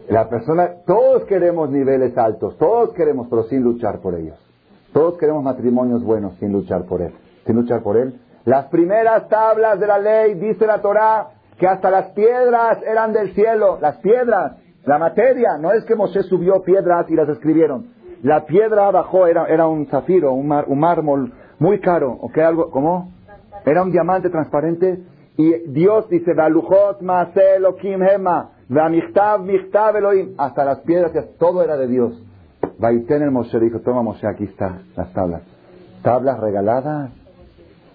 La 0.10 0.30
persona, 0.30 0.70
todos 0.86 1.24
queremos 1.24 1.70
niveles 1.70 2.18
altos, 2.18 2.58
todos 2.58 2.94
queremos, 2.94 3.28
pero 3.30 3.44
sin 3.44 3.64
luchar 3.64 4.00
por 4.00 4.16
ellos. 4.16 4.38
Todos 4.94 5.18
queremos 5.18 5.44
matrimonios 5.44 6.04
buenos 6.04 6.36
sin 6.40 6.52
luchar 6.52 6.86
por 6.86 7.02
él. 7.02 7.14
Sin 7.46 7.56
luchar 7.56 7.82
por 7.82 7.98
él. 7.98 8.20
Las 8.46 8.66
primeras 8.68 9.28
tablas 9.28 9.80
de 9.80 9.88
la 9.88 9.98
ley, 9.98 10.36
dice 10.36 10.68
la 10.68 10.82
Torah, 10.82 11.30
que 11.58 11.68
hasta 11.68 11.90
las 11.90 12.12
piedras 12.12 12.80
eran 12.84 13.14
del 13.14 13.34
cielo. 13.34 13.80
Las 13.82 13.98
piedras, 13.98 14.58
la 14.86 15.00
materia. 15.00 15.58
No 15.60 15.72
es 15.72 15.84
que 15.86 15.96
Moshe 15.96 16.24
subió 16.24 16.62
piedras 16.62 17.10
y 17.10 17.16
las 17.16 17.28
escribieron. 17.30 17.88
La 18.22 18.46
piedra 18.46 18.88
abajo 18.88 19.28
era, 19.28 19.48
era 19.48 19.68
un 19.68 19.88
zafiro, 19.88 20.34
un, 20.34 20.52
un 20.52 20.80
mármol 20.80 21.34
muy 21.60 21.80
caro, 21.80 22.12
¿ok? 22.22 22.38
Algo, 22.38 22.70
¿Cómo? 22.70 23.15
Era 23.66 23.82
un 23.82 23.92
diamante 23.92 24.30
transparente 24.30 25.04
y 25.38 25.52
Dios 25.70 26.08
dice, 26.10 26.32
hema, 26.32 28.50
hasta 30.38 30.66
las 30.66 30.80
piedras, 30.80 31.12
todo 31.40 31.64
era 31.64 31.76
de 31.76 31.88
Dios. 31.88 32.14
Vaiten 32.78 33.24
el 33.24 33.32
Moshe 33.32 33.60
dijo, 33.60 33.80
toma 33.80 34.04
Moshe, 34.04 34.28
aquí 34.28 34.46
están 34.46 34.84
las 34.96 35.12
tablas. 35.14 35.42
Tablas 36.04 36.40
regaladas, 36.40 37.12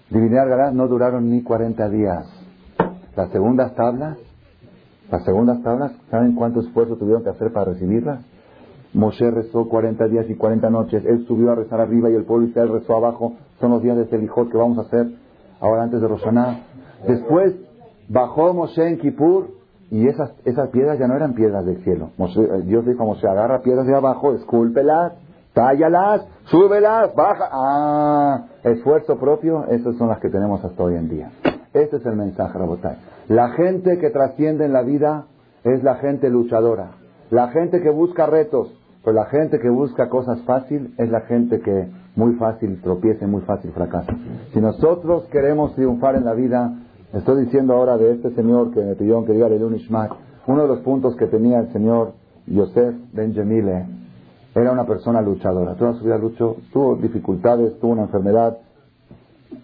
divinidad 0.09 0.43
regalada, 0.43 0.71
no 0.71 0.87
duraron 0.87 1.29
ni 1.29 1.41
40 1.41 1.89
días. 1.89 2.27
Las 3.15 3.29
segundas 3.31 3.73
tablas, 3.75 4.17
las 5.09 5.23
segundas 5.23 5.63
tablas, 5.63 5.93
¿saben 6.09 6.35
cuánto 6.35 6.59
esfuerzo 6.59 6.97
tuvieron 6.97 7.23
que 7.23 7.29
hacer 7.29 7.51
para 7.51 7.71
recibirlas? 7.71 8.19
Moshe 8.93 9.31
rezó 9.31 9.69
40 9.69 10.05
días 10.09 10.29
y 10.29 10.35
40 10.35 10.69
noches. 10.69 11.05
Él 11.05 11.25
subió 11.27 11.51
a 11.51 11.55
rezar 11.55 11.79
arriba 11.79 12.09
y 12.09 12.15
el 12.15 12.25
pueblo 12.25 12.47
Israel 12.47 12.73
rezó 12.73 12.97
abajo. 12.97 13.33
Son 13.61 13.71
los 13.71 13.81
días 13.81 13.95
de 13.95 14.07
Selijot 14.07 14.51
que 14.51 14.57
vamos 14.57 14.77
a 14.79 14.81
hacer 14.81 15.07
ahora 15.61 15.83
antes 15.83 16.01
de 16.01 16.07
Roshaná. 16.07 16.59
Después 17.07 17.55
bajó 18.09 18.53
Moshe 18.53 18.85
en 18.85 18.97
Kippur 18.97 19.47
y 19.89 20.07
esas, 20.07 20.33
esas 20.45 20.69
piedras 20.69 20.99
ya 20.99 21.07
no 21.07 21.15
eran 21.15 21.33
piedras 21.33 21.65
del 21.65 21.83
cielo. 21.83 22.09
Eh, 22.17 22.61
Dios 22.65 22.85
dijo 22.85 23.03
a 23.03 23.05
Moshe, 23.05 23.27
agarra 23.27 23.61
piedras 23.61 23.87
de 23.87 23.95
abajo, 23.95 24.33
escúlpelas, 24.33 25.13
tállalas, 25.53 26.25
súbelas, 26.45 27.15
baja. 27.15 27.49
Ah, 27.51 28.45
esfuerzo 28.63 29.17
propio, 29.17 29.65
esas 29.67 29.95
son 29.97 30.09
las 30.09 30.19
que 30.19 30.29
tenemos 30.29 30.63
hasta 30.63 30.83
hoy 30.83 30.95
en 30.95 31.09
día. 31.09 31.31
Este 31.73 31.97
es 31.97 32.05
el 32.05 32.15
mensaje, 32.15 32.57
Rabotai. 32.57 32.97
La 33.29 33.49
gente 33.49 33.97
que 33.97 34.09
trasciende 34.09 34.65
en 34.65 34.73
la 34.73 34.81
vida 34.81 35.25
es 35.63 35.83
la 35.83 35.95
gente 35.95 36.29
luchadora. 36.29 36.91
La 37.29 37.47
gente 37.49 37.81
que 37.81 37.89
busca 37.89 38.25
retos, 38.25 38.73
pues 39.03 39.15
la 39.15 39.25
gente 39.25 39.59
que 39.59 39.69
busca 39.69 40.09
cosas 40.09 40.41
fácil 40.43 40.93
es 40.97 41.09
la 41.09 41.21
gente 41.21 41.59
que 41.59 41.89
muy 42.15 42.35
fácil 42.35 42.79
tropieza 42.81 43.25
muy 43.27 43.41
fácil 43.41 43.71
fracasa. 43.71 44.13
Si 44.53 44.61
nosotros 44.61 45.25
queremos 45.31 45.73
triunfar 45.75 46.15
en 46.15 46.25
la 46.25 46.33
vida, 46.33 46.73
estoy 47.13 47.45
diciendo 47.45 47.73
ahora 47.73 47.97
de 47.97 48.13
este 48.13 48.31
señor 48.35 48.71
que 48.71 48.81
me 48.81 48.95
pidió 48.95 49.23
que 49.25 49.33
diga 49.33 49.49
de 49.49 49.75
Ishmael, 49.75 50.11
uno 50.47 50.63
de 50.63 50.67
los 50.67 50.79
puntos 50.79 51.15
que 51.15 51.27
tenía 51.27 51.59
el 51.59 51.71
señor 51.71 52.13
Yosef 52.47 52.95
Benjamile 53.13 53.85
era 54.53 54.71
una 54.71 54.85
persona 54.85 55.21
luchadora. 55.21 55.75
Toda 55.75 55.93
su 55.93 56.03
vida 56.03 56.17
luchó, 56.17 56.57
tuvo 56.73 56.95
dificultades, 56.95 57.79
tuvo 57.79 57.93
una 57.93 58.03
enfermedad 58.03 58.57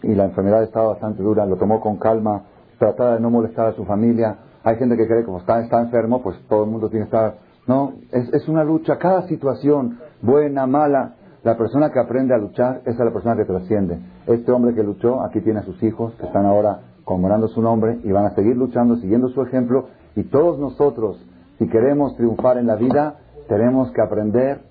y 0.04 0.16
la 0.16 0.26
enfermedad 0.26 0.64
estaba 0.64 0.90
bastante 0.90 1.22
dura, 1.22 1.46
lo 1.46 1.58
tomó 1.58 1.82
con 1.82 1.98
calma, 1.98 2.44
trataba 2.80 3.16
de 3.16 3.20
no 3.20 3.30
molestar 3.30 3.68
a 3.68 3.74
su 3.74 3.86
familia. 3.86 4.38
Hay 4.64 4.78
gente 4.78 4.96
que 4.96 5.06
cree 5.06 5.20
que 5.20 5.26
como 5.26 5.40
está, 5.40 5.60
está 5.62 5.82
enfermo, 5.82 6.22
pues 6.22 6.38
todo 6.48 6.64
el 6.64 6.70
mundo 6.70 6.90
tiene 6.90 7.06
que 7.06 7.16
estar 7.16 7.47
no, 7.68 7.94
es, 8.12 8.34
es 8.34 8.48
una 8.48 8.64
lucha. 8.64 8.98
Cada 8.98 9.28
situación, 9.28 10.00
buena, 10.22 10.66
mala, 10.66 11.16
la 11.44 11.58
persona 11.58 11.92
que 11.92 12.00
aprende 12.00 12.34
a 12.34 12.38
luchar, 12.38 12.82
esa 12.82 12.92
es 12.92 13.00
la 13.00 13.12
persona 13.12 13.36
que 13.36 13.46
trasciende. 13.46 14.00
Este 14.26 14.52
hombre 14.52 14.74
que 14.74 14.84
luchó, 14.84 15.22
aquí 15.24 15.42
tiene 15.42 15.60
a 15.60 15.64
sus 15.64 15.82
hijos, 15.84 16.14
que 16.16 16.26
están 16.26 16.46
ahora 16.46 16.80
conmemorando 17.04 17.48
su 17.48 17.62
nombre 17.62 18.00
y 18.04 18.12
van 18.12 18.26
a 18.26 18.36
seguir 18.36 18.58
luchando, 18.58 18.98
siguiendo 18.98 19.30
su 19.30 19.42
ejemplo. 19.42 19.88
Y 20.16 20.24
todos 20.24 20.60
nosotros, 20.60 21.24
si 21.58 21.68
queremos 21.68 22.16
triunfar 22.18 22.58
en 22.58 22.68
la 22.68 22.76
vida, 22.76 23.20
tenemos 23.48 23.92
que 23.92 24.02
aprender 24.02 24.62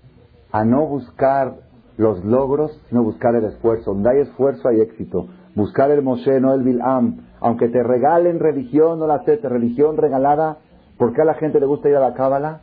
a 0.52 0.64
no 0.64 0.86
buscar 0.86 1.54
los 1.96 2.22
logros, 2.24 2.78
sino 2.88 3.02
buscar 3.02 3.34
el 3.34 3.44
esfuerzo. 3.44 3.94
Donde 3.94 4.10
hay 4.10 4.20
esfuerzo 4.20 4.68
hay 4.68 4.80
éxito. 4.80 5.28
Buscar 5.54 5.90
el 5.90 6.02
Moshe, 6.02 6.40
no 6.40 6.52
el 6.52 6.62
Bilam. 6.62 7.20
Aunque 7.40 7.68
te 7.68 7.82
regalen 7.82 8.38
religión, 8.38 8.98
no 8.98 9.06
la 9.06 9.16
aceptes, 9.16 9.50
religión 9.50 9.96
regalada, 9.96 10.58
¿por 10.98 11.14
qué 11.14 11.22
a 11.22 11.24
la 11.24 11.34
gente 11.34 11.60
le 11.60 11.66
gusta 11.66 11.88
ir 11.88 11.96
a 11.96 12.00
la 12.00 12.12
Cábala? 12.14 12.62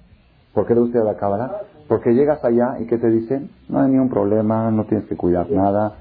¿Por 0.54 0.68
qué 0.68 0.76
le 0.76 0.82
gusta 0.82 1.04
la 1.04 1.16
cábala? 1.16 1.62
Porque 1.88 2.14
llegas 2.14 2.44
allá 2.46 2.80
y 2.80 2.86
¿qué 2.86 2.98
te 2.98 3.10
dicen? 3.10 3.50
No 3.70 3.82
hay 3.82 3.90
ningún 3.90 4.10
problema, 4.10 4.70
no 4.70 4.86
tienes 4.86 5.08
que 5.08 5.16
cuidar 5.16 5.50
nada, 5.50 5.96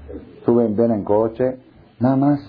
suben, 0.45 0.75
ven 0.75 0.91
en 0.91 1.03
coche, 1.03 1.57
nada 1.99 2.15
más 2.15 2.39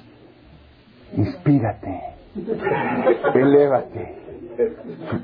inspírate, 1.16 2.00
elévate, 3.34 4.16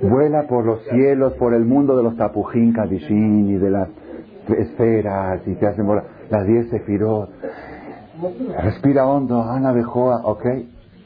vuela 0.02 0.46
por 0.48 0.64
los 0.64 0.82
cielos, 0.84 1.34
por 1.34 1.54
el 1.54 1.64
mundo 1.64 1.96
de 1.96 2.02
los 2.02 2.16
tapujín, 2.16 2.72
kadishin 2.72 3.50
y 3.50 3.58
de 3.58 3.70
las 3.70 3.88
esferas 4.48 5.46
y 5.46 5.54
te 5.56 5.66
hacen 5.66 5.86
volar, 5.86 6.04
las 6.30 6.46
diez 6.46 6.70
sefirot. 6.70 7.30
Respira 8.62 9.06
hondo, 9.06 9.42
Ana 9.42 9.72
Bejoa, 9.72 10.22
¿ok? 10.24 10.44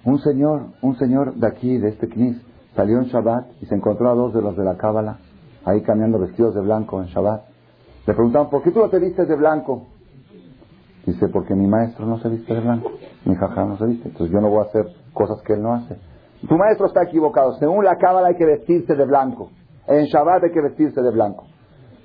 Un 0.05 0.19
señor, 0.19 0.67
un 0.83 0.97
señor 0.97 1.35
de 1.35 1.47
aquí, 1.47 1.79
de 1.79 1.91
este 1.91 2.09
knis, 2.09 2.41
salió 2.75 2.99
en 2.99 3.05
Shabbat 3.05 3.47
y 3.61 3.67
se 3.67 3.75
encontró 3.75 4.11
a 4.11 4.15
dos 4.15 4.35
de 4.35 4.43
los 4.43 4.57
de 4.57 4.65
la 4.65 4.77
cábala 4.77 5.19
ahí 5.65 5.83
cambiando 5.83 6.19
vestidos 6.19 6.55
de 6.55 6.61
blanco 6.61 7.01
en 7.01 7.07
Shabbat. 7.07 7.43
Le 8.07 8.15
preguntaban, 8.15 8.51
¿por 8.51 8.63
qué 8.63 8.71
tú 8.71 8.81
no 8.81 8.89
te 8.89 8.99
vistes 8.99 9.27
de 9.27 9.37
blanco? 9.37 9.87
Dice, 11.07 11.29
porque 11.29 11.55
mi 11.55 11.67
maestro 11.67 12.07
no 12.07 12.19
se 12.19 12.29
viste 12.29 12.55
de 12.55 12.61
blanco, 12.61 12.91
mi 13.25 13.35
jajá 13.35 13.65
no 13.65 13.77
se 13.77 13.87
viste, 13.87 14.09
entonces 14.09 14.33
yo 14.33 14.41
no 14.41 14.49
voy 14.49 14.61
a 14.61 14.69
hacer 14.69 14.87
cosas 15.13 15.43
que 15.43 15.53
él 15.53 15.63
no 15.63 15.75
hace. 15.75 15.97
Tu 16.49 16.57
maestro 16.57 16.87
está 16.87 17.03
equivocado, 17.03 17.53
según 17.59 17.85
la 17.85 17.97
cábala 17.97 18.29
hay 18.29 18.37
que 18.37 18.47
vestirse 18.47 18.95
de 18.95 19.05
blanco, 19.05 19.51
en 19.87 20.07
Shabbat 20.07 20.45
hay 20.45 20.51
que 20.51 20.63
vestirse 20.63 21.03
de 21.03 21.11
blanco. 21.11 21.45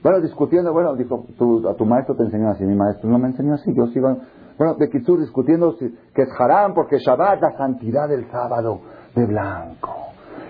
Bueno, 0.03 0.22
discutiendo, 0.22 0.73
bueno, 0.73 0.95
dijo, 0.95 1.26
a 1.69 1.73
tu 1.76 1.86
maestro 1.86 2.15
te 2.15 2.23
enseñó 2.23 2.49
así, 2.49 2.65
mi 2.65 2.76
maestro 2.76 3.10
no 3.10 3.19
me 3.19 3.27
enseñó 3.27 3.53
así, 3.53 3.73
yo 3.76 3.88
sigo, 3.88 4.18
Bueno, 4.57 4.76
de 4.76 4.90
Kitsur 4.90 5.19
discutiendo 5.19 5.76
que 5.77 6.22
es 6.22 6.30
haram 6.40 6.73
porque 6.73 6.98
Shabbat, 6.99 7.41
la 7.41 7.57
santidad 7.57 8.07
del 8.07 8.30
sábado, 8.31 8.80
de 9.15 9.26
blanco. 9.26 9.95